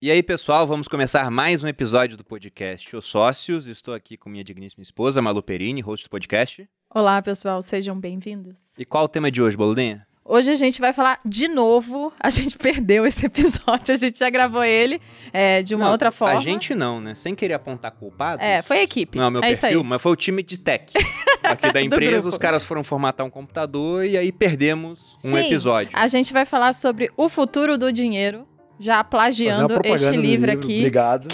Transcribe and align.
E 0.00 0.10
aí, 0.10 0.22
pessoal, 0.22 0.66
vamos 0.66 0.88
começar 0.88 1.30
mais 1.30 1.64
um 1.64 1.68
episódio 1.68 2.18
do 2.18 2.24
podcast 2.24 2.94
Os 2.94 3.06
Sócios. 3.06 3.66
Estou 3.66 3.94
aqui 3.94 4.18
com 4.18 4.28
minha 4.28 4.44
digníssima 4.44 4.82
esposa, 4.82 5.22
Malu 5.22 5.42
Perini, 5.42 5.80
host 5.80 6.04
do 6.04 6.10
podcast. 6.10 6.68
Olá, 6.94 7.22
pessoal, 7.22 7.62
sejam 7.62 7.98
bem-vindos. 7.98 8.58
E 8.76 8.84
qual 8.84 9.04
o 9.04 9.08
tema 9.08 9.30
de 9.30 9.40
hoje, 9.40 9.56
Boludinha? 9.56 10.06
Hoje 10.22 10.50
a 10.50 10.54
gente 10.54 10.82
vai 10.82 10.92
falar 10.92 11.18
de 11.24 11.48
novo. 11.48 12.12
A 12.20 12.28
gente 12.28 12.58
perdeu 12.60 13.06
esse 13.06 13.24
episódio, 13.24 13.94
a 13.94 13.96
gente 13.96 14.18
já 14.18 14.28
gravou 14.28 14.62
ele 14.62 15.00
é, 15.32 15.62
de 15.62 15.74
uma 15.74 15.86
Não, 15.86 15.92
outra 15.92 16.12
forma. 16.12 16.38
A 16.38 16.42
gente 16.42 16.74
não, 16.74 17.00
né? 17.00 17.14
Sem 17.14 17.34
querer 17.34 17.54
apontar 17.54 17.90
culpado. 17.92 18.42
É, 18.42 18.60
foi 18.60 18.80
a 18.80 18.82
equipe. 18.82 19.16
Não 19.16 19.24
é 19.24 19.28
o 19.28 19.30
meu 19.30 19.42
é 19.42 19.48
perfil, 19.48 19.82
mas 19.82 20.02
foi 20.02 20.12
o 20.12 20.16
time 20.16 20.42
de 20.42 20.58
tech 20.58 20.92
aqui 21.42 21.72
da 21.72 21.80
empresa. 21.80 22.28
Os 22.28 22.36
caras 22.36 22.64
foram 22.64 22.84
formatar 22.84 23.26
um 23.26 23.30
computador 23.30 24.04
e 24.04 24.18
aí 24.18 24.30
perdemos 24.30 25.16
um 25.24 25.34
Sim, 25.34 25.46
episódio. 25.46 25.92
A 25.94 26.06
gente 26.06 26.34
vai 26.34 26.44
falar 26.44 26.74
sobre 26.74 27.10
o 27.16 27.30
futuro 27.30 27.78
do 27.78 27.90
dinheiro, 27.90 28.46
já 28.78 29.02
plagiando 29.04 29.74
este 29.84 30.10
do 30.10 30.20
livro, 30.20 30.50
aqui 30.50 30.78
Obrigado. 30.78 31.28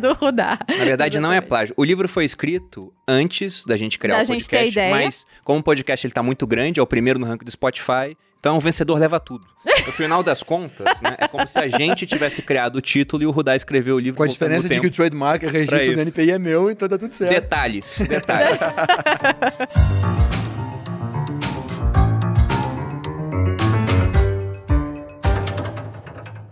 do 0.00 0.12
Rudá. 0.14 0.58
Na 0.68 0.84
verdade, 0.84 1.20
não 1.20 1.32
é 1.32 1.40
plágio. 1.40 1.74
O 1.76 1.84
livro 1.84 2.08
foi 2.08 2.24
escrito 2.24 2.92
antes 3.06 3.64
da 3.64 3.76
gente 3.76 3.98
criar 3.98 4.16
Da 4.16 4.22
o 4.22 4.26
gente 4.26 4.42
podcast, 4.44 4.68
ideia. 4.70 4.94
mas 4.94 5.26
como 5.44 5.60
o 5.60 5.62
podcast 5.62 6.06
ele 6.06 6.14
tá 6.14 6.22
muito 6.22 6.46
grande, 6.46 6.80
é 6.80 6.82
o 6.82 6.86
primeiro 6.86 7.18
no 7.18 7.26
ranking 7.26 7.44
do 7.44 7.50
Spotify, 7.50 8.16
então 8.40 8.56
o 8.56 8.60
vencedor 8.60 8.98
leva 8.98 9.18
tudo. 9.20 9.46
No 9.84 9.90
final 9.90 10.22
das 10.22 10.44
contas, 10.44 10.86
né, 11.00 11.16
é 11.18 11.26
como 11.26 11.44
se 11.46 11.58
a 11.58 11.66
gente 11.66 12.06
tivesse 12.06 12.40
criado 12.40 12.76
o 12.76 12.80
título 12.80 13.24
e 13.24 13.26
o 13.26 13.32
Rudá 13.32 13.56
escreveu 13.56 13.96
o 13.96 13.98
livro 13.98 14.16
Com 14.16 14.22
a 14.22 14.28
diferença 14.28 14.68
de 14.68 14.78
que 14.80 14.86
o 14.86 14.90
trademark, 14.92 15.42
o 15.42 15.48
registro 15.48 15.82
isso. 15.82 15.94
do 15.94 16.00
NPI 16.02 16.30
é 16.30 16.38
meu, 16.38 16.70
então 16.70 16.88
tá 16.88 16.96
tudo 16.96 17.12
certo. 17.12 17.30
Detalhes, 17.32 17.98
detalhes. 18.08 18.58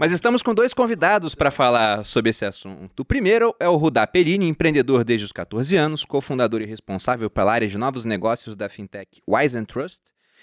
Mas 0.01 0.13
estamos 0.13 0.43
com 0.43 0.55
dois 0.55 0.73
convidados 0.73 1.35
para 1.35 1.51
falar 1.51 2.07
sobre 2.07 2.31
esse 2.31 2.43
assunto. 2.47 3.01
O 3.01 3.05
primeiro 3.05 3.55
é 3.61 3.69
o 3.69 3.77
Rudá 3.77 4.07
Perini, 4.07 4.49
empreendedor 4.49 5.05
desde 5.05 5.27
os 5.27 5.31
14 5.31 5.77
anos, 5.77 6.07
cofundador 6.07 6.63
e 6.63 6.65
responsável 6.65 7.29
pela 7.29 7.53
área 7.53 7.69
de 7.69 7.77
novos 7.77 8.07
negócios 8.07 8.57
da 8.57 8.67
fintech 8.71 9.21
Wise 9.29 9.59
and 9.59 9.67
Trust 9.67 10.01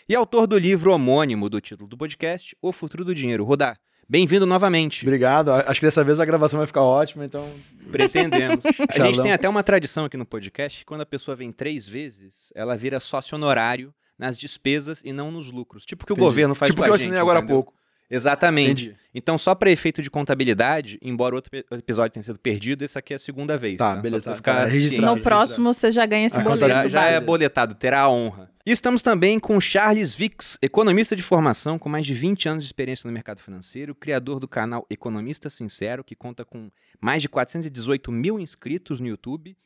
e 0.07 0.13
autor 0.13 0.45
do 0.45 0.59
livro 0.59 0.91
homônimo 0.91 1.49
do 1.49 1.59
título 1.59 1.89
do 1.89 1.97
podcast, 1.97 2.55
O 2.61 2.71
Futuro 2.71 3.03
do 3.03 3.15
Dinheiro. 3.15 3.43
Rudá, 3.43 3.75
bem-vindo 4.07 4.45
novamente. 4.45 5.03
Obrigado. 5.03 5.51
Acho 5.51 5.79
que 5.79 5.87
dessa 5.87 6.03
vez 6.03 6.19
a 6.19 6.25
gravação 6.25 6.59
vai 6.59 6.67
ficar 6.67 6.83
ótima, 6.83 7.25
então. 7.25 7.49
Pretendemos. 7.91 8.63
A 8.89 8.99
gente 9.07 9.23
tem 9.23 9.31
até 9.33 9.49
uma 9.49 9.63
tradição 9.63 10.05
aqui 10.05 10.17
no 10.17 10.25
podcast 10.27 10.77
que 10.77 10.85
quando 10.85 11.01
a 11.01 11.05
pessoa 11.07 11.35
vem 11.35 11.51
três 11.51 11.89
vezes, 11.89 12.53
ela 12.53 12.77
vira 12.77 12.99
sócio 12.99 13.35
honorário 13.35 13.91
nas 14.19 14.37
despesas 14.37 15.01
e 15.03 15.11
não 15.11 15.31
nos 15.31 15.49
lucros. 15.49 15.83
Tipo 15.83 16.05
que 16.05 16.11
o 16.11 16.13
entendi. 16.13 16.25
governo 16.27 16.53
faz 16.53 16.69
Tipo 16.69 16.81
com 16.81 16.83
que 16.83 16.89
eu 16.89 16.93
a 16.93 16.95
assinei 16.95 17.13
gente, 17.13 17.21
agora 17.21 17.39
há 17.39 17.43
pouco. 17.43 17.73
Exatamente. 18.09 18.85
Entendi. 18.87 18.97
Então, 19.13 19.37
só 19.37 19.55
para 19.55 19.71
efeito 19.71 20.01
de 20.01 20.09
contabilidade, 20.09 20.97
embora 21.01 21.35
outro 21.35 21.51
episódio 21.71 22.13
tenha 22.13 22.23
sido 22.23 22.39
perdido, 22.39 22.83
esse 22.85 22.97
aqui 22.97 23.13
é 23.13 23.15
a 23.15 23.19
segunda 23.19 23.57
vez. 23.57 23.77
Tá, 23.77 23.95
Só 23.95 24.01
beleza, 24.01 24.25
tá, 24.25 24.35
ficar 24.35 24.53
tá, 24.53 24.65
registrado. 24.65 25.01
No 25.05 25.13
Registrado. 25.13 25.21
próximo 25.21 25.73
você 25.73 25.91
já 25.91 26.05
ganha 26.05 26.27
esse 26.27 26.39
Ah, 26.39 26.43
boleto 26.43 26.67
já, 26.67 26.87
já 26.87 27.03
é 27.05 27.19
boletado, 27.19 27.75
terá 27.75 28.01
a 28.01 28.09
honra. 28.09 28.51
E 28.65 28.71
estamos 28.71 29.01
também 29.01 29.39
com 29.39 29.59
Charles 29.59 30.13
Vix, 30.13 30.57
economista 30.61 31.15
de 31.15 31.23
formação 31.23 31.79
com 31.79 31.87
mais 31.89 32.05
de 32.05 32.13
20 32.13 32.49
anos 32.49 32.63
de 32.63 32.67
experiência 32.67 33.07
no 33.07 33.13
mercado 33.13 33.41
financeiro, 33.41 33.95
criador 33.95 34.39
do 34.39 34.47
canal 34.47 34.85
Economista 34.89 35.49
Sincero, 35.49 36.03
que 36.03 36.15
conta 36.15 36.43
com 36.45 36.69
mais 37.01 37.21
de 37.21 37.29
418 37.29 38.11
mil 38.11 38.39
inscritos 38.39 38.99
no 38.99 39.07
YouTube 39.07 39.57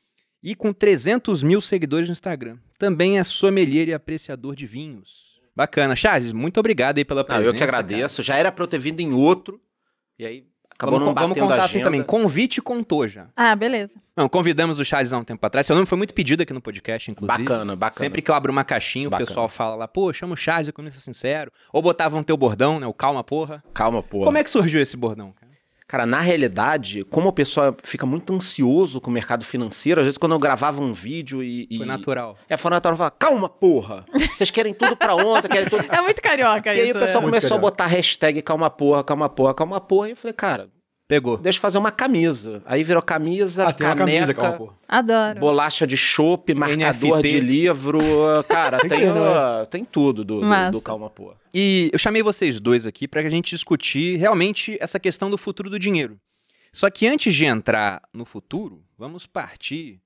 e 0.44 0.56
com 0.56 0.72
300 0.72 1.44
mil 1.44 1.60
seguidores 1.62 2.08
no 2.08 2.14
Instagram. 2.14 2.58
Também 2.78 3.20
é 3.20 3.24
sommelier 3.24 3.88
e 3.90 3.94
apreciador 3.94 4.56
de 4.56 4.66
vinhos. 4.66 5.31
Bacana. 5.56 5.96
Charles, 5.96 6.32
muito 6.32 6.60
obrigado 6.60 6.98
aí 6.98 7.06
pela 7.06 7.24
presença. 7.24 7.50
eu 7.50 7.54
que 7.54 7.64
agradeço. 7.64 8.24
Já 8.24 8.36
era 8.38 8.52
pra 8.52 8.64
eu 8.64 8.68
ter 8.68 8.78
vindo 8.80 9.00
em 9.02 9.14
outro. 9.14 9.60
E 10.18 10.26
aí 10.26 10.46
acabou 10.70 11.00
Vamos, 11.00 11.14
não 11.14 11.22
vamos 11.22 11.38
contar 11.38 11.56
assim 11.56 11.64
agenda. 11.80 11.84
também. 11.86 12.04
Convite 12.04 12.62
contou 12.62 13.08
já. 13.08 13.28
Ah, 13.36 13.56
beleza. 13.56 14.00
Não, 14.16 14.30
convidamos 14.30 14.80
o 14.80 14.86
Charles 14.86 15.12
há 15.14 15.18
um 15.18 15.24
tempo 15.24 15.46
atrás. 15.46 15.68
Seu 15.68 15.76
nome 15.76 15.86
foi 15.88 15.98
muito 15.98 16.14
pedido 16.14 16.42
aqui 16.44 16.54
no 16.54 16.62
podcast, 16.62 17.10
inclusive. 17.12 17.44
Bacana, 17.44 17.76
bacana. 17.76 17.98
Sempre 18.00 18.22
que 18.22 18.32
eu 18.32 18.36
abro 18.36 18.52
uma 18.52 18.64
caixinha, 18.64 19.08
o 19.08 19.12
Bacana. 19.12 19.28
pessoal 19.28 19.50
fala 19.50 19.76
lá, 19.76 19.88
pô, 19.88 20.12
chama 20.14 20.34
o 20.34 20.38
Charles, 20.38 20.68
economista 20.70 21.02
sincero. 21.02 21.52
Ou 21.74 21.82
botavam 21.82 22.24
teu 22.24 22.38
bordão, 22.38 22.80
né? 22.80 22.88
O 22.88 22.94
calma, 22.94 23.24
porra. 23.24 23.64
Calma, 23.74 24.02
pô. 24.02 24.24
Como 24.24 24.38
é 24.38 24.44
que 24.44 24.50
surgiu 24.50 24.82
esse 24.82 24.96
bordão, 24.96 25.32
cara? 25.92 26.06
Na 26.06 26.20
realidade, 26.20 27.04
como 27.04 27.30
a 27.30 27.34
pessoa 27.34 27.76
fica 27.84 28.06
muito 28.06 28.34
ansioso 28.34 29.02
com 29.02 29.12
o 29.12 29.14
mercado 29.14 29.44
financeiro, 29.44 30.00
às 30.00 30.08
vezes 30.08 30.18
quando 30.18 30.32
eu 30.32 30.40
gravava 30.40 30.82
um 30.82 30.94
vídeo 30.94 31.44
e... 31.44 31.68
e... 31.70 31.78
Foi 31.78 31.86
natural. 31.86 32.38
É, 32.48 32.56
foi 32.58 32.72
natural 32.72 32.98
falar, 32.98 33.12
calma, 33.12 33.50
porra. 33.50 34.06
Vocês 34.34 34.50
querem 34.50 34.74
tudo 34.74 34.96
pra 34.96 35.16
ontem, 35.16 35.50
querem 35.50 35.70
tudo... 35.70 35.82
É 35.92 36.02
muito 36.02 36.22
carioca 36.22 36.74
E 36.74 36.80
aí 36.80 36.90
isso. 36.90 36.98
o 36.98 37.02
pessoal? 37.02 37.22
Muito 37.22 37.34
começou 37.34 37.58
a 37.58 37.60
carioca. 37.60 37.72
botar 37.72 37.88
hashtag 37.88 38.42
calma 38.42 38.70
porra, 38.70 39.04
calma 39.04 39.28
porra, 39.28 39.54
calma 39.54 39.82
porra. 39.82 40.08
E 40.08 40.12
eu 40.12 40.16
falei, 40.16 40.34
cara, 40.34 40.70
Pegou. 41.12 41.36
deixa 41.38 41.58
eu 41.58 41.62
fazer 41.62 41.78
uma 41.78 41.92
camisa. 41.92 42.62
Aí 42.66 42.86
virou 42.86 43.04
camisa, 43.04 43.68
Ah, 43.68 43.74
tem 43.74 43.86
uma 43.86 43.98
caneca, 43.98 44.16
camisa, 44.18 44.34
calma, 44.34 44.58
pô. 44.58 44.74
Adoro. 44.88 45.40
bolacha 45.42 45.86
de 45.86 45.98
chopp, 45.98 46.54
marcador 46.54 47.18
NFT. 47.18 47.28
de 47.30 47.40
livro. 47.42 48.00
Cara, 48.48 48.80
Tem 48.80 48.90
tem, 48.90 49.10
uh, 49.10 49.66
tem 49.70 49.84
tudo 49.84 50.24
do, 50.24 50.40
do, 50.40 50.72
do 50.72 50.82
calma 50.82 51.10
porra. 51.10 51.36
E 51.54 51.90
eu 51.92 52.00
chamei 52.00 52.24
vocês 52.24 52.62
dois 52.62 52.88
aqui 52.88 53.10
pra 53.10 53.20
que 53.22 53.28
a 53.28 53.30
gente 53.30 53.50
discutir 53.54 54.16
realmente 54.16 54.78
essa 54.80 54.98
questão 55.02 55.30
do 55.30 55.38
futuro 55.38 55.70
do 55.70 55.78
dinheiro. 55.78 56.18
Só 56.72 56.90
que 56.90 57.06
antes 57.06 57.36
de 57.36 57.46
entrar 57.46 58.02
no 58.14 58.24
futuro, 58.24 58.82
vamos 58.98 59.26
partir 59.28 60.00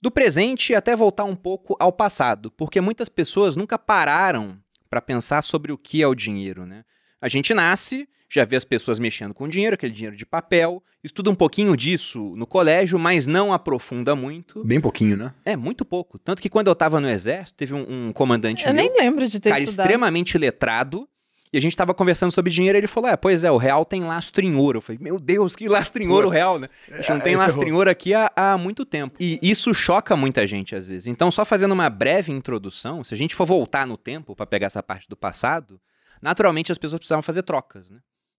do 0.00 0.08
presente 0.08 0.70
e 0.70 0.76
até 0.76 0.94
voltar 0.94 1.24
um 1.24 1.34
pouco 1.34 1.76
ao 1.80 1.92
passado, 1.92 2.48
porque 2.52 2.80
muitas 2.80 3.08
pessoas 3.08 3.56
nunca 3.56 3.76
pararam 3.76 4.56
pra 4.88 5.02
pensar 5.02 5.42
sobre 5.42 5.72
o 5.72 5.78
que 5.78 6.00
é 6.00 6.06
o 6.06 6.14
dinheiro, 6.14 6.64
né? 6.64 6.84
A 7.22 7.28
gente 7.28 7.54
nasce, 7.54 8.06
já 8.28 8.44
vê 8.44 8.56
as 8.56 8.64
pessoas 8.64 8.98
mexendo 8.98 9.32
com 9.32 9.48
dinheiro, 9.48 9.74
aquele 9.74 9.92
dinheiro 9.92 10.16
de 10.16 10.26
papel, 10.26 10.82
estuda 11.04 11.30
um 11.30 11.34
pouquinho 11.34 11.76
disso 11.76 12.34
no 12.36 12.46
colégio, 12.46 12.98
mas 12.98 13.26
não 13.26 13.52
aprofunda 13.52 14.16
muito. 14.16 14.64
Bem 14.64 14.80
pouquinho, 14.80 15.16
né? 15.16 15.32
É, 15.44 15.56
muito 15.56 15.84
pouco. 15.84 16.18
Tanto 16.18 16.42
que 16.42 16.50
quando 16.50 16.66
eu 16.68 16.74
tava 16.74 17.00
no 17.00 17.08
exército, 17.08 17.56
teve 17.56 17.72
um, 17.74 18.08
um 18.08 18.12
comandante 18.12 18.66
Eu 18.66 18.74
meu, 18.74 18.84
nem 18.84 18.96
lembro 18.98 19.26
de 19.28 19.38
ter 19.38 19.50
cara 19.50 19.62
estudado. 19.62 19.86
extremamente 19.86 20.36
letrado. 20.36 21.08
E 21.54 21.58
a 21.58 21.60
gente 21.60 21.76
tava 21.76 21.92
conversando 21.92 22.32
sobre 22.32 22.50
dinheiro 22.50 22.78
e 22.78 22.80
ele 22.80 22.86
falou: 22.86 23.10
É, 23.10 23.14
pois 23.16 23.44
é, 23.44 23.50
o 23.50 23.58
real 23.58 23.84
tem 23.84 24.02
lastro 24.02 24.42
em 24.42 24.54
ouro. 24.56 24.78
Eu 24.78 24.80
falei: 24.82 24.98
Meu 25.02 25.20
Deus, 25.20 25.54
que 25.54 25.68
lastro 25.68 26.02
em 26.02 26.08
ouro 26.08 26.28
o 26.28 26.30
Putz. 26.30 26.34
real, 26.34 26.58
né? 26.58 26.66
A 26.90 26.96
gente 26.96 27.10
não 27.10 27.16
É, 27.18 27.20
tem 27.20 27.32
aí 27.34 27.38
lastro 27.38 27.68
em 27.68 27.72
ouro 27.72 27.90
aqui 27.90 28.14
há, 28.14 28.32
há 28.34 28.56
muito 28.56 28.86
tempo. 28.86 29.16
E 29.20 29.38
isso 29.42 29.74
choca 29.74 30.16
muita 30.16 30.46
gente 30.46 30.74
às 30.74 30.88
vezes. 30.88 31.06
Então, 31.06 31.30
só 31.30 31.44
fazendo 31.44 31.72
uma 31.72 31.90
breve 31.90 32.32
introdução, 32.32 33.04
se 33.04 33.12
a 33.12 33.16
gente 33.18 33.34
for 33.34 33.44
voltar 33.44 33.86
no 33.86 33.98
tempo 33.98 34.34
pra 34.34 34.46
pegar 34.46 34.68
essa 34.68 34.82
parte 34.82 35.06
do 35.10 35.14
passado, 35.16 35.78
naturalmente 36.22 36.70
as 36.70 36.78
pessoas 36.78 37.00
precisavam 37.00 37.22
fazer 37.22 37.42
trocas, 37.42 37.90
né? 37.90 37.98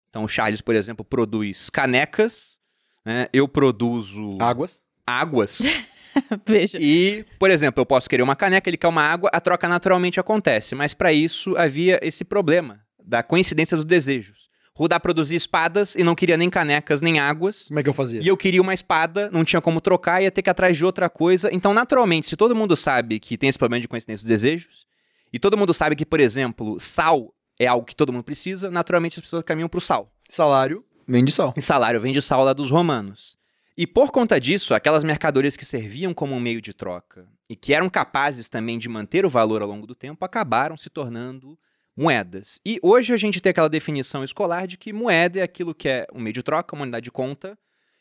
Então, 0.10 0.24
o 0.24 0.28
Charles, 0.28 0.62
por 0.62 0.76
exemplo, 0.76 1.04
produz 1.04 1.70
canecas, 1.70 2.60
né? 3.06 3.28
Eu 3.34 3.48
produzo 3.48 4.38
Águas. 4.40 4.82
águas. 5.06 5.62
Veja. 6.46 6.78
E, 6.80 7.26
por 7.40 7.50
exemplo, 7.50 7.82
eu 7.82 7.86
posso 7.86 8.10
querer 8.10 8.22
uma 8.22 8.36
caneca, 8.36 8.70
ele 8.70 8.78
quer 8.78 8.88
uma 8.88 9.02
água, 9.02 9.30
a 9.34 9.42
troca 9.42 9.68
naturalmente 9.68 10.20
acontece. 10.20 10.76
Mas 10.76 10.94
para 10.94 11.12
isso 11.12 11.58
havia 11.58 12.00
esse 12.02 12.24
problema 12.24 12.82
da 13.04 13.24
coincidência 13.24 13.76
dos 13.76 13.86
desejos. 13.86 14.50
Rudá 14.76 15.00
produzia 15.00 15.38
espadas 15.38 15.96
e 15.96 16.04
não 16.04 16.16
queria 16.16 16.36
nem 16.36 16.50
canecas 16.50 17.02
nem 17.02 17.20
águas. 17.20 17.68
Como 17.68 17.80
é 17.80 17.84
que 17.84 17.90
eu 17.90 17.94
fazia? 17.94 18.22
E 18.22 18.28
eu 18.28 18.36
queria 18.36 18.62
uma 18.62 18.74
espada, 18.74 19.30
não 19.32 19.44
tinha 19.44 19.62
como 19.62 19.80
trocar, 19.80 20.22
ia 20.22 20.32
ter 20.32 20.42
que 20.42 20.50
ir 20.50 20.52
atrás 20.52 20.76
de 20.76 20.84
outra 20.84 21.10
coisa. 21.10 21.50
Então, 21.52 21.74
naturalmente, 21.74 22.28
se 22.28 22.36
todo 22.36 22.56
mundo 22.56 22.76
sabe 22.76 23.20
que 23.20 23.38
tem 23.38 23.50
esse 23.50 23.58
problema 23.58 23.82
de 23.82 23.88
coincidência 23.88 24.24
dos 24.24 24.30
desejos, 24.30 24.88
e 25.32 25.38
todo 25.38 25.58
mundo 25.58 25.74
sabe 25.74 25.96
que, 25.96 26.06
por 26.06 26.20
exemplo, 26.20 26.80
sal 26.80 27.34
é 27.64 27.68
algo 27.68 27.86
que 27.86 27.96
todo 27.96 28.12
mundo 28.12 28.24
precisa, 28.24 28.70
naturalmente 28.70 29.20
as 29.20 29.24
pessoas 29.24 29.44
caminham 29.44 29.70
pro 29.70 29.82
sal. 29.82 30.12
Salário, 30.30 30.84
vem 31.08 31.24
de 31.24 31.32
sal. 31.32 31.54
E 31.56 31.62
salário 31.62 32.00
vem 32.00 32.14
de 32.14 32.22
sal 32.22 32.44
lá 32.44 32.54
dos 32.54 32.70
romanos. 32.70 33.38
E 33.76 33.88
por 33.88 34.12
conta 34.12 34.40
disso, 34.40 34.74
aquelas 34.74 35.04
mercadorias 35.04 35.58
que 35.58 35.66
serviam 35.66 36.14
como 36.14 36.36
um 36.36 36.40
meio 36.40 36.62
de 36.62 36.74
troca 36.74 37.28
e 37.50 37.56
que 37.56 37.74
eram 37.74 37.90
capazes 37.90 38.48
também 38.48 38.78
de 38.78 38.88
manter 38.88 39.26
o 39.26 39.30
valor 39.30 39.62
ao 39.62 39.68
longo 39.68 39.88
do 39.88 39.96
tempo 39.96 40.24
acabaram 40.24 40.78
se 40.78 40.90
tornando 40.90 41.58
moedas. 41.98 42.60
E 42.66 42.80
hoje 42.84 43.14
a 43.14 43.18
gente 43.18 43.42
tem 43.42 43.50
aquela 43.50 43.70
definição 43.70 44.24
escolar 44.24 44.68
de 44.68 44.78
que 44.78 44.94
moeda 44.94 45.40
é 45.40 45.44
aquilo 45.44 45.74
que 45.74 45.90
é 45.90 46.08
um 46.14 46.20
meio 46.20 46.34
de 46.34 46.44
troca, 46.44 46.76
uma 46.76 46.84
unidade 46.84 47.06
de 47.06 47.12
conta 47.12 47.58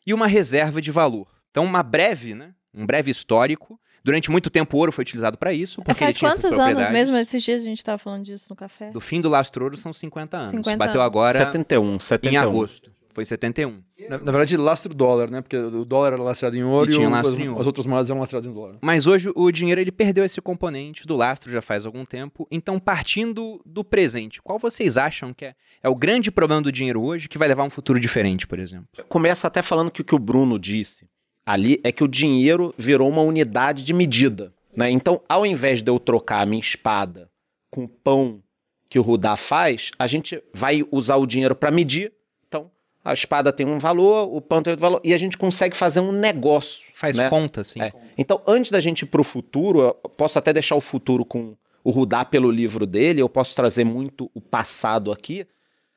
e 0.07 0.13
uma 0.13 0.27
reserva 0.27 0.81
de 0.81 0.91
valor. 0.91 1.29
Então, 1.51 1.65
uma 1.65 1.83
breve, 1.83 2.35
né? 2.35 2.55
Um 2.75 2.87
breve 2.87 3.11
histórico. 3.11 3.81
Durante 4.05 4.31
muito 4.31 4.51
tempo 4.51 4.77
o 4.77 4.81
ouro 4.81 4.93
foi 4.93 5.03
utilizado 5.03 5.39
para 5.39 5.53
isso, 5.53 5.81
É, 5.81 5.85
porque 5.85 6.03
ele 6.05 6.13
faz 6.13 6.17
tinha 6.19 6.31
essas 6.31 6.43
quantos 6.43 6.59
anos 6.59 6.91
mesmo? 6.91 7.17
Esses 7.17 7.43
dias 7.43 7.63
a 7.63 7.65
gente 7.65 7.85
tava 7.85 7.99
falando 7.99 8.25
disso 8.25 8.47
no 8.51 8.57
café. 8.57 8.91
Do 8.91 9.01
fim 9.01 9.21
do 9.21 9.29
lastro 9.29 9.65
ouro 9.65 9.77
são 9.77 9.93
50 9.93 10.37
anos. 10.37 10.51
50 10.51 10.77
Bateu 10.77 11.01
anos. 11.01 11.07
agora 11.07 11.39
71, 11.39 11.95
em 11.95 11.99
71. 12.01 12.41
agosto. 12.43 12.91
Foi 13.15 13.27
71. 13.27 13.83
Na, 14.09 14.17
na 14.17 14.33
verdade, 14.33 14.57
lastro 14.57 14.95
dólar, 14.95 15.31
né? 15.31 15.43
Porque 15.43 15.55
o 15.55 15.85
dólar 15.85 16.15
era 16.15 16.23
lastrado 16.23 16.57
em 16.57 16.65
ouro 16.65 16.91
E 16.91 16.95
e, 16.95 16.97
tinha 16.97 17.07
o- 17.07 17.11
lastro 17.11 17.35
as, 17.35 17.39
em 17.39 17.49
ouro. 17.49 17.61
as 17.61 17.67
outras 17.67 17.85
moedas 17.85 18.09
eram 18.09 18.19
lastradas 18.21 18.49
em 18.51 18.55
dólar. 18.55 18.79
Mas 18.81 19.07
hoje 19.07 19.31
o 19.35 19.53
dinheiro 19.53 19.79
ele 19.83 19.93
perdeu 19.93 20.25
esse 20.25 20.41
componente 20.41 21.07
do 21.07 21.15
lastro 21.15 21.53
já 21.53 21.61
faz 21.61 21.85
algum 21.85 22.07
tempo. 22.07 22.49
Então, 22.51 22.81
partindo 22.81 23.61
do 23.67 23.85
presente, 23.85 24.41
qual 24.41 24.59
vocês 24.59 24.97
acham 24.97 25.35
que 25.35 25.45
é, 25.45 25.55
é 25.83 25.89
o 25.91 25.95
grande 25.95 26.31
problema 26.31 26.63
do 26.63 26.73
dinheiro 26.73 27.03
hoje 27.03 27.29
que 27.29 27.37
vai 27.37 27.47
levar 27.49 27.65
a 27.65 27.67
um 27.67 27.71
futuro 27.71 28.01
diferente, 28.01 28.47
por 28.47 28.59
exemplo? 28.59 28.87
Começa 29.11 29.47
até 29.47 29.61
falando 29.61 29.91
que 29.91 30.01
o 30.01 30.05
que 30.05 30.15
o 30.15 30.19
Bruno 30.19 30.59
disse 30.59 31.07
ali 31.45 31.81
é 31.83 31.93
que 31.93 32.05
o 32.05 32.09
dinheiro 32.09 32.75
virou 32.77 33.09
uma 33.09 33.23
unidade 33.23 33.83
de 33.83 33.93
medida. 33.93 34.53
Né? 34.75 34.91
Então, 34.91 35.21
ao 35.29 35.45
invés 35.45 35.83
de 35.83 35.91
eu 35.91 35.99
trocar 35.99 36.43
a 36.43 36.47
minha 36.47 36.61
espada 36.61 37.31
com 37.71 37.85
o 37.85 37.89
pão 37.89 38.43
que 38.89 38.99
o 38.99 39.03
Rudá 39.03 39.37
faz, 39.37 39.91
a 39.99 40.07
gente 40.07 40.43
vai 40.53 40.85
usar 40.91 41.17
o 41.17 41.27
dinheiro 41.27 41.55
para 41.55 41.71
medir. 41.71 42.13
Então, 42.47 42.71
A 43.05 43.13
espada 43.13 43.53
tem 43.53 43.67
um 43.67 43.79
valor, 43.79 44.35
o 44.35 44.41
pão 44.41 44.63
tem 44.63 44.71
outro 44.71 44.83
valor, 44.83 45.01
e 45.03 45.13
a 45.13 45.19
gente 45.19 45.37
consegue 45.37 45.77
fazer 45.77 46.01
um 46.01 46.13
negócio. 46.13 46.89
Faz 46.93 47.17
né? 47.17 47.29
conta, 47.29 47.63
assim. 47.63 47.81
É. 47.81 47.93
Então, 48.17 48.41
antes 48.47 48.71
da 48.71 48.81
gente 48.81 49.03
ir 49.03 49.07
pro 49.07 49.25
futuro, 49.25 49.81
eu 49.81 49.95
posso 49.95 50.39
até 50.39 50.53
deixar 50.53 50.77
o 50.77 50.81
futuro 50.81 51.25
com 51.25 51.57
o 51.83 51.91
Rudá 51.91 52.25
pelo 52.25 52.51
livro 52.51 52.87
dele, 52.87 53.21
eu 53.21 53.29
posso 53.29 53.57
trazer 53.57 53.85
muito 53.85 54.31
o 54.35 54.41
passado 54.41 55.11
aqui. 55.11 55.47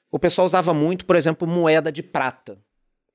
O 0.10 0.18
pessoal 0.18 0.46
usava 0.46 0.74
muito, 0.74 1.06
por 1.06 1.16
exemplo, 1.16 1.48
moeda 1.48 1.92
de 1.92 2.02
prata. 2.02 2.58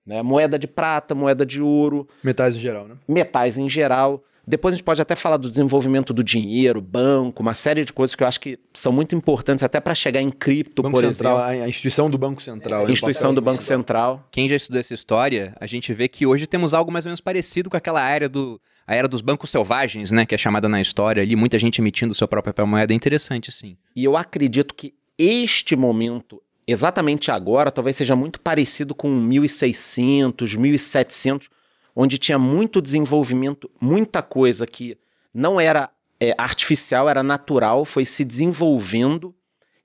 Né? 0.06 0.22
Moeda 0.22 0.58
de 0.58 0.66
prata, 0.66 1.14
moeda 1.14 1.44
de 1.44 1.60
ouro, 1.60 2.08
Metais 2.22 2.56
em 2.56 2.60
geral, 2.60 2.88
né? 2.88 2.96
metais 3.06 3.58
em 3.58 3.68
geral. 3.68 4.22
Depois 4.46 4.72
a 4.72 4.76
gente 4.76 4.84
pode 4.84 5.00
até 5.00 5.14
falar 5.14 5.36
do 5.36 5.48
desenvolvimento 5.48 6.12
do 6.12 6.24
dinheiro, 6.24 6.80
banco, 6.80 7.40
uma 7.40 7.54
série 7.54 7.84
de 7.84 7.92
coisas 7.92 8.16
que 8.16 8.22
eu 8.24 8.26
acho 8.26 8.40
que 8.40 8.58
são 8.72 8.90
muito 8.90 9.14
importantes 9.14 9.62
até 9.62 9.78
para 9.78 9.94
chegar 9.94 10.20
em 10.20 10.30
cripto, 10.30 10.82
Banco 10.82 10.96
por 10.96 11.04
Central, 11.04 11.46
exemplo. 11.46 11.64
a 11.64 11.68
instituição 11.68 12.10
do 12.10 12.18
Banco 12.18 12.42
Central. 12.42 12.84
né? 12.84 12.92
Instituição 12.92 13.32
do 13.32 13.40
Banco 13.40 13.62
Central. 13.62 14.26
Quem 14.30 14.48
já 14.48 14.56
estudou 14.56 14.80
essa 14.80 14.92
história, 14.92 15.54
a 15.60 15.66
gente 15.66 15.92
vê 15.92 16.08
que 16.08 16.26
hoje 16.26 16.46
temos 16.46 16.74
algo 16.74 16.90
mais 16.90 17.06
ou 17.06 17.10
menos 17.10 17.20
parecido 17.20 17.70
com 17.70 17.76
aquela 17.76 18.02
área 18.02 18.28
do 18.28 18.60
a 18.86 18.94
era 18.96 19.06
dos 19.06 19.20
bancos 19.20 19.50
selvagens, 19.50 20.10
né, 20.10 20.26
que 20.26 20.34
é 20.34 20.38
chamada 20.38 20.68
na 20.68 20.80
história 20.80 21.22
ali, 21.22 21.36
muita 21.36 21.56
gente 21.56 21.80
emitindo 21.80 22.12
seu 22.12 22.26
próprio 22.26 22.52
papel 22.52 22.66
moeda, 22.66 22.92
é 22.92 22.96
interessante 22.96 23.52
sim. 23.52 23.76
E 23.94 24.02
eu 24.02 24.16
acredito 24.16 24.74
que 24.74 24.94
este 25.16 25.76
momento, 25.76 26.42
exatamente 26.70 27.30
agora, 27.30 27.70
talvez 27.70 27.96
seja 27.96 28.14
muito 28.14 28.40
parecido 28.40 28.94
com 28.94 29.08
1600, 29.08 30.56
1700, 30.56 31.48
onde 31.94 32.18
tinha 32.18 32.38
muito 32.38 32.80
desenvolvimento, 32.80 33.70
muita 33.80 34.22
coisa 34.22 34.66
que 34.66 34.96
não 35.32 35.60
era 35.60 35.90
é, 36.18 36.34
artificial, 36.36 37.08
era 37.08 37.22
natural, 37.22 37.84
foi 37.84 38.04
se 38.04 38.24
desenvolvendo, 38.24 39.34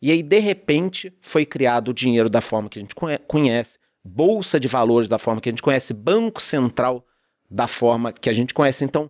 e 0.01 0.11
aí, 0.11 0.21
de 0.21 0.39
repente, 0.39 1.11
foi 1.21 1.45
criado 1.45 1.89
o 1.89 1.93
dinheiro 1.93 2.29
da 2.29 2.41
forma 2.41 2.69
que 2.69 2.77
a 2.77 2.81
gente 2.81 2.93
conhe- 2.93 3.17
conhece, 3.19 3.79
bolsa 4.03 4.59
de 4.59 4.67
valores 4.67 5.07
da 5.07 5.17
forma 5.17 5.41
que 5.41 5.49
a 5.49 5.51
gente 5.51 5.63
conhece, 5.63 5.93
banco 5.93 6.41
central 6.41 7.05
da 7.49 7.67
forma 7.67 8.11
que 8.11 8.29
a 8.29 8.33
gente 8.33 8.53
conhece. 8.53 8.83
Então, 8.83 9.09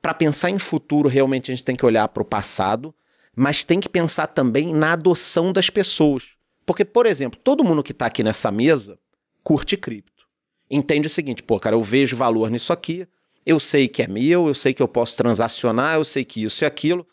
para 0.00 0.14
pensar 0.14 0.50
em 0.50 0.58
futuro, 0.58 1.08
realmente 1.08 1.50
a 1.50 1.54
gente 1.54 1.64
tem 1.64 1.76
que 1.76 1.86
olhar 1.86 2.08
para 2.08 2.22
o 2.22 2.26
passado, 2.26 2.92
mas 3.36 3.62
tem 3.62 3.78
que 3.78 3.88
pensar 3.88 4.26
também 4.26 4.74
na 4.74 4.94
adoção 4.94 5.52
das 5.52 5.70
pessoas. 5.70 6.34
Porque, 6.64 6.84
por 6.84 7.06
exemplo, 7.06 7.38
todo 7.42 7.64
mundo 7.64 7.82
que 7.82 7.92
está 7.92 8.06
aqui 8.06 8.22
nessa 8.22 8.50
mesa 8.50 8.98
curte 9.42 9.76
cripto. 9.76 10.12
Entende 10.70 11.06
o 11.06 11.10
seguinte, 11.10 11.42
pô, 11.42 11.58
cara, 11.60 11.76
eu 11.76 11.82
vejo 11.82 12.16
valor 12.16 12.50
nisso 12.50 12.72
aqui, 12.72 13.06
eu 13.44 13.58
sei 13.60 13.88
que 13.88 14.02
é 14.02 14.06
meu, 14.08 14.46
eu 14.48 14.54
sei 14.54 14.72
que 14.72 14.82
eu 14.82 14.88
posso 14.88 15.16
transacionar, 15.16 15.96
eu 15.96 16.04
sei 16.04 16.24
que 16.24 16.42
isso 16.44 16.64
e 16.64 16.66
aquilo, 16.66 17.06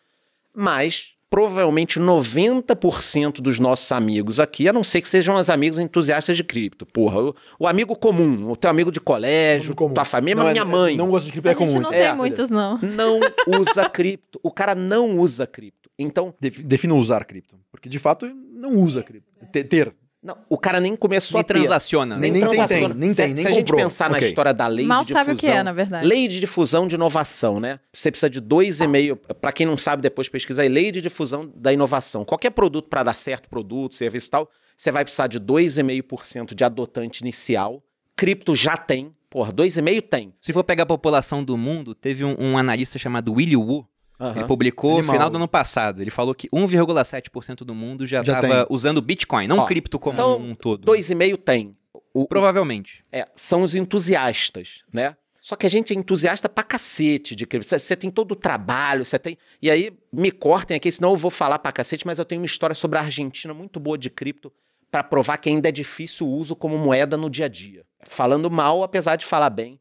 mas 0.53 1.13
provavelmente 1.29 1.99
90% 1.99 3.41
dos 3.41 3.59
nossos 3.59 3.91
amigos 3.91 4.39
aqui, 4.39 4.67
a 4.67 4.73
não 4.73 4.83
ser 4.83 5.01
que 5.01 5.07
sejam 5.07 5.35
os 5.35 5.49
amigos 5.49 5.77
entusiastas 5.77 6.35
de 6.37 6.43
cripto. 6.43 6.85
Porra, 6.85 7.21
o, 7.21 7.35
o 7.59 7.67
amigo 7.67 7.95
comum, 7.95 8.49
o 8.49 8.55
teu 8.55 8.69
amigo 8.69 8.91
de 8.91 8.99
colégio, 8.99 9.75
Comum. 9.75 9.93
tua 9.93 10.05
família, 10.05 10.35
Não, 10.35 10.43
mas 10.43 10.49
é- 10.51 10.53
minha 10.53 10.65
mãe 10.65 10.95
Não 10.95 11.09
gosto 11.09 11.25
de 11.27 11.31
cripto, 11.31 11.49
A 11.49 11.51
é 11.51 11.55
comum. 11.55 11.69
gente 11.69 11.81
não 11.81 11.89
tem 11.91 11.99
É. 12.01 12.13
muitos, 12.13 12.49
não. 12.49 12.77
não 12.79 13.19
usa 13.59 13.89
cripto. 13.89 14.39
O 14.41 14.51
cara 14.51 14.73
não 14.73 15.19
usa 15.19 15.45
cripto. 15.45 15.89
Então, 15.97 16.33
Defi- 16.39 16.63
Defina 16.63 16.93
usar 16.95 17.25
cripto. 17.25 17.55
Porque 17.71 17.89
de 17.89 17.99
fato 17.99 18.25
não 18.51 18.75
usa 18.77 19.03
cripto. 19.03 19.28
Ter. 19.51 19.63
ter. 19.63 19.95
não, 20.21 20.37
o 20.49 20.57
cara 20.57 20.79
nem 20.81 20.95
começou 20.95 21.37
Nem 21.37 21.41
a 21.41 21.43
ter. 21.43 21.53
transaciona, 21.53 22.15
né? 22.15 22.21
Nem- 22.21 22.31
nem 22.31 22.41
tem, 22.41 22.49
transaciona. 22.49 22.89
tem, 22.93 22.99
nem 22.99 23.09
se, 23.11 23.15
tem, 23.15 23.35
se 23.35 23.43
nem 23.43 23.51
a 23.51 23.55
gente 23.55 23.73
pensar 23.73 24.09
na 24.09 24.17
Ok. 24.17 24.27
história 24.27 24.53
da 24.53 24.67
lei 24.67 24.85
Mal 24.85 25.03
de 25.03 25.09
sabe 25.09 25.31
difusão, 25.31 25.49
o 25.49 25.53
que 25.53 25.57
é, 25.59 25.63
na 25.63 25.71
verdade. 25.73 26.05
Lei 26.05 26.27
de 26.27 26.39
difusão 26.39 26.87
de 26.87 26.95
inovação, 26.95 27.59
né? 27.59 27.79
Você 27.93 28.11
precisa 28.11 28.29
de 28.29 28.41
2,5. 28.41 29.15
Para 29.39 29.51
quem 29.51 29.65
não 29.65 29.77
sabe, 29.77 30.01
depois 30.01 30.27
pesquisa 30.29 30.61
aí, 30.61 30.69
lei 30.69 30.91
de 30.91 31.01
difusão 31.01 31.51
da 31.55 31.71
inovação. 31.71 32.25
Qualquer 32.25 32.49
produto 32.51 32.89
para 32.89 33.03
dar 33.03 33.13
certo, 33.13 33.47
produto, 33.49 33.95
serviço 33.95 34.27
e 34.27 34.29
tal, 34.31 34.49
você 34.75 34.91
vai 34.91 35.03
precisar 35.05 35.27
de 35.27 35.39
2,5% 35.39 36.53
de 36.53 36.63
adotante 36.63 37.21
inicial. 37.21 37.83
Cripto 38.15 38.55
já 38.55 38.75
tem. 38.77 39.13
Porra, 39.29 39.53
2,5% 39.53 40.01
tem. 40.01 40.33
Se 40.41 40.51
for 40.51 40.63
pegar 40.63 40.83
a 40.83 40.87
população 40.87 41.43
do 41.43 41.55
mundo, 41.55 41.93
teve 41.95 42.25
um, 42.25 42.35
um 42.39 42.57
analista 42.57 42.97
chamado 42.97 43.31
Willy 43.33 43.55
Woo, 43.55 43.85
Aham. 44.19 44.39
ele 44.39 44.47
publicou 44.47 44.97
no 45.01 45.11
final 45.11 45.29
do 45.29 45.37
ano 45.37 45.47
passado. 45.47 46.01
Ele 46.01 46.11
falou 46.11 46.35
que 46.35 46.49
1,7% 46.49 47.57
do 47.63 47.73
mundo 47.73 48.05
já 48.05 48.21
estava 48.21 48.67
usando 48.69 49.01
Bitcoin, 49.01 49.47
não 49.47 49.59
Ó, 49.59 49.65
cripto 49.65 49.97
como 49.99 50.13
então, 50.15 50.37
um 50.39 50.53
todo. 50.55 50.85
2,5% 50.91 51.37
tem. 51.37 51.75
O, 52.13 52.27
Provavelmente. 52.27 53.03
É, 53.11 53.27
são 53.35 53.61
os 53.61 53.75
entusiastas, 53.75 54.83
né? 54.91 55.15
Só 55.39 55.55
que 55.55 55.65
a 55.65 55.69
gente 55.69 55.93
é 55.93 55.95
entusiasta 55.95 56.49
pra 56.49 56.63
cacete 56.63 57.33
de 57.35 57.45
cripto. 57.45 57.65
Você- 57.67 57.79
Você 57.79 57.95
tem 57.95 58.09
todo 58.09 58.33
o 58.33 58.35
trabalho, 58.35 59.05
você 59.05 59.17
tem. 59.17 59.37
E 59.61 59.71
aí, 59.71 59.93
me 60.11 60.31
cortem 60.31 60.75
aqui, 60.75 60.91
senão 60.91 61.11
eu 61.11 61.17
vou 61.17 61.31
falar 61.31 61.59
pra 61.59 61.71
cacete, 61.71 62.05
mas 62.05 62.19
eu 62.19 62.25
tenho 62.25 62.41
uma 62.41 62.45
história 62.45 62.73
sobre 62.75 62.97
a 62.99 63.01
Argentina 63.01 63.53
muito 63.53 63.79
boa 63.79 63.97
de 63.97 64.09
cripto 64.09 64.51
pra 64.91 65.01
provar 65.03 65.37
que 65.37 65.49
ainda 65.49 65.69
é 65.69 65.71
difícil 65.71 66.27
o 66.27 66.31
uso 66.31 66.55
como 66.55 66.77
moeda 66.77 67.15
no 67.15 67.29
dia 67.29 67.45
a 67.45 67.49
dia. 67.49 67.85
Falando 68.03 68.49
mal, 68.51 68.83
apesar 68.83 69.15
de 69.15 69.25
falar 69.25 69.49
bem 69.49 69.79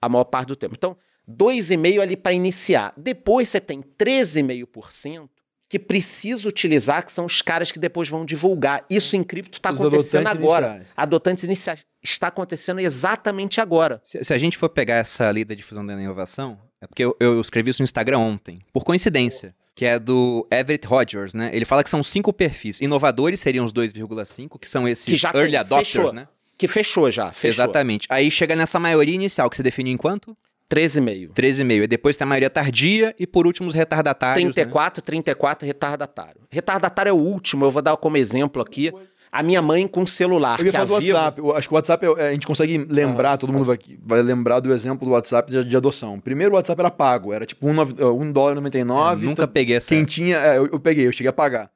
a 0.00 0.08
maior 0.08 0.24
parte 0.24 0.48
do 0.48 0.56
tempo. 0.56 0.74
Então, 0.76 0.96
2,5% 1.28 2.00
ali 2.00 2.16
pra 2.16 2.32
iniciar. 2.32 2.92
Depois 2.96 3.48
você 3.48 3.60
tem 3.60 3.82
13,5% 3.82 5.28
que 5.68 5.78
precisa 5.80 6.48
utilizar, 6.48 7.04
que 7.04 7.10
são 7.10 7.24
os 7.24 7.42
caras 7.42 7.72
que 7.72 7.78
depois 7.78 8.08
vão 8.08 8.24
divulgar. 8.24 8.84
Isso 8.88 9.16
em 9.16 9.24
cripto 9.24 9.60
tá 9.60 9.72
Os 9.72 9.80
acontecendo 9.80 10.28
agora 10.28 10.66
iniciais. 10.66 10.88
adotantes 10.96 11.42
iniciais. 11.44 11.84
Está 12.00 12.28
acontecendo 12.28 12.78
exatamente 12.78 13.60
agora. 13.60 14.00
Se, 14.04 14.22
se 14.22 14.32
a 14.32 14.38
gente 14.38 14.56
for 14.56 14.68
pegar 14.68 14.94
essa 14.96 15.28
lei 15.30 15.44
da 15.44 15.56
difusão 15.56 15.84
da 15.84 15.94
inovação, 15.94 16.56
é 16.80 16.86
porque 16.86 17.04
eu, 17.04 17.16
eu 17.18 17.40
escrevi 17.40 17.70
isso 17.70 17.82
no 17.82 17.84
Instagram 17.84 18.18
ontem, 18.20 18.60
por 18.72 18.84
coincidência, 18.84 19.56
que 19.74 19.84
é 19.84 19.98
do 19.98 20.46
Everett 20.52 20.86
Rogers, 20.86 21.34
né? 21.34 21.50
Ele 21.52 21.64
fala 21.64 21.82
que 21.82 21.90
são 21.90 22.02
cinco 22.04 22.32
perfis. 22.32 22.80
Inovadores 22.80 23.40
seriam 23.40 23.64
os 23.64 23.72
2,5, 23.72 24.60
que 24.60 24.68
são 24.68 24.86
esses 24.86 25.04
Que 25.04 25.16
já 25.16 25.30
early 25.34 25.50
tem, 25.50 25.58
adopters, 25.58 25.88
fechou. 25.88 26.12
né? 26.12 26.28
Que 26.56 26.68
fechou 26.68 27.10
já, 27.10 27.32
fechou. 27.32 27.64
Exatamente. 27.64 28.06
Aí 28.08 28.30
chega 28.30 28.54
nessa 28.54 28.78
maioria 28.78 29.14
inicial, 29.16 29.50
que 29.50 29.56
se 29.56 29.62
define 29.64 29.90
em 29.90 29.96
quanto? 29.96 30.36
13,5. 30.70 31.32
13,5. 31.32 31.84
E 31.84 31.86
depois 31.86 32.16
tem 32.16 32.24
a 32.24 32.28
maioria 32.28 32.50
tardia 32.50 33.14
e 33.18 33.26
por 33.26 33.46
último 33.46 33.68
os 33.68 33.74
retardatários. 33.74 34.44
né? 34.44 34.52
34, 34.52 35.02
34, 35.02 35.66
retardatário. 35.66 36.40
Retardatário 36.50 37.10
é 37.10 37.12
o 37.12 37.16
último, 37.16 37.64
eu 37.64 37.70
vou 37.70 37.82
dar 37.82 37.96
como 37.96 38.16
exemplo 38.16 38.60
aqui. 38.60 38.92
A 39.30 39.42
minha 39.42 39.60
mãe 39.60 39.86
com 39.86 40.06
celular, 40.06 40.58
Eu 40.58 40.66
ia 40.66 40.72
falar 40.72 40.84
do 40.84 40.98
Vivo... 40.98 41.14
WhatsApp. 41.14 41.38
Eu 41.38 41.56
acho 41.56 41.68
que 41.68 41.74
o 41.74 41.76
WhatsApp, 41.76 42.06
é- 42.06 42.28
a 42.28 42.32
gente 42.32 42.46
consegue 42.46 42.78
lembrar, 42.88 43.36
todo 43.36 43.52
mundo 43.52 43.64
vai, 43.64 43.78
vai 44.02 44.22
lembrar 44.22 44.60
do 44.60 44.72
exemplo 44.72 45.06
do 45.06 45.12
WhatsApp 45.12 45.50
de, 45.50 45.64
de 45.64 45.76
adoção. 45.76 46.18
Primeiro 46.18 46.52
o 46.52 46.56
WhatsApp 46.56 46.80
era 46.80 46.90
pago, 46.90 47.32
era 47.32 47.44
tipo 47.44 47.66
1 47.66 47.80
um, 48.12 48.32
dólar 48.32 48.52
e 48.52 48.54
99. 48.56 49.24
É, 49.24 49.28
nunca 49.28 49.42
então, 49.42 49.52
peguei 49.52 49.76
essa. 49.76 49.88
Quem 49.88 50.04
tinha, 50.04 50.38
é, 50.38 50.58
eu, 50.58 50.66
eu 50.68 50.80
peguei, 50.80 51.06
eu 51.06 51.12
cheguei 51.12 51.28
a 51.28 51.32
pagar. 51.32 51.70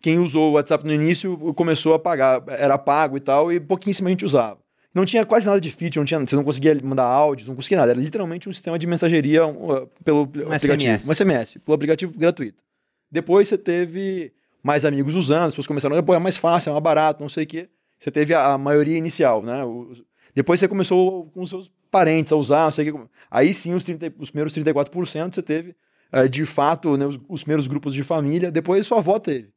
Quem 0.00 0.18
usou 0.20 0.50
o 0.50 0.52
WhatsApp 0.52 0.86
no 0.86 0.92
início 0.92 1.36
começou 1.54 1.94
a 1.94 1.98
pagar, 1.98 2.42
era 2.46 2.78
pago 2.78 3.16
e 3.16 3.20
tal, 3.20 3.52
e 3.52 3.58
pouquíssima 3.58 4.08
gente 4.08 4.24
usava. 4.24 4.58
Não 4.94 5.04
tinha 5.04 5.26
quase 5.26 5.44
nada 5.46 5.60
de 5.60 5.70
feature, 5.70 5.98
não 5.98 6.04
tinha, 6.04 6.20
você 6.20 6.36
não 6.36 6.44
conseguia 6.44 6.78
mandar 6.82 7.04
áudios, 7.04 7.48
não 7.48 7.56
conseguia 7.56 7.78
nada. 7.78 7.90
Era 7.92 8.00
literalmente 8.00 8.48
um 8.48 8.52
sistema 8.52 8.78
de 8.78 8.86
mensageria 8.86 9.44
uh, 9.46 9.88
pelo 10.04 10.22
aplicativo. 10.22 10.54
SMS. 10.84 11.08
Um 11.08 11.14
SMS, 11.14 11.58
pelo 11.64 11.74
aplicativo 11.74 12.12
gratuito. 12.16 12.62
Depois 13.10 13.48
você 13.48 13.58
teve 13.58 14.32
mais 14.62 14.84
amigos 14.84 15.14
usando, 15.16 15.42
as 15.46 15.52
pessoas 15.52 15.66
começaram, 15.66 16.00
pô, 16.02 16.14
é 16.14 16.18
mais 16.18 16.36
fácil, 16.36 16.70
é 16.70 16.72
mais 16.72 16.82
barato, 16.82 17.20
não 17.20 17.28
sei 17.28 17.44
o 17.44 17.46
quê. 17.46 17.68
Você 17.98 18.10
teve 18.10 18.32
a, 18.34 18.52
a 18.52 18.58
maioria 18.58 18.96
inicial, 18.96 19.42
né? 19.42 19.64
Os- 19.64 20.02
depois 20.34 20.58
você 20.60 20.66
começou 20.68 21.26
com 21.30 21.42
os 21.42 21.48
seus 21.50 21.70
parentes 21.90 22.32
a 22.32 22.36
usar, 22.36 22.64
não 22.64 22.70
sei 22.72 22.90
o 22.90 22.94
quê. 22.98 23.04
Aí 23.30 23.52
sim, 23.54 23.72
os, 23.74 23.84
30, 23.84 24.12
os 24.18 24.30
primeiros 24.30 24.52
34% 24.56 25.34
você 25.34 25.42
teve, 25.42 25.76
eh, 26.12 26.26
de 26.28 26.44
fato, 26.44 26.96
né, 26.96 27.06
os, 27.06 27.20
os 27.28 27.42
primeiros 27.42 27.66
grupos 27.68 27.94
de 27.94 28.02
família. 28.02 28.50
Depois 28.50 28.84
sua 28.86 28.98
avó 28.98 29.18
teve, 29.18 29.48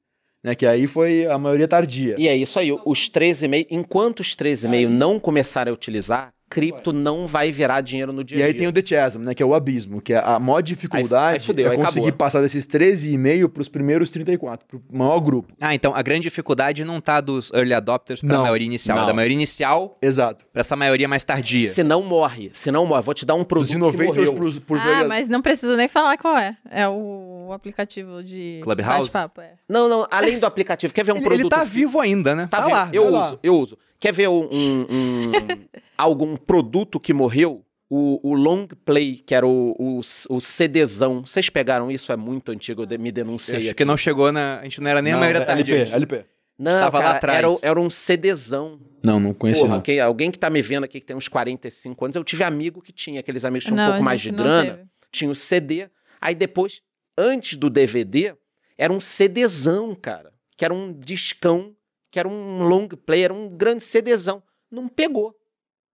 né? 0.44 0.56
Que 0.56 0.65
aí 0.65 0.88
foi 0.88 1.25
a 1.27 1.38
maioria 1.38 1.67
tardia. 1.67 2.15
E 2.17 2.27
é 2.27 2.36
isso 2.36 2.58
aí, 2.60 2.72
os 2.72 3.10
13,5, 3.10 3.67
enquanto 3.70 4.20
os 4.22 4.36
13,5 4.36 4.88
não 4.88 5.20
começarem 5.20 5.72
a 5.72 5.74
utilizar, 5.74 6.29
cripto 6.50 6.94
não 6.94 7.27
vai 7.27 7.51
virar 7.51 7.82
dinheiro 7.82 8.13
no 8.13 8.24
dia 8.24 8.38
E 8.38 8.41
a 8.41 8.46
aí 8.46 8.53
dia. 8.53 8.60
tem 8.60 8.67
o 8.70 8.72
The 8.72 8.82
Chasm, 8.86 9.20
né? 9.22 9.34
Que 9.34 9.44
é 9.44 9.46
o 9.46 9.53
abismo, 9.53 10.00
que 10.01 10.13
é 10.13 10.17
a 10.24 10.39
maior 10.39 10.62
dificuldade 10.62 11.39
aí 11.39 11.46
fudeu, 11.46 11.67
é 11.67 11.72
aí 11.72 11.75
conseguir 11.77 12.06
acabou. 12.08 12.17
passar 12.17 12.39
desses 12.41 12.65
13,5 12.65 13.50
para 13.50 13.62
os 13.62 13.67
primeiros 13.67 14.10
34, 14.12 14.65
para 14.65 14.77
o 14.77 14.98
maior 14.98 15.20
grupo. 15.20 15.53
Ah, 15.60 15.75
então 15.75 15.94
a 15.94 16.01
grande 16.01 16.22
dificuldade 16.22 16.86
não 16.86 17.01
tá 17.01 17.20
dos 17.20 17.51
early 17.51 17.74
adopters 17.74 18.22
pra 18.22 18.29
Não, 18.34 18.44
maioria 18.44 18.65
inicial, 18.65 18.96
não. 18.96 19.03
é 19.03 19.08
da 19.08 19.13
maioria 19.13 19.36
inicial 19.36 19.98
Exato. 20.01 20.46
pra 20.53 20.62
essa 20.62 20.74
maioria 20.77 21.06
mais 21.10 21.25
tardia. 21.25 21.67
Se 21.70 21.84
não 21.84 22.01
morre, 22.01 22.50
se 22.53 22.72
não 22.72 22.86
morre, 22.86 23.01
vou 23.01 23.13
te 23.13 23.25
dar 23.25 23.36
um 23.36 23.44
produto 23.44 23.65
Dos 23.67 23.72
que 23.72 23.77
innovators 24.01 24.29
morreu. 24.29 24.34
pros, 24.34 24.60
pros 24.60 24.82
Ah, 24.86 24.89
early- 24.89 25.08
mas 25.10 25.27
não 25.27 25.41
precisa 25.41 25.75
nem 25.75 25.89
falar 25.89 26.15
qual 26.17 26.38
é. 26.38 26.56
É 26.72 26.88
o 26.88 27.37
aplicativo 27.54 28.24
de 28.24 28.60
Clubhouse? 28.63 29.08
bate-papo, 29.10 29.42
é. 29.42 29.54
Não, 29.68 29.88
não, 29.89 30.08
além 30.12 30.39
do 30.39 30.46
aplicativo, 30.46 30.94
quer 30.94 31.04
ver 31.06 31.12
um 31.13 31.18
ele, 31.18 31.25
produto... 31.25 31.42
ele 31.42 31.50
tá 31.50 31.63
vivo 31.63 32.00
ainda, 32.00 32.36
né? 32.36 32.48
Tá, 32.50 32.62
Tá, 32.62 32.68
lá. 32.68 32.89
Eu 32.94 33.04
tá 33.06 33.10
lá. 33.10 33.25
uso, 33.27 33.39
eu 33.44 33.56
uso. 33.60 33.77
Quer 34.00 34.13
ver 34.13 34.27
um, 34.30 34.48
um- 34.51 34.86
um- 34.89 35.32
algum 35.98 36.36
produto 36.36 37.00
que 37.00 37.13
morreu? 37.13 37.63
O, 37.89 38.20
o 38.32 38.34
long 38.34 38.68
play, 38.84 39.16
que 39.25 39.34
era 39.34 39.48
o, 39.48 39.74
o, 39.80 40.01
o 40.30 40.42
CDzão. 40.42 41.25
Vocês 41.25 41.50
pegaram 41.50 41.89
isso? 41.89 42.12
É 42.12 42.18
muito 42.18 42.51
antigo, 42.51 42.82
eu 42.82 42.86
de- 42.86 42.98
me 42.98 43.13
denunciei 43.13 43.60
Acho 43.60 43.68
aqui. 43.70 43.75
que 43.77 43.86
não 43.86 43.96
chegou 43.96 44.30
na. 44.30 44.60
A 44.60 44.63
gente 44.63 44.82
não 44.82 44.92
era 44.92 45.01
nem 45.01 45.13
Não, 45.13 45.20
a 45.20 45.22
maioria 45.22 45.46
tardia. 45.46 45.75
LP, 45.77 45.96
LP. 45.96 46.25
Não, 46.60 46.72
Estava 46.74 46.98
lá 46.98 47.04
cara, 47.06 47.18
atrás. 47.18 47.38
Era, 47.39 47.72
era 47.72 47.80
um 47.80 47.89
CDzão. 47.89 48.77
Não, 49.01 49.22
não 49.22 49.34
conheci 49.34 49.62
Porra, 49.62 49.75
não. 49.75 49.82
quem- 49.82 50.01
alguém 50.01 50.30
que 50.32 50.38
tá 50.38 50.50
me 50.50 50.62
vendo 50.62 50.84
aqui 50.84 51.00
que 51.00 51.06
tem 51.06 51.16
uns 51.16 51.30
45 51.30 52.04
anos, 52.04 52.16
eu 52.18 52.24
tive 52.25 52.44
amigo 52.44 52.82
que 52.82 52.92
tinha, 52.92 53.22
aqueles 53.22 53.46
amigos 53.46 53.66
que 53.66 53.72
tinham 53.72 53.82
um 53.82 53.88
pouco 53.92 54.01
a 54.01 54.04
mais 54.04 54.20
de 54.20 54.32
grana, 54.32 54.72
teve. 54.72 54.84
tinha 55.10 55.32
o 55.32 55.36
CD. 55.36 55.88
Aí 56.20 56.36
depois, 56.36 56.82
antes 57.18 57.58
do 57.58 57.70
DVD, 57.70 58.36
era 58.78 58.92
um 58.94 59.00
CDzão, 59.00 59.96
cara. 59.96 60.32
Que 60.56 60.66
era 60.66 60.74
um 60.74 60.92
discão, 60.94 61.76
que 62.12 62.20
era 62.20 62.28
um 62.28 62.68
long 62.68 62.88
play, 62.88 63.24
era 63.24 63.34
um 63.34 63.50
grande 63.50 63.84
CDzão. 63.84 64.42
Não 64.72 64.88
pegou. 64.88 65.36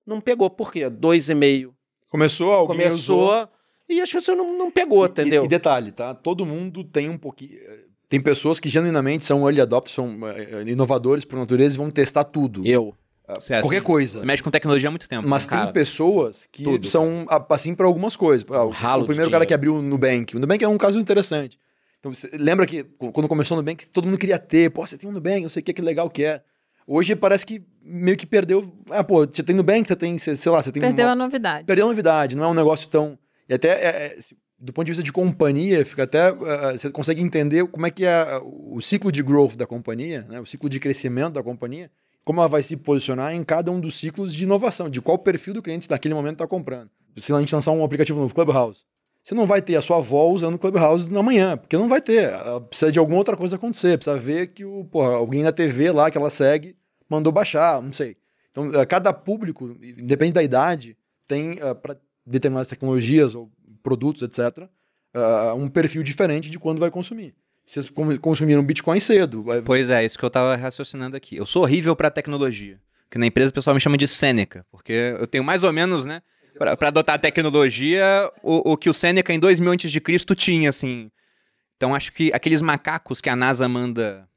Não 0.05 0.19
pegou. 0.21 0.49
Por 0.49 0.71
quê? 0.71 0.89
2,5 0.89 1.73
Começou, 2.09 2.51
alguém 2.51 2.77
começou 2.77 3.25
usou. 3.29 3.49
e 3.89 3.99
as 4.01 4.11
pessoas 4.11 4.37
não, 4.37 4.57
não 4.57 4.69
pegou, 4.71 5.05
E- 5.05 5.09
entendeu? 5.09 5.45
E, 5.45 5.47
detalhe, 5.47 5.91
tá? 5.91 6.13
Todo 6.13 6.45
mundo 6.45 6.83
tem 6.83 7.09
um 7.09 7.17
pouquinho. 7.17 7.59
Tem 8.07 8.21
pessoas 8.21 8.59
que 8.59 8.69
genuinamente 8.69 9.25
são 9.25 9.43
early 9.47 9.59
adopters, 9.61 9.95
são 9.95 10.19
eh, 10.29 10.63
inovadores 10.67 11.25
por 11.25 11.39
natureza 11.39 11.75
e 11.75 11.79
vão 11.79 11.89
testar 11.89 12.23
tudo. 12.25 12.65
Eu. 12.65 12.95
Você 13.39 13.53
é 13.55 13.61
Qualquer 13.61 13.77
assim, 13.77 13.85
coisa. 13.85 14.19
Você 14.19 14.25
mexe 14.25 14.43
com 14.43 14.49
tecnologia 14.51 14.89
há 14.89 14.91
muito 14.91 15.07
tempo. 15.09 15.27
Mas 15.27 15.45
né? 15.45 15.49
cara. 15.49 15.63
tem 15.65 15.73
pessoas 15.73 16.47
que 16.51 16.63
Tudo, 16.63 16.87
são 16.87 17.25
a- 17.29 17.45
assim 17.49 17.73
para 17.75 17.85
algumas 17.85 18.15
coisas. 18.15 18.45
Ah, 18.49 18.63
o- 18.63 18.69
ralo 18.69 19.03
o 19.03 19.05
primeiro 19.05 19.29
cara 19.31 19.45
que 19.45 19.53
abriu 19.53 19.75
o 19.75 19.81
Nubank. 19.81 20.35
O 20.35 20.39
Nubank 20.39 20.63
é 20.63 20.67
um 20.67 20.77
caso 20.77 20.99
interessante. 20.99 21.57
Então, 21.99 22.11
lembra 22.33 22.65
que 22.65 22.83
qu- 22.83 23.11
quando 23.11 23.27
começou 23.27 23.55
o 23.57 23.61
Nubank, 23.61 23.85
todo 23.87 24.05
mundo 24.05 24.17
queria 24.17 24.37
ter. 24.37 24.69
Pô, 24.71 24.85
você 24.85 24.97
tem 24.97 25.09
um 25.09 25.13
Nubank, 25.13 25.41
não 25.41 25.49
sei 25.49 25.61
o 25.61 25.63
que, 25.63 25.73
que 25.73 25.81
legal 25.81 26.09
que 26.09 26.23
é. 26.25 26.41
Hoje 26.85 27.15
parece 27.15 27.45
que 27.45 27.61
meio 27.81 28.17
que 28.17 28.25
perdeu. 28.25 28.73
Ah, 28.89 29.03
pô, 29.03 29.25
você 29.25 29.41
tem 29.41 29.55
Nubank, 29.55 29.87
você 29.87 29.95
tem, 29.95 30.17
sei 30.17 30.51
lá, 30.51 30.61
você 30.61 30.71
tem 30.71 30.81
Perdeu 30.81 31.05
uma- 31.05 31.11
a 31.13 31.15
novidade. 31.15 31.63
perdeu 31.65 31.85
a 31.85 31.89
novidade, 31.89 32.35
não 32.35 32.43
é 32.43 32.47
um 32.47 32.53
negócio 32.53 32.89
tão. 32.89 33.17
E 33.47 33.53
até, 33.53 33.69
é, 33.69 33.87
é, 33.87 34.17
do 34.59 34.73
ponto 34.73 34.85
de 34.85 34.91
vista 34.91 35.03
de 35.03 35.11
companhia, 35.13 35.85
fica 35.85 36.03
até. 36.03 36.27
ah, 36.27 36.73
você 36.73 36.89
consegue 36.89 37.21
entender 37.21 37.65
como 37.67 37.85
é 37.85 37.91
que 37.91 38.05
é 38.05 38.25
o 38.43 38.81
ciclo 38.81 39.09
de 39.11 39.23
growth 39.23 39.55
da 39.55 39.65
companhia, 39.65 40.25
né, 40.29 40.41
o 40.41 40.45
ciclo 40.45 40.69
de 40.69 40.79
crescimento 40.79 41.33
da 41.35 41.43
companhia, 41.43 41.89
como 42.23 42.39
ela 42.39 42.47
vai 42.47 42.63
se 42.63 42.77
posicionar 42.77 43.33
em 43.33 43.43
cada 43.43 43.71
um 43.71 43.79
dos 43.79 43.97
ciclos 43.97 44.33
de 44.33 44.43
inovação, 44.43 44.89
de 44.89 45.01
qual 45.01 45.17
perfil 45.17 45.53
do 45.53 45.61
cliente 45.61 45.89
naquele 45.89 46.13
momento 46.13 46.33
está 46.33 46.47
comprando. 46.47 46.89
Se 47.17 47.31
a 47.33 47.39
gente 47.39 47.53
lançar 47.53 47.71
um 47.71 47.83
aplicativo 47.83 48.19
novo, 48.19 48.33
Clubhouse, 48.33 48.85
você 49.21 49.35
não 49.35 49.45
vai 49.45 49.61
ter 49.61 49.75
a 49.75 49.81
sua 49.81 49.97
avó 49.97 50.27
usando 50.29 50.57
Clubhouse 50.57 51.09
na 51.09 51.21
manhã, 51.21 51.57
porque 51.57 51.77
não 51.77 51.87
vai 51.87 52.01
ter. 52.01 52.23
Ela 52.23 52.59
Precisa 52.61 52.91
de 52.91 52.99
alguma 52.99 53.17
outra 53.17 53.37
coisa 53.37 53.55
acontecer, 53.55 53.97
precisa 53.97 54.17
ver 54.17 54.47
que 54.47 54.65
o, 54.65 54.85
porra, 54.85 55.13
alguém 55.13 55.43
na 55.43 55.51
TV 55.51 55.91
lá 55.91 56.09
que 56.09 56.17
ela 56.17 56.29
segue 56.29 56.75
mandou 57.09 57.31
baixar, 57.31 57.81
não 57.81 57.91
sei. 57.91 58.17
Então, 58.51 58.73
eh, 58.73 58.85
cada 58.85 59.13
público, 59.13 59.77
independente 59.81 60.33
da 60.33 60.43
idade, 60.43 60.97
tem 61.27 61.57
para 61.81 61.97
determinadas 62.25 62.67
tecnologias 62.67 63.35
ou 63.35 63.51
produtos, 63.81 64.21
etc., 64.23 64.67
ah, 65.13 65.53
um 65.55 65.69
perfil 65.69 66.01
diferente 66.01 66.49
de 66.49 66.57
quando 66.57 66.79
vai 66.79 66.89
consumir. 66.89 67.35
Vocês 67.65 67.91
consumiram 68.21 68.63
Bitcoin 68.63 68.99
cedo. 68.99 69.45
Pois 69.65 69.89
é, 69.89 70.03
isso 70.05 70.17
que 70.17 70.25
eu 70.25 70.29
tava 70.29 70.55
raciocinando 70.55 71.15
aqui. 71.15 71.37
Eu 71.37 71.45
sou 71.45 71.63
horrível 71.63 71.95
pra 71.95 72.11
tecnologia. 72.11 72.79
Que 73.09 73.17
na 73.17 73.25
empresa 73.25 73.51
o 73.51 73.53
pessoal 73.53 73.73
me 73.73 73.79
chama 73.79 73.97
de 73.97 74.07
Sêneca, 74.07 74.65
porque 74.71 75.13
eu 75.19 75.27
tenho 75.27 75.43
mais 75.43 75.63
ou 75.63 75.71
menos, 75.71 76.05
né, 76.05 76.21
pra 76.57 76.87
adotar 76.87 77.15
a 77.15 77.19
tecnologia, 77.19 78.31
o, 78.41 78.71
o 78.71 78.77
que 78.77 78.89
o 78.89 78.93
Sêneca 78.93 79.31
em 79.31 79.39
2000 79.39 79.71
antes 79.71 79.91
de 79.91 80.01
Cristo 80.01 80.33
tinha, 80.33 80.69
assim. 80.69 81.11
Então 81.77 81.93
acho 81.93 82.11
que 82.11 82.31
aqueles 82.33 82.61
macacos 82.61 83.21
que 83.21 83.29
a 83.29 83.35
NASA 83.35 83.67
manda 83.67 84.27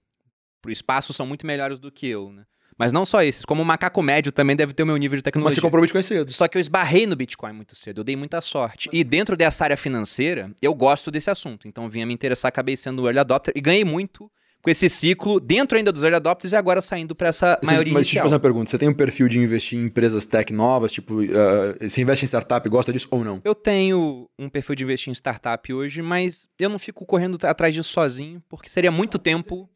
pro 0.60 0.70
espaço 0.70 1.12
são 1.12 1.26
muito 1.26 1.46
melhores 1.46 1.78
do 1.78 1.90
que 1.90 2.06
eu, 2.06 2.30
né? 2.32 2.44
Mas 2.78 2.92
não 2.92 3.06
só 3.06 3.22
esses, 3.22 3.44
como 3.44 3.62
o 3.62 3.64
macaco 3.64 4.02
médio 4.02 4.30
também 4.30 4.54
deve 4.54 4.72
ter 4.74 4.82
o 4.82 4.86
meu 4.86 4.96
nível 4.96 5.16
de 5.16 5.20
Mas 5.20 5.24
tecnologia. 5.24 5.54
você 5.56 5.60
comprou 5.62 5.80
Bitcoin 5.82 6.02
cedo. 6.02 6.30
Só 6.30 6.46
que 6.46 6.58
eu 6.58 6.60
esbarrei 6.60 7.06
no 7.06 7.16
Bitcoin 7.16 7.52
muito 7.52 7.74
cedo, 7.74 8.00
eu 8.00 8.04
dei 8.04 8.16
muita 8.16 8.40
sorte. 8.40 8.88
E 8.92 9.02
dentro 9.02 9.36
dessa 9.36 9.64
área 9.64 9.76
financeira, 9.76 10.50
eu 10.60 10.74
gosto 10.74 11.10
desse 11.10 11.30
assunto. 11.30 11.66
Então 11.66 11.88
vinha 11.88 12.04
me 12.04 12.12
interessar, 12.12 12.48
acabei 12.50 12.76
sendo 12.76 13.02
o 13.02 13.06
early 13.06 13.18
adopter 13.20 13.52
e 13.56 13.60
ganhei 13.60 13.84
muito 13.84 14.30
com 14.62 14.68
esse 14.70 14.88
ciclo 14.88 15.38
dentro 15.38 15.78
ainda 15.78 15.92
dos 15.92 16.02
early 16.02 16.16
adopters 16.16 16.52
e 16.52 16.56
agora 16.56 16.80
saindo 16.82 17.14
para 17.14 17.28
essa 17.28 17.56
Você- 17.62 17.66
maioria 17.70 17.92
mas 17.94 18.06
deixa 18.08 18.18
eu 18.18 18.22
fazer 18.24 18.34
uma 18.34 18.40
pergunta. 18.40 18.68
Você 18.68 18.76
tem 18.76 18.88
um 18.88 18.94
perfil 18.94 19.28
de 19.28 19.38
investir 19.38 19.78
em 19.78 19.84
empresas 19.84 20.26
tech 20.26 20.52
novas? 20.52 20.90
Tipo, 20.92 21.20
ah, 21.22 21.76
você 21.88 22.02
investe 22.02 22.24
em 22.24 22.26
startup, 22.28 22.68
gosta 22.68 22.92
disso 22.92 23.06
ou 23.10 23.22
não? 23.24 23.40
Eu 23.44 23.54
tenho 23.54 24.28
um 24.38 24.48
perfil 24.48 24.74
de 24.74 24.82
investir 24.84 25.08
em 25.10 25.14
startup 25.14 25.72
hoje, 25.72 26.02
mas 26.02 26.48
eu 26.58 26.68
não 26.68 26.78
fico 26.80 27.06
correndo 27.06 27.38
atrás 27.44 27.72
disso 27.74 27.90
sozinho, 27.92 28.42
porque 28.48 28.68
seria 28.68 28.90
muito 28.90 29.18
tempo, 29.20 29.70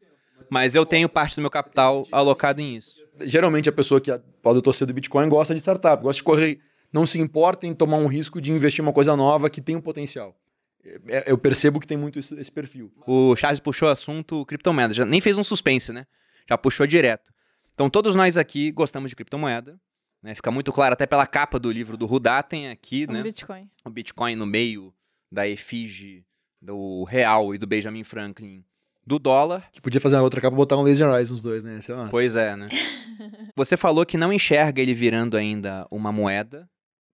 mas 0.51 0.75
eu 0.75 0.85
tenho 0.85 1.07
parte 1.07 1.35
do 1.35 1.41
meu 1.41 1.49
capital 1.49 2.05
alocado 2.11 2.61
em 2.61 2.75
isso. 2.75 2.99
Geralmente 3.21 3.69
a 3.69 3.71
pessoa 3.71 4.01
que 4.01 4.11
adotou 4.11 4.73
cedo 4.73 4.93
Bitcoin 4.93 5.29
gosta 5.29 5.53
de 5.55 5.61
startup, 5.61 6.03
gosta 6.03 6.17
de 6.17 6.23
correr, 6.23 6.59
não 6.91 7.05
se 7.05 7.21
importa 7.21 7.65
em 7.65 7.73
tomar 7.73 7.95
um 7.95 8.05
risco 8.07 8.41
de 8.41 8.51
investir 8.51 8.83
em 8.83 8.85
uma 8.85 8.91
coisa 8.91 9.15
nova 9.15 9.49
que 9.49 9.61
tem 9.61 9.77
um 9.77 9.81
potencial. 9.81 10.35
É- 11.07 11.31
Eu 11.31 11.37
percebo 11.37 11.79
que 11.79 11.87
tem 11.87 11.95
muito 11.95 12.19
esse, 12.19 12.51
perfil. 12.51 12.91
O 13.07 13.33
Charles 13.37 13.61
puxou 13.61 13.87
o 13.87 13.91
assunto 13.91 14.45
criptomoeda, 14.45 14.93
já 14.93 15.05
nem 15.05 15.21
fez 15.21 15.37
um 15.37 15.43
suspense, 15.43 15.93
né? 15.93 16.05
Já 16.49 16.57
puxou 16.57 16.85
direto. 16.85 17.31
Então 17.73 17.89
todos 17.89 18.13
nós 18.13 18.35
aqui 18.35 18.71
gostamos 18.71 19.09
de 19.09 19.15
criptomoeda, 19.15 19.79
né? 20.21 20.35
Fica 20.35 20.51
muito 20.51 20.73
claro 20.73 20.91
até 20.91 21.05
pela 21.05 21.25
capa 21.25 21.57
do 21.57 21.71
livro 21.71 21.95
do 21.95 22.05
Rudaten 22.05 22.69
aqui, 22.69 23.05
Um 23.09 23.13
né? 23.13 23.23
Bitcoin. 23.23 23.69
O 23.85 23.89
Bitcoin 23.89 24.35
no 24.35 24.45
meio 24.45 24.93
da 25.31 25.47
efígie 25.47 26.25
do 26.61 27.05
real 27.05 27.55
e 27.55 27.57
do 27.57 27.65
Benjamin 27.65 28.03
Franklin 28.03 28.65
do 29.05 29.19
dólar. 29.19 29.69
Que 29.71 29.81
podia 29.81 29.99
fazer 29.99 30.15
uma 30.15 30.23
outra 30.23 30.41
capa 30.41 30.55
e 30.55 30.57
botar 30.57 30.77
um 30.77 30.83
laser 30.83 31.09
eyes 31.09 31.31
nos 31.31 31.41
dois, 31.41 31.63
né? 31.63 31.81
Sei 31.81 31.93
lá. 31.93 32.07
Pois 32.09 32.35
é, 32.35 32.55
né? 32.55 32.69
Você 33.55 33.75
falou 33.75 34.05
que 34.05 34.17
não 34.17 34.31
enxerga 34.31 34.81
ele 34.81 34.93
virando 34.93 35.37
ainda 35.37 35.87
uma 35.91 36.11
moeda. 36.11 36.69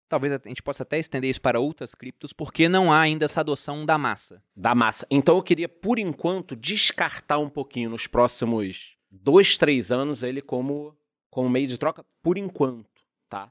Talvez 0.09 0.33
a 0.33 0.41
gente 0.45 0.63
possa 0.63 0.85
até 0.85 0.99
estender 0.99 1.31
isso 1.31 1.41
para 1.41 1.59
outras 1.59 1.95
criptos, 1.95 2.33
porque 2.33 2.69
não 2.69 2.93
há 2.93 3.01
ainda 3.01 3.25
essa 3.25 3.41
adoção 3.41 3.85
da 3.85 3.99
massa. 3.99 4.41
da 4.55 4.75
massa. 4.75 5.05
Então 5.11 5.37
eu 5.37 5.43
queria, 5.43 5.69
por 5.69 5.99
enquanto, 5.99 6.55
descartar 6.55 7.39
um 7.39 7.49
pouquinho 7.49 7.91
nos 7.91 8.07
próximos 8.07 8.97
dois, 9.11 9.59
três 9.59 9.91
anos 9.91 10.23
ele 10.23 10.41
como, 10.41 10.97
como 11.29 11.51
meio 11.51 11.67
de 11.67 11.77
troca, 11.77 12.05
por 12.23 12.39
enquanto, 12.39 13.03
tá? 13.29 13.51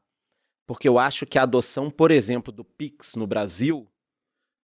Porque 0.66 0.88
eu 0.88 0.98
acho 0.98 1.26
que 1.26 1.38
a 1.38 1.44
adoção, 1.44 1.92
por 1.92 2.10
exemplo, 2.10 2.54
do 2.54 2.64
Pix 2.64 3.16
no 3.16 3.28
Brasil 3.28 3.86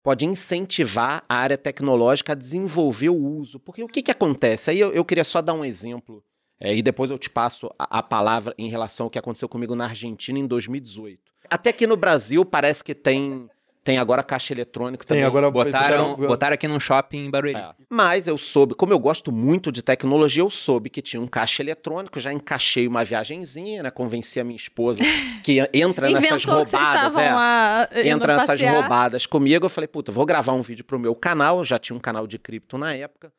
pode 0.03 0.25
incentivar 0.25 1.23
a 1.27 1.35
área 1.35 1.57
tecnológica 1.57 2.33
a 2.33 2.35
desenvolver 2.35 3.09
o 3.09 3.15
uso. 3.15 3.59
Porque 3.59 3.83
o 3.83 3.87
que, 3.87 4.01
que 4.01 4.11
acontece? 4.11 4.71
Aí 4.71 4.79
eu, 4.79 4.91
eu 4.91 5.05
queria 5.05 5.23
só 5.23 5.41
dar 5.41 5.53
um 5.53 5.65
exemplo, 5.65 6.23
é, 6.59 6.75
e 6.75 6.81
depois 6.81 7.09
eu 7.09 7.17
te 7.17 7.29
passo 7.29 7.69
a, 7.77 7.99
a 7.99 8.03
palavra 8.03 8.53
em 8.57 8.69
relação 8.69 9.05
ao 9.05 9.09
que 9.09 9.19
aconteceu 9.19 9.47
comigo 9.47 9.75
na 9.75 9.85
Argentina 9.85 10.37
em 10.37 10.47
2018. 10.47 11.21
Até 11.49 11.71
que 11.71 11.87
no 11.87 11.97
Brasil 11.97 12.45
parece 12.45 12.83
que 12.83 12.93
tem, 12.93 13.49
tem 13.83 13.97
agora 13.97 14.21
caixa 14.21 14.53
eletrônico 14.53 15.05
Tem 15.05 15.15
também. 15.17 15.23
agora 15.25 15.49
Botaram, 15.49 15.83
fizeram- 16.15 16.15
botaram 16.15 16.53
aqui 16.53 16.67
num 16.67 16.79
shopping 16.79 17.25
em 17.25 17.29
Barueri. 17.31 17.57
É. 17.57 17.73
Mas 17.89 18.27
eu 18.27 18.37
soube, 18.37 18.75
como 18.75 18.93
eu 18.93 18.99
gosto 18.99 19.31
muito 19.31 19.71
de 19.71 19.81
tecnologia, 19.81 20.41
eu 20.43 20.49
soube 20.49 20.89
que 20.89 21.01
tinha 21.01 21.21
um 21.21 21.27
caixa 21.27 21.63
eletrônico, 21.63 22.19
já 22.19 22.31
encaixei 22.31 22.87
uma 22.87 23.03
viagenzinha, 23.05 23.81
né? 23.81 23.89
Convenci 23.89 24.39
a 24.39 24.43
minha 24.43 24.57
esposa 24.57 25.01
que 25.43 25.59
entra 25.73 26.09
nessas 26.09 26.43
Inventou 26.43 26.63
que 26.63 26.69
vocês 26.69 26.81
roubadas, 26.83 27.17
é. 27.17 27.33
lá 27.33 27.87
indo 27.95 28.07
Entra 28.07 28.33
nessas 28.33 28.47
passear. 28.47 28.73
roubadas 28.81 29.25
comigo. 29.25 29.65
Eu 29.65 29.69
falei, 29.69 29.87
puta, 29.87 30.11
vou 30.11 30.25
gravar 30.25 30.53
um 30.53 30.61
vídeo 30.61 30.83
pro 30.85 30.99
meu 30.99 31.15
canal. 31.15 31.59
Eu 31.59 31.63
já 31.63 31.79
tinha 31.79 31.95
um 31.95 31.99
canal 31.99 32.27
de 32.27 32.37
cripto 32.37 32.77
na 32.77 32.93
época. 32.93 33.31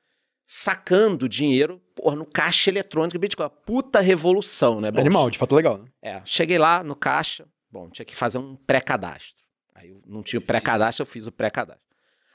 Sacando 0.46 1.28
dinheiro, 1.28 1.80
porra, 1.94 2.16
no 2.16 2.24
caixa 2.26 2.70
eletrônico 2.70 3.12
do 3.16 3.20
Bitcoin. 3.20 3.48
Puta 3.64 4.00
revolução, 4.00 4.80
né? 4.80 4.90
Bom, 4.90 4.98
Animal, 5.00 5.30
de 5.30 5.38
fato 5.38 5.54
legal, 5.54 5.78
né? 5.78 5.84
é, 6.02 6.20
cheguei 6.24 6.58
lá 6.58 6.82
no 6.82 6.96
caixa, 6.96 7.46
bom, 7.70 7.88
tinha 7.88 8.04
que 8.04 8.16
fazer 8.16 8.38
um 8.38 8.56
pré-cadastro. 8.56 9.44
Aí 9.80 9.88
eu 9.90 10.00
não 10.06 10.22
tinha 10.22 10.38
o 10.38 10.42
pré-cadastro, 10.42 11.02
eu 11.02 11.06
fiz 11.06 11.26
o 11.26 11.32
pré-cadastro. 11.32 11.84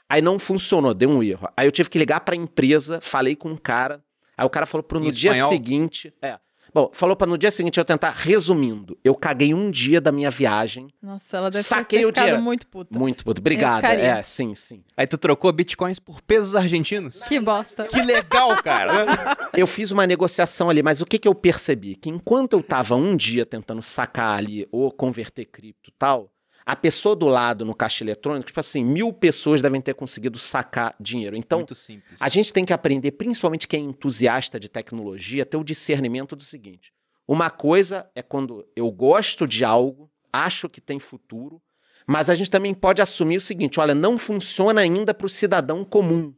Aí 0.08 0.20
não 0.20 0.38
funcionou, 0.38 0.92
deu 0.92 1.08
um 1.08 1.22
erro. 1.22 1.48
Aí 1.56 1.66
eu 1.66 1.72
tive 1.72 1.88
que 1.88 1.98
ligar 1.98 2.20
pra 2.20 2.34
empresa, 2.34 3.00
falei 3.00 3.36
com 3.36 3.50
um 3.50 3.56
cara. 3.56 4.02
Aí 4.36 4.44
o 4.44 4.50
cara 4.50 4.66
falou 4.66 4.82
pro 4.82 5.00
no 5.00 5.10
dia 5.10 5.32
seguinte. 5.48 6.12
É. 6.20 6.38
Bom, 6.74 6.90
falou 6.92 7.16
pra 7.16 7.26
no 7.26 7.38
dia 7.38 7.50
seguinte 7.50 7.78
eu 7.78 7.84
tentar. 7.84 8.10
Resumindo, 8.10 8.98
eu 9.02 9.14
caguei 9.14 9.54
um 9.54 9.70
dia 9.70 10.00
da 10.00 10.12
minha 10.12 10.30
viagem. 10.30 10.88
Nossa, 11.00 11.38
ela 11.38 11.50
deve 11.50 11.64
Saquei 11.64 12.00
ter 12.00 12.06
o 12.06 12.12
dinheiro. 12.12 12.42
muito 12.42 12.66
puta. 12.66 12.96
Muito, 12.96 13.24
muito. 13.24 13.38
Obrigado. 13.38 13.84
É, 13.84 14.22
sim, 14.22 14.54
sim. 14.54 14.84
Aí 14.96 15.06
tu 15.06 15.16
trocou 15.16 15.50
bitcoins 15.52 15.98
por 15.98 16.20
pesos 16.20 16.54
argentinos? 16.54 17.22
Que 17.22 17.40
bosta. 17.40 17.84
Que 17.84 18.02
legal, 18.02 18.62
cara! 18.62 19.06
Eu 19.56 19.66
fiz 19.66 19.90
uma 19.90 20.06
negociação 20.06 20.68
ali, 20.68 20.82
mas 20.82 21.00
o 21.00 21.06
que, 21.06 21.18
que 21.18 21.26
eu 21.26 21.34
percebi? 21.34 21.96
Que 21.96 22.10
enquanto 22.10 22.52
eu 22.52 22.62
tava 22.62 22.94
um 22.94 23.16
dia 23.16 23.46
tentando 23.46 23.82
sacar 23.82 24.36
ali 24.36 24.68
ou 24.70 24.92
converter 24.92 25.46
cripto 25.46 25.88
e 25.88 25.94
tal, 25.98 26.30
a 26.66 26.74
pessoa 26.74 27.14
do 27.14 27.26
lado 27.26 27.64
no 27.64 27.72
caixa 27.72 28.02
eletrônico, 28.02 28.48
tipo 28.48 28.58
assim, 28.58 28.84
mil 28.84 29.12
pessoas 29.12 29.62
devem 29.62 29.80
ter 29.80 29.94
conseguido 29.94 30.36
sacar 30.36 30.96
dinheiro. 30.98 31.36
Então, 31.36 31.64
a 32.18 32.28
gente 32.28 32.52
tem 32.52 32.64
que 32.64 32.72
aprender, 32.72 33.12
principalmente 33.12 33.68
quem 33.68 33.86
é 33.86 33.88
entusiasta 33.88 34.58
de 34.58 34.68
tecnologia, 34.68 35.46
ter 35.46 35.56
o 35.56 35.62
discernimento 35.62 36.34
do 36.34 36.42
seguinte: 36.42 36.92
uma 37.26 37.50
coisa 37.50 38.10
é 38.16 38.20
quando 38.20 38.66
eu 38.74 38.90
gosto 38.90 39.46
de 39.46 39.64
algo, 39.64 40.10
acho 40.32 40.68
que 40.68 40.80
tem 40.80 40.98
futuro, 40.98 41.62
mas 42.04 42.28
a 42.28 42.34
gente 42.34 42.50
também 42.50 42.74
pode 42.74 43.00
assumir 43.00 43.36
o 43.36 43.40
seguinte: 43.40 43.78
olha, 43.78 43.94
não 43.94 44.18
funciona 44.18 44.80
ainda 44.80 45.14
para 45.14 45.26
o 45.26 45.30
cidadão 45.30 45.84
comum. 45.84 46.34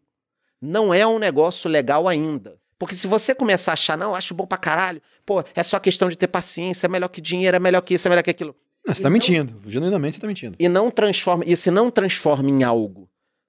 Não 0.61 0.93
é 0.93 1.07
um 1.07 1.19
negócio 1.19 1.71
legal 1.71 2.07
ainda. 2.07 2.61
Porque 2.79 2.95
se 2.95 3.07
você 3.07 3.35
começar 3.35 3.73
a 3.73 3.75
achar, 3.75 3.97
não, 3.97 4.15
acho 4.15 4.35
bom 4.35 4.47
pra 4.47 4.59
caralho, 4.59 5.01
pô, 5.25 5.43
é 5.55 5.63
só 5.63 5.81
questão 5.81 6.09
de 6.09 6.17
ter 6.17 6.29
paciência, 6.29 6.87
é 6.87 6.89
melhor 6.89 7.09
que 7.09 7.21
dinheiro, 7.21 7.57
é 7.57 7.61
melhor 7.61 7.81
que 7.81 7.95
isso, 7.95 8.07
é 8.07 8.11
melhor 8.11 8.23
que 8.23 8.31
aquilo 8.31 8.55
Não, 8.89 8.95
você 8.95 9.03
tá 9.03 9.11
mentindo. 9.11 9.61
Genuinamente 9.67 10.17
você 10.17 10.21
tá 10.21 10.27
mentindo. 10.27 10.57
e 10.59 10.69
não 10.69 10.91
transforma, 10.91 11.45
e 11.47 11.55
se 11.57 11.71
não 11.71 11.91
transforma 11.91 12.49
em 12.49 12.65
algo 12.65 13.09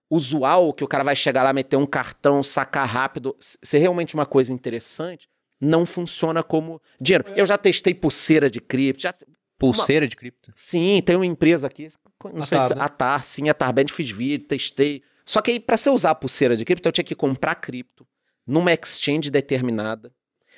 usual, 0.09 0.73
que 0.73 0.83
o 0.83 0.87
cara 0.87 1.03
vai 1.03 1.15
chegar 1.15 1.43
lá, 1.43 1.53
meter 1.53 1.77
um 1.77 1.85
cartão, 1.85 2.41
sacar 2.43 2.87
rápido, 2.87 3.35
se 3.39 3.77
é 3.77 3.79
realmente 3.79 4.15
uma 4.15 4.25
coisa 4.25 4.51
interessante, 4.51 5.29
não 5.61 5.85
funciona 5.85 6.41
como 6.41 6.81
dinheiro. 6.99 7.25
Eu 7.35 7.45
já 7.45 7.57
testei 7.57 7.93
pulseira 7.93 8.49
de 8.49 8.59
cripto, 8.59 9.03
já, 9.03 9.13
Pulseira 9.57 10.07
de 10.07 10.15
cripto. 10.15 10.51
sim, 10.55 11.01
tem 11.05 11.15
uma 11.17 11.25
empresa 11.25 11.67
aqui, 11.67 11.89
não 12.33 12.43
A 12.43 12.45
sei 12.45 12.57
Tar, 12.57 12.67
se 12.69 12.75
né? 12.75 12.81
a 12.81 12.89
Tar, 12.89 13.23
sim, 13.23 13.49
a 13.49 13.53
Tarband 13.53 13.87
fiz 13.91 14.09
vídeo, 14.09 14.47
testei. 14.47 15.03
Só 15.25 15.41
que 15.41 15.51
aí, 15.51 15.59
pra 15.59 15.75
você 15.77 15.89
usar 15.89 16.11
a 16.11 16.15
pulseira 16.15 16.55
de 16.55 16.63
cripto, 16.65 16.87
eu 16.87 16.91
tinha 16.93 17.03
que 17.03 17.13
comprar 17.13 17.55
cripto 17.55 18.07
numa 18.47 18.73
exchange 18.73 19.29
determinada, 19.29 20.11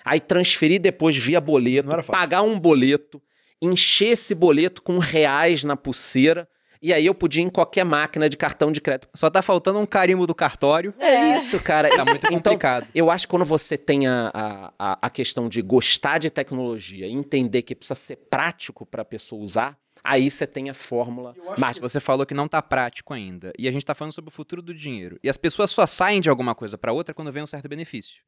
Aí 0.04 0.20
transferir 0.20 0.82
depois 0.82 1.16
via 1.16 1.40
boleto, 1.42 1.88
pagar 2.08 2.42
um 2.42 2.60
boleto, 2.60 3.22
encher 3.62 4.10
esse 4.10 4.34
boleto 4.34 4.82
com 4.82 4.98
reais 4.98 5.64
na 5.64 5.76
pulseira, 5.78 6.48
e 6.82 6.92
aí 6.92 7.06
eu 7.06 7.14
podia 7.14 7.44
ir 7.44 7.46
em 7.46 7.50
qualquer 7.50 7.84
máquina 7.84 8.28
de 8.28 8.36
cartão 8.36 8.72
de 8.72 8.82
crédito. 8.82 9.08
Só 9.14 9.30
tá 9.30 9.44
faltando 9.44 9.78
um 9.78 9.86
carimbo 9.86 10.26
do 10.26 10.34
cartório. 10.34 10.94
É, 10.98 11.38
isso, 11.38 11.60
cara. 11.60 11.88
Tá 11.96 12.04
muito 12.04 12.26
Então, 12.26 12.54
complicado. 12.54 12.88
eu 12.96 13.12
acho 13.12 13.28
que 13.28 13.30
quando 13.32 13.46
você 13.46 13.78
tem 13.78 14.08
a, 14.08 14.72
a, 14.80 14.98
a- 15.06 15.10
questão 15.12 15.48
de 15.48 15.62
gostar 15.62 16.18
de 16.18 16.32
tecnologia 16.32 17.06
e 17.06 17.12
entender 17.12 17.62
que 17.62 17.76
precisa 17.76 17.94
ser 17.94 18.16
prático 18.16 18.84
para 18.84 19.04
a 19.04 19.06
pessoa 19.06 19.44
usar, 19.44 19.78
aí 20.04 20.32
você 20.32 20.48
tem 20.48 20.72
a 20.72 20.74
fórmula 20.74 21.36
mágica. 21.56 21.88
Você 21.88 22.00
falou 22.00 22.26
que 22.26 22.34
não 22.34 22.48
tá 22.48 22.60
prático 22.64 23.14
ainda. 23.14 23.54
E 23.60 23.68
a 23.68 23.72
gente 23.72 23.86
tá 23.86 23.94
falando 23.94 24.14
sobre 24.14 24.30
o 24.30 24.34
futuro 24.34 24.64
do 24.64 24.74
dinheiro. 24.74 25.20
E 25.24 25.30
as 25.30 25.38
pessoas 25.38 25.70
só 25.70 25.86
saem 25.86 26.20
de 26.20 26.32
alguma 26.32 26.56
coisa 26.56 26.80
pra 26.80 26.92
outra 26.92 27.14
quando 27.14 27.32
vem 27.32 27.44
um 27.44 27.48
certo 27.48 27.70
benefício. 27.70 28.24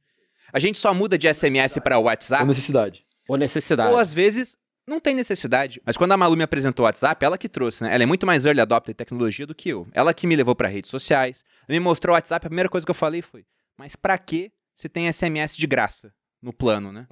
A 0.52 0.60
gente 0.60 0.78
só 0.78 0.94
muda 0.94 1.18
de 1.18 1.28
SMS 1.34 1.80
pra 1.84 1.98
Ou 1.98 2.06
WhatsApp, 2.06 2.46
necessidade. 2.46 3.04
Ou 3.28 3.36
necessidade. 3.36 3.90
ou 3.92 3.98
às 3.98 4.13
vezes 4.13 4.56
não 4.88 5.00
tem 5.00 5.16
necessidade. 5.16 5.82
Mas 5.86 5.96
quando 5.98 6.12
a 6.12 6.18
Malu 6.18 6.36
me 6.36 6.44
apresentou 6.44 6.84
o 6.84 6.88
WhatsApp, 6.88 7.24
ela 7.25 7.38
que 7.38 7.48
trouxe, 7.50 7.84
né? 7.84 7.94
Ela 7.94 8.04
é 8.04 8.06
muito 8.06 8.25
mais 8.25 8.46
early 8.46 8.62
adopter 8.62 8.94
de 8.94 8.98
tecnologia 8.98 9.46
do 9.48 9.56
que 9.56 9.70
eu. 9.70 9.88
Ela 9.94 10.13
que 10.13 10.28
me 10.28 10.36
levou 10.36 10.56
pra 10.56 10.68
redes 10.68 10.90
sociais, 10.90 11.44
me 11.70 11.80
mostrou 11.80 12.13
o 12.13 12.16
WhatsApp, 12.16 12.46
a 12.46 12.50
primeira 12.50 12.70
coisa 12.70 12.86
que 12.86 12.92
eu 12.92 12.96
falei 12.96 13.22
foi: 13.22 13.46
"Mas 13.78 13.96
pra 13.96 14.18
que 14.18 14.52
se 14.75 14.90
tem 14.90 15.08
SMS 15.12 15.56
de 15.56 15.66
graça 15.68 16.13
no 16.42 16.52
plano, 16.54 16.92
né?" 16.92 17.08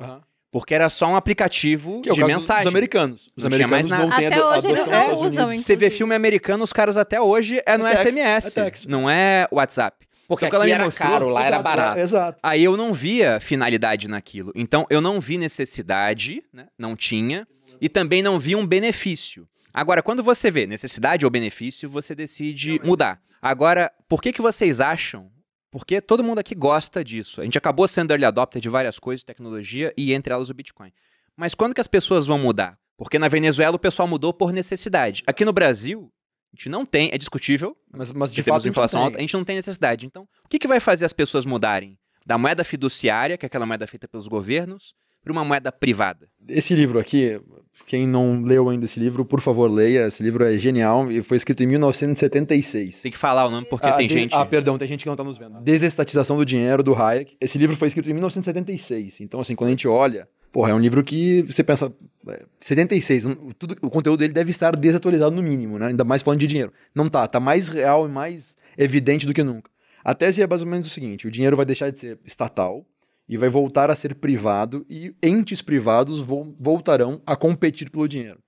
Porque 0.51 0.75
era 0.75 0.89
só 0.89 1.07
um 1.07 1.15
aplicativo 1.15 2.01
Que 2.01 2.09
é 2.09 2.11
o 2.11 2.15
de 2.15 2.19
caso 2.19 2.33
mensagem. 2.33 2.63
dos 2.65 2.73
americanos. 2.73 3.29
Os 3.37 3.43
Não 3.45 3.47
americanos 3.47 3.87
não 3.87 4.09
têm 4.09 4.27
Até 4.27 4.43
hoje 4.43 4.67
eles 4.67 4.85
não 4.87 5.13
usam, 5.21 5.47
Unidos. 5.47 5.65
Você 5.65 5.75
vê 5.77 5.85
Inclusive. 5.85 5.89
filme 5.97 6.13
americano, 6.13 6.61
os 6.65 6.73
caras 6.73 6.97
até 6.97 7.21
hoje 7.21 7.63
é 7.65 7.77
no 7.77 7.87
É 7.87 7.95
text, 7.95 8.17
SMS, 8.19 8.57
é 8.57 8.89
não 8.89 9.09
é 9.09 9.47
WhatsApp. 9.49 10.05
Porque 10.27 10.45
Então, 10.45 10.59
quando 10.59 10.63
aqui 10.63 10.71
ela 10.71 10.77
me 10.79 10.83
era 10.83 10.85
mostrou, 10.85 11.09
caro, 11.09 11.27
lá 11.29 11.39
era 11.45 11.47
Exato, 11.55 11.63
barato. 11.63 11.97
é, 11.97 12.01
Exato. 12.01 12.39
Aí 12.43 12.63
eu 12.65 12.75
não 12.75 12.93
via 12.93 13.39
finalidade 13.39 14.09
naquilo. 14.09 14.51
Então 14.53 14.85
eu 14.89 14.99
não 14.99 15.21
vi 15.21 15.37
necessidade, 15.37 16.43
né? 16.53 16.67
não 16.77 16.95
tinha, 16.97 17.47
e 17.81 17.89
também 17.89 18.21
não 18.21 18.37
vi 18.37 18.55
um 18.55 18.65
benefício. 18.65 19.49
Agora, 19.73 20.03
quando 20.03 20.21
você 20.21 20.51
vê 20.51 20.67
necessidade 20.67 21.25
ou 21.25 21.31
benefício, 21.31 21.89
você 21.89 22.13
decide 22.13 22.79
mudar. 22.83 23.19
Agora, 23.41 23.91
por 24.07 24.21
que, 24.21 24.31
que 24.31 24.41
vocês 24.41 24.79
acham? 24.79 25.31
Porque 25.71 25.99
todo 25.99 26.23
mundo 26.23 26.39
aqui 26.39 26.53
gosta 26.53 27.03
disso. 27.03 27.41
A 27.41 27.43
gente 27.43 27.57
acabou 27.57 27.87
sendo 27.87 28.11
early 28.11 28.25
adopter 28.25 28.61
de 28.61 28.69
várias 28.69 28.99
coisas, 28.99 29.23
tecnologia, 29.23 29.91
e 29.97 30.13
entre 30.13 30.31
elas 30.31 30.49
o 30.49 30.53
Bitcoin. 30.53 30.91
Mas 31.35 31.55
quando 31.55 31.73
que 31.73 31.81
as 31.81 31.87
pessoas 31.87 32.27
vão 32.27 32.37
mudar? 32.37 32.77
Porque 32.97 33.17
na 33.17 33.27
Venezuela 33.27 33.75
o 33.75 33.79
pessoal 33.79 34.07
mudou 34.07 34.31
por 34.31 34.51
necessidade. 34.51 35.23
Aqui 35.25 35.43
no 35.43 35.53
Brasil, 35.53 36.11
a 36.53 36.55
gente 36.55 36.69
não 36.69 36.85
tem, 36.85 37.09
é 37.11 37.17
discutível, 37.17 37.75
Mas, 37.91 38.11
mas 38.11 38.33
de 38.33 38.43
fato, 38.43 38.67
inflação 38.67 38.99
a 38.99 39.03
gente 39.05 39.13
alta, 39.13 39.17
a 39.17 39.21
gente 39.21 39.33
não 39.33 39.45
tem 39.45 39.55
necessidade. 39.55 40.05
Então, 40.05 40.27
o 40.43 40.49
que, 40.49 40.59
que 40.59 40.67
vai 40.67 40.79
fazer 40.79 41.05
as 41.05 41.13
pessoas 41.13 41.45
mudarem 41.45 41.97
da 42.25 42.37
moeda 42.37 42.63
fiduciária, 42.63 43.37
que 43.37 43.45
é 43.45 43.47
aquela 43.47 43.65
moeda 43.65 43.87
feita 43.87 44.07
pelos 44.07 44.27
governos, 44.27 44.93
para 45.23 45.31
uma 45.31 45.43
moeda 45.45 45.71
privada? 45.71 46.27
Esse 46.47 46.73
livro 46.75 46.99
aqui, 46.99 47.39
quem 47.85 48.07
não 48.07 48.41
leu 48.41 48.69
ainda 48.69 48.85
esse 48.85 48.99
livro, 48.99 49.23
por 49.23 49.41
favor, 49.41 49.69
leia. 49.69 50.07
Esse 50.07 50.21
livro 50.23 50.43
é 50.43 50.57
genial 50.57 51.11
e 51.11 51.21
foi 51.21 51.37
escrito 51.37 51.61
em 51.63 51.67
1976. 51.67 53.01
Tem 53.01 53.11
que 53.11 53.17
falar 53.17 53.45
o 53.45 53.51
nome 53.51 53.67
porque 53.69 53.87
Ah, 53.87 53.93
tem 53.93 54.07
de- 54.07 54.13
gente. 54.13 54.35
Ah, 54.35 54.45
perdão, 54.45 54.77
tem 54.77 54.87
gente 54.87 55.03
que 55.03 55.09
não 55.09 55.15
tá 55.15 55.23
nos 55.23 55.37
vendo. 55.37 55.59
Desestatização 55.61 56.37
do 56.37 56.45
dinheiro, 56.45 56.83
do 56.83 56.93
Hayek. 56.93 57.35
Esse 57.39 57.57
livro 57.57 57.75
foi 57.75 57.87
escrito 57.87 58.09
em 58.09 58.13
1976. 58.13 59.21
Então, 59.21 59.39
assim, 59.39 59.55
quando 59.55 59.67
a 59.69 59.71
gente 59.71 59.87
olha, 59.87 60.27
porra, 60.51 60.71
é 60.71 60.73
um 60.73 60.79
livro 60.79 61.03
que 61.03 61.43
você 61.43 61.63
pensa. 61.63 61.91
é, 62.27 62.43
76, 62.59 63.25
um, 63.25 63.35
tudo, 63.57 63.75
o 63.81 63.89
conteúdo 63.89 64.19
dele 64.19 64.33
deve 64.33 64.51
estar 64.51 64.75
desatualizado 64.75 65.35
no 65.35 65.41
mínimo, 65.41 65.77
né? 65.79 65.87
Ainda 65.87 66.03
mais 66.03 66.21
falando 66.21 66.39
de 66.39 66.47
dinheiro. 66.47 66.71
Não 66.93 67.09
tá, 67.09 67.27
tá 67.27 67.39
mais 67.39 67.67
real 67.67 68.05
e 68.07 68.09
mais 68.11 68.55
evidente 68.77 69.25
do 69.25 69.33
que 69.33 69.43
nunca. 69.43 69.69
A 70.03 70.13
tese 70.13 70.41
é 70.41 70.47
mais 70.47 70.61
ou 70.61 70.67
menos 70.67 70.87
o 70.87 70.89
seguinte: 70.89 71.27
o 71.27 71.31
dinheiro 71.31 71.55
vai 71.55 71.65
deixar 71.65 71.91
de 71.91 71.99
ser 71.99 72.19
estatal 72.25 72.85
e 73.27 73.37
vai 73.37 73.49
voltar 73.49 73.89
a 73.89 73.95
ser 73.95 74.15
privado, 74.15 74.85
e 74.89 75.15
entes 75.23 75.61
privados 75.61 76.19
vo- 76.19 76.55
voltarão 76.59 77.21
a 77.25 77.35
competir 77.35 77.89
pelo 77.89 78.07
dinheiro. 78.07 78.39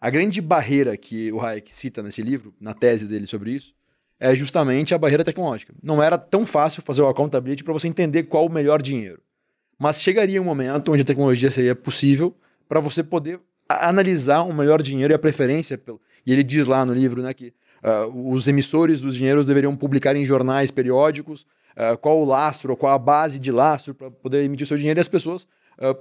A 0.00 0.08
grande 0.08 0.40
barreira 0.40 0.96
que 0.96 1.30
o 1.30 1.40
Hayek 1.40 1.74
cita 1.74 2.02
nesse 2.02 2.22
livro, 2.22 2.54
na 2.58 2.72
tese 2.72 3.06
dele 3.06 3.26
sobre 3.26 3.52
isso, 3.52 3.74
é 4.18 4.34
justamente 4.34 4.94
a 4.94 4.98
barreira 4.98 5.24
tecnológica. 5.24 5.74
Não 5.82 6.02
era 6.02 6.16
tão 6.16 6.46
fácil 6.46 6.82
fazer 6.82 7.02
o 7.02 7.08
accountability 7.08 7.62
para 7.64 7.72
você 7.72 7.88
entender 7.88 8.24
qual 8.24 8.46
o 8.46 8.52
melhor 8.52 8.80
dinheiro. 8.80 9.20
Mas 9.78 10.00
chegaria 10.02 10.40
um 10.40 10.44
momento 10.44 10.92
onde 10.92 11.02
a 11.02 11.04
tecnologia 11.04 11.50
seria 11.50 11.74
possível 11.74 12.36
para 12.68 12.80
você 12.80 13.02
poder 13.02 13.40
analisar 13.68 14.42
o 14.42 14.52
melhor 14.52 14.82
dinheiro 14.82 15.12
e 15.12 15.16
a 15.16 15.18
preferência 15.18 15.78
pelo. 15.78 16.00
E 16.26 16.32
ele 16.32 16.42
diz 16.42 16.66
lá 16.66 16.84
no 16.84 16.92
livro 16.92 17.22
né, 17.22 17.32
que 17.32 17.52
ah, 17.82 18.06
os 18.06 18.46
emissores 18.46 19.00
dos 19.00 19.16
dinheiros 19.16 19.46
deveriam 19.46 19.74
publicar 19.76 20.14
em 20.16 20.24
jornais 20.24 20.70
periódicos 20.70 21.46
ah, 21.76 21.96
qual 21.96 22.18
o 22.20 22.24
lastro, 22.24 22.76
qual 22.76 22.92
a 22.92 22.98
base 22.98 23.38
de 23.38 23.50
lastro 23.52 23.94
para 23.94 24.10
poder 24.10 24.44
emitir 24.44 24.64
o 24.64 24.68
seu 24.68 24.76
dinheiro 24.76 24.98
e 24.98 25.02
as 25.02 25.08
pessoas 25.08 25.46
ah, 25.78 25.94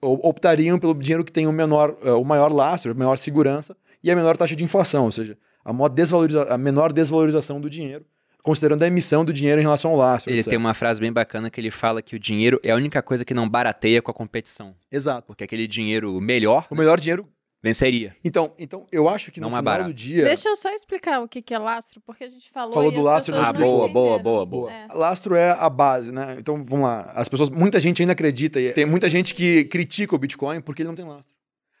optariam 0.00 0.78
pelo 0.78 0.94
dinheiro 0.94 1.24
que 1.24 1.32
tem 1.32 1.46
o 1.46 1.52
menor, 1.52 1.96
ah, 2.04 2.16
o 2.16 2.24
maior 2.24 2.52
lastro, 2.52 2.92
a 2.92 2.94
maior 2.94 3.18
segurança 3.18 3.76
e 4.02 4.10
a 4.10 4.16
menor 4.16 4.36
taxa 4.36 4.56
de 4.56 4.64
inflação, 4.64 5.04
ou 5.04 5.12
seja, 5.12 5.36
a, 5.64 5.72
maior 5.72 5.88
desvaloriza- 5.88 6.44
a 6.52 6.56
menor 6.58 6.92
desvalorização 6.92 7.60
do 7.60 7.68
dinheiro, 7.68 8.04
considerando 8.42 8.82
a 8.82 8.86
emissão 8.86 9.24
do 9.24 9.32
dinheiro 9.32 9.60
em 9.60 9.64
relação 9.64 9.90
ao 9.90 9.96
lastro. 9.98 10.30
Ele 10.30 10.38
etc. 10.38 10.48
tem 10.50 10.58
uma 10.58 10.72
frase 10.72 10.98
bem 11.00 11.12
bacana 11.12 11.50
que 11.50 11.60
ele 11.60 11.70
fala 11.70 12.00
que 12.00 12.16
o 12.16 12.18
dinheiro 12.18 12.58
é 12.64 12.70
a 12.70 12.76
única 12.76 13.02
coisa 13.02 13.24
que 13.24 13.34
não 13.34 13.46
barateia 13.48 14.00
com 14.00 14.10
a 14.10 14.14
competição. 14.14 14.74
Exato. 14.90 15.26
Porque 15.26 15.44
aquele 15.44 15.66
dinheiro 15.68 16.18
melhor 16.20 16.66
O 16.70 16.74
melhor 16.74 16.98
dinheiro. 16.98 17.28
Venceria. 17.62 18.16
Então, 18.24 18.52
então 18.58 18.86
eu 18.90 19.08
acho 19.08 19.30
que 19.30 19.40
no 19.40 19.48
Não 19.48 19.56
é 19.56 19.60
final 19.60 19.62
barato. 19.64 19.90
do 19.90 19.94
dia. 19.94 20.24
Deixa 20.24 20.48
eu 20.48 20.56
só 20.56 20.70
explicar 20.70 21.20
o 21.20 21.28
que 21.28 21.42
que 21.42 21.52
é 21.54 21.58
lastro, 21.58 22.00
porque 22.06 22.24
a 22.24 22.28
gente 22.30 22.50
falou. 22.50 22.72
Falou 22.74 22.90
e 22.90 22.94
do 22.94 23.00
as 23.00 23.04
lastro 23.06 23.36
Ah, 23.36 23.52
boa, 23.52 23.88
boa, 23.88 24.18
boa, 24.18 24.46
boa. 24.46 24.72
É. 24.72 24.86
Lastro 24.94 25.34
é 25.34 25.50
a 25.50 25.68
base, 25.68 26.10
né? 26.12 26.36
Então, 26.38 26.62
vamos 26.64 26.86
lá. 26.86 27.10
As 27.14 27.28
pessoas, 27.28 27.50
muita 27.50 27.78
gente 27.78 28.02
ainda 28.02 28.12
acredita, 28.12 28.60
e 28.60 28.72
tem 28.72 28.86
muita 28.86 29.08
gente 29.08 29.34
que 29.34 29.64
critica 29.64 30.14
o 30.14 30.18
Bitcoin 30.18 30.60
porque 30.60 30.82
ele 30.82 30.88
não 30.88 30.94
tem 30.96 31.04
lastro. 31.06 31.34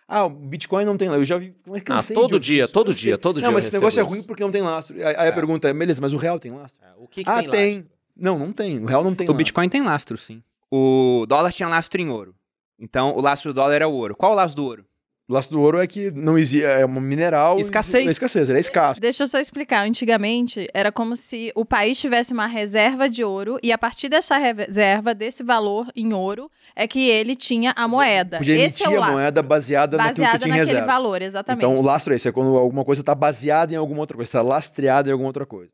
Ah, 0.06 0.24
o 0.24 0.28
Bitcoin 0.30 0.84
não 0.84 0.96
tem 0.96 1.06
lastro. 1.08 1.22
Eu 1.22 1.24
já 1.24 1.38
vi. 1.38 1.54
Como 1.62 1.76
é 1.76 1.80
que 1.80 1.92
Ah, 1.92 2.02
todo 2.02 2.40
dia, 2.40 2.64
isso. 2.64 2.72
todo 2.72 2.90
Eu 2.90 2.94
dia, 2.94 3.16
todo 3.18 3.36
dia 3.36 3.42
Não, 3.44 3.50
eu 3.50 3.54
mas 3.54 3.64
esse 3.66 3.74
negócio 3.74 3.98
é 3.98 4.02
recebo 4.02 4.10
ruim 4.10 4.18
isso. 4.18 4.26
porque 4.26 4.42
não 4.42 4.50
tem 4.50 4.60
lastro. 4.60 4.96
Aí 4.96 5.04
aí 5.04 5.14
a 5.16 5.24
É. 5.26 5.32
pergunta 5.32 5.68
é, 5.68 5.72
beleza, 5.72 6.02
mas 6.02 6.12
o 6.12 6.16
real 6.16 6.38
tem 6.40 6.50
lastro? 6.50 6.84
O 6.98 7.06
que, 7.06 7.22
que 7.22 7.30
ah, 7.30 7.38
tem 7.38 7.46
lá? 7.46 7.52
tem. 7.52 7.86
Não, 8.16 8.36
não 8.38 8.52
tem. 8.52 8.78
O 8.82 8.86
real 8.86 9.04
não 9.04 9.14
tem 9.14 9.26
O 9.26 9.30
lastro. 9.30 9.38
Bitcoin 9.38 9.68
tem 9.68 9.82
lastro, 9.82 10.18
sim. 10.18 10.42
O 10.68 11.24
dólar 11.28 11.52
tinha 11.52 11.68
lastro 11.68 12.00
em 12.02 12.08
ouro. 12.10 12.34
Então, 12.78 13.14
o 13.16 13.20
lastro 13.20 13.52
do 13.52 13.56
dólar 13.56 13.74
era 13.74 13.86
o 13.88 13.92
ouro. 13.92 14.16
Qual 14.16 14.32
o 14.32 14.34
lastro 14.34 14.62
do 14.62 14.66
ouro? 14.66 14.84
O 15.30 15.32
lastro 15.32 15.56
do 15.58 15.62
ouro 15.62 15.78
é 15.78 15.86
que 15.86 16.10
não 16.10 16.36
existe. 16.36 16.64
É 16.64 16.84
um 16.84 17.00
mineral. 17.00 17.60
Escassez. 17.60 18.04
É 18.04 18.10
escassez, 18.10 18.48
ele 18.48 18.58
é 18.58 18.60
escasso. 18.60 19.00
Deixa 19.00 19.22
eu 19.22 19.28
só 19.28 19.38
explicar. 19.38 19.86
Antigamente, 19.86 20.68
era 20.74 20.90
como 20.90 21.14
se 21.14 21.52
o 21.54 21.64
país 21.64 22.00
tivesse 22.00 22.32
uma 22.32 22.46
reserva 22.48 23.08
de 23.08 23.22
ouro 23.22 23.56
e 23.62 23.70
a 23.70 23.78
partir 23.78 24.08
dessa 24.08 24.36
reserva, 24.38 25.14
desse 25.14 25.44
valor 25.44 25.86
em 25.94 26.12
ouro, 26.12 26.50
é 26.74 26.88
que 26.88 27.08
ele 27.08 27.36
tinha 27.36 27.72
a 27.76 27.86
moeda. 27.86 28.38
Podia 28.38 28.56
Esse 28.56 28.82
emitir 28.82 28.86
é 28.86 28.90
o 28.90 28.96
a 28.96 28.98
lastro. 29.00 29.16
moeda 29.18 29.42
baseada, 29.42 29.96
naquilo 29.96 30.14
que 30.14 30.20
baseada 30.20 30.38
tinha 30.40 30.54
naquele 30.56 30.70
reserva. 30.72 30.92
valor, 30.92 31.22
exatamente. 31.22 31.64
Então, 31.64 31.76
o 31.76 31.82
lastro 31.82 32.12
é 32.12 32.16
isso, 32.16 32.26
é 32.28 32.32
quando 32.32 32.56
alguma 32.56 32.84
coisa 32.84 33.00
está 33.02 33.14
baseada 33.14 33.72
em 33.72 33.76
alguma 33.76 34.00
outra 34.00 34.16
coisa, 34.16 34.28
está 34.28 34.42
lastreada 34.42 35.08
em 35.08 35.12
alguma 35.12 35.28
outra 35.28 35.46
coisa. 35.46 35.70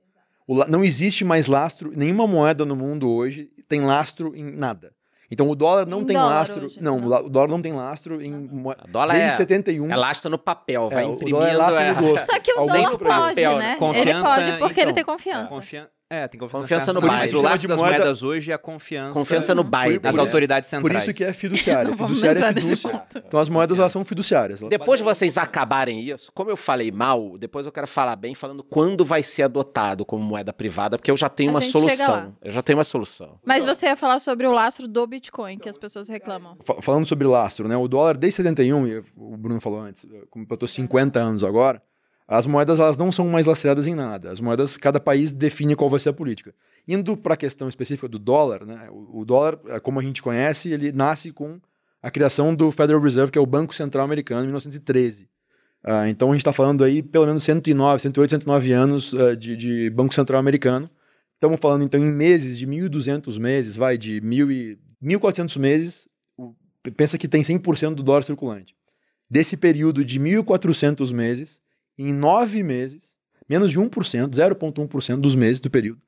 O 0.47 0.55
la- 0.55 0.67
não 0.69 0.85
existe 0.85 1.25
mais 1.25 1.47
lastro, 1.47 1.91
nenhuma 1.97 2.27
moeda 2.27 2.67
no 2.67 2.77
mundo 2.77 3.11
hoje 3.11 3.49
tem 3.67 3.81
lastro 3.81 4.37
em 4.37 4.45
nada. 4.55 4.93
Então, 5.31 5.49
o 5.51 5.55
dólar 5.55 5.87
não 5.87 6.03
Em 6.03 6.05
tem 6.07 6.17
dólar 6.17 6.29
lastro. 6.35 6.67
hoje, 6.67 6.79
não, 6.81 6.99
não. 6.99 7.07
o 7.07 7.09
la- 7.09 7.21
o 7.21 7.29
dólar 7.29 7.49
não 7.49 7.61
tem 7.63 7.73
lastro 7.73 8.23
em 8.23 8.31
moeda. 8.33 8.83
A 8.85 8.87
dólar 8.91 9.13
Desde 9.15 9.33
é, 9.33 9.37
71. 9.37 9.91
é 9.93 9.97
lastro 9.97 10.31
no 10.31 10.39
papel, 10.39 10.89
vai 10.89 11.05
É, 11.05 11.07
o 11.07 11.15
imprimindo. 11.15 11.39
dólar 11.39 11.51
é 11.53 11.57
lastro 11.57 11.81
é- 11.83 11.95
no 11.95 12.03
doce. 12.15 12.27
Só 12.27 12.39
que 12.41 12.53
o 12.53 12.67
dólar 12.67 12.91
pode, 12.91 13.05
papel, 13.05 13.51
né? 13.53 13.59
né? 13.59 13.71
ele 13.71 13.79
Confiança, 13.79 14.25
pode 14.25 14.59
porque 14.59 14.81
ele 14.81 14.91
então. 14.91 14.95
tem 14.95 15.05
confiança. 15.05 15.49
Confia... 15.49 15.89
É, 16.09 16.29
tem 16.29 16.39
confiança, 16.39 16.63
Confiança 16.63 16.93
no 16.93 17.01
Por 17.01 17.11
Biden. 17.11 17.27
isso, 17.27 17.37
o 17.39 17.43
lastro 17.43 17.61
de 17.63 17.67
das 17.67 17.81
moeda- 17.81 17.97
moedas 17.99 18.23
hoje 18.23 18.53
é 18.53 18.55
a 18.55 18.59
confiança, 18.59 19.13
Confiança 19.13 19.53
no 19.57 19.65
Biden. 19.65 19.99
das 19.99 20.15
Por- 20.15 20.21
autoridades 20.21 20.71
Por 20.71 20.77
centrais. 20.77 21.03
isso 21.03 21.13
que 21.13 21.25
é 21.25 21.33
fiduciária. 21.33 21.89
Não 21.91 21.97
vamos 21.97 22.19
Fiduciária 22.21 22.39
entrar 22.39 22.57
é 22.57 22.63
fidúcia. 22.63 22.91
ponto. 22.91 23.19
Então, 23.27 23.41
as 23.41 23.49
moedas 23.49 23.77
elas 23.81 23.91
são 23.91 24.05
fiduciárias. 24.05 24.61
Depois 24.61 25.01
de 25.01 25.05
vocês 25.05 25.37
acabarem 25.37 26.01
isso, 26.09 26.31
como 26.33 26.49
eu 26.49 26.57
falei 26.57 26.93
mal, 26.93 27.37
depois 27.37 27.67
eu 27.67 27.73
quero 27.73 27.89
falar 27.89 28.15
bem, 28.15 28.37
falando 28.37 28.63
quando 28.63 29.05
vai 29.05 29.25
ser 29.25 29.43
adotado 29.43 30.05
como 30.07 30.23
moeda 30.23 30.53
privada, 30.53 30.97
porque 30.97 31.11
eu 31.11 31.17
já 31.17 31.29
tenho 31.29 31.51
A 31.51 31.55
uma 31.55 31.61
gente 31.61 31.73
chega 31.73 31.85
lá. 31.85 31.97
solução. 31.97 32.37
Eu 32.41 32.53
já 32.53 32.63
tenho 32.63 32.79
uma 32.79 32.85
solução. 32.85 33.41
Mas 33.45 33.65
você 33.65 33.87
ia 33.87 33.97
falar 33.97 34.21
sobre 34.21 34.47
o 34.47 34.53
lastro 34.53 34.87
do 34.87 35.05
Bitcoin, 35.09 35.59
que 35.59 35.69
as 35.69 35.77
pessoas 35.77 36.09
reclamam. 36.09 36.57
Fa- 36.65 36.81
Falando 36.83 37.05
sobre 37.05 37.27
lastro, 37.27 37.67
né? 37.67 37.77
O 37.77 37.89
dólar 37.89 38.17
desde 38.17 38.37
71, 38.37 38.87
e 38.87 39.03
o 39.17 39.37
Bruno 39.37 39.61
falou 39.61 39.81
antes, 39.81 40.07
completou 40.31 40.69
50 40.69 41.19
anos 41.19 41.43
agora, 41.43 41.83
as 42.29 42.47
moedas 42.47 42.81
elas 42.81 42.97
não 42.97 43.13
são 43.13 43.29
mais 43.29 43.47
lastreadas 43.47 43.87
em 43.87 43.95
nada. 43.95 44.31
As 44.31 44.41
moedas, 44.41 44.77
cada 44.77 44.99
país 44.99 45.33
define 45.33 45.77
qual 45.77 45.89
vai 45.89 46.01
ser 46.01 46.09
a 46.09 46.13
política. 46.13 46.55
Indo 46.87 47.17
para 47.17 47.35
a 47.35 47.37
questão 47.37 47.69
específica 47.69 48.09
do 48.09 48.19
dólar, 48.19 48.65
né? 48.65 48.89
O, 48.91 49.21
o 49.21 49.25
dólar, 49.25 49.59
eh, 49.69 49.81
como 49.81 50.01
a 50.01 50.03
gente 50.03 50.23
conhece, 50.23 50.71
ele 50.71 50.91
nasce 50.93 51.31
com 51.31 51.61
a 52.03 52.11
criação 52.11 52.55
do 52.55 52.71
Federal 52.71 53.01
Reserve, 53.01 53.31
que 53.33 53.39
é 53.39 53.41
o 53.41 53.47
Banco 53.47 53.75
Central 53.75 54.05
Americano, 54.05 54.43
em 54.43 54.47
1913. 54.47 55.29
Ah, 55.85 56.09
então 56.09 56.31
a 56.31 56.33
gente 56.33 56.41
está 56.41 56.53
falando 56.53 56.83
aí 56.83 57.01
pelo 57.01 57.27
menos 57.27 57.45
109, 57.45 58.01
108, 58.01 58.31
109 58.31 58.73
anos 58.73 59.15
ah, 59.15 59.37
de, 59.37 59.57
de 59.57 59.91
Banco 59.91 60.15
Central 60.15 60.41
Americano. 60.41 60.91
Estamos 61.35 61.61
falando 61.61 61.85
então 61.85 62.01
em 62.01 62.11
meses, 62.11 62.59
de 62.59 62.67
1.200 62.67 63.39
meses, 63.39 63.77
vai 63.77 63.97
de 63.97 64.21
1.000 64.21 64.51
e 64.51 64.79
1.400 65.05 65.59
meses, 65.59 66.09
pensa 66.97 67.19
que 67.19 67.29
tem 67.29 67.43
100% 67.43 67.95
do 67.95 68.03
dólar 68.03 68.25
circulante. 68.25 68.75
Desse 69.29 69.57
período 69.57 70.05
de 70.05 70.19
1.400 70.19 71.13
meses, 71.13 71.61
em 71.99 72.13
nove 72.13 72.63
meses, 72.63 73.03
menos 73.49 73.71
de 73.73 73.79
1%, 73.81 73.89
0,1% 74.31 75.17
dos 75.21 75.35
meses 75.35 75.61
do 75.61 75.71
período, 75.71 76.01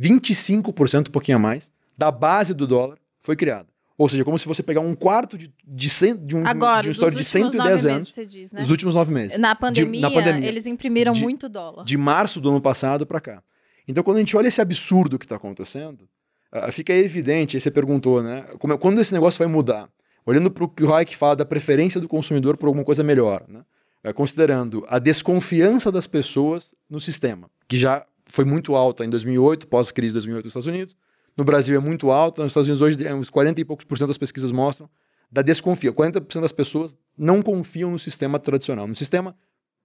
25%, 0.00 1.08
um 1.08 1.10
pouquinho 1.12 1.36
a 1.36 1.40
mais, 1.40 1.70
da 1.96 2.10
base 2.10 2.54
do 2.54 2.66
dólar 2.66 2.98
foi 3.20 3.36
criada. 3.36 3.68
Ou 3.96 4.08
seja, 4.08 4.24
como 4.24 4.36
se 4.38 4.46
você 4.48 4.60
pegar 4.62 4.80
um 4.80 4.94
quarto 4.94 5.38
de, 5.38 5.52
de, 5.64 5.88
cem, 5.88 6.16
de, 6.16 6.34
um, 6.34 6.44
Agora, 6.44 6.82
de 6.82 6.88
uma 6.88 6.92
história 6.92 7.12
de 7.12 7.18
dos 7.18 7.32
últimos 7.32 7.52
110 7.52 7.54
nove 7.54 7.70
anos, 7.72 7.84
meses, 8.08 8.08
você 8.14 8.26
diz, 8.26 8.52
né? 8.52 8.60
dos 8.60 8.70
últimos 8.70 8.94
nove 8.96 9.12
meses. 9.12 9.38
Na 9.38 9.54
De- 9.54 9.60
pandemia, 9.60 10.00
na 10.00 10.10
pandemia. 10.10 10.48
eles 10.48 10.66
imprimiram 10.66 11.12
De- 11.12 11.20
muito 11.22 11.48
dólar. 11.48 11.84
de 11.84 11.96
março 11.96 12.40
do 12.40 12.50
ano 12.50 12.60
passado 12.60 13.06
para 13.06 13.20
cá. 13.20 13.42
Então, 13.86 14.02
quando 14.02 14.16
a 14.16 14.20
gente 14.20 14.36
olha 14.36 14.48
esse 14.48 14.60
absurdo 14.60 15.16
que 15.16 15.24
está 15.24 15.36
acontecendo, 15.36 16.08
ah, 16.50 16.72
fica 16.72 16.92
evidente, 16.92 17.56
aí 17.56 17.60
você 17.60 17.70
perguntou, 17.70 18.20
né? 18.20 18.42
Como 18.58 18.72
é- 18.72 18.78
quando 18.78 19.00
esse 19.00 19.12
negócio 19.12 19.38
vai 19.38 19.46
mudar? 19.46 19.88
Olhando 20.26 20.50
para 20.50 20.64
o 20.64 20.68
que 20.68 20.82
o 20.82 20.92
Hayek 20.92 21.16
fala 21.16 21.36
da 21.36 21.44
preferência 21.44 22.00
do 22.00 22.08
consumidor 22.08 22.56
por 22.56 22.66
alguma 22.66 22.84
coisa 22.84 23.04
melhor, 23.04 23.44
né? 23.46 23.60
Eh, 24.04 24.12
considerando 24.12 24.84
a 24.88 24.98
desconfiança 24.98 25.90
das 25.90 26.06
pessoas 26.06 26.74
no 26.88 27.00
sistema, 27.00 27.50
que 27.66 27.76
já 27.76 28.06
foi 28.26 28.44
muito 28.44 28.74
alta 28.76 29.04
em 29.04 29.08
2008, 29.10 29.66
pós-crise 29.66 30.10
de 30.10 30.14
2008 30.14 30.44
nos 30.44 30.50
Estados 30.50 30.66
Unidos. 30.66 30.96
No 31.36 31.42
Brasil 31.42 31.74
é 31.74 31.78
muito 31.80 32.10
alta, 32.10 32.42
nos 32.42 32.52
Estados 32.52 32.68
Unidos 32.68 32.82
hoje 32.82 33.04
é 33.06 33.14
uns 33.14 33.30
40 33.30 33.60
e 33.60 33.64
poucos 33.64 33.84
por 33.84 33.96
cento 33.98 34.08
das 34.08 34.18
pesquisas 34.18 34.52
mostram 34.52 34.88
da 35.32 35.42
desconfia. 35.42 35.90
40% 35.92 36.40
das 36.42 36.52
pessoas 36.52 36.96
não 37.18 37.42
confiam 37.42 37.90
no 37.90 37.98
sistema 37.98 38.38
tradicional, 38.38 38.86
no 38.86 38.94
sistema 38.94 39.34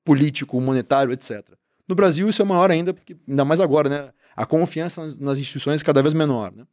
político, 0.03 0.59
monetário, 0.61 1.11
etc. 1.13 1.41
No 1.87 1.95
Brasil 1.95 2.27
isso 2.29 2.41
é 2.41 2.45
maior 2.45 2.69
ainda, 2.69 2.93
porque 2.93 3.15
ainda 3.27 3.45
mais 3.45 3.59
agora, 3.59 3.89
né? 3.89 4.09
A 4.35 4.45
confiança 4.45 5.01
nas, 5.01 5.17
nas 5.17 5.39
instituições 5.39 5.81
é 5.81 5.83
cada 5.83 6.01
vez 6.01 6.13
menor, 6.13 6.51
né? 6.53 6.65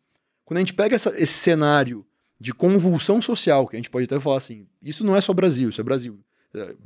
Quando 0.45 0.59
a 0.59 0.61
gente 0.61 0.75
pega 0.75 0.95
essa- 0.95 1.15
esse 1.17 1.33
cenário 1.35 2.05
de 2.39 2.53
convulsão 2.53 3.21
social, 3.23 3.67
que 3.67 3.77
a 3.77 3.79
gente 3.79 3.89
pode 3.91 4.05
até 4.05 4.21
falar 4.21 4.37
assim, 4.37 4.67
isso 4.83 5.03
não 5.05 5.17
é 5.17 5.21
só 5.21 5.33
Brasil, 5.33 5.69
isso 5.71 5.81
é 5.81 5.85
Brasil, 5.85 6.19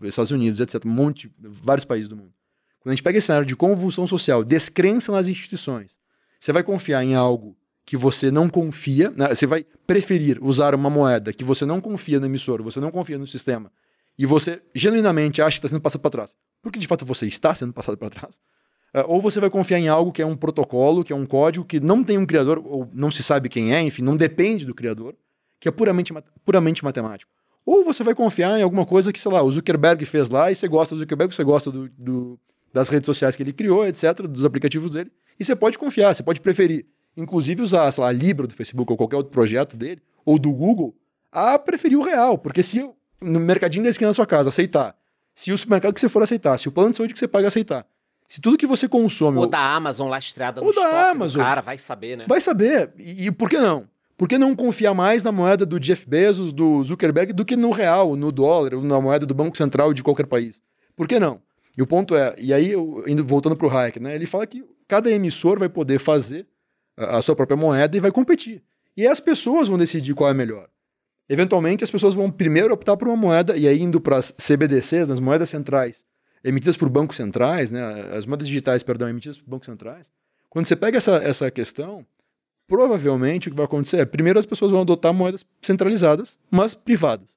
Estados 0.02 0.30
Unidos, 0.30 0.60
etc, 0.60 0.84
um 0.84 0.90
monte, 0.90 1.30
vários 1.38 1.84
países 1.84 2.08
do 2.08 2.16
mundo. 2.16 2.32
Quando 2.80 2.92
a 2.92 2.94
gente 2.94 3.02
pega 3.02 3.18
esse 3.18 3.26
cenário 3.26 3.46
de 3.46 3.54
convulsão 3.54 4.06
social, 4.06 4.42
descrença 4.42 5.12
nas 5.12 5.28
instituições, 5.28 5.98
você 6.38 6.52
vai 6.52 6.62
confiar 6.62 7.04
em 7.04 7.14
algo 7.14 7.56
que 7.84 7.96
você 7.96 8.30
não 8.30 8.48
confia, 8.48 9.10
né? 9.16 9.34
você 9.34 9.46
vai 9.46 9.64
preferir 9.86 10.38
usar 10.42 10.74
uma 10.74 10.88
moeda 10.88 11.32
que 11.32 11.44
você 11.44 11.66
não 11.66 11.80
confia 11.80 12.20
no 12.20 12.26
emissor, 12.26 12.62
você 12.62 12.80
não 12.80 12.90
confia 12.90 13.18
no 13.18 13.26
sistema, 13.26 13.70
e 14.16 14.24
você 14.24 14.62
genuinamente 14.74 15.42
acha 15.42 15.56
que 15.56 15.58
está 15.58 15.68
sendo 15.68 15.82
passado 15.82 16.00
para 16.00 16.10
trás, 16.10 16.36
porque 16.62 16.78
de 16.78 16.86
fato 16.86 17.04
você 17.04 17.26
está 17.26 17.54
sendo 17.54 17.72
passado 17.72 17.96
para 17.96 18.10
trás, 18.10 18.40
Uh, 18.92 19.06
ou 19.06 19.20
você 19.20 19.38
vai 19.38 19.48
confiar 19.48 19.78
em 19.78 19.88
algo 19.88 20.10
que 20.10 20.20
é 20.20 20.26
um 20.26 20.36
protocolo, 20.36 21.04
que 21.04 21.12
é 21.12 21.16
um 21.16 21.24
código, 21.24 21.64
que 21.64 21.78
não 21.78 22.02
tem 22.02 22.18
um 22.18 22.26
criador, 22.26 22.60
ou 22.64 22.90
não 22.92 23.10
se 23.10 23.22
sabe 23.22 23.48
quem 23.48 23.72
é, 23.72 23.80
enfim, 23.80 24.02
não 24.02 24.16
depende 24.16 24.66
do 24.66 24.74
criador, 24.74 25.14
que 25.60 25.68
é 25.68 25.70
puramente, 25.70 26.12
puramente 26.44 26.82
matemático. 26.82 27.30
Ou 27.72 27.84
você 27.84 28.02
vai 28.02 28.14
confiar 28.14 28.58
em 28.58 28.62
alguma 28.62 28.84
coisa 28.84 29.12
que, 29.12 29.20
sei 29.20 29.30
lá, 29.30 29.42
o 29.42 29.52
Zuckerberg 29.52 30.04
fez 30.04 30.28
lá 30.28 30.50
e 30.50 30.54
você 30.56 30.66
gosta 30.66 30.94
do 30.94 30.98
Zuckerberg, 31.00 31.32
você 31.34 31.44
gosta 31.44 31.70
do, 31.70 31.88
do- 31.96 32.38
das 32.72 32.88
redes 32.88 33.06
sociais 33.06 33.36
que 33.36 33.42
ele 33.42 33.52
criou, 33.52 33.86
etc., 33.86 34.22
dos 34.22 34.44
aplicativos 34.44 34.90
dele, 34.92 35.10
e 35.38 35.44
você 35.44 35.54
pode 35.54 35.78
confiar, 35.78 36.12
você 36.14 36.22
pode 36.22 36.40
preferir, 36.40 36.84
inclusive 37.16 37.62
usar, 37.62 37.90
sei 37.92 38.02
lá, 38.02 38.08
a 38.08 38.12
Libra 38.12 38.46
do 38.46 38.54
Facebook 38.54 38.90
ou 38.92 38.96
qualquer 38.96 39.16
outro 39.16 39.30
projeto 39.32 39.76
dele, 39.76 40.00
ou 40.24 40.38
do 40.38 40.50
Google, 40.52 40.94
a 41.30 41.58
preferir 41.58 41.96
o 41.98 42.02
real, 42.02 42.36
porque 42.38 42.62
se 42.62 42.88
no 43.20 43.38
mercadinho 43.38 43.84
da 43.84 43.90
esquina 43.90 44.10
da 44.10 44.14
sua 44.14 44.26
casa 44.26 44.48
aceitar, 44.48 44.96
se 45.34 45.52
o 45.52 45.56
supermercado 45.58 45.94
que 45.94 46.00
você 46.00 46.08
for 46.08 46.22
aceitar, 46.22 46.58
se 46.58 46.68
o 46.68 46.72
plano 46.72 46.90
de 46.90 46.96
saúde 46.96 47.12
que 47.12 47.18
você 47.18 47.28
paga 47.28 47.46
aceitar, 47.48 47.86
se 48.26 48.40
tudo 48.40 48.56
que 48.58 48.66
você 48.66 48.88
consome 48.88 49.38
Ou 49.38 49.46
da 49.46 49.74
Amazon 49.74 50.08
lastreada 50.08 50.60
no 50.60 50.66
Ou 50.68 50.74
da 50.74 51.10
Amazon. 51.10 51.42
cara, 51.42 51.60
vai 51.60 51.78
saber, 51.78 52.16
né? 52.16 52.24
Vai 52.28 52.40
saber. 52.40 52.92
E, 52.98 53.26
e 53.26 53.30
por 53.32 53.48
que 53.50 53.58
não? 53.58 53.88
Por 54.20 54.28
que 54.28 54.36
não 54.36 54.54
confiar 54.54 54.92
mais 54.92 55.22
na 55.24 55.32
moeda 55.32 55.64
do 55.64 55.80
Jeff 55.80 56.06
Bezos, 56.06 56.52
do 56.52 56.84
Zuckerberg, 56.84 57.32
do 57.32 57.42
que 57.42 57.56
no 57.56 57.70
real, 57.70 58.14
no 58.16 58.30
dólar, 58.30 58.72
na 58.82 59.00
moeda 59.00 59.24
do 59.24 59.32
Banco 59.32 59.56
Central 59.56 59.94
de 59.94 60.02
qualquer 60.02 60.26
país? 60.26 60.60
Por 60.94 61.08
que 61.08 61.18
não? 61.18 61.40
E 61.78 61.80
o 61.80 61.86
ponto 61.86 62.14
é, 62.14 62.34
e 62.36 62.52
aí, 62.52 62.70
eu- 62.72 63.02
indo, 63.06 63.24
voltando 63.24 63.56
para 63.56 63.66
o 63.66 63.70
Hayek, 63.74 63.98
né, 63.98 64.14
ele 64.14 64.26
fala 64.26 64.46
que 64.46 64.62
cada 64.86 65.10
emissor 65.10 65.58
vai 65.58 65.70
poder 65.70 65.98
fazer 65.98 66.46
a, 66.98 67.16
a 67.16 67.22
sua 67.22 67.34
própria 67.34 67.56
moeda 67.56 67.96
e 67.96 68.00
vai 68.00 68.10
competir. 68.12 68.62
E 68.94 69.06
as 69.06 69.20
pessoas 69.20 69.68
vão 69.68 69.78
decidir 69.78 70.12
qual 70.12 70.28
é 70.28 70.32
a 70.32 70.34
melhor. 70.34 70.68
Eventualmente, 71.26 71.82
as 71.82 71.90
pessoas 71.90 72.12
vão 72.12 72.30
primeiro 72.30 72.74
optar 72.74 72.98
por 72.98 73.08
uma 73.08 73.16
moeda, 73.16 73.56
e 73.56 73.66
aí 73.66 73.80
indo 73.80 74.02
para 74.02 74.18
as 74.18 74.32
CBDCs, 74.32 75.08
nas 75.08 75.18
moedas 75.18 75.48
centrais, 75.48 76.04
emitidas 76.44 76.76
por 76.76 76.90
bancos 76.90 77.16
centrais, 77.16 77.70
né, 77.70 78.10
as 78.14 78.26
moedas 78.26 78.46
digitais, 78.46 78.82
perdão, 78.82 79.08
emitidas 79.08 79.38
por 79.38 79.48
bancos 79.48 79.64
centrais. 79.64 80.12
Quando 80.50 80.66
você 80.66 80.76
pega 80.76 80.98
essa, 80.98 81.16
essa 81.24 81.50
questão, 81.50 82.04
provavelmente 82.70 83.48
o 83.48 83.50
que 83.50 83.56
vai 83.56 83.66
acontecer 83.66 83.98
é, 83.98 84.04
primeiro 84.04 84.38
as 84.38 84.46
pessoas 84.46 84.70
vão 84.70 84.80
adotar 84.80 85.12
moedas 85.12 85.44
centralizadas, 85.60 86.38
mas 86.50 86.72
privadas. 86.72 87.34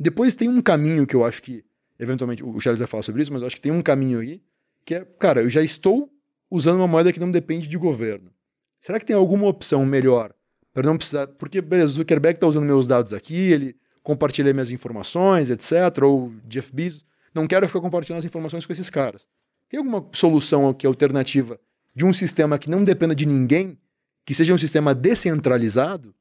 Depois 0.00 0.34
tem 0.34 0.48
um 0.48 0.60
caminho 0.60 1.06
que 1.06 1.14
eu 1.14 1.24
acho 1.24 1.42
que, 1.42 1.64
eventualmente, 1.98 2.42
o 2.42 2.58
Charles 2.58 2.80
vai 2.80 2.88
falar 2.88 3.02
sobre 3.02 3.22
isso, 3.22 3.32
mas 3.32 3.42
eu 3.42 3.46
acho 3.46 3.56
que 3.56 3.62
tem 3.62 3.70
um 3.70 3.82
caminho 3.82 4.20
aí, 4.20 4.42
que 4.84 4.94
é, 4.94 5.04
cara, 5.04 5.42
eu 5.42 5.50
já 5.50 5.62
estou 5.62 6.10
usando 6.50 6.78
uma 6.78 6.88
moeda 6.88 7.12
que 7.12 7.20
não 7.20 7.30
depende 7.30 7.68
de 7.68 7.78
governo. 7.78 8.32
Será 8.80 8.98
que 8.98 9.06
tem 9.06 9.14
alguma 9.14 9.46
opção 9.46 9.84
melhor 9.86 10.34
para 10.74 10.82
não 10.82 10.98
precisar. 10.98 11.28
Porque, 11.28 11.62
beleza, 11.62 11.92
o 11.92 11.94
Zuckerberg 11.94 12.36
está 12.36 12.46
usando 12.46 12.64
meus 12.64 12.88
dados 12.88 13.14
aqui, 13.14 13.36
ele 13.36 13.76
compartilha 14.02 14.52
minhas 14.52 14.72
informações, 14.72 15.48
etc. 15.48 16.02
Ou 16.02 16.34
Jeff 16.46 16.74
Bezos. 16.74 17.06
Não 17.32 17.46
quero 17.46 17.66
ficar 17.68 17.80
compartilhando 17.80 18.18
as 18.18 18.24
informações 18.24 18.66
com 18.66 18.72
esses 18.72 18.90
caras. 18.90 19.26
Tem 19.68 19.78
alguma 19.78 20.06
solução 20.12 20.74
que 20.74 20.86
alternativa 20.86 21.58
de 21.94 22.04
um 22.04 22.12
sistema 22.12 22.58
que 22.58 22.68
não 22.68 22.84
dependa 22.84 23.14
de 23.14 23.24
ninguém, 23.24 23.78
que 24.24 24.34
seja 24.34 24.54
um 24.54 24.58
sistema 24.58 24.94
descentralizado, 24.94 26.14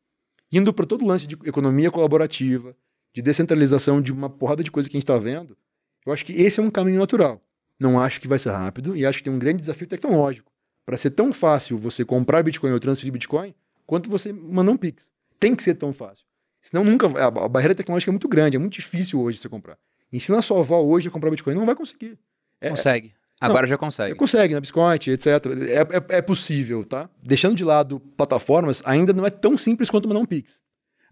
indo 0.51 0.73
para 0.73 0.85
todo 0.85 1.03
o 1.03 1.07
lance 1.07 1.25
de 1.25 1.35
economia 1.45 1.89
colaborativa, 1.89 2.75
de 3.13 3.21
descentralização 3.21 4.01
de 4.01 4.11
uma 4.11 4.29
porrada 4.29 4.63
de 4.63 4.71
coisa 4.71 4.89
que 4.89 4.95
a 4.95 4.99
gente 4.99 5.03
está 5.03 5.17
vendo? 5.17 5.57
Eu 6.05 6.11
acho 6.11 6.25
que 6.25 6.33
esse 6.33 6.59
é 6.59 6.63
um 6.63 6.69
caminho 6.69 6.99
natural. 6.99 7.41
Não 7.79 7.99
acho 7.99 8.19
que 8.19 8.27
vai 8.27 8.39
ser 8.39 8.51
rápido 8.51 8.95
e 8.95 9.05
acho 9.05 9.19
que 9.19 9.23
tem 9.23 9.33
um 9.33 9.39
grande 9.39 9.59
desafio 9.59 9.87
tecnológico. 9.87 10.51
Para 10.85 10.97
ser 10.97 11.11
tão 11.11 11.33
fácil 11.33 11.77
você 11.77 12.03
comprar 12.03 12.43
Bitcoin 12.43 12.71
ou 12.71 12.79
transferir 12.79 13.13
Bitcoin, 13.13 13.55
quanto 13.85 14.09
você 14.09 14.33
mandar 14.33 14.71
um 14.71 14.77
Pix. 14.77 15.11
Tem 15.39 15.55
que 15.55 15.63
ser 15.63 15.75
tão 15.75 15.93
fácil. 15.93 16.25
Senão 16.61 16.83
nunca. 16.83 17.07
A, 17.07 17.27
a 17.27 17.49
barreira 17.49 17.75
tecnológica 17.75 18.09
é 18.09 18.13
muito 18.13 18.27
grande, 18.27 18.55
é 18.55 18.59
muito 18.59 18.73
difícil 18.73 19.19
hoje 19.19 19.37
você 19.37 19.49
comprar. 19.49 19.77
Ensina 20.11 20.39
a 20.39 20.41
sua 20.41 20.59
avó 20.59 20.81
hoje 20.81 21.07
a 21.07 21.11
comprar 21.11 21.29
Bitcoin, 21.29 21.55
não 21.55 21.65
vai 21.65 21.75
conseguir. 21.75 22.17
É, 22.61 22.69
Consegue. 22.69 23.13
Agora 23.45 23.67
já 23.67 23.77
consegue. 23.77 24.15
Consegue, 24.15 24.53
na 24.53 24.59
Biscoint, 24.59 25.07
etc. 25.07 25.27
É, 25.67 26.15
é, 26.15 26.17
é 26.17 26.21
possível, 26.21 26.83
tá? 26.83 27.09
Deixando 27.21 27.55
de 27.55 27.63
lado 27.63 27.99
plataformas, 28.17 28.81
ainda 28.85 29.13
não 29.13 29.25
é 29.25 29.29
tão 29.29 29.57
simples 29.57 29.89
quanto 29.89 30.07
mandar 30.07 30.21
um 30.21 30.25
Pix. 30.25 30.61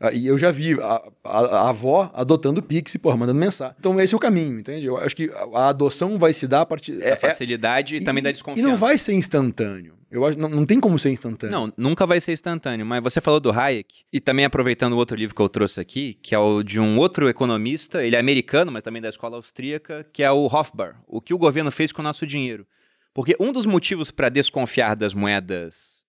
Ah, 0.01 0.11
e 0.11 0.25
eu 0.25 0.37
já 0.37 0.49
vi 0.51 0.73
a, 0.81 1.01
a- 1.23 1.39
a 1.65 1.69
avó 1.69 2.09
adotando 2.13 2.59
o 2.59 2.63
Pix 2.63 2.95
e, 2.95 2.99
porra, 2.99 3.15
mandando 3.17 3.39
mensagem. 3.39 3.75
Então 3.79 3.99
esse 4.01 4.13
é 4.13 4.17
o 4.17 4.19
caminho, 4.19 4.59
entende? 4.59 4.85
Eu 4.85 4.97
acho 4.97 5.15
que 5.15 5.29
a, 5.53 5.69
adoção 5.69 6.17
vai 6.17 6.33
se 6.33 6.47
dar 6.47 6.61
a 6.61 6.65
partir... 6.65 6.93
Da 6.97 7.05
É, 7.05 7.09
é, 7.11 7.15
facilidade 7.15 7.97
e, 7.97 8.03
também 8.03 8.23
da 8.23 8.29
e 8.29 8.33
desconfiança. 8.33 8.67
não 8.69 8.75
vai 8.77 8.97
ser 8.97 9.13
instantâneo. 9.13 9.93
Eu 10.09 10.25
acho, 10.25 10.37
não, 10.37 10.49
não 10.49 10.65
tem 10.65 10.77
como 10.79 10.99
ser 10.99 11.09
instantâneo. 11.11 11.53
Não, 11.57 11.73
nunca 11.77 12.05
vai 12.05 12.19
ser 12.19 12.33
instantâneo, 12.33 12.85
mas 12.85 13.01
você 13.01 13.21
falou 13.21 13.39
do 13.39 13.49
Hayek, 13.49 14.03
e 14.11 14.19
também 14.19 14.43
aproveitando 14.43 14.91
o 14.91 14.97
outro 14.97 15.15
livro 15.15 15.33
que 15.33 15.41
eu 15.41 15.47
trouxe 15.47 15.79
aqui, 15.79 16.15
que 16.21 16.35
é 16.35 16.39
o 16.39 16.61
de 16.63 16.81
um 16.81 16.97
outro 16.97 17.29
economista, 17.29 18.03
ele 18.03 18.17
é 18.17 18.19
americano, 18.19 18.71
mas 18.73 18.83
também 18.83 19.01
da 19.01 19.07
escola 19.07 19.37
austríaca, 19.37 20.05
que 20.11 20.21
é 20.21 20.29
o 20.29 20.47
Hofbauer. 20.47 20.95
O 21.07 21.21
que 21.21 21.33
o 21.33 21.37
governo 21.37 21.71
fez 21.71 21.93
com 21.93 22.01
o 22.01 22.03
nosso 22.03 22.27
dinheiro. 22.27 22.67
Porque 23.13 23.37
um 23.39 23.53
dos 23.53 23.65
motivos 23.65 24.11
para 24.11 24.27
desconfiar 24.27 24.95
das 24.97 25.13
moedas 25.13 26.00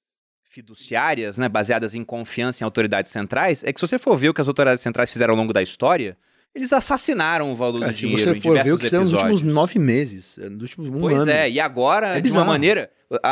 fiduciárias, 0.53 1.39
né, 1.39 1.49
baseadas 1.49 1.95
em 1.95 2.05
confiança 2.05 2.63
em 2.63 2.67
autoridades 2.67 3.11
centrais, 3.11 3.65
é 3.65 3.73
que 3.73 3.81
se 3.81 3.87
você 3.87 3.99
for 3.99 4.17
ver 4.17 4.29
o 4.29 4.35
que 4.35 4.41
as 4.41 4.49
autoridades 4.49 4.83
centrais 4.83 5.11
fizeram 5.11 5.33
ao 5.33 5.39
longo 5.41 5.53
da 5.53 5.63
história, 5.63 6.17
eles 6.55 6.73
assassinaram 6.75 7.51
o 7.51 7.55
valor 7.57 7.79
Cara, 7.81 7.91
do 7.91 7.95
se 7.95 8.01
dinheiro 8.01 8.23
você 8.23 8.31
em 8.37 8.41
for 8.41 8.63
ver 8.63 8.73
o 8.73 8.77
que 8.77 8.85
fizeram 8.85 9.05
nos 9.05 9.15
últimos 9.15 9.41
nove 9.41 9.79
meses, 9.79 10.39
é, 10.39 10.51
nos 10.51 10.63
últimos 10.63 10.91
um 10.91 11.01
Pois 11.01 11.23
ano. 11.23 11.31
é, 11.31 11.51
e 11.51 11.59
agora, 11.59 12.19
É 12.19 12.21
de 12.21 12.31
uma 12.31 12.45
maneira. 12.45 12.91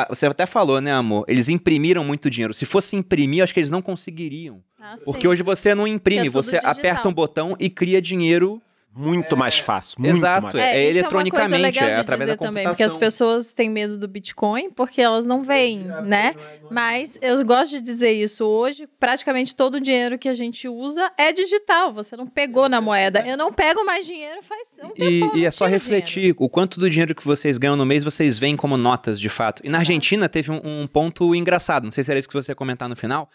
Você 0.08 0.26
até 0.26 0.44
falou, 0.46 0.80
né, 0.80 0.92
amor? 0.92 1.24
Eles 1.28 1.48
imprimiram 1.48 2.02
muito 2.04 2.28
dinheiro. 2.30 2.52
Se 2.52 2.64
fosse 2.66 2.96
imprimir, 2.96 3.40
eu 3.40 3.44
acho 3.44 3.54
que 3.54 3.60
eles 3.60 3.70
não 3.70 3.80
conseguiriam. 3.82 4.62
Ah, 4.78 4.96
Porque 5.04 5.22
sim. 5.22 5.28
hoje 5.28 5.42
você 5.42 5.74
não 5.74 5.86
imprime, 5.86 6.26
é 6.26 6.30
você 6.30 6.52
digital. 6.52 6.70
aperta 6.72 7.08
um 7.08 7.12
botão 7.12 7.56
e 7.58 7.68
cria 7.70 8.00
dinheiro. 8.00 8.60
Muito 8.94 9.36
mais 9.36 9.58
fácil. 9.58 10.00
Muito 10.00 10.16
Exato, 10.16 10.42
mais 10.42 10.56
é, 10.56 10.88
isso 10.88 10.98
eletronicamente, 10.98 11.30
uma 11.30 11.48
coisa 11.48 11.62
legal 11.62 11.88
é 11.88 11.94
de 11.94 12.00
através 12.00 12.28
dizer 12.28 12.38
da 12.38 12.46
também, 12.46 12.64
porque 12.64 12.82
as 12.82 12.96
pessoas 12.96 13.52
têm 13.52 13.70
medo 13.70 13.96
do 13.96 14.08
Bitcoin 14.08 14.70
porque 14.70 15.00
elas 15.00 15.24
não 15.24 15.44
veem, 15.44 15.84
né? 16.04 16.34
Mas 16.70 17.18
eu 17.22 17.44
gosto 17.44 17.76
de 17.76 17.82
dizer 17.82 18.12
isso 18.12 18.44
hoje, 18.44 18.88
praticamente 18.98 19.54
todo 19.54 19.76
o 19.76 19.80
dinheiro 19.80 20.18
que 20.18 20.28
a 20.28 20.34
gente 20.34 20.68
usa 20.68 21.10
é 21.16 21.32
digital, 21.32 21.92
você 21.92 22.16
não 22.16 22.26
pegou 22.26 22.68
na 22.68 22.80
moeda. 22.80 23.24
Eu 23.26 23.36
não 23.36 23.52
pego 23.52 23.84
mais 23.84 24.04
dinheiro 24.04 24.40
faz 24.42 24.68
um 24.82 24.88
E, 24.96 25.20
tempão, 25.20 25.36
e 25.36 25.44
é 25.44 25.50
só 25.50 25.66
refletir 25.66 26.34
o 26.36 26.48
quanto 26.48 26.80
do 26.80 26.90
dinheiro 26.90 27.14
que 27.14 27.24
vocês 27.24 27.58
ganham 27.58 27.76
no 27.76 27.86
mês 27.86 28.02
vocês 28.02 28.38
veem 28.38 28.56
como 28.56 28.76
notas 28.76 29.20
de 29.20 29.28
fato. 29.28 29.62
E 29.64 29.68
na 29.68 29.78
Argentina 29.78 30.28
teve 30.28 30.50
um, 30.50 30.60
um 30.64 30.86
ponto 30.86 31.34
engraçado, 31.34 31.84
não 31.84 31.92
sei 31.92 32.02
se 32.02 32.10
era 32.10 32.18
isso 32.18 32.28
que 32.28 32.34
você 32.34 32.52
ia 32.52 32.56
comentar 32.56 32.88
no 32.88 32.96
final, 32.96 33.28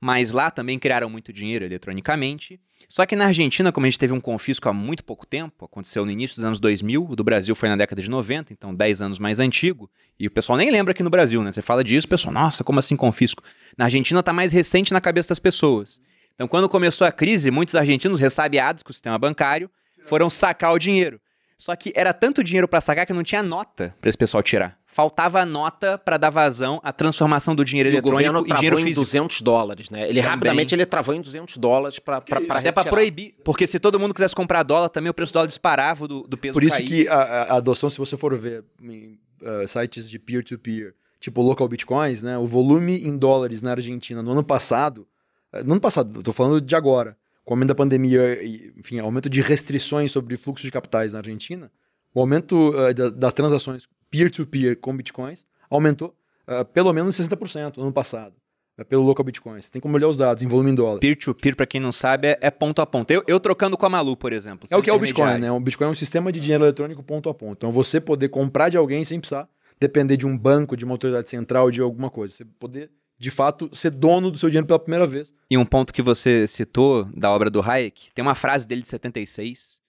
mas 0.00 0.32
lá 0.32 0.50
também 0.50 0.78
criaram 0.78 1.10
muito 1.10 1.32
dinheiro 1.32 1.64
eletronicamente. 1.64 2.58
Só 2.88 3.04
que 3.04 3.14
na 3.14 3.26
Argentina, 3.26 3.70
como 3.70 3.84
a 3.84 3.90
gente 3.90 3.98
teve 3.98 4.14
um 4.14 4.20
confisco 4.20 4.68
há 4.68 4.72
muito 4.72 5.04
pouco 5.04 5.26
tempo, 5.26 5.64
aconteceu 5.64 6.04
no 6.04 6.10
início 6.10 6.36
dos 6.36 6.44
anos 6.44 6.58
2000, 6.58 7.06
o 7.10 7.14
do 7.14 7.22
Brasil 7.22 7.54
foi 7.54 7.68
na 7.68 7.76
década 7.76 8.00
de 8.00 8.08
90, 8.08 8.52
então 8.52 8.74
10 8.74 9.02
anos 9.02 9.18
mais 9.18 9.38
antigo, 9.38 9.90
e 10.18 10.26
o 10.26 10.30
pessoal 10.30 10.56
nem 10.56 10.70
lembra 10.70 10.92
aqui 10.92 11.02
no 11.02 11.10
Brasil, 11.10 11.42
né? 11.42 11.52
Você 11.52 11.60
fala 11.60 11.84
disso, 11.84 12.06
o 12.06 12.10
pessoal, 12.10 12.32
nossa, 12.32 12.64
como 12.64 12.78
assim 12.78 12.96
confisco? 12.96 13.42
Na 13.76 13.84
Argentina 13.84 14.22
tá 14.22 14.32
mais 14.32 14.52
recente 14.52 14.92
na 14.92 15.00
cabeça 15.00 15.28
das 15.28 15.38
pessoas. 15.38 16.00
Então, 16.34 16.48
quando 16.48 16.70
começou 16.70 17.06
a 17.06 17.12
crise, 17.12 17.50
muitos 17.50 17.74
argentinos 17.74 18.18
ressabiados 18.18 18.82
com 18.82 18.90
o 18.90 18.94
sistema 18.94 19.18
bancário 19.18 19.70
foram 20.06 20.30
sacar 20.30 20.72
o 20.72 20.78
dinheiro. 20.78 21.20
Só 21.58 21.76
que 21.76 21.92
era 21.94 22.14
tanto 22.14 22.42
dinheiro 22.42 22.66
para 22.66 22.80
sacar 22.80 23.04
que 23.04 23.12
não 23.12 23.22
tinha 23.22 23.42
nota 23.42 23.94
para 24.00 24.08
esse 24.08 24.16
pessoal 24.16 24.42
tirar. 24.42 24.79
Faltava 25.00 25.44
nota 25.46 25.96
para 25.96 26.18
dar 26.18 26.28
vazão 26.30 26.78
à 26.84 26.92
transformação 26.92 27.54
do 27.54 27.64
dinheiro 27.64 27.88
E 27.88 27.92
o 27.92 27.94
eletrônico 27.94 28.32
governo 28.32 28.46
em 28.46 28.54
dinheiro 28.54 28.78
em 28.78 28.82
físico. 28.84 29.00
200 29.00 29.40
dólares, 29.40 29.88
né? 29.90 30.00
Ele 30.02 30.08
Também. 30.20 30.22
rapidamente 30.22 30.74
ele 30.74 30.84
travou 30.84 31.14
em 31.14 31.20
200 31.22 31.56
dólares 31.56 31.98
para 31.98 32.18
Até 32.18 32.70
para 32.70 32.88
proibir, 32.90 33.34
porque 33.42 33.66
se 33.66 33.78
todo 33.80 33.98
mundo 33.98 34.12
quisesse 34.12 34.34
comprar 34.34 34.62
dólar, 34.62 34.88
também 34.90 35.10
o 35.10 35.14
preço 35.14 35.32
do 35.32 35.34
dólar 35.34 35.46
disparava 35.46 36.06
do, 36.06 36.22
do 36.28 36.36
peso 36.36 36.52
Por 36.52 36.62
isso 36.62 36.76
caía. 36.76 36.86
que 36.86 37.08
a, 37.08 37.14
a- 37.16 37.56
adoção, 37.56 37.88
se 37.88 37.96
você 37.98 38.16
for 38.16 38.36
ver 38.38 38.62
em 38.82 39.18
uh, 39.42 39.66
sites 39.66 40.08
de 40.10 40.18
peer-to-peer, 40.18 40.94
tipo 41.18 41.40
local 41.42 41.66
bitcoins, 41.68 42.22
né, 42.22 42.36
o 42.36 42.46
volume 42.46 43.02
em 43.06 43.16
dólares 43.16 43.62
na 43.62 43.70
Argentina 43.72 44.22
no 44.22 44.32
ano 44.32 44.44
passado, 44.44 45.06
uh, 45.52 45.64
no 45.64 45.72
ano 45.72 45.80
passado, 45.80 46.22
tô 46.22 46.32
falando 46.32 46.60
de 46.60 46.74
agora, 46.76 47.16
com 47.44 47.52
o 47.52 47.54
aumento 47.54 47.68
da 47.68 47.74
pandemia 47.74 48.42
e, 48.42 48.72
enfim, 48.76 48.98
aumento 48.98 49.30
de 49.30 49.40
restrições 49.40 50.12
sobre 50.12 50.36
fluxo 50.36 50.62
de 50.64 50.70
capitais 50.70 51.12
na 51.14 51.20
Argentina, 51.20 51.70
o 52.14 52.20
aumento 52.20 52.70
uh, 52.70 52.92
da- 52.92 53.08
das 53.10 53.32
transações 53.34 53.88
peer-to-peer 54.10 54.78
com 54.78 54.96
bitcoins 54.96 55.46
aumentou 55.68 56.14
uh, 56.48 56.64
pelo 56.64 56.92
menos 56.92 57.16
60% 57.16 57.76
no 57.76 57.84
ano 57.84 57.92
passado, 57.92 58.34
uh, 58.78 58.84
pelo 58.84 59.02
local 59.02 59.24
bitcoins. 59.24 59.66
Você 59.66 59.70
tem 59.70 59.80
como 59.80 59.96
olhar 59.96 60.08
os 60.08 60.16
dados 60.16 60.42
em 60.42 60.48
volume 60.48 60.72
em 60.72 60.74
dólar. 60.74 60.98
Peer-to-peer, 60.98 61.54
pra 61.54 61.66
quem 61.66 61.80
não 61.80 61.92
sabe, 61.92 62.28
é, 62.28 62.38
é 62.40 62.50
ponto 62.50 62.82
a 62.82 62.86
ponto. 62.86 63.10
Eu, 63.10 63.22
eu 63.26 63.38
trocando 63.38 63.76
com 63.76 63.86
a 63.86 63.88
Malu, 63.88 64.16
por 64.16 64.32
exemplo. 64.32 64.68
É 64.70 64.76
o 64.76 64.82
que 64.82 64.90
é 64.90 64.92
o 64.92 64.98
Bitcoin, 64.98 65.38
né? 65.38 65.50
O 65.50 65.60
Bitcoin 65.60 65.88
é 65.88 65.90
um 65.90 65.94
sistema 65.94 66.32
de 66.32 66.40
dinheiro 66.40 66.64
eletrônico 66.64 67.02
ponto 67.02 67.28
a 67.28 67.34
ponto. 67.34 67.58
Então 67.58 67.70
você 67.70 68.00
poder 68.00 68.28
comprar 68.28 68.68
de 68.68 68.76
alguém 68.76 69.04
sem 69.04 69.20
precisar 69.20 69.48
depender 69.80 70.16
de 70.16 70.26
um 70.26 70.36
banco, 70.36 70.76
de 70.76 70.84
uma 70.84 70.92
autoridade 70.92 71.30
central, 71.30 71.70
de 71.70 71.80
alguma 71.80 72.10
coisa. 72.10 72.34
Você 72.34 72.44
poder, 72.44 72.90
de 73.18 73.30
fato, 73.30 73.70
ser 73.72 73.90
dono 73.90 74.30
do 74.30 74.38
seu 74.38 74.50
dinheiro 74.50 74.66
pela 74.66 74.78
primeira 74.78 75.06
vez. 75.06 75.34
E 75.50 75.56
um 75.56 75.64
ponto 75.64 75.92
que 75.92 76.02
você 76.02 76.46
citou 76.46 77.04
da 77.16 77.30
obra 77.30 77.48
do 77.48 77.62
Hayek, 77.62 78.12
tem 78.12 78.22
uma 78.22 78.34
frase 78.34 78.68
dele 78.68 78.82
de 78.82 78.88
76, 78.88 79.80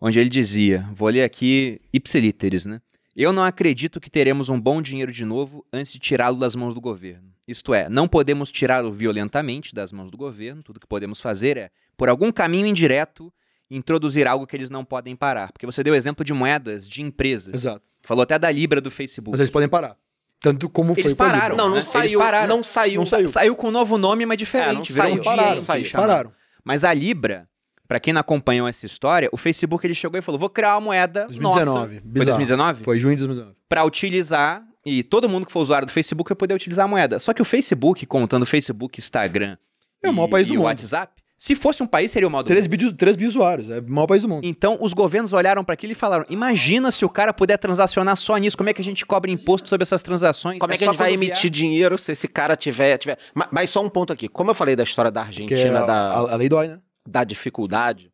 onde 0.00 0.18
ele 0.18 0.30
dizia, 0.30 0.88
vou 0.94 1.08
ler 1.08 1.22
aqui 1.22 1.80
ipsilíteres, 1.92 2.64
né? 2.64 2.80
Eu 3.16 3.32
não 3.32 3.42
acredito 3.42 3.98
que 3.98 4.10
teremos 4.10 4.50
um 4.50 4.60
bom 4.60 4.82
dinheiro 4.82 5.10
de 5.10 5.24
novo 5.24 5.64
antes 5.72 5.90
de 5.92 5.98
tirá-lo 5.98 6.36
das 6.38 6.54
mãos 6.54 6.74
do 6.74 6.80
governo. 6.82 7.32
Isto 7.48 7.72
é, 7.72 7.88
não 7.88 8.06
podemos 8.06 8.52
tirá-lo 8.52 8.92
violentamente 8.92 9.74
das 9.74 9.90
mãos 9.90 10.10
do 10.10 10.18
governo, 10.18 10.62
tudo 10.62 10.78
que 10.78 10.86
podemos 10.86 11.18
fazer 11.20 11.56
é, 11.56 11.70
por 11.96 12.10
algum 12.10 12.30
caminho 12.30 12.66
indireto, 12.66 13.32
introduzir 13.70 14.26
algo 14.28 14.46
que 14.46 14.54
eles 14.54 14.68
não 14.68 14.84
podem 14.84 15.16
parar. 15.16 15.50
Porque 15.50 15.64
você 15.64 15.82
deu 15.82 15.94
exemplo 15.94 16.22
de 16.24 16.34
moedas, 16.34 16.86
de 16.86 17.00
empresas. 17.00 17.54
Exato. 17.54 17.82
Falou 18.02 18.22
até 18.22 18.38
da 18.38 18.50
Libra 18.50 18.80
do 18.82 18.90
Facebook. 18.90 19.30
Mas 19.32 19.40
eles 19.40 19.50
podem 19.50 19.68
parar. 19.68 19.96
Tanto 20.38 20.68
como 20.68 20.92
Eles 20.92 21.02
foi 21.02 21.14
pararam, 21.14 21.56
Não, 21.56 21.64
não 21.64 21.70
né? 21.70 21.76
Eles 21.78 21.86
saiu, 21.88 22.18
pararam. 22.20 22.54
não 22.56 22.62
saiu. 22.62 23.00
Não 23.00 23.06
saiu. 23.06 23.28
Saiu 23.28 23.56
com 23.56 23.68
um 23.68 23.70
novo 23.70 23.96
nome, 23.96 24.26
mas 24.26 24.36
diferente. 24.36 24.68
É, 24.68 24.72
não 24.74 24.82
virou 24.82 24.96
saiu. 25.06 25.14
um 25.20 25.24
Pararam, 25.24 25.60
saiu. 25.60 25.90
pararam. 25.92 26.32
Mas 26.62 26.84
a 26.84 26.92
Libra, 26.92 27.48
pra 27.88 28.00
quem 28.00 28.12
não 28.12 28.20
acompanhou 28.20 28.66
essa 28.68 28.84
história, 28.86 29.28
o 29.32 29.36
Facebook 29.36 29.86
ele 29.86 29.94
chegou 29.94 30.18
e 30.18 30.22
falou: 30.22 30.38
vou 30.38 30.50
criar 30.50 30.74
uma 30.74 30.80
moeda 30.80 31.26
2019. 31.26 31.64
nossa. 31.66 31.78
Foi 31.88 32.00
Bizarro. 32.04 32.38
2019? 32.38 32.84
Foi 32.84 32.98
junho 33.00 33.16
de 33.16 33.20
2019. 33.26 33.56
Pra 33.68 33.84
utilizar, 33.84 34.62
e 34.84 35.02
todo 35.02 35.28
mundo 35.28 35.46
que 35.46 35.52
for 35.52 35.60
usuário 35.60 35.86
do 35.86 35.92
Facebook 35.92 36.28
vai 36.30 36.36
poder 36.36 36.54
utilizar 36.54 36.84
a 36.84 36.88
moeda. 36.88 37.18
Só 37.18 37.32
que 37.32 37.42
o 37.42 37.44
Facebook, 37.44 38.06
contando 38.06 38.46
Facebook, 38.46 38.98
Instagram 39.00 39.56
É 40.02 40.08
o 40.08 40.12
maior 40.12 40.28
e- 40.28 40.30
país 40.30 40.46
do 40.48 40.54
e 40.54 40.56
o 40.56 40.60
mundo. 40.60 40.66
WhatsApp, 40.66 41.12
se 41.38 41.54
fosse 41.54 41.82
um 41.82 41.86
país, 41.86 42.10
seria 42.12 42.26
o 42.26 42.30
maior 42.30 42.42
do 42.42 42.46
3 42.46 42.66
mundo. 42.66 42.78
bi, 42.78 42.92
3 42.94 43.14
bi 43.16 43.26
usuários. 43.26 43.68
É 43.68 43.78
o 43.80 43.90
maior 43.90 44.06
país 44.06 44.22
do 44.22 44.28
mundo. 44.28 44.46
Então, 44.46 44.78
os 44.80 44.94
governos 44.94 45.32
olharam 45.34 45.62
pra 45.64 45.74
aquilo 45.74 45.92
e 45.92 45.94
falaram: 45.94 46.24
imagina 46.30 46.90
se 46.90 47.04
o 47.04 47.08
cara 47.10 47.32
puder 47.34 47.58
transacionar 47.58 48.16
só 48.16 48.36
nisso, 48.38 48.56
como 48.56 48.70
é 48.70 48.72
que 48.72 48.80
a 48.80 48.84
gente 48.84 49.04
cobra 49.04 49.30
imposto 49.30 49.68
sobre 49.68 49.82
essas 49.82 50.02
transações? 50.02 50.58
Como 50.58 50.72
é 50.72 50.78
que 50.78 50.84
a 50.84 50.86
gente 50.86 50.96
vai 50.96 51.16
vier- 51.16 51.22
emitir 51.30 51.50
dinheiro 51.50 51.98
se 51.98 52.12
esse 52.12 52.26
cara 52.28 52.56
tiver. 52.56 52.96
tiver... 52.96 53.18
Ma- 53.34 53.48
Mas, 53.50 53.68
só 53.70 53.82
um 53.84 53.88
ponto 53.90 54.12
aqui. 54.12 54.28
Como 54.28 54.50
eu 54.50 54.54
falei 54.54 54.74
da 54.76 54.82
história 54.84 55.10
da 55.10 55.22
Argentina, 55.22 55.80
a, 55.80 55.84
da, 55.86 55.94
a, 56.10 56.18
a 56.32 56.36
lei 56.36 56.48
dói, 56.48 56.68
né? 56.68 56.78
Da 57.06 57.24
dificuldade, 57.24 58.12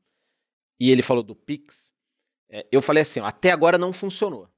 e 0.81 0.91
ele 0.91 1.03
falou 1.03 1.23
do 1.23 1.35
Pix, 1.35 1.93
é, 2.51 2.67
eu 2.71 2.83
falei 2.83 3.03
assim: 3.03 3.21
ó, 3.21 3.27
até 3.27 3.51
agora 3.51 3.79
não 3.79 3.93
funcionou. 3.93 4.49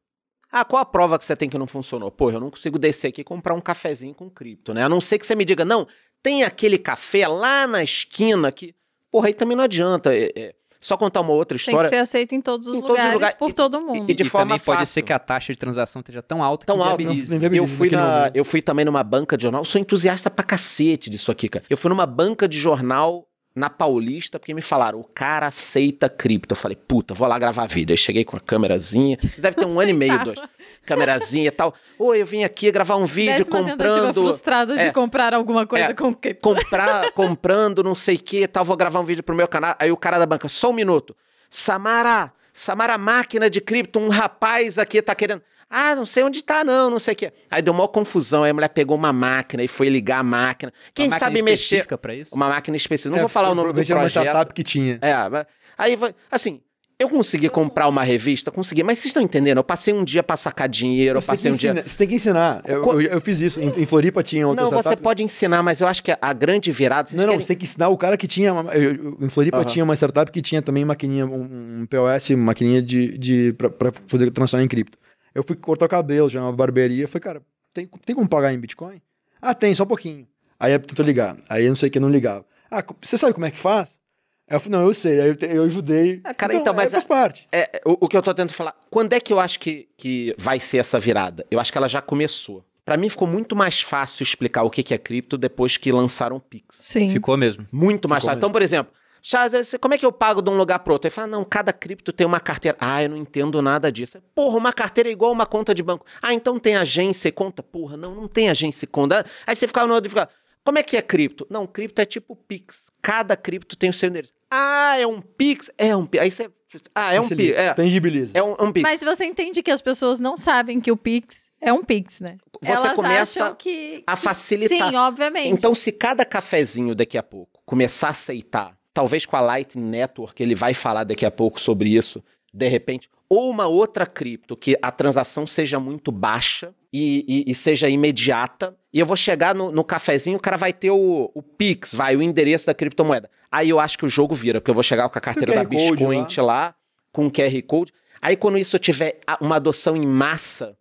Ah, 0.51 0.64
qual 0.64 0.81
a 0.81 0.85
prova 0.85 1.18
que 1.18 1.25
você 1.25 1.35
tem 1.35 1.49
que 1.51 1.59
não 1.59 1.66
funcionou? 1.66 2.11
Pô, 2.12 2.31
eu 2.31 2.38
não 2.38 2.51
consigo 2.51 2.79
descer 2.79 3.09
aqui 3.09 3.23
e 3.23 3.25
comprar 3.25 3.55
um 3.55 3.61
cafezinho 3.61 4.14
com 4.14 4.31
cripto, 4.31 4.73
né? 4.73 4.85
A 4.85 4.88
não 4.88 5.01
ser 5.01 5.18
que 5.18 5.27
você 5.27 5.35
me 5.35 5.44
diga, 5.44 5.64
não, 5.64 5.87
tem 6.23 6.44
aquele 6.44 6.79
café 6.79 7.27
lá 7.27 7.66
na 7.66 7.83
esquina 7.83 8.53
que. 8.53 8.75
Porra, 9.11 9.29
aí 9.29 9.35
também 9.35 9.57
não 9.57 9.64
adianta. 9.64 10.14
é- 10.14 10.31
é, 10.37 10.55
Só 10.81 10.99
contar 10.99 11.23
uma 11.23 11.33
outra 11.33 11.57
Tem 11.57 11.64
que 11.64 11.70
história. 11.70 11.88
ser 11.88 11.97
aceito 11.97 12.35
em 12.35 12.42
todos 12.42 12.66
os 12.68 12.75
Em 12.75 12.81
todos 12.83 12.90
os 12.90 12.97
lugares, 12.99 13.14
lugares. 13.14 13.37
por 13.38 13.49
E- 13.49 13.53
todo 13.55 13.81
mundo. 13.81 14.11
e 14.11 14.12
de 14.14 14.23
e 14.23 14.29
forma 14.29 14.49
também 14.55 14.64
pode 14.66 14.79
fácil. 14.81 14.92
ser 14.92 15.03
que 15.03 15.12
a 15.14 15.18
taxa 15.18 15.51
de 15.53 15.59
transação 15.59 16.01
esteja 16.01 16.20
tão 16.23 16.42
alta 16.44 16.66
Tão 16.66 16.77
que 16.77 16.83
alta, 16.83 17.03
inviabilize. 17.03 17.38
não-. 17.38 17.55
Eu 17.55 17.66
fui, 17.66 17.88
na, 17.90 18.16
momento. 18.18 18.37
eu 18.37 18.44
fui 18.44 18.61
também 18.61 18.85
numa 18.85 19.03
banca 19.03 19.35
de 19.37 19.44
jornal. 19.44 19.62
Eu 19.62 19.64
sou 19.64 19.81
entusiasta 19.81 20.31
pra 20.31 20.44
cacete 20.44 21.09
disso 21.09 21.33
aqui, 21.33 21.49
cara. 21.49 21.64
Eu 21.70 21.77
fui 21.79 21.88
numa 21.88 22.05
banca 22.05 22.47
de 22.47 22.59
jornal 22.59 23.27
na 23.55 23.71
Paulista, 23.71 24.38
porque 24.38 24.53
me 24.53 24.61
falaram, 24.61 24.99
o 24.99 25.05
cara 25.05 25.47
aceita 25.47 26.09
cripto. 26.09 26.53
Eu 26.53 26.57
falei, 26.57 26.77
puta, 26.77 27.14
vou 27.14 27.29
lá 27.29 27.38
gravar 27.38 27.67
vídeo. 27.67 27.93
Aí 27.93 27.97
cheguei 27.97 28.25
com 28.25 28.37
a 28.37 28.40
câmerazinha. 28.40 29.17
Isso 29.23 29.40
deve 29.40 29.55
ter 29.57 29.64
um 29.64 29.79
ano 29.79 29.90
e 29.90 29.93
meio, 29.93 30.25
dois. 30.25 30.40
Câmerazinha 30.85 31.47
e 31.47 31.51
tal. 31.53 31.73
Oi, 31.99 32.21
eu 32.21 32.27
vim 32.27 32.43
aqui 32.43 32.73
gravar 32.73 32.97
um 32.97 33.07
vídeo 33.07 33.38
Décima 33.38 33.62
comprando. 33.62 34.14
frustrada 34.14 34.75
de 34.75 34.83
é. 34.83 34.93
comprar 34.93 35.33
alguma 35.35 35.67
coisa 35.67 35.87
É. 35.87 35.95
com 35.95 36.12
cripto. 36.12 36.43
comprar, 36.43 37.12
comprando 37.12 37.83
não 37.85 37.95
sei 37.95 38.17
o 38.17 38.19
que 38.19 38.43
e 38.43 38.49
tal, 38.49 38.64
vou 38.64 38.77
gravar 38.77 38.99
um 39.01 39.05
vídeo 39.05 39.23
pro 39.23 39.37
meu 39.37 39.47
canal. 39.47 39.77
Aí 39.79 39.93
o 39.93 39.97
cara 39.97 40.19
da 40.19 40.27
banca, 40.27 40.49
só 40.49 40.71
um 40.71 40.75
minuto. 40.75 41.14
Samara, 41.49 42.33
Samara 42.53 42.99
máquina 42.99 43.49
de 43.49 43.61
cripto, 43.61 44.01
um 44.01 44.09
rapaz 44.09 44.79
aqui 44.79 45.01
tá 45.01 45.14
querendo. 45.14 45.43
Ah, 45.77 45.97
não 45.97 46.07
sei 46.07 46.23
onde 46.23 46.43
tá 46.45 46.63
não, 46.63 46.89
não 46.89 46.99
sei 47.01 47.15
o 47.15 47.17
que. 47.17 47.33
Aí 47.51 47.61
deu 47.61 47.75
uma 47.75 47.89
confusão, 47.89 48.45
aí 48.45 48.51
a 48.51 48.55
mulher 48.55 48.69
pegou 48.69 48.97
uma 48.97 49.13
máquina 49.13 49.63
e 49.63 49.67
foi 49.69 49.89
ligar 49.89 50.21
a 50.21 50.23
máquina. 50.23 50.73
Quem 50.95 51.07
Uma 51.07 51.11
máquina 51.11 51.27
sabe 51.27 51.43
mexer 51.43 51.65
específica 51.65 51.99
pra 51.99 52.15
isso? 52.15 52.35
uma 52.35 52.49
máquina 52.49 52.77
específica. 52.77 53.11
Não 53.11 53.17
É, 53.19 53.21
vou 53.21 53.29
falar 53.29 53.51
o 53.51 53.55
nome 53.57 53.73
do 53.73 53.81
era 53.81 53.95
uma 53.95 54.01
projeto. 54.03 54.23
startup 54.23 54.55
que 54.55 54.63
tinha. 54.63 54.99
É, 55.03 55.29
mas- 55.29 55.47
aí 55.77 55.97
assim, 56.31 56.61
eu 56.97 57.09
consegui 57.09 57.49
comprar 57.49 57.89
uma 57.89 58.05
revista, 58.05 58.53
consegui, 58.53 58.85
mas 58.85 58.99
vocês 59.01 59.07
estão 59.07 59.21
entendendo? 59.21 59.59
Eu 59.59 59.65
passei 59.65 59.93
um 59.93 60.05
dia 60.05 60.23
pra 60.23 60.37
sacar 60.37 60.69
dinheiro, 60.69 61.17
eu 61.19 61.21
Você 61.23 61.27
passei 61.27 61.51
um 61.51 61.55
dia 61.57 61.75
você 61.85 61.97
tem 61.97 62.07
que 62.07 62.15
ensinar. 62.15 62.63
Eu, 62.65 62.81
Co- 62.81 63.01
eu, 63.01 63.11
eu 63.11 63.21
fiz 63.21 63.41
isso. 63.41 63.61
Em, 63.61 63.69
em 63.83 63.85
Floripa 63.85 64.23
tinha 64.23 64.47
outra 64.47 64.63
Não, 64.65 64.71
você 64.71 64.79
startup. 64.79 65.03
pode 65.03 65.25
ensinar, 65.25 65.61
mas 65.65 65.81
eu 65.81 65.89
acho 65.89 66.05
que 66.05 66.17
a, 66.21 66.33
grande 66.33 66.71
virada. 66.71 67.11
Não, 67.11 67.19
não, 67.19 67.25
querem- 67.31 67.41
você 67.41 67.49
tem 67.49 67.57
que 67.57 67.65
ensinar 67.65 67.89
o 67.89 67.99
cara 67.99 68.17
que 68.17 68.29
tinha. 68.29 68.53
uma- 68.53 68.73
eu- 68.75 69.19
Em 69.21 69.29
Floripa 69.29 69.57
Aham. 69.59 69.67
tinha 69.67 69.85
uma 69.85 69.95
startup 69.97 70.31
que 70.31 70.41
tinha 70.41 70.63
também 70.63 70.85
maquininha, 70.85 71.27
um, 71.27 71.81
um 71.81 71.87
POS, 71.87 72.31
maquininha 72.37 72.81
de, 72.81 73.19
de, 73.19 73.53
pra, 73.55 73.69
pra 73.69 73.91
poder 73.91 74.31
transformar 74.31 74.65
em 74.65 74.69
cripto. 74.69 74.97
Eu 75.35 75.42
fui 75.42 75.57
cortar 75.57 75.87
o 75.87 75.88
cabelo, 75.88 76.29
já 76.29 76.40
uma 76.40 76.53
barbearia. 76.53 77.05
Eu 77.05 77.09
falei, 77.09 77.23
cara, 77.23 77.42
tem, 77.73 77.87
tem 78.05 78.14
como 78.14 78.29
pagar 78.29 78.53
em 78.53 78.59
Bitcoin? 78.59 79.01
Ah, 79.40 79.55
tem, 79.55 79.75
só 79.75 79.85
um 79.85 79.87
pouquinho. 79.87 80.27
Aí 80.59 80.73
eu 80.73 80.81
tentou 80.81 81.05
ligar. 81.05 81.37
Aí 81.49 81.64
eu 81.64 81.68
não 81.70 81.77
sei 81.77 81.88
o 81.88 81.92
que, 81.92 81.99
não 82.01 82.09
ligava. 82.09 82.44
Ah, 82.70 82.85
você 83.01 83.18
sabe 83.18 83.33
como 83.35 83.44
é 83.47 83.51
que 83.51 83.59
faz? 83.59 84.01
Aí 84.49 84.57
eu 84.57 84.61
falei, 84.61 84.79
não, 84.79 84.87
eu 84.87 84.94
sei. 84.94 85.20
Aí 85.20 85.29
eu, 85.29 85.37
te- 85.37 85.47
eu 85.47 85.64
ajudei. 85.64 86.20
Ah, 86.25 86.33
cara, 86.35 86.55
então, 86.55 86.73
mas 86.73 86.90
é, 86.90 86.92
faz 86.92 87.05
parte. 87.05 87.49
É, 87.51 87.81
o, 87.85 88.05
o 88.05 88.09
que 88.09 88.16
eu 88.16 88.23
tô 88.23 88.33
tentando 88.33 88.53
falar, 88.53 88.75
quando 88.90 89.12
é 89.12 89.20
que 89.20 89.33
eu 89.33 89.40
acho 89.40 89.59
que, 89.59 89.88
que 89.97 90.35
vai 90.38 90.61
ser 90.61 90.79
essa 90.79 90.99
virada? 91.01 91.44
Eu 91.51 91.59
acho 91.59 91.73
que 91.73 91.79
ela 91.79 91.88
já 91.88 92.01
começou. 92.01 92.64
Pra 92.85 92.97
mim 92.99 93.09
ficou 93.09 93.27
muito 93.27 93.57
mais 93.57 93.81
fácil 93.81 94.23
explicar 94.23 94.62
o 94.62 94.70
que 94.70 94.83
que 94.83 94.92
é 94.94 94.99
cripto 94.99 95.38
depois 95.38 95.77
que 95.79 95.90
lançaram 95.90 96.37
o 96.37 96.40
Pix. 96.40 96.77
Sim. 96.77 97.09
Ficou 97.09 97.37
mesmo. 97.37 97.66
Muito 97.73 98.09
mais 98.09 98.23
Ficou 98.23 98.31
fácil. 98.33 98.38
Então, 98.38 98.53
por 98.53 98.61
exemplo, 98.62 98.92
Charles, 99.27 99.67
você- 99.67 99.79
como 99.79 99.95
é 99.95 99.99
que 99.99 100.05
eu 100.05 100.13
pago 100.13 100.43
de 100.43 100.51
um 100.51 100.57
lugar 100.57 100.81
pro 100.81 100.93
outro? 100.93 101.09
Ele 101.09 101.15
fala, 101.15 101.27
não, 101.27 101.43
cada 101.45 101.73
cripto 101.73 102.13
tem 102.13 102.27
uma 102.27 102.39
carteira. 102.39 102.77
Ah, 102.79 103.03
eu 103.03 103.09
não 103.09 103.17
entendo 103.17 103.63
nada 103.63 103.91
disso. 103.91 104.21
Porra, 104.35 104.59
uma 104.59 104.71
carteira 104.71 105.09
é 105.09 105.13
igual 105.13 105.33
uma 105.33 105.47
conta 105.47 105.75
de 105.75 105.83
banco. 105.83 106.05
Ah, 106.21 106.35
então 106.35 106.59
tem 106.59 106.77
agência 106.77 107.29
e 107.29 107.33
conta? 107.33 107.63
Porra, 107.63 107.97
não, 107.97 108.15
não 108.15 108.29
tem 108.29 108.51
agência 108.51 108.85
e 108.85 108.87
conta. 108.87 109.25
Aí 109.47 109.57
você 109.57 109.67
ficava 109.67 109.87
no 109.87 109.95
outro 109.95 110.09
e 110.09 110.11
ficava, 110.11 110.29
como 110.63 110.79
é 110.79 110.83
que 110.83 110.95
é 110.95 111.01
cripto? 111.01 111.47
Não, 111.49 111.67
cripto 111.67 112.03
é 112.03 112.05
tipo 112.05 112.37
Pix. 112.37 112.91
Cada 113.01 113.35
cripto 113.35 113.77
tem 113.77 113.89
o 113.89 113.95
seu 113.95 114.11
endereço. 114.11 114.35
Ah, 114.51 114.99
é 114.99 115.07
um 115.07 115.23
Pix? 115.23 115.71
É 115.79 115.97
um 115.97 116.05
Pix. 116.05 116.23
Aí 116.23 116.31
você... 116.31 116.51
Ah, 116.95 117.15
é 117.15 117.21
um 117.21 117.27
Pix. 117.29 117.57
É, 117.57 117.73
Tangibiliza. 117.73 118.33
é 118.37 118.43
um, 118.43 118.53
um 118.61 118.73
Pix. 118.73 118.83
Mas 118.83 119.01
você 119.01 119.25
entende 119.25 119.63
que 119.63 119.71
as 119.71 119.81
pessoas 119.81 120.21
não 120.21 120.37
sabem 120.37 120.81
que 120.83 120.93
o 120.93 120.97
Pix 120.99 121.49
é 121.63 121.73
um 121.73 121.83
Pix, 121.83 122.21
né? 122.21 122.37
Você 122.61 122.73
Elas 122.73 122.93
começa 122.93 123.45
acham 123.45 123.55
que, 123.57 124.03
a 124.07 124.15
que- 124.17 124.23
facilitar. 124.23 124.91
Sim, 124.91 124.97
obviamente. 124.97 125.49
Então, 125.55 125.75
se 125.75 125.91
cada 125.93 126.25
cafezinho 126.27 126.95
daqui 126.95 127.17
a 127.17 127.23
pouco 127.23 127.61
começar 127.65 128.09
a 128.09 128.11
aceitar, 128.11 128.77
talvez 128.94 129.26
com 129.26 129.37
a 129.37 129.40
Lightning 129.40 129.85
Network, 129.90 130.40
ele 130.42 130.54
vai 130.54 130.72
falar 130.72 131.04
daqui 131.04 131.26
a 131.26 131.30
pouco 131.30 131.61
sobre 131.61 131.90
isso, 131.90 132.22
de 132.52 132.68
repente, 132.68 133.11
ou 133.28 133.50
uma 133.50 133.66
outra 133.66 134.07
cripto 134.07 134.57
que 134.57 134.78
a 134.80 134.90
transação 134.92 135.46
seja 135.46 135.80
muito 135.80 136.12
baixa 136.12 136.72
e, 136.92 137.24
e- 137.46 137.50
e 137.50 137.54
seja 137.54 137.88
imediata, 137.88 138.76
e 138.92 139.00
eu 139.00 139.07
vou 139.07 139.16
chegar 139.16 139.52
no, 139.54 139.72
no 139.72 139.83
cafezinho, 139.83 140.37
o 140.37 140.40
cara 140.40 140.57
vai 140.57 140.72
ter 140.72 140.90
o, 140.92 141.30
o 141.35 141.42
Pix, 141.42 141.92
vai, 141.92 142.14
o 142.14 142.22
endereço 142.22 142.66
da 142.66 142.74
criptomoeda. 142.74 143.28
Aí 143.50 143.70
eu 143.70 143.80
acho 143.80 143.98
que 143.98 144.07
o 144.07 144.09
jogo 144.09 144.35
vira, 144.35 144.61
porque 144.61 144.70
eu 144.70 144.74
vou 144.74 144.85
chegar 144.85 145.09
com 145.09 145.18
a 145.18 145.20
carteira 145.20 145.52
da 145.54 145.64
Code 145.64 145.76
Biscoint 145.96 146.40
lá, 146.40 146.74
com 147.12 147.26
o 147.26 147.30
QR 147.33 147.61
Code. 147.66 147.92
Aí 148.22 148.37
quando 148.37 148.57
isso 148.57 148.78
tiver 148.78 149.18
uma 149.40 149.57
adoção 149.57 149.96
em 149.96 150.07
massa, 150.07 150.76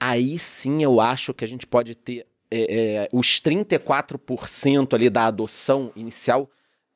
aí 0.00 0.38
sim 0.38 0.82
eu 0.82 0.98
acho 1.00 1.34
que 1.34 1.44
a 1.44 1.48
gente 1.48 1.66
pode 1.66 1.94
ter 1.94 2.26
é, 2.50 3.04
é, 3.04 3.08
os 3.12 3.40
34% 3.40 4.94
ali 4.94 5.10
da 5.10 5.26
adoção 5.26 5.90
inicial 5.96 6.48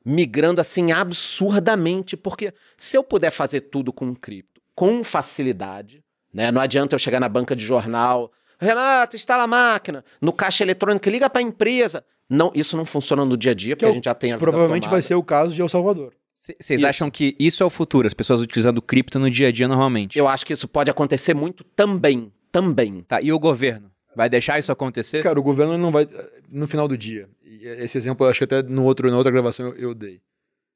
migrando 0.05 0.61
assim 0.61 0.91
absurdamente, 0.91 2.17
porque 2.17 2.53
se 2.77 2.97
eu 2.97 3.03
puder 3.03 3.31
fazer 3.31 3.61
tudo 3.61 3.93
com 3.93 4.15
cripto, 4.15 4.61
com 4.75 5.03
facilidade, 5.03 6.03
né? 6.33 6.51
Não 6.51 6.61
adianta 6.61 6.95
eu 6.95 6.99
chegar 6.99 7.19
na 7.19 7.29
banca 7.29 7.55
de 7.55 7.63
jornal, 7.63 8.31
Renato, 8.59 9.15
instala 9.15 9.43
a 9.43 9.47
máquina, 9.47 10.05
no 10.21 10.31
caixa 10.31 10.63
eletrônico, 10.63 11.09
liga 11.09 11.29
para 11.29 11.41
a 11.41 11.43
empresa. 11.43 12.05
Não, 12.29 12.51
isso 12.55 12.77
não 12.77 12.85
funciona 12.85 13.25
no 13.25 13.35
dia 13.35 13.51
a 13.51 13.55
dia, 13.55 13.75
porque 13.75 13.85
Que 13.85 13.89
é 13.89 13.91
a 13.91 13.93
gente 13.93 14.05
já 14.05 14.15
tem 14.15 14.31
a 14.31 14.37
Provavelmente 14.37 14.87
vai 14.87 15.01
ser 15.01 15.15
o 15.15 15.23
caso 15.23 15.53
de 15.53 15.61
El 15.61 15.67
Salvador. 15.67 16.13
Vocês 16.33 16.83
acham 16.83 17.11
que 17.11 17.35
isso 17.37 17.61
é 17.61 17.65
o 17.65 17.69
futuro? 17.69 18.07
As 18.07 18.13
pessoas 18.13 18.41
utilizando 18.41 18.81
cripto 18.81 19.19
no 19.19 19.29
dia 19.29 19.49
a 19.49 19.51
dia 19.51 19.67
normalmente? 19.67 20.17
Eu 20.17 20.27
acho 20.27 20.45
que 20.45 20.53
isso 20.53 20.67
pode 20.67 20.89
acontecer 20.89 21.33
muito 21.33 21.63
também. 21.63 22.31
também. 22.51 23.03
Tá, 23.03 23.21
e 23.21 23.31
o 23.31 23.37
governo? 23.37 23.90
Vai 24.15 24.29
deixar 24.29 24.59
isso 24.59 24.71
acontecer? 24.71 25.23
Cara, 25.23 25.39
o 25.39 25.43
governo 25.43 25.77
não 25.77 25.91
vai. 25.91 26.07
No 26.49 26.67
final 26.67 26.87
do 26.87 26.97
dia. 26.97 27.29
Esse 27.61 27.97
exemplo, 27.97 28.25
eu 28.25 28.29
acho 28.31 28.39
que 28.39 28.43
até 28.43 28.61
no 28.63 28.83
outro, 28.83 29.09
na 29.09 29.17
outra 29.17 29.31
gravação 29.31 29.67
eu, 29.67 29.75
eu 29.75 29.93
dei. 29.93 30.19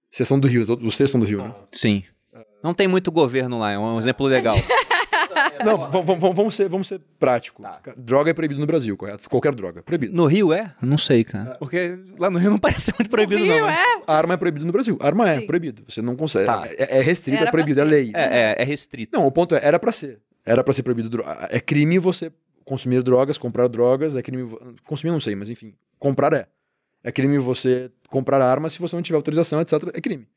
Vocês 0.10 0.28
são 0.28 0.39
do 0.39 0.48
Rio, 0.48 0.65
todos- 0.65 0.93
vocês 0.95 1.10
são 1.12 1.19
do 1.19 1.26
Rio, 1.26 1.41
né? 1.43 1.54
Sim. 1.71 2.04
Não 2.63 2.74
tem 2.74 2.88
muito 2.88 3.12
governo 3.12 3.60
lá, 3.60 3.71
é 3.71 3.78
um 3.80 4.00
exemplo 4.00 4.26
legal. 4.26 4.56
Não, 5.65 5.78
vamos, 5.89 6.06
vamos, 6.19 6.36
vamos 6.36 6.56
ser, 6.56 6.69
vamos 6.69 6.88
ser 6.88 7.00
prático. 7.19 7.62
Tá. 7.62 7.80
Droga 7.98 8.30
é 8.32 8.34
proibido 8.34 8.60
no 8.60 8.65
Brasil, 8.65 8.95
correto? 8.95 9.30
Qualquer 9.30 9.54
droga. 9.54 9.82
Proibido. 9.84 10.15
No 10.15 10.26
Rio 10.26 10.54
é? 10.54 10.74
Não 10.82 10.98
sei, 10.98 11.24
cara. 11.24 11.56
Porque 11.56 11.98
lá 12.17 12.30
no 12.30 12.38
Rio 12.39 12.52
não 12.52 12.60
parece 12.60 12.91
muito 12.98 13.10
proibido, 13.10 13.43
Rio 13.43 13.60
não. 13.62 13.67
né? 13.67 13.74
é. 13.74 14.02
A 14.08 14.15
arma 14.17 14.34
é 14.36 14.38
proibido 14.38 14.65
no 14.65 14.71
Brasil. 14.71 14.98
Arma 15.02 15.30
é 15.30 15.39
Sim. 15.39 15.48
proibido. 15.48 15.84
Você 15.88 16.02
não 16.02 16.15
consegue. 16.15 16.45
Tá. 16.45 16.63
É, 16.78 17.00
é 17.00 17.02
restrito, 17.02 17.39
Era 17.39 17.50
é 17.50 17.52
proibido, 17.52 17.82
é 17.82 17.84
lei. 17.84 18.12
É, 18.13 18.24
é, 18.24 18.56
é 18.60 18.63
restrito. 18.63 19.17
Não, 19.17 19.26
o 19.26 19.32
ponto 19.32 19.56
é, 19.56 19.60
era 19.63 19.80
pra 19.80 19.91
ser. 19.91 20.19
Era 20.45 20.63
pra 20.63 20.74
ser 20.74 20.84
proibido. 20.84 21.24
É 21.50 21.60
crime 21.60 21.98
você 22.00 22.32
consumir 22.65 23.04
drogas, 23.04 23.38
comprar 23.38 23.67
drogas. 23.67 24.15
É 24.15 24.21
crime. 24.21 24.58
Consumir 24.84 25.12
não 25.12 25.21
sei, 25.21 25.36
mas 25.36 25.49
enfim. 25.49 25.73
Comprar 25.97 26.34
é. 26.34 26.47
É 27.04 27.12
crime 27.12 27.38
você 27.38 27.91
comprar 28.10 28.41
arma 28.41 28.69
se 28.69 28.80
você 28.80 28.95
não 28.95 29.04
tiver 29.04 29.15
autorização, 29.15 29.62
etc. 29.62 29.73
É 29.93 30.01
crime. 30.01 30.28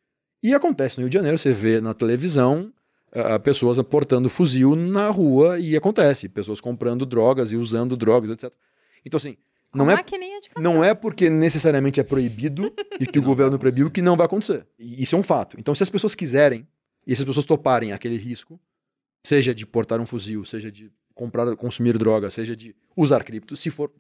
E 0.42 0.54
acontece 0.54 0.98
no 0.98 1.02
Rio 1.02 1.10
de 1.10 1.14
Janeiro, 1.14 1.38
você 1.38 1.52
vê 1.52 1.80
na 1.80 1.94
televisão 1.94 2.72
ah, 3.12 3.38
pessoas 3.38 3.80
portando 3.82 4.28
fuzil 4.28 4.76
na 4.76 5.08
rua 5.08 5.58
e 5.58 5.76
acontece. 5.76 6.28
Pessoas 6.28 6.60
comprando 6.60 7.06
drogas 7.06 7.52
e 7.52 7.56
usando 7.56 7.96
drogas, 7.96 8.30
etc. 8.30 8.52
Então, 9.04 9.16
assim, 9.16 9.36
Com 9.70 9.78
não 9.78 9.90
é 9.90 10.04
não 10.58 10.84
é 10.84 10.94
porque 10.94 11.30
necessariamente 11.30 12.00
é 12.00 12.02
proibido 12.02 12.72
e 13.00 13.06
que 13.06 13.18
o 13.18 13.22
governo 13.22 13.58
proibiu 13.58 13.90
que 13.90 14.02
não 14.02 14.16
vai 14.16 14.26
acontecer. 14.26 14.66
E 14.78 15.02
isso 15.02 15.16
é 15.16 15.18
um 15.18 15.22
fato. 15.22 15.56
Então, 15.58 15.74
se 15.74 15.82
as 15.82 15.90
pessoas 15.90 16.14
quiserem 16.14 16.66
e 17.06 17.16
se 17.16 17.22
as 17.22 17.26
pessoas 17.26 17.46
toparem 17.46 17.92
aquele 17.92 18.18
risco, 18.18 18.60
seja 19.24 19.54
de 19.54 19.64
portar 19.66 20.00
um 20.00 20.06
fuzil, 20.06 20.44
seja 20.44 20.70
de 20.70 20.92
comprar, 21.18 21.54
consumir 21.57 21.98
droga, 21.98 22.31
seja 22.31 22.54
de 22.57 22.74
usar 22.96 23.24
cripto, 23.24 23.57
se 23.57 23.68
for 23.70 23.90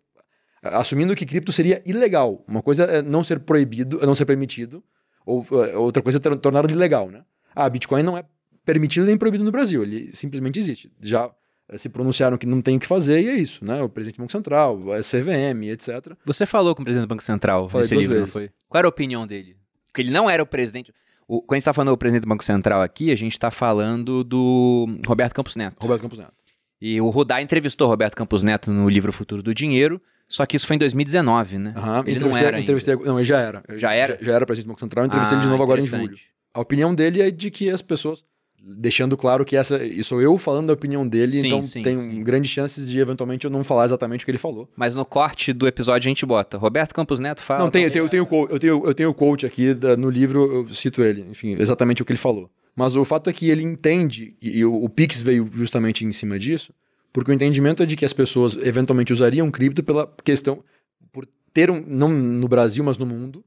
assumindo 0.62 1.14
que 1.14 1.26
cripto 1.26 1.52
seria 1.52 1.82
ilegal, 1.84 2.44
uma 2.48 2.62
coisa 2.62 2.84
é 2.84 3.02
não 3.02 3.22
ser 3.24 3.40
proibido, 3.40 3.98
é 4.02 4.06
não 4.06 4.14
ser 4.14 4.24
permitido, 4.24 4.82
ou 5.26 5.46
eh, 5.52 5.76
outra 5.76 6.02
coisa 6.02 6.18
é 6.18 6.20
tor- 6.20 6.36
torná-lo 6.36 6.70
ilegal, 6.70 7.10
né? 7.10 7.22
Ah, 7.54 7.68
Bitcoin 7.68 8.02
não 8.02 8.16
é 8.16 8.24
permitido 8.64 9.06
nem 9.06 9.16
proibido 9.16 9.44
no 9.44 9.50
Brasil, 9.52 9.82
ele 9.82 10.12
simplesmente 10.12 10.58
existe. 10.58 10.90
Já 11.00 11.30
eh, 11.68 11.78
se 11.78 11.88
pronunciaram 11.88 12.36
que 12.38 12.46
não 12.46 12.60
tem 12.62 12.76
o 12.76 12.80
que 12.80 12.86
fazer 12.86 13.20
e 13.22 13.28
é 13.28 13.34
isso, 13.34 13.64
né? 13.64 13.82
O 13.82 13.88
presidente 13.88 14.16
do 14.16 14.22
Banco 14.22 14.32
Central, 14.32 14.92
a 14.92 15.00
CVM, 15.00 15.64
etc. 15.70 16.14
Você 16.24 16.44
falou 16.46 16.74
com 16.74 16.82
o 16.82 16.84
presidente 16.84 17.06
do 17.06 17.10
Banco 17.10 17.22
Central 17.22 17.68
Falei 17.68 17.82
nesse 17.84 17.94
duas 17.94 18.02
livro, 18.04 18.14
não 18.16 18.22
vezes. 18.24 18.32
foi? 18.32 18.50
Qual 18.68 18.78
era 18.78 18.88
a 18.88 18.90
opinião 18.90 19.26
dele? 19.26 19.56
Porque 19.86 20.02
ele 20.02 20.10
não 20.10 20.28
era 20.28 20.42
o 20.42 20.46
presidente. 20.46 20.92
O, 21.28 21.42
quando 21.42 21.56
a 21.56 21.58
gente 21.58 21.64
tá 21.66 21.72
falando 21.74 21.90
do 21.90 21.98
presidente 21.98 22.22
do 22.22 22.28
Banco 22.28 22.42
Central 22.44 22.80
aqui, 22.82 23.12
a 23.12 23.16
gente 23.16 23.38
tá 23.38 23.50
falando 23.50 24.24
do 24.24 24.86
Roberto 25.06 25.34
Campos 25.34 25.56
Neto. 25.56 25.76
Roberto 25.80 26.00
Campos 26.02 26.18
Neto. 26.18 26.32
E 26.80 27.00
o 27.00 27.08
Rudá 27.10 27.42
entrevistou 27.42 27.86
o 27.86 27.90
Roberto 27.90 28.14
Campos 28.14 28.42
Neto 28.42 28.70
no 28.72 28.88
livro 28.88 29.12
Futuro 29.12 29.42
do 29.42 29.52
Dinheiro, 29.54 30.00
só 30.28 30.44
que 30.46 30.56
isso 30.56 30.66
foi 30.66 30.76
em 30.76 30.78
2019, 30.78 31.58
né? 31.58 31.72
Aham, 31.76 32.00
Ele 32.06 32.20
não 32.20 32.28
entrevistei- 32.28 32.46
era 32.46 32.56
ainda. 32.56 32.62
entrevistei- 32.62 32.96
não, 32.96 33.18
ele 33.18 33.24
já 33.24 33.40
era. 33.40 33.62
Já 33.76 33.92
era? 33.94 34.18
Já, 34.20 34.24
já 34.26 34.32
era 34.34 34.46
presidente 34.46 34.66
do 34.66 34.68
Banco 34.68 34.80
Central, 34.80 35.06
entrevistei 35.06 35.36
ele 35.36 35.42
de 35.42 35.48
Ah, 35.48 35.50
novo 35.50 35.62
agora 35.62 35.80
em 35.80 35.84
julho. 35.84 36.16
A 36.54 36.60
opinião 36.60 36.94
dele 36.94 37.20
é 37.22 37.30
de 37.30 37.50
que 37.50 37.68
as 37.70 37.82
pessoas, 37.82 38.24
deixando 38.62 39.16
claro 39.16 39.44
que 39.44 39.56
essa, 39.56 39.82
isso 39.84 40.10
sou 40.10 40.20
eu 40.22 40.36
falando 40.38 40.66
da 40.68 40.72
opinião 40.72 41.06
dele, 41.06 41.32
Sim, 41.32 41.46
então 41.46 41.62
sim, 41.62 41.82
tem 41.82 41.98
sim. 42.00 42.20
grandes 42.20 42.50
chances 42.50 42.88
de 42.88 42.98
eventualmente 42.98 43.44
eu 43.44 43.50
não 43.50 43.64
falar 43.64 43.84
exatamente 43.86 44.22
o 44.22 44.24
que 44.24 44.30
ele 44.30 44.38
falou. 44.38 44.68
Mas 44.76 44.94
no 44.94 45.04
corte 45.04 45.52
do 45.52 45.66
episódio 45.66 46.06
a 46.08 46.10
gente 46.10 46.24
bota. 46.26 46.58
Roberto 46.58 46.94
Campos 46.94 47.20
Neto 47.20 47.40
fala. 47.42 47.60
não, 47.60 47.70
tem, 47.70 47.84
eu 47.84 47.90
tenho, 47.90 48.04
eu 48.04 48.08
tenho, 48.08 48.28
eu 48.50 48.58
tenho, 48.58 48.82
eu 48.86 48.94
tenho 48.94 49.10
o 49.10 49.14
quote 49.14 49.46
aqui 49.46 49.74
da- 49.74 49.96
no 49.96 50.10
livro, 50.10 50.66
eu 50.68 50.74
cito 50.74 51.02
ele, 51.02 51.24
enfim, 51.30 51.56
exatamente 51.58 52.02
o 52.02 52.04
que 52.04 52.12
ele 52.12 52.18
falou. 52.18 52.50
Mas 52.74 52.96
o 52.96 53.04
fato 53.04 53.28
é 53.28 53.32
que 53.32 53.50
ele 53.50 53.62
entende, 53.62 54.36
e, 54.40 54.58
e 54.58 54.64
o, 54.64 54.84
o 54.84 54.88
Pix 54.88 55.20
veio 55.20 55.48
justamente 55.52 56.04
em 56.04 56.12
cima 56.12 56.38
disso, 56.38 56.72
porque 57.12 57.30
o 57.30 57.34
entendimento 57.34 57.82
é 57.82 57.86
de 57.86 57.96
que 57.96 58.04
as 58.04 58.12
pessoas 58.12 58.56
eventualmente 58.56 59.12
usariam 59.12 59.50
cripto 59.50 59.82
pela 59.82 60.06
questão, 60.24 60.62
por 61.10 61.26
ter 61.52 61.70
um, 61.70 61.82
não 61.86 62.08
no 62.08 62.46
Brasil, 62.48 62.84
mas 62.84 62.98
no 62.98 63.06
mundo, 63.06 63.44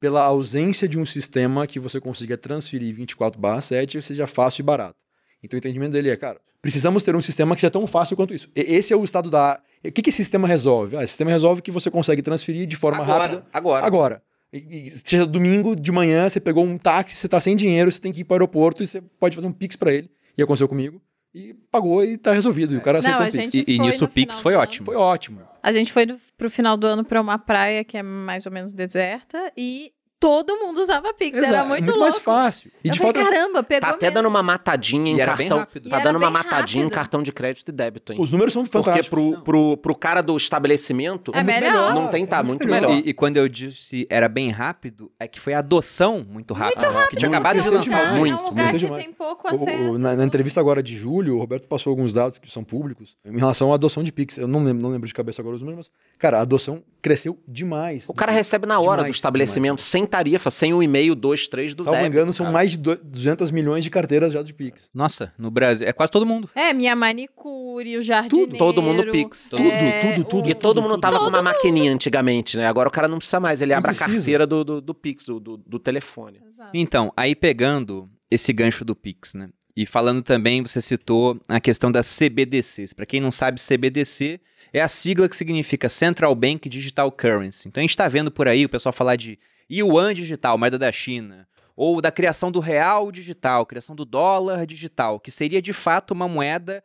pela 0.00 0.22
ausência 0.24 0.88
de 0.88 0.98
um 0.98 1.06
sistema 1.06 1.66
que 1.66 1.78
você 1.78 2.00
consiga 2.00 2.36
transferir 2.36 2.94
24/7 2.94 3.96
e 3.96 4.02
seja 4.02 4.26
fácil 4.26 4.62
e 4.62 4.64
barato. 4.64 4.96
Então 5.42 5.56
o 5.56 5.58
entendimento 5.58 5.92
dele 5.92 6.10
é, 6.10 6.16
cara, 6.16 6.40
precisamos 6.60 7.02
ter 7.04 7.14
um 7.14 7.22
sistema 7.22 7.54
que 7.54 7.60
seja 7.60 7.70
tão 7.70 7.86
fácil 7.86 8.16
quanto 8.16 8.34
isso. 8.34 8.48
E- 8.56 8.74
esse 8.74 8.92
é 8.92 8.96
o 8.96 9.04
estado 9.04 9.30
da... 9.30 9.60
O 9.84 9.92
que, 9.92 10.02
que 10.02 10.10
esse 10.10 10.16
sistema 10.16 10.48
resolve? 10.48 10.96
Ah, 10.96 11.04
esse 11.04 11.12
sistema 11.12 11.30
resolve 11.30 11.60
que 11.62 11.70
você 11.70 11.90
consegue 11.90 12.22
transferir 12.22 12.66
de 12.66 12.74
forma 12.76 13.04
rápida 13.04 13.46
agora. 13.52 13.86
Agora, 13.86 14.22
e- 14.58 14.86
e 14.86 14.90
seja 14.90 15.26
domingo 15.26 15.74
de 15.74 15.90
manhã, 15.92 16.28
você 16.28 16.40
pegou 16.40 16.64
um 16.64 16.76
táxi, 16.78 17.16
você 17.16 17.28
tá 17.28 17.40
sem 17.40 17.56
dinheiro, 17.56 17.90
você 17.90 18.00
tem 18.00 18.12
que 18.12 18.20
ir 18.20 18.24
para 18.24 18.34
o 18.34 18.36
aeroporto 18.36 18.82
e 18.82 18.86
você 18.86 19.00
pode 19.00 19.34
fazer 19.34 19.46
um 19.46 19.52
pix 19.52 19.76
para 19.76 19.92
ele. 19.92 20.10
E 20.36 20.42
aconteceu 20.42 20.68
comigo. 20.68 21.00
E 21.34 21.52
pagou 21.70 22.04
e 22.04 22.16
tá 22.16 22.32
resolvido. 22.32 22.74
E 22.74 22.76
o 22.76 22.80
cara 22.80 23.00
Não, 23.00 23.08
aceitou 23.18 23.24
a 23.24 23.28
o 23.28 23.50
pix. 23.50 23.54
E, 23.68 23.74
e 23.74 23.78
nisso 23.78 24.04
o 24.04 24.08
Pix 24.08 24.38
foi 24.38 24.54
ótimo. 24.54 24.86
Foi 24.86 24.94
ótimo. 24.96 25.40
A 25.62 25.72
gente 25.72 25.92
foi 25.92 26.06
no, 26.06 26.16
pro 26.38 26.48
final 26.48 26.76
do 26.76 26.86
ano 26.86 27.04
pra 27.04 27.20
uma 27.20 27.38
praia 27.38 27.82
que 27.82 27.96
é 27.96 28.02
mais 28.04 28.46
ou 28.46 28.52
menos 28.52 28.72
deserta 28.72 29.52
e 29.56 29.92
todo 30.24 30.56
mundo 30.56 30.78
usava 30.80 31.12
Pix. 31.12 31.36
Era 31.36 31.46
Exato, 31.46 31.68
muito, 31.68 31.86
mais 31.86 31.98
louco. 32.14 32.20
fácil. 32.20 32.70
E 32.82 32.88
eu 32.88 32.92
de 32.92 32.98
falei, 32.98 33.14
fato, 33.22 33.24
caramba, 33.30 33.62
pegou 33.62 33.80
Tá 33.82 33.94
até 33.94 34.06
mesmo. 34.06 34.14
dando 34.14 34.26
uma 34.28 34.42
matadinha 34.42 35.12
em 35.12 35.16
E 35.16 35.20
era 35.20 35.34
bem 35.36 35.48
cartão. 35.48 35.58
rápido. 35.58 35.88
Tá 35.90 35.98
dando 35.98 36.16
uma 36.16 36.30
matadinha 36.30 36.80
em 36.82 36.84
rápido. 36.86 36.94
cartão 36.94 37.22
de 37.22 37.30
crédito 37.32 37.68
e 37.68 37.72
débito, 37.72 38.12
hein? 38.12 38.18
os 38.20 38.30
números 38.32 38.54
são 38.54 38.64
Porque 38.64 38.78
fantásticos. 38.90 39.08
pro, 39.10 39.42
pro, 39.42 39.76
pro 39.76 39.94
cara 39.94 40.22
do 40.22 40.34
estabelecimento, 40.36 41.30
É 41.34 41.42
melhor. 41.42 41.94
não 41.94 42.08
tem, 42.08 42.24
tá 42.24 42.38
É 42.38 42.42
muito 42.42 42.60
muito 42.66 42.70
melhor. 42.72 42.90
E, 42.92 43.10
e 43.10 43.12
quando 43.12 43.36
eu 43.36 43.48
disse 43.48 44.06
era 44.08 44.28
bem 44.28 44.50
rápido, 44.50 45.10
é 45.20 45.28
que 45.28 45.38
foi 45.38 45.52
a 45.52 45.58
adoção 45.58 46.24
muito 46.26 46.54
rápida. 46.54 46.88
rápido. 46.88 47.10
Que 47.10 47.16
tinha 47.16 47.28
Muito 47.28 47.40
acabado 47.40 47.62
de 47.62 47.68
lançar. 47.70 48.12
Não, 48.12 48.18
muito, 48.18 48.36
é 48.36 48.40
um 48.40 48.44
lugar 48.48 48.62
muito 48.64 48.72
que 48.78 48.84
demais. 48.86 49.04
tem 49.04 49.12
pouco 49.12 49.48
O- 49.54 49.60
o- 49.60 49.62
acesso. 49.68 49.98
na, 49.98 50.14
na 50.16 50.24
entrevista 50.24 50.58
agora 50.60 50.82
de 50.82 50.96
julho, 50.96 51.36
o 51.36 51.38
Roberto 51.38 51.68
passou 51.68 51.90
alguns 51.90 52.14
dados 52.14 52.38
que 52.38 52.50
são 52.50 52.64
públicos 52.64 53.16
em 53.24 53.36
relação 53.38 53.70
à 53.72 53.74
adoção 53.74 54.02
de 54.02 54.10
Pix. 54.10 54.38
Eu 54.38 54.48
não 54.48 54.64
lembro, 54.64 54.82
não 54.82 54.90
lembro 54.90 55.06
de 55.06 55.12
cabeça 55.12 55.42
agora 55.42 55.56
os 55.56 55.60
números, 55.62 55.90
mas, 55.90 56.18
cara, 56.18 56.38
a 56.38 56.42
adoção 56.42 56.82
cresceu 57.04 57.38
demais. 57.46 58.08
O 58.08 58.14
cara 58.14 58.32
recebe 58.32 58.66
na 58.66 58.80
hora 58.80 59.02
Demais, 59.02 59.12
do 59.12 59.14
estabelecimento, 59.14 59.82
sem 59.82 60.06
tarifa, 60.06 60.50
sem 60.50 60.72
o 60.72 60.82
e-mail 60.82 61.14
2, 61.14 61.46
3 61.48 61.74
do 61.74 61.84
Salvo 61.84 61.98
débito. 61.98 62.12
engano, 62.16 62.32
são 62.32 62.44
cara. 62.46 62.54
mais 62.54 62.70
de 62.70 62.78
do- 62.78 62.96
200 62.96 63.50
milhões 63.50 63.84
de 63.84 63.90
carteiras 63.90 64.32
já 64.32 64.42
de 64.42 64.54
Pix. 64.54 64.88
Nossa, 64.94 65.32
no 65.38 65.50
Brasil. 65.50 65.86
É 65.86 65.92
quase 65.92 66.10
todo 66.10 66.24
mundo. 66.24 66.48
É, 66.54 66.72
minha 66.72 66.96
manicure, 66.96 67.98
o 67.98 68.02
jardineiro. 68.02 68.56
Todo 68.56 68.80
mundo 68.80 69.04
Pix. 69.12 69.50
Tudo, 69.50 69.62
tudo, 69.62 70.24
tudo. 70.24 70.48
E 70.50 70.54
todo 70.54 70.80
mundo 70.80 70.92
tudo, 70.92 71.00
tava 71.02 71.18
tudo. 71.18 71.24
com 71.30 71.36
uma 71.36 71.42
maquininha 71.42 71.92
antigamente, 71.92 72.56
né? 72.56 72.66
Agora 72.66 72.88
o 72.88 72.92
cara 72.92 73.06
não 73.06 73.18
precisa 73.18 73.38
mais, 73.38 73.60
ele 73.60 73.72
Não 73.72 73.78
abre 73.78 73.90
a 73.90 73.94
precisa. 73.94 74.10
carteira 74.16 74.46
do, 74.46 74.64
do, 74.64 74.80
do 74.80 74.94
Pix, 74.94 75.26
do, 75.26 75.38
do, 75.38 75.56
do 75.58 75.78
telefone. 75.78 76.40
Exato. 76.52 76.70
Então, 76.72 77.12
aí 77.16 77.34
pegando 77.34 78.08
esse 78.30 78.52
gancho 78.52 78.84
do 78.84 78.96
Pix, 78.96 79.34
né? 79.34 79.50
E 79.76 79.84
falando 79.84 80.22
também, 80.22 80.62
você 80.62 80.80
citou 80.80 81.38
a 81.48 81.58
questão 81.60 81.90
das 81.92 82.06
CBDCs. 82.06 82.92
Para 82.92 83.04
quem 83.04 83.20
não 83.20 83.30
sabe, 83.32 83.60
CBDC 83.60 84.40
é 84.74 84.80
a 84.80 84.88
sigla 84.88 85.28
que 85.28 85.36
significa 85.36 85.88
Central 85.88 86.34
Bank 86.34 86.68
Digital 86.68 87.10
Currency. 87.12 87.68
Então 87.68 87.80
a 87.80 87.84
gente 87.84 87.90
está 87.90 88.08
vendo 88.08 88.28
por 88.28 88.48
aí 88.48 88.64
o 88.64 88.68
pessoal 88.68 88.92
falar 88.92 89.14
de 89.14 89.38
Yuan 89.70 90.12
digital, 90.12 90.58
moeda 90.58 90.76
da 90.76 90.90
China, 90.90 91.46
ou 91.76 92.00
da 92.00 92.10
criação 92.10 92.50
do 92.50 92.58
real 92.58 93.12
digital, 93.12 93.64
criação 93.64 93.94
do 93.94 94.04
dólar 94.04 94.66
digital, 94.66 95.20
que 95.20 95.30
seria 95.30 95.62
de 95.62 95.72
fato 95.72 96.10
uma 96.10 96.26
moeda 96.26 96.82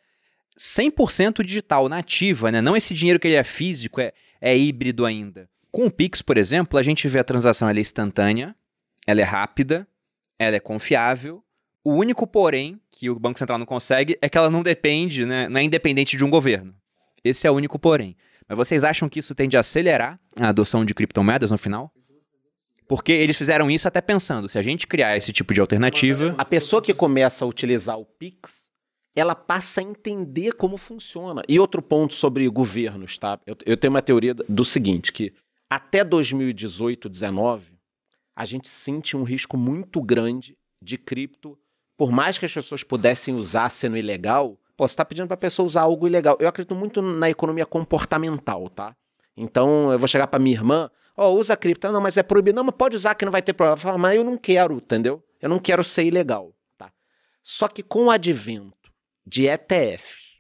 100% 0.58 1.44
digital, 1.44 1.90
nativa, 1.90 2.52
né? 2.52 2.62
Não 2.62 2.78
esse 2.78 2.94
dinheiro 2.94 3.20
que 3.20 3.28
ele 3.28 3.36
é 3.36 3.44
físico, 3.44 4.00
é, 4.00 4.14
é 4.40 4.56
híbrido 4.56 5.04
ainda. 5.04 5.50
Com 5.72 5.88
o 5.88 5.92
Pix, 5.92 6.22
por 6.22 6.38
exemplo, 6.38 6.78
a 6.78 6.84
gente 6.84 7.08
vê 7.08 7.18
a 7.18 7.24
transação 7.24 7.68
ela 7.68 7.80
é 7.80 7.82
instantânea, 7.82 8.56
ela 9.08 9.22
é 9.22 9.24
rápida, 9.24 9.88
ela 10.38 10.56
é 10.56 10.60
confiável. 10.60 11.44
O 11.84 11.94
único 11.94 12.28
porém 12.28 12.80
que 12.92 13.10
o 13.10 13.18
Banco 13.18 13.40
Central 13.40 13.58
não 13.58 13.66
consegue 13.66 14.16
é 14.22 14.30
que 14.30 14.38
ela 14.38 14.50
não 14.52 14.62
depende, 14.62 15.26
né, 15.26 15.50
não 15.50 15.60
é 15.60 15.64
independente 15.64 16.16
de 16.16 16.24
um 16.24 16.30
governo. 16.30 16.79
Esse 17.24 17.48
é 17.48 17.52
o 17.52 17.56
único 17.56 17.78
porém. 17.78 18.16
Mas 18.48 18.58
vocês 18.58 18.84
acham 18.84 19.08
que 19.08 19.20
isso 19.20 19.36
tende 19.36 19.56
a 19.56 19.60
acelerar 19.60 20.20
a 20.36 20.50
adoção 20.50 20.84
de 20.84 20.94
criptomoedas 20.94 21.52
no 21.52 21.58
final? 21.58 21.92
Porque 22.88 23.12
eles 23.12 23.38
fizeram 23.38 23.70
isso 23.70 23.88
até 23.88 24.02
pensando, 24.02 24.50
se 24.50 24.58
a 24.58 24.64
gente 24.64 24.88
criar 24.88 25.16
esse 25.16 25.32
tipo 25.32 25.54
de 25.54 25.62
alternativa, 25.62 26.34
A 26.40 26.44
pessoa 26.44 26.82
que 26.82 26.92
começa 26.92 27.46
a 27.46 27.48
utilizar 27.48 28.00
o 28.00 28.04
Pix, 28.04 28.68
ela 29.16 29.36
passa 29.36 29.82
a 29.82 29.84
entender 29.84 30.54
como 30.54 30.76
funciona. 30.76 31.44
E 31.48 31.60
outro 31.60 31.84
ponto 31.84 32.16
sobre 32.16 32.48
governos, 32.50 33.16
tá? 33.20 33.40
Eu, 33.46 33.56
eu 33.64 33.78
tenho 33.78 33.94
uma 33.94 34.02
teoria 34.02 34.34
do 34.34 34.66
seguinte, 34.66 35.14
que 35.14 35.32
até 35.70 36.04
2018, 36.04 37.08
19, 37.08 37.74
a 38.36 38.44
gente 38.44 38.68
sente 38.68 39.16
um 39.16 39.22
risco 39.22 39.56
muito 39.56 40.02
grande 40.02 40.58
de 40.82 40.98
cripto, 40.98 41.60
por 41.96 42.12
mais 42.12 42.40
que 42.40 42.46
as 42.46 42.54
pessoas 42.54 42.84
pudessem 42.84 43.36
usar 43.36 43.70
sendo 43.70 43.98
ilegal, 43.98 44.58
pô, 44.80 44.88
você 44.88 44.94
está 44.94 45.04
pedindo 45.04 45.28
para 45.28 45.34
a 45.34 45.38
pessoa 45.38 45.66
usar 45.66 45.82
algo 45.82 46.08
ilegal. 46.08 46.38
Eu 46.40 46.48
acredito 46.48 46.74
muito 46.74 47.02
na 47.02 47.30
economia 47.30 47.66
comportamental, 47.66 48.70
tá? 48.70 48.96
Então, 49.36 49.92
eu 49.92 50.00
vou 50.00 50.08
chegar 50.08 50.26
para 50.28 50.40
minha 50.40 50.56
irmã, 50.56 50.90
ó, 51.18 51.34
usa 51.34 51.58
cripto. 51.58 51.88
Ah, 51.88 51.92
não, 51.92 52.00
mas 52.00 52.16
é 52.18 52.24
proibido. 52.24 52.56
Não, 52.56 52.64
mas 52.64 52.76
pode 52.76 52.96
usar 52.96 53.14
que 53.14 53.26
não 53.26 53.32
vai 53.32 53.42
ter 53.42 53.52
problema. 53.52 53.74
Ela 53.74 53.82
fala, 53.82 53.98
mas 53.98 54.16
eu 54.16 54.24
não 54.24 54.38
quero, 54.38 54.76
entendeu? 54.76 55.22
Eu 55.42 55.50
não 55.50 55.60
quero 55.60 55.84
ser 55.84 56.06
ilegal, 56.06 56.54
tá? 56.78 56.94
Só 57.44 57.68
que 57.68 57.84
com 57.84 58.06
o 58.06 58.10
advento 58.10 58.90
de 59.28 59.48
ETFs, 59.48 60.40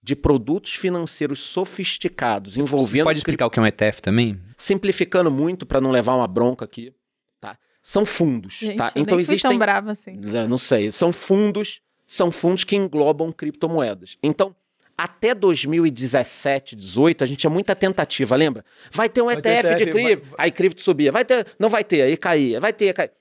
de 0.00 0.14
produtos 0.14 0.74
financeiros 0.74 1.40
sofisticados 1.40 2.54
você 2.54 2.60
envolvendo 2.60 3.04
pode 3.04 3.18
explicar 3.18 3.46
o 3.46 3.50
que 3.50 3.58
é 3.58 3.62
um 3.62 3.66
ETF 3.66 4.00
também? 4.00 4.40
simplificando 4.56 5.28
muito 5.28 5.66
para 5.66 5.80
não 5.80 5.90
levar 5.90 6.14
uma 6.14 6.28
bronca 6.28 6.64
aqui, 6.64 6.94
tá? 7.40 7.58
São 7.82 8.06
fundos, 8.06 8.54
Gente, 8.54 8.76
tá? 8.76 8.92
Então 8.94 9.18
existem 9.18 9.50
tão 9.50 9.58
brava 9.58 9.90
assim. 9.90 10.20
não 10.48 10.56
sei, 10.56 10.92
são 10.92 11.12
fundos, 11.12 11.80
são 12.06 12.30
fundos 12.30 12.64
que 12.64 12.76
englobam 12.76 13.32
criptomoedas. 13.32 14.16
Então, 14.22 14.54
Até 14.98 15.34
2017, 15.34 16.74
18, 16.74 17.22
a 17.22 17.26
gente 17.26 17.38
tinha 17.40 17.50
muita 17.50 17.76
tentativa, 17.76 18.34
lembra? 18.34 18.64
Vai 18.90 19.08
ter 19.10 19.20
um 19.20 19.26
Vai 19.26 19.40
ter 19.42 19.50
ETF, 19.58 19.76
de 19.76 19.82
ETF, 19.82 19.90
cripto, 19.92 20.26
vai- 20.30 20.34
aí 20.46 20.50
cripto 20.50 20.80
subia. 20.82 21.12
Vai 21.12 21.22
ter, 21.22 21.46
não 21.58 21.68
vai 21.68 21.84
ter, 21.84 22.00
aí 22.00 22.16
caía, 22.16 22.58
vai 22.60 22.72
ter, 22.72 22.94
caía. 22.94 23.12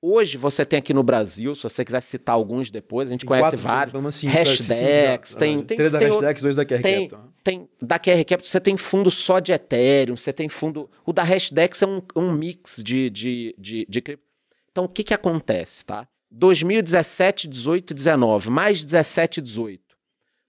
Hoje 0.00 0.36
você 0.36 0.64
tem 0.64 0.78
aqui 0.78 0.92
no 0.94 1.02
Brasil, 1.02 1.54
se 1.56 1.62
você 1.64 1.84
quiser 1.84 2.00
citar 2.02 2.34
alguns 2.36 2.70
depois, 2.70 3.08
a 3.08 3.10
gente 3.10 3.22
Tem 3.22 3.28
conhece 3.28 3.50
quatro, 3.50 3.58
vários. 3.66 3.90
pelo 3.92 4.02
menos 4.02 4.14
cinco, 4.14 4.32
já. 4.32 4.74
tem- 5.38 5.56
Ah, 5.56 5.64
tem- 5.64 5.76
Três 5.76 5.90
da 5.92 5.98
tem 5.98 6.08
Hashdex, 6.08 6.42
dois 6.42 6.54
da 6.54 6.64
QR 6.64 6.82
tem- 6.82 7.08
Capital. 7.08 7.32
Tem 7.42 7.68
da 7.82 7.98
QR 7.98 8.24
Capital, 8.24 8.44
você 8.44 8.60
tem 8.60 8.76
fundo 8.76 9.10
só 9.10 9.38
de 9.40 9.52
Ethereum, 9.52 10.16
você 10.16 10.32
tem 10.32 10.48
fundo. 10.48 10.88
O 11.04 11.12
da 11.12 11.22
Hashdex 11.24 11.82
é 11.82 11.86
um, 11.86 12.00
um 12.14 12.30
mix 12.32 12.80
de, 12.84 13.10
de, 13.10 13.54
de, 13.58 13.86
de 13.88 14.00
cripto. 14.00 14.24
Então, 14.70 14.84
o 14.84 14.88
que, 14.88 15.02
que 15.02 15.14
acontece, 15.14 15.84
tá? 15.84 16.06
2017, 16.36 17.48
18, 17.48 17.94
19, 17.94 18.50
mais 18.50 18.84
17 18.84 19.38
e 19.38 19.42
18. 19.42 19.80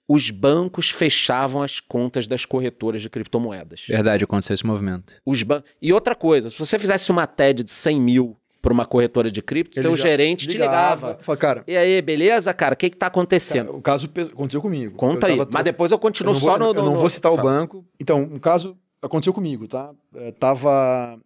Os 0.08 0.30
bancos 0.30 0.90
fechavam 0.92 1.62
as 1.64 1.80
contas 1.80 2.28
das 2.28 2.46
corretoras 2.46 3.02
de 3.02 3.10
criptomoedas. 3.10 3.86
Verdade, 3.88 4.24
aconteceu 4.24 4.54
esse 4.54 4.66
movimento. 4.66 5.14
Os 5.26 5.42
ban... 5.42 5.64
E 5.82 5.92
outra 5.92 6.14
coisa, 6.16 6.50
se 6.50 6.60
você 6.60 6.78
fizesse 6.78 7.12
uma 7.12 7.26
TED 7.26 7.64
de 7.64 7.72
100 7.72 8.00
mil 8.02 8.38
para 8.62 8.74
uma 8.74 8.86
corretora 8.86 9.30
de 9.32 9.42
cripto, 9.42 9.80
Ele 9.80 9.88
teu 9.88 9.96
gerente 9.96 10.48
te 10.48 10.58
ligava. 10.58 11.18
Fala, 11.22 11.38
cara, 11.38 11.64
E 11.68 11.76
aí, 11.76 12.02
beleza, 12.02 12.54
cara? 12.54 12.74
O 12.74 12.78
que 12.78 12.90
que 12.90 12.98
tá 12.98 13.08
acontecendo? 13.08 13.66
cara, 13.68 13.78
o 13.78 13.82
caso 13.82 14.10
aconteceu 14.32 14.62
comigo. 14.62 14.96
Conta 14.96 15.28
Eu 15.28 15.32
aí. 15.34 15.38
tava- 15.40 15.50
Mas 15.52 15.64
depois 15.64 15.92
eu 15.92 15.96
eu 15.96 16.00
continuo 16.00 16.34
não 16.34 16.40
só 16.40 16.58
vou, 16.58 16.60
no, 16.60 16.66
Eu 16.66 16.74
no- 16.74 16.92
não 16.92 17.00
vou 17.00 17.10
citar 17.10 17.32
o 17.32 17.38
banco. 17.38 17.86
Então, 18.00 18.22
um 18.22 18.40
caso 18.40 18.78
aconteceu 19.02 19.34
comigo, 19.34 19.68
tá? 19.68 19.92
É, 20.16 20.32
tava... 20.32 21.20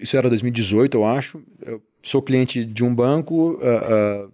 Isso 0.00 0.16
era 0.16 0.28
2018, 0.28 0.96
eu 0.96 1.04
acho. 1.04 1.42
Eu 1.62 1.82
sou 2.06 2.22
cliente 2.22 2.64
de 2.64 2.84
um 2.84 2.94
banco, 2.94 3.58
ah, 3.62 4.26
ah, 4.26 4.28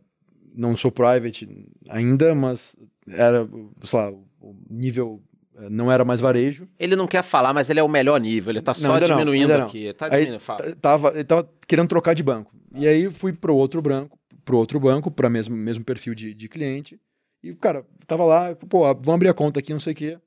não 0.55 0.77
sou 0.77 0.93
private 0.93 1.49
ainda, 1.89 2.35
mas 2.35 2.77
era, 3.09 3.49
sei 3.85 3.99
lá, 3.99 4.11
o 4.41 4.55
nível 4.69 5.23
eh, 5.57 5.69
não 5.71 5.91
era 5.91 6.05
mais 6.05 6.21
varejo. 6.21 6.69
Ele 6.79 6.95
não 6.95 7.07
quer 7.07 7.23
falar, 7.23 7.55
mas 7.55 7.71
ele 7.71 7.81
é 7.81 7.83
o 7.83 7.89
melhor 7.89 8.21
nível. 8.21 8.53
Ele 8.53 8.61
tá 8.61 8.75
só 8.75 9.01
não, 9.01 9.07
diminuindo 9.07 9.45
ainda 9.53 9.59
não. 9.59 9.67
aqui. 9.67 9.93
Tá 9.95 10.07
Aí 10.07 10.11
diminuindo, 10.21 10.41
fala. 10.41 10.63
t- 10.63 10.75
tava, 10.77 11.09
ele 11.15 11.25
tava 11.25 11.49
querendo 11.67 11.89
trocar 11.89 12.15
de 12.15 12.23
banco. 12.23 12.55
E 12.75 12.87
aí 12.87 13.11
fui 13.11 13.33
pro 13.33 13.55
outro 13.57 13.81
banco, 13.81 14.19
pro 14.45 14.59
outro 14.59 14.79
banco, 14.79 15.11
para 15.11 15.29
mesmo 15.31 15.57
mesmo 15.57 15.85
perfil 15.85 16.15
de, 16.15 16.35
de 16.35 16.49
cliente. 16.49 17.01
E 17.43 17.55
cara, 17.55 17.85
tava 18.07 18.25
lá, 18.25 18.55
pô, 18.55 18.81
vamos 18.83 19.09
abrir 19.09 19.29
a 19.29 19.35
conta 19.35 19.61
aqui, 19.61 19.73
não 19.73 19.81
sei 19.81 19.93
o 19.95 19.97
quê. 19.97 20.19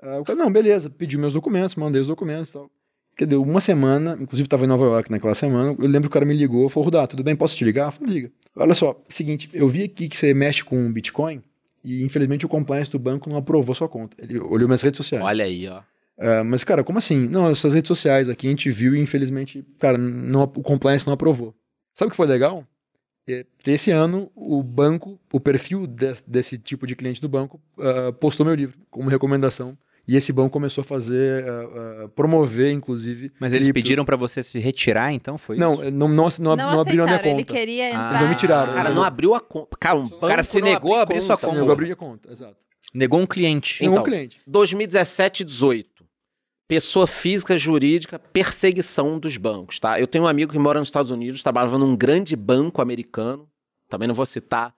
Ah, 0.00 0.20
o 0.20 0.24
cara, 0.24 0.38
não, 0.38 0.52
beleza, 0.52 0.90
pedi 0.90 1.16
meus 1.16 1.32
documentos, 1.32 1.74
mandei 1.76 2.00
os 2.00 2.06
documentos 2.08 2.50
e 2.50 2.52
tal. 2.54 2.70
Que 3.16 3.26
deu 3.26 3.42
uma 3.42 3.60
semana, 3.60 4.16
inclusive 4.20 4.48
tava 4.48 4.64
em 4.64 4.68
Nova 4.68 4.84
York 4.84 5.10
naquela 5.10 5.34
semana, 5.34 5.76
eu 5.78 5.86
lembro 5.86 6.02
que 6.02 6.06
o 6.06 6.10
cara 6.10 6.24
me 6.24 6.34
ligou, 6.34 6.68
falou, 6.68 6.86
Rudá, 6.86 7.06
tudo 7.06 7.22
bem, 7.22 7.36
posso 7.36 7.54
te 7.56 7.64
ligar? 7.64 7.88
Eu 7.88 7.92
falei, 7.92 8.14
liga. 8.14 8.32
Olha 8.56 8.74
só, 8.74 8.98
seguinte, 9.08 9.48
eu 9.52 9.68
vi 9.68 9.84
aqui 9.84 10.08
que 10.08 10.16
você 10.16 10.32
mexe 10.34 10.64
com 10.64 10.90
Bitcoin 10.92 11.42
e 11.84 12.02
infelizmente 12.04 12.46
o 12.46 12.48
compliance 12.48 12.90
do 12.90 12.98
banco 12.98 13.28
não 13.28 13.36
aprovou 13.36 13.74
sua 13.74 13.88
conta. 13.88 14.16
Ele 14.22 14.38
olhou 14.38 14.66
minhas 14.68 14.82
redes 14.82 14.96
sociais. 14.96 15.24
Olha 15.24 15.44
aí, 15.44 15.68
ó. 15.68 15.80
É, 16.18 16.42
mas, 16.42 16.62
cara, 16.62 16.84
como 16.84 16.98
assim? 16.98 17.28
Não, 17.28 17.48
essas 17.50 17.72
redes 17.74 17.88
sociais 17.88 18.28
aqui 18.28 18.46
a 18.46 18.50
gente 18.50 18.70
viu 18.70 18.94
e 18.94 19.00
infelizmente, 19.00 19.64
cara, 19.78 19.96
não, 19.98 20.42
o 20.44 20.62
compliance 20.62 21.06
não 21.06 21.14
aprovou. 21.14 21.54
Sabe 21.94 22.08
o 22.08 22.10
que 22.10 22.16
foi 22.16 22.26
legal? 22.26 22.66
É, 23.28 23.44
Esse 23.66 23.90
ano, 23.90 24.30
o 24.34 24.62
banco, 24.62 25.18
o 25.32 25.38
perfil 25.40 25.86
des- 25.86 26.22
desse 26.26 26.58
tipo 26.58 26.86
de 26.86 26.94
cliente 26.96 27.20
do 27.20 27.28
banco, 27.28 27.60
ah, 27.78 28.12
postou 28.12 28.44
meu 28.44 28.54
livro 28.54 28.76
como 28.90 29.08
recomendação. 29.08 29.76
E 30.06 30.16
esse 30.16 30.32
banco 30.32 30.50
começou 30.50 30.82
a 30.82 30.84
fazer, 30.84 31.44
ah, 31.48 32.04
ah, 32.04 32.08
promover, 32.08 32.72
inclusive. 32.72 33.30
Mas 33.38 33.52
eles 33.52 33.66
cripto. 33.68 33.74
pediram 33.80 34.04
pra 34.04 34.16
você 34.16 34.42
se 34.42 34.58
retirar, 34.58 35.12
então 35.12 35.38
foi 35.38 35.56
Não, 35.56 35.74
isso? 35.74 35.82
não, 35.92 36.08
não, 36.08 36.28
não, 36.40 36.56
não 36.56 36.80
abriram 36.80 37.04
a 37.04 37.06
minha 37.06 37.16
aceitaram, 37.18 37.38
ele 37.38 37.44
conta. 37.46 37.58
queria 37.58 37.84
Ah. 37.84 37.88
entrar. 37.88 38.20
Não 38.22 38.28
me 38.28 38.34
tiraram. 38.34 38.74
Cara, 38.74 38.88
eu- 38.90 38.94
não 38.96 39.02
abriu 39.04 39.32
a 39.34 39.40
conta. 39.40 39.76
Cara, 39.78 39.96
um 39.96 40.08
banco 40.08 40.26
cara 40.26 40.42
se 40.42 40.60
negou 40.60 40.96
a 40.96 41.02
abrir 41.02 41.20
sua 41.20 41.36
Sim, 41.36 41.46
conta. 41.46 41.58
eu 41.58 41.70
abri 41.70 41.92
a 41.92 41.96
conta, 41.96 42.32
exato. 42.32 42.56
Negou 42.92 43.20
um 43.20 43.26
cliente. 43.26 43.82
Não, 43.84 43.92
Então, 43.92 44.02
um 44.02 44.04
cliente. 44.04 44.40
2017 44.46 45.42
e 45.42 45.44
18. 45.44 46.04
Pessoa 46.68 47.06
física, 47.06 47.56
jurídica, 47.56 48.18
perseguição 48.18 49.18
dos 49.18 49.36
bancos, 49.36 49.78
tá? 49.78 50.00
Eu 50.00 50.06
tenho 50.06 50.24
um 50.24 50.26
amigo 50.26 50.52
que 50.52 50.58
mora 50.58 50.78
nos 50.80 50.88
Estados 50.88 51.10
Unidos, 51.10 51.42
trabalhava 51.42 51.78
num 51.78 51.94
grande 51.94 52.34
banco 52.34 52.82
americano, 52.82 53.46
também 53.88 54.08
não 54.08 54.14
vou 54.14 54.26
citar 54.26 54.74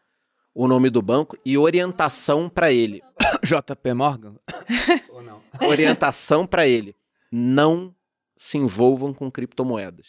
o 0.54 0.68
nome 0.68 0.88
do 0.90 1.02
banco, 1.02 1.36
e 1.44 1.58
orientação 1.58 2.48
pra 2.48 2.72
ele. 2.72 3.02
JP 3.42 3.94
Morgan? 3.94 4.34
Ou 5.10 5.22
não? 5.22 5.40
Orientação 5.68 6.46
pra 6.46 6.66
ele. 6.66 6.94
Não 7.30 7.94
se 8.36 8.58
envolvam 8.58 9.12
com 9.14 9.30
criptomoedas. 9.30 10.06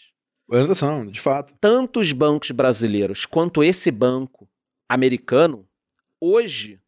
Orientação, 0.47 1.05
de 1.07 1.19
fato. 1.19 1.55
tanto 1.59 1.99
os 1.99 2.11
bancos 2.11 2.51
brasileiros 2.51 3.25
quanto 3.25 3.63
esse 3.63 3.89
banco 3.89 4.47
americano, 4.87 5.67
hoje 6.21 6.79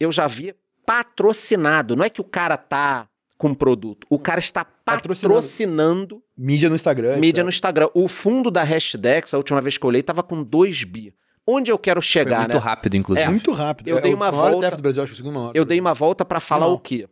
eu 0.00 0.10
já 0.10 0.26
vi 0.26 0.54
patrocinado. 0.86 1.94
Não 1.94 2.04
é 2.04 2.10
que 2.10 2.20
o 2.20 2.24
cara 2.24 2.56
tá 2.56 3.08
com 3.36 3.54
produto, 3.54 4.06
o 4.10 4.18
cara 4.18 4.40
está 4.40 4.64
Patrocinando. 4.64 5.34
patrocinando 5.34 6.22
Mídia 6.36 6.68
no 6.68 6.74
Instagram. 6.74 7.16
mídia 7.16 7.40
etc. 7.40 7.44
no 7.44 7.48
Instagram. 7.50 7.88
O 7.94 8.08
fundo 8.08 8.50
da 8.50 8.62
Hashdex, 8.64 9.32
a 9.34 9.36
última 9.36 9.60
vez 9.60 9.76
que 9.78 9.84
eu 9.84 9.88
olhei, 9.88 10.02
tava 10.02 10.22
com 10.22 10.42
2 10.42 10.82
bi. 10.84 11.14
Onde 11.50 11.70
eu 11.72 11.78
quero 11.78 12.02
Foi 12.02 12.08
chegar, 12.08 12.40
muito 12.40 12.52
né? 12.54 12.58
rápido, 12.58 12.96
inclusive. 12.96 13.26
É. 13.26 13.30
Muito 13.30 13.52
rápido. 13.52 13.88
Eu 13.88 13.98
É 13.98 14.00
dei 14.02 14.12
uma 14.12 14.30
volta- 14.30 14.76
do 14.76 14.82
Brasil, 14.82 15.02
acho 15.02 15.14
que. 15.14 15.28
Eu 15.54 15.64
dei 15.64 15.80
uma 15.80 15.94
volta 15.94 16.24
pra 16.24 16.40
falar 16.40 16.66
Não. 16.66 16.74
o 16.74 16.78
quê? 16.78 17.08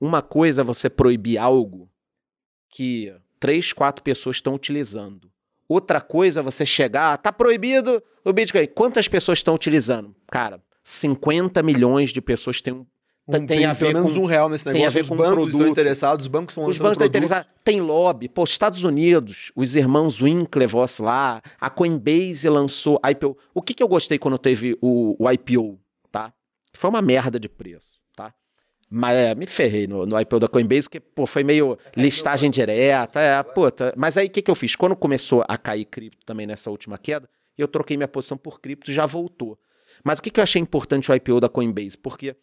Uma 0.00 0.22
coisa 0.22 0.62
é 0.62 0.64
você 0.64 0.88
proibir 0.88 1.36
algo 1.38 1.90
que 2.70 3.14
três, 3.38 3.72
quatro 3.72 4.02
pessoas 4.02 4.36
estão 4.36 4.54
utilizando. 4.54 5.30
Outra 5.68 6.00
coisa 6.00 6.40
é 6.40 6.42
você 6.42 6.64
chegar, 6.64 7.12
"Ah, 7.12 7.16
tá 7.16 7.32
proibido 7.32 8.02
o 8.24 8.32
Bitcoin. 8.32 8.66
Quantas 8.68 9.08
pessoas 9.08 9.38
estão 9.38 9.54
utilizando? 9.54 10.14
Cara, 10.30 10.62
50 10.84 11.62
milhões 11.62 12.10
de 12.12 12.20
pessoas 12.20 12.60
têm 12.60 12.72
um. 12.72 12.86
Um- 13.28 13.44
tem 13.46 13.64
a 13.64 13.72
ver 13.72 13.78
pelo 13.86 13.94
menos 14.02 14.16
com- 14.16 14.22
um 14.22 14.26
real 14.26 14.48
nesse 14.48 14.64
tem 14.64 14.74
negócio. 14.74 14.88
a 14.88 14.94
ver 14.94 15.00
os 15.02 15.08
com 15.08 15.16
bancos 15.16 15.32
produto. 15.34 15.52
estão 15.54 15.66
interessados, 15.68 16.24
os 16.24 16.28
bancos 16.28 16.52
estão 16.52 16.64
Os 16.64 16.78
bancos 16.78 16.92
estão 16.92 17.06
interessados. 17.08 17.48
Tem 17.64 17.80
lobby. 17.80 18.28
Pô, 18.28 18.44
Estados 18.44 18.84
Unidos, 18.84 19.50
os 19.56 19.74
irmãos 19.74 20.20
Winklevoss 20.22 21.00
lá, 21.00 21.42
a 21.60 21.68
Coinbase 21.68 22.48
lançou 22.48 23.00
IPO. 23.04 23.36
O 23.52 23.60
que, 23.60 23.74
que 23.74 23.82
eu 23.82 23.88
gostei 23.88 24.16
quando 24.18 24.38
teve 24.38 24.78
o, 24.80 25.16
o 25.18 25.30
IPO, 25.30 25.78
tá? 26.12 26.32
Foi 26.72 26.88
uma 26.88 27.02
merda 27.02 27.40
de 27.40 27.48
preço, 27.48 27.98
tá? 28.14 28.32
Mas 28.88 29.16
é, 29.16 29.34
me 29.34 29.46
ferrei 29.46 29.88
no, 29.88 30.06
no 30.06 30.20
IPO 30.20 30.38
da 30.38 30.46
Coinbase, 30.46 30.82
porque, 30.82 31.00
pô, 31.00 31.26
foi 31.26 31.42
meio 31.42 31.76
listagem 31.96 32.48
direta. 32.48 33.18
É, 33.20 33.42
puta. 33.42 33.92
Mas 33.96 34.16
aí 34.16 34.28
o 34.28 34.30
que, 34.30 34.40
que 34.40 34.50
eu 34.50 34.54
fiz? 34.54 34.76
Quando 34.76 34.94
começou 34.94 35.44
a 35.48 35.58
cair 35.58 35.84
cripto 35.86 36.24
também 36.24 36.46
nessa 36.46 36.70
última 36.70 36.96
queda, 36.96 37.28
eu 37.58 37.66
troquei 37.66 37.96
minha 37.96 38.06
posição 38.06 38.36
por 38.38 38.60
cripto 38.60 38.88
e 38.88 38.94
já 38.94 39.04
voltou. 39.04 39.58
Mas 40.04 40.20
o 40.20 40.22
que, 40.22 40.30
que 40.30 40.38
eu 40.38 40.44
achei 40.44 40.62
importante 40.62 41.10
o 41.10 41.14
IPO 41.14 41.40
da 41.40 41.48
Coinbase? 41.48 41.96
Porque, 41.98 42.36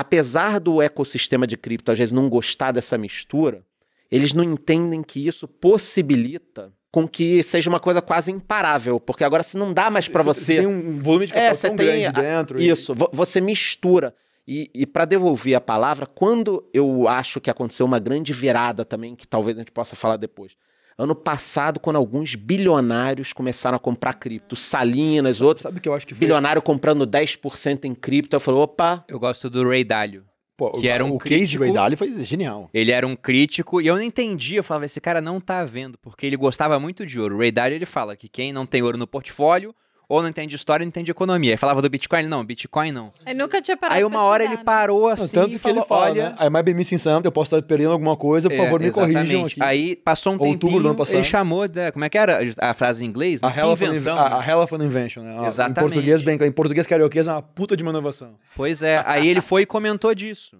apesar 0.00 0.58
do 0.58 0.80
ecossistema 0.82 1.46
de 1.46 1.56
cripto 1.56 1.92
às 1.92 1.98
vezes 1.98 2.12
não 2.12 2.28
gostar 2.28 2.72
dessa 2.72 2.96
mistura, 2.98 3.64
eles 4.10 4.32
não 4.32 4.42
entendem 4.42 5.02
que 5.02 5.24
isso 5.26 5.46
possibilita 5.46 6.72
com 6.90 7.06
que 7.06 7.42
seja 7.42 7.70
uma 7.70 7.78
coisa 7.78 8.02
quase 8.02 8.32
imparável, 8.32 8.98
porque 8.98 9.22
agora 9.22 9.42
se 9.44 9.56
não 9.56 9.72
dá 9.72 9.90
mais 9.90 10.08
pra 10.08 10.22
você, 10.24 10.56
tem 10.56 10.66
um 10.66 10.98
volume 11.00 11.26
de 11.26 11.32
É, 11.32 11.36
capital 11.36 11.54
você 11.54 11.66
tão 11.68 11.76
grande 11.76 12.06
a- 12.06 12.10
dentro. 12.12 12.60
e- 12.60 12.68
isso, 12.68 12.94
vo- 12.94 13.10
você 13.12 13.40
mistura. 13.40 14.14
E, 14.48 14.68
e 14.74 14.84
para 14.84 15.04
devolver 15.04 15.54
a 15.54 15.60
palavra, 15.60 16.06
quando 16.06 16.68
eu 16.74 17.06
acho 17.06 17.40
que 17.40 17.48
aconteceu 17.50 17.86
uma 17.86 18.00
grande 18.00 18.32
virada 18.32 18.84
também, 18.84 19.14
que 19.14 19.28
talvez 19.28 19.56
a 19.56 19.60
gente 19.60 19.70
possa 19.70 19.94
falar 19.94 20.16
depois. 20.16 20.56
Ano 21.02 21.14
passado, 21.14 21.80
quando 21.80 21.96
alguns 21.96 22.34
bilionários 22.34 23.32
começaram 23.32 23.76
a 23.76 23.78
comprar 23.80 24.14
cripto, 24.14 24.54
Salinas, 24.54 25.40
outros, 25.40 25.62
Sabe 25.62 25.78
o 25.78 25.80
que 25.80 25.88
eu 25.88 25.94
acho 25.94 26.06
que 26.06 26.14
foi? 26.14 26.20
bilionário 26.20 26.60
comprando 26.60 27.06
10% 27.06 27.84
em 27.84 27.94
cripto, 27.94 28.36
eu 28.36 28.40
falei, 28.40 28.60
opa, 28.60 29.04
Eu 29.08 29.18
gosto 29.18 29.48
do 29.48 29.66
Ray 29.68 29.84
Dalio. 29.84 30.24
Pô, 30.56 30.72
que 30.72 30.88
era 30.88 31.02
um 31.02 31.14
o 31.14 31.18
case 31.18 31.46
de 31.46 31.56
Ray 31.56 31.68
crítico- 31.68 31.74
Dalio 31.74 31.96
foi 31.96 32.24
genial. 32.24 32.68
Ele 32.74 32.92
era 32.92 33.06
um 33.06 33.16
crítico 33.16 33.80
e 33.80 33.86
eu 33.86 33.94
não 33.94 34.02
entendia. 34.02 34.58
Eu 34.58 34.64
falava, 34.64 34.84
esse 34.84 35.00
cara 35.00 35.20
não 35.22 35.40
tá 35.40 35.64
vendo, 35.64 35.96
porque 35.96 36.26
ele 36.26 36.36
gostava 36.36 36.78
muito 36.78 37.06
de 37.06 37.18
ouro. 37.18 37.36
O 37.36 37.38
Ray 37.38 37.50
Dalio, 37.50 37.76
ele 37.76 37.86
fala 37.86 38.14
que 38.14 38.28
quem 38.28 38.52
não 38.52 38.66
tem 38.66 38.82
ouro 38.82 38.98
no 38.98 39.06
portfólio, 39.06 39.74
ou 40.10 40.20
não 40.22 40.28
entende 40.28 40.56
história, 40.56 40.84
não 40.84 40.88
entende 40.88 41.08
economia. 41.12 41.52
Aí 41.52 41.56
falava 41.56 41.80
do 41.80 41.88
Bitcoin, 41.88 42.24
não, 42.24 42.44
Bitcoin 42.44 42.90
não. 42.90 43.12
Eu 43.24 43.34
nunca 43.36 43.62
tinha 43.62 43.76
parado 43.76 43.96
Aí 43.96 44.04
uma 44.04 44.24
hora 44.24 44.42
ele 44.42 44.56
né? 44.56 44.62
parou 44.64 45.02
Não, 45.02 45.10
assim 45.10 45.28
tanto 45.28 45.50
e 45.50 45.52
que 45.52 45.58
falou, 45.60 45.78
ele 45.78 45.86
fala, 45.86 46.02
olha... 46.06 46.30
né? 46.30 46.36
I 46.46 46.50
might 46.50 46.64
be 46.64 46.74
missing 46.74 46.98
something, 46.98 47.24
eu 47.28 47.30
posso 47.30 47.54
estar 47.54 47.64
perdendo 47.66 47.92
alguma 47.92 48.16
coisa, 48.16 48.48
por 48.50 48.54
É, 48.56 48.58
favor, 48.64 48.80
me 48.80 48.90
corrijam 48.90 49.46
aqui. 49.46 49.62
Aí 49.62 49.94
passou 49.94 50.32
um 50.32 50.36
Outubro 50.36 50.56
do 50.58 50.60
tempinho, 50.72 50.86
ano 50.88 50.94
passado. 50.96 51.14
ele 51.16 51.24
chamou, 51.24 51.68
de, 51.68 51.92
como 51.92 52.04
é 52.04 52.08
que 52.08 52.18
era 52.18 52.40
a 52.58 52.74
frase 52.74 53.04
em 53.04 53.08
inglês? 53.08 53.40
a 53.44 53.48
hell, 53.56 53.70
of 53.70 53.84
an, 53.84 53.88
Invenção. 53.88 54.18
a, 54.18 54.40
a 54.40 54.46
hell 54.50 54.60
of 54.60 54.74
an 54.74 54.84
invention, 54.84 55.22
né? 55.22 55.46
Exatamente. 55.46 55.78
Em 55.78 55.82
português, 55.82 56.22
bem, 56.22 56.36
em 56.42 56.52
português 56.52 56.86
carioquês 56.88 57.28
é 57.28 57.32
uma 57.32 57.42
puta 57.42 57.76
de 57.76 57.84
uma 57.84 57.90
inovação. 57.92 58.34
Pois 58.56 58.82
é, 58.82 59.00
aí 59.06 59.28
ele 59.28 59.40
foi 59.40 59.62
e 59.62 59.66
comentou 59.66 60.12
disso. 60.12 60.58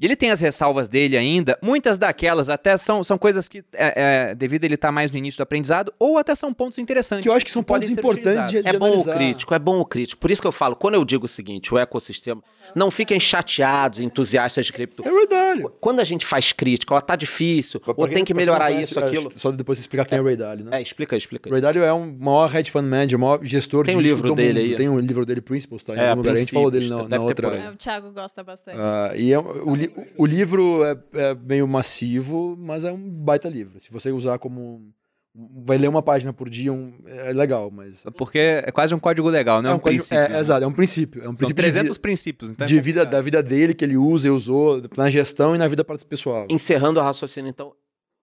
E 0.00 0.04
ele 0.06 0.16
tem 0.16 0.30
as 0.30 0.40
ressalvas 0.40 0.88
dele 0.88 1.16
ainda. 1.16 1.56
Muitas 1.62 1.96
daquelas 1.98 2.48
até 2.48 2.76
são, 2.76 3.04
são 3.04 3.16
coisas 3.16 3.46
que, 3.46 3.58
é, 3.72 4.30
é, 4.30 4.34
devido 4.34 4.64
a 4.64 4.66
ele 4.66 4.74
estar 4.74 4.90
mais 4.90 5.10
no 5.12 5.16
início 5.18 5.38
do 5.38 5.42
aprendizado, 5.42 5.92
ou 6.00 6.18
até 6.18 6.34
são 6.34 6.52
pontos 6.52 6.78
interessantes. 6.78 7.22
Que 7.22 7.28
eu 7.28 7.32
acho 7.32 7.44
que 7.44 7.50
são 7.50 7.62
pontos 7.62 7.88
podem 7.88 7.94
ser 7.94 8.00
importantes 8.00 8.50
de, 8.50 8.60
de 8.62 8.68
É 8.68 8.72
bom 8.72 8.86
o 8.86 8.88
analisar. 8.88 9.14
crítico, 9.14 9.54
é 9.54 9.58
bom 9.58 9.78
o 9.78 9.84
crítico. 9.84 10.20
Por 10.20 10.32
isso 10.32 10.42
que 10.42 10.48
eu 10.48 10.52
falo, 10.52 10.74
quando 10.74 10.94
eu 10.94 11.04
digo 11.04 11.26
o 11.26 11.28
seguinte, 11.28 11.72
o 11.72 11.78
ecossistema, 11.78 12.42
não 12.74 12.90
fiquem 12.90 13.20
chateados, 13.20 14.00
entusiastas 14.00 14.66
de 14.66 14.72
cripto. 14.72 15.06
É 15.06 15.10
verdade. 15.10 15.62
Quando 15.80 16.00
a 16.00 16.04
gente 16.04 16.26
faz 16.26 16.52
crítica, 16.52 16.92
ó, 16.92 17.00
tá 17.00 17.14
difícil, 17.14 17.78
Pra 17.78 17.94
ou 17.96 18.04
quem- 18.06 18.14
tem 18.14 18.24
que 18.24 18.34
melhorar 18.34 18.66
conhece, 18.72 18.90
isso, 18.90 18.98
é, 19.00 19.04
aquilo. 19.04 19.30
Só 19.32 19.52
depois 19.52 19.78
você 19.78 19.82
explicar 19.82 20.04
quem 20.06 20.18
é 20.18 20.20
o 20.20 20.24
Ray 20.24 20.36
Dalio, 20.36 20.64
né? 20.64 20.78
É, 20.78 20.82
explica 20.82 21.16
explica 21.16 21.48
O. 21.48 21.52
Ray 21.52 21.60
Dalio 21.60 21.84
é 21.84 21.92
um 21.92 22.16
maior 22.18 22.52
hedge 22.52 22.68
fund 22.70 22.84
manager, 22.88 23.16
maior 23.16 23.38
gestor 23.44 23.84
Tem 23.84 23.92
de 23.94 23.98
o 23.98 24.02
risco 24.02 24.16
livro 24.16 24.28
do 24.30 24.34
dele 24.34 24.60
mundo. 24.60 24.70
aí. 24.70 24.76
Tem 24.76 24.88
o 24.88 24.98
livro 24.98 25.24
dele, 25.24 25.40
Principles, 25.40 25.84
tá? 25.84 25.94
Em 25.94 25.98
É, 26.00 26.08
algum 26.08 26.22
lugar. 26.22 26.34
A 26.34 26.36
gente 26.36 26.52
falou 26.52 26.70
dele 26.70 26.88
na, 26.88 27.08
na 27.08 27.20
outra. 27.20 27.56
É, 27.56 27.70
o 27.70 27.76
Thiago 27.76 28.10
gosta 28.10 28.42
bastante. 28.42 28.76
Ah, 28.80 29.12
e 29.14 29.32
é, 29.32 29.38
um- 29.38 29.42
o, 29.72 29.83
li- 29.86 29.94
o 30.16 30.26
livro 30.26 30.84
é, 30.84 30.96
é 31.14 31.34
meio 31.34 31.66
massivo, 31.66 32.56
mas 32.58 32.84
é 32.84 32.92
um 32.92 33.08
baita 33.10 33.48
livro. 33.48 33.78
Se 33.80 33.90
você 33.90 34.10
usar 34.10 34.38
como. 34.38 34.60
um- 34.60 34.92
Vai 35.66 35.78
ler 35.78 35.88
uma 35.88 36.00
página 36.00 36.32
por 36.32 36.48
dia, 36.48 36.72
um- 36.72 36.92
é 37.06 37.32
legal, 37.32 37.68
mas. 37.68 38.04
Porque 38.16 38.38
é 38.38 38.70
quase 38.70 38.94
um 38.94 39.00
código 39.00 39.28
legal, 39.28 39.60
não 39.60 39.70
é, 39.70 39.74
um, 39.74 39.78
código- 39.80 40.04
princípio. 40.04 40.24
é, 40.24 40.28
né? 40.28 40.38
exato, 40.38 40.62
é 40.62 40.66
um 40.68 40.72
princípio. 40.72 41.20
É 41.20 41.24
um 41.24 41.26
São 41.30 41.34
princípio 41.34 41.60
300 41.62 41.94
de, 41.94 42.00
princípios. 42.00 42.50
Então 42.52 42.64
é 42.64 42.68
de 42.68 42.80
vida, 42.80 43.04
da 43.04 43.20
vida 43.20 43.42
dele 43.42 43.74
que 43.74 43.84
ele 43.84 43.96
usa 43.96 44.28
e 44.28 44.30
usou 44.30 44.80
na 44.96 45.10
gestão 45.10 45.52
e 45.56 45.58
na 45.58 45.66
vida 45.66 45.84
pessoal. 45.84 46.46
Encerrando 46.48 47.00
o 47.00 47.02
raciocínio, 47.02 47.48
então, 47.48 47.74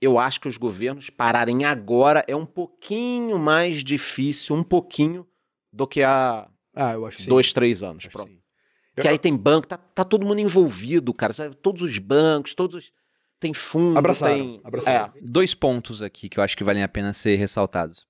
eu 0.01 0.17
acho 0.17 0.39
que 0.39 0.47
os 0.47 0.55
governos 0.55 1.09
pararem 1.09 1.65
agora 1.65 2.23
é 2.29 2.35
um 2.35 2.45
pouquinho 2.45 3.37
mais 3.37 3.83
difícil, 3.83 4.55
um 4.55 4.63
pouquinho, 4.63 5.27
do 5.73 5.85
que 5.85 6.01
há 6.03 6.47
Ah, 6.73 6.93
eu 6.93 7.05
acho 7.05 7.17
que 7.17 7.23
sim. 7.23 7.29
dois, 7.29 7.51
três 7.51 7.83
anos. 7.83 8.07
Pronto. 8.07 8.31
Que 9.01 9.07
aí 9.07 9.17
tem 9.19 9.35
banco, 9.35 9.67
tá, 9.67 9.77
tá 9.77 10.03
todo 10.03 10.25
mundo 10.25 10.39
envolvido, 10.39 11.13
cara. 11.13 11.33
sabe? 11.33 11.55
Todos 11.55 11.81
os 11.81 11.97
bancos, 11.97 12.53
todos. 12.55 12.75
os- 12.75 12.91
Tem 13.39 13.53
fundo, 13.53 13.97
Abraçaram, 13.97 14.35
tem. 14.35 14.61
abraçaram. 14.63 15.13
É, 15.15 15.19
Dois 15.21 15.53
pontos 15.55 16.01
aqui 16.01 16.29
que 16.29 16.39
eu 16.39 16.43
acho 16.43 16.55
que 16.55 16.63
valem 16.63 16.83
a 16.83 16.87
pena 16.87 17.11
ser 17.13 17.35
ressaltados. 17.37 18.05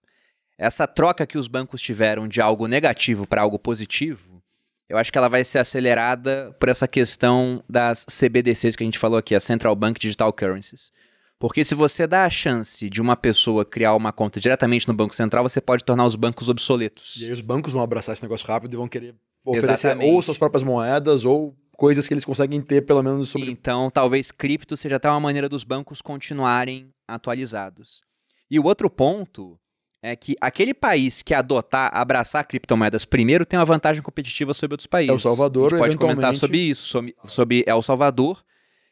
Essa 0.58 0.86
troca 0.86 1.26
que 1.26 1.38
os 1.38 1.48
bancos 1.48 1.82
tiveram 1.82 2.28
de 2.28 2.42
algo 2.42 2.68
negativo 2.68 3.26
para 3.26 3.42
algo 3.42 3.58
positivo, 3.58 4.44
eu 4.90 4.98
acho 4.98 5.12
que 5.12 5.18
ela 5.18 5.30
vai 5.30 5.44
ser 5.44 5.60
acelerada 5.60 6.56
por 6.60 6.68
essa 6.70 6.88
questão 6.88 7.64
das 7.68 8.06
CBDCs 8.06 8.76
que 8.76 8.84
a 8.84 8.86
gente 8.86 9.00
falou 9.00 9.18
aqui, 9.18 9.34
a 9.34 9.40
Central 9.40 9.76
Bank 9.76 10.00
Digital 10.00 10.32
Currencies. 10.34 10.92
Porque 11.40 11.64
se 11.64 11.74
você 11.74 12.06
dá 12.06 12.26
a 12.26 12.30
chance 12.30 12.88
de 12.90 13.02
uma 13.02 13.16
pessoa 13.16 13.66
criar 13.66 13.96
uma 13.96 14.12
conta 14.12 14.40
diretamente 14.40 14.88
no 14.88 14.94
Banco 14.94 15.16
Central, 15.16 15.42
você 15.44 15.60
pode 15.60 15.84
tornar 15.84 16.06
os 16.06 16.16
bancos 16.16 16.50
obsoletos. 16.50 17.16
E 17.20 17.26
aí 17.26 17.32
os 17.32 17.42
bancos 17.42 17.74
vão 17.74 17.82
abraçar 17.82 18.14
esse 18.14 18.22
negócio 18.22 18.46
rápido 18.48 18.74
e 18.74 18.76
vão 18.76 18.88
querer 18.88 19.16
oferecer 19.44 19.88
Exatamente. 19.90 20.14
ou 20.14 20.22
suas 20.22 20.38
próprias 20.38 20.64
moedas 20.64 21.26
ou 21.26 21.56
coisas 21.78 22.08
que 22.08 22.14
eles 22.14 22.26
conseguem 22.26 22.62
ter, 22.62 22.82
pelo 22.82 23.02
menos, 23.02 23.30
sobre. 23.30 23.50
Então, 23.50 23.90
talvez 23.90 24.32
cripto 24.32 24.78
seja 24.78 24.98
até 24.98 25.10
uma 25.10 25.20
maneira 25.20 25.50
dos 25.50 25.64
bancos 25.64 26.02
continuarem 26.02 26.94
atualizados. 27.08 28.04
E 28.50 28.60
o 28.60 28.66
outro 28.66 28.90
ponto 28.90 29.60
é 30.04 30.16
que 30.16 30.36
aquele 30.42 30.74
país 30.74 31.22
que 31.22 31.34
adotar, 31.34 31.92
abraçar 31.94 32.46
criptomoedas 32.46 33.06
primeiro 33.06 33.46
tem 33.46 33.58
uma 33.58 33.66
vantagem 33.66 34.02
competitiva 34.02 34.54
sobre 34.54 34.74
outros 34.74 34.88
países. 34.88 35.12
El 35.12 35.20
Salvador, 35.20 35.74
A 35.74 35.78
gente 35.78 35.86
pode 35.86 35.98
comentar 35.98 36.34
sobre 36.34 36.58
isso, 36.58 36.84
sobre, 36.84 37.16
sobre 37.26 37.64
El 37.68 37.82
Salvador, 37.82 38.44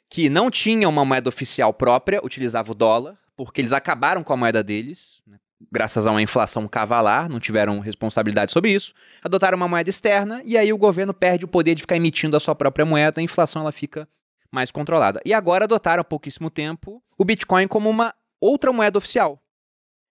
que 0.09 0.29
não 0.29 0.49
tinha 0.49 0.87
uma 0.87 1.03
moeda 1.03 1.29
oficial 1.29 1.73
própria, 1.73 2.23
utilizava 2.23 2.71
o 2.71 2.75
dólar, 2.75 3.17
porque 3.35 3.61
eles 3.61 3.73
acabaram 3.73 4.23
com 4.23 4.33
a 4.33 4.37
moeda 4.37 4.63
deles, 4.63 5.21
né, 5.25 5.37
graças 5.71 6.07
a 6.07 6.11
uma 6.11 6.21
inflação 6.21 6.67
cavalar, 6.67 7.29
não 7.29 7.39
tiveram 7.39 7.79
responsabilidade 7.79 8.51
sobre 8.51 8.71
isso, 8.71 8.93
adotaram 9.23 9.57
uma 9.57 9.67
moeda 9.67 9.89
externa 9.89 10.41
e 10.45 10.57
aí 10.57 10.71
o 10.71 10.77
governo 10.77 11.13
perde 11.13 11.45
o 11.45 11.47
poder 11.47 11.75
de 11.75 11.81
ficar 11.81 11.95
emitindo 11.95 12.37
a 12.37 12.39
sua 12.39 12.55
própria 12.55 12.85
moeda, 12.85 13.19
a 13.19 13.23
inflação 13.23 13.61
ela 13.61 13.71
fica 13.71 14.07
mais 14.51 14.71
controlada. 14.71 15.21
E 15.25 15.33
agora 15.33 15.65
adotaram 15.65 16.01
há 16.01 16.03
pouquíssimo 16.03 16.49
tempo 16.49 17.03
o 17.17 17.25
Bitcoin 17.25 17.67
como 17.67 17.89
uma 17.89 18.13
outra 18.41 18.71
moeda 18.71 18.97
oficial. 18.97 19.41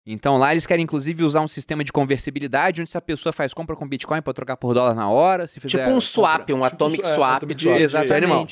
Então 0.07 0.38
lá 0.38 0.53
eles 0.53 0.64
querem 0.64 0.84
inclusive 0.84 1.22
usar 1.22 1.40
um 1.40 1.49
sistema 1.49 1.84
de 1.84 1.92
conversibilidade, 1.92 2.80
onde 2.80 2.90
se 2.90 2.96
a 2.96 3.01
pessoa 3.01 3.32
faz 3.32 3.53
compra 3.53 3.76
com 3.76 3.86
Bitcoin 3.86 4.22
pode 4.22 4.36
trocar 4.36 4.57
por 4.57 4.72
dólar 4.72 4.94
na 4.94 5.09
hora, 5.09 5.46
se 5.46 5.61
fizer 5.61 5.84
tipo 5.84 5.90
um 5.90 6.01
swap, 6.01 6.40
compra- 6.40 6.55
um 6.55 6.64
atomic 6.64 7.07
é, 7.07 7.14
swap 7.14 7.36
atomic 7.36 7.55
de. 7.57 7.64
swap. 7.64 7.80
Exatamente. 7.80 8.12
animal. 8.14 8.46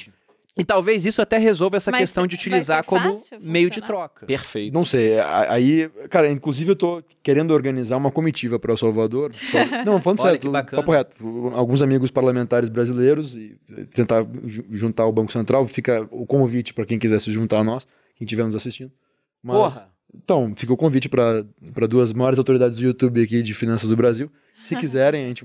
E 0.58 0.64
talvez 0.64 1.04
isso 1.04 1.20
até 1.20 1.36
resolva 1.36 1.76
essa 1.76 1.90
Mas 1.90 2.00
questão 2.00 2.26
de 2.26 2.34
utilizar 2.34 2.82
como 2.82 3.14
fácil 3.14 3.38
meio 3.42 3.68
de 3.68 3.82
troca. 3.82 4.24
Perfeito. 4.24 4.72
Não 4.72 4.86
sei, 4.86 5.18
aí, 5.20 5.90
cara, 6.08 6.30
inclusive 6.30 6.70
eu 6.72 6.76
tô 6.76 7.02
querendo 7.22 7.52
organizar 7.52 7.98
uma 7.98 8.10
comitiva 8.10 8.58
para 8.58 8.72
El 8.72 8.78
Salvador. 8.78 9.32
Pra- 9.52 9.84
Não, 9.84 10.00
falando 10.00 10.20
Olha 10.22 10.38
bacana. 10.50 10.82
papo 10.82 10.92
reto. 10.92 11.48
Alguns 11.54 11.82
amigos 11.82 12.10
parlamentares 12.10 12.70
brasileiros 12.70 13.36
e 13.36 13.54
tentar 13.92 14.26
ju- 14.46 14.64
juntar 14.70 15.04
o 15.04 15.12
Banco 15.12 15.30
Central. 15.30 15.68
Fica 15.68 16.08
o 16.10 16.24
convite 16.24 16.72
para 16.72 16.86
quem 16.86 16.98
quiser 16.98 17.20
se 17.20 17.30
juntar 17.30 17.58
a 17.58 17.64
nós, 17.64 17.86
quem 18.14 18.24
estiver 18.24 18.44
nos 18.44 18.54
assistindo. 18.56 18.90
Mas- 19.42 19.56
Porra. 19.56 19.88
Então, 20.14 20.54
fica 20.56 20.72
o 20.72 20.76
convite 20.78 21.10
para 21.10 21.44
duas 21.86 22.14
maiores 22.14 22.38
autoridades 22.38 22.78
do 22.78 22.84
YouTube 22.86 23.22
aqui 23.22 23.42
de 23.42 23.52
finanças 23.52 23.90
do 23.90 23.96
Brasil. 23.96 24.30
Se 24.62 24.74
quiserem, 24.80 25.24
a 25.26 25.28
gente, 25.28 25.44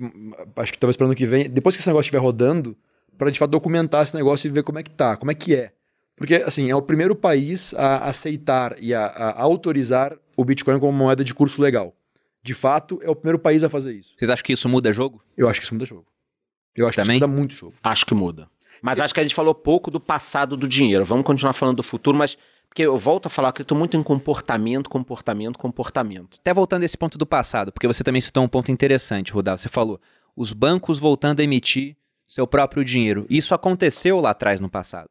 acho 0.56 0.72
que 0.72 0.80
talvez 0.80 0.96
para 0.96 1.06
ano 1.08 1.16
que 1.16 1.26
vem, 1.26 1.50
depois 1.50 1.76
que 1.76 1.82
esse 1.82 1.90
negócio 1.90 2.04
estiver 2.08 2.20
rodando, 2.24 2.78
para 3.22 3.30
de 3.30 3.38
fato 3.38 3.52
documentar 3.52 4.02
esse 4.02 4.16
negócio 4.16 4.48
e 4.48 4.50
ver 4.52 4.64
como 4.64 4.80
é 4.80 4.84
que 4.84 4.90
tá, 4.90 5.16
como 5.16 5.30
é 5.30 5.36
que 5.36 5.54
é. 5.54 5.72
Porque, 6.18 6.38
assim, 6.38 6.72
é 6.72 6.76
o 6.76 6.82
primeiro 6.82 7.16
país 7.16 7.72
a 7.76 8.10
aceitar 8.10 8.76
e 8.80 8.96
a, 8.96 9.06
a 9.06 9.42
autorizar 9.44 10.18
o 10.36 10.44
Bitcoin 10.44 10.80
como 10.80 10.92
moeda 10.92 11.24
de 11.24 11.32
curso 11.32 11.62
legal. 11.62 11.96
De 12.42 12.56
fato, 12.56 13.00
é 13.04 13.10
o 13.12 13.16
primeiro 13.16 13.38
país 13.38 13.64
a 13.64 13.70
fazer 13.70 13.94
isso. 13.94 14.16
Vocês 14.18 14.28
acham 14.28 14.44
que 14.44 14.54
isso 14.54 14.68
muda 14.68 14.92
jogo? 14.92 15.22
Eu 15.38 15.48
acho 15.48 15.60
que 15.60 15.66
isso 15.66 15.76
muda 15.76 15.86
jogo. 15.86 16.08
Eu 16.76 16.88
acho 16.88 16.96
Também? 16.96 17.20
que 17.20 17.24
isso 17.24 17.28
muda 17.28 17.40
muito 17.40 17.54
jogo. 17.54 17.76
Acho 17.84 18.08
que 18.08 18.16
muda. 18.16 18.50
Mas 18.82 19.00
acho 19.00 19.14
que 19.14 19.20
a 19.20 19.24
gente 19.24 19.36
falou 19.36 19.54
pouco 19.54 19.92
do 19.92 20.00
passado 20.00 20.58
do 20.58 20.68
dinheiro. 20.68 21.06
Vamos 21.06 21.24
continuar 21.24 21.54
falando 21.54 21.78
do 21.78 21.84
futuro, 21.84 22.18
mas. 22.18 22.36
Porque 22.70 22.82
eu 22.82 22.98
volto 22.98 23.28
a 23.28 23.30
falar, 23.30 23.50
eu 23.50 23.52
acredito 23.52 23.76
muito 23.76 23.96
em 23.96 24.02
comportamento, 24.02 24.90
comportamento, 24.90 25.60
comportamento. 25.60 26.38
Até 26.40 26.52
voltando 26.56 26.82
a 26.82 26.86
esse 26.86 26.98
ponto 26.98 27.20
do 27.20 27.26
passado, 27.28 27.72
porque 27.72 27.86
você 27.86 28.04
também 28.04 28.22
citou 28.22 28.44
um 28.44 28.48
ponto 28.48 28.72
interessante, 28.72 29.32
Rudal. 29.32 29.60
Você 29.60 29.70
falou, 29.70 30.02
os 30.36 30.54
bancos 30.54 30.98
voltando 30.98 31.42
a 31.42 31.44
emitir 31.44 31.96
seu 32.32 32.48
próprio 32.48 32.86
dinheiro. 32.86 33.26
Isso 33.30 33.54
aconteceu 33.54 34.22
lá 34.22 34.30
atrás 34.30 34.62
no 34.62 34.70
passado. 34.70 35.10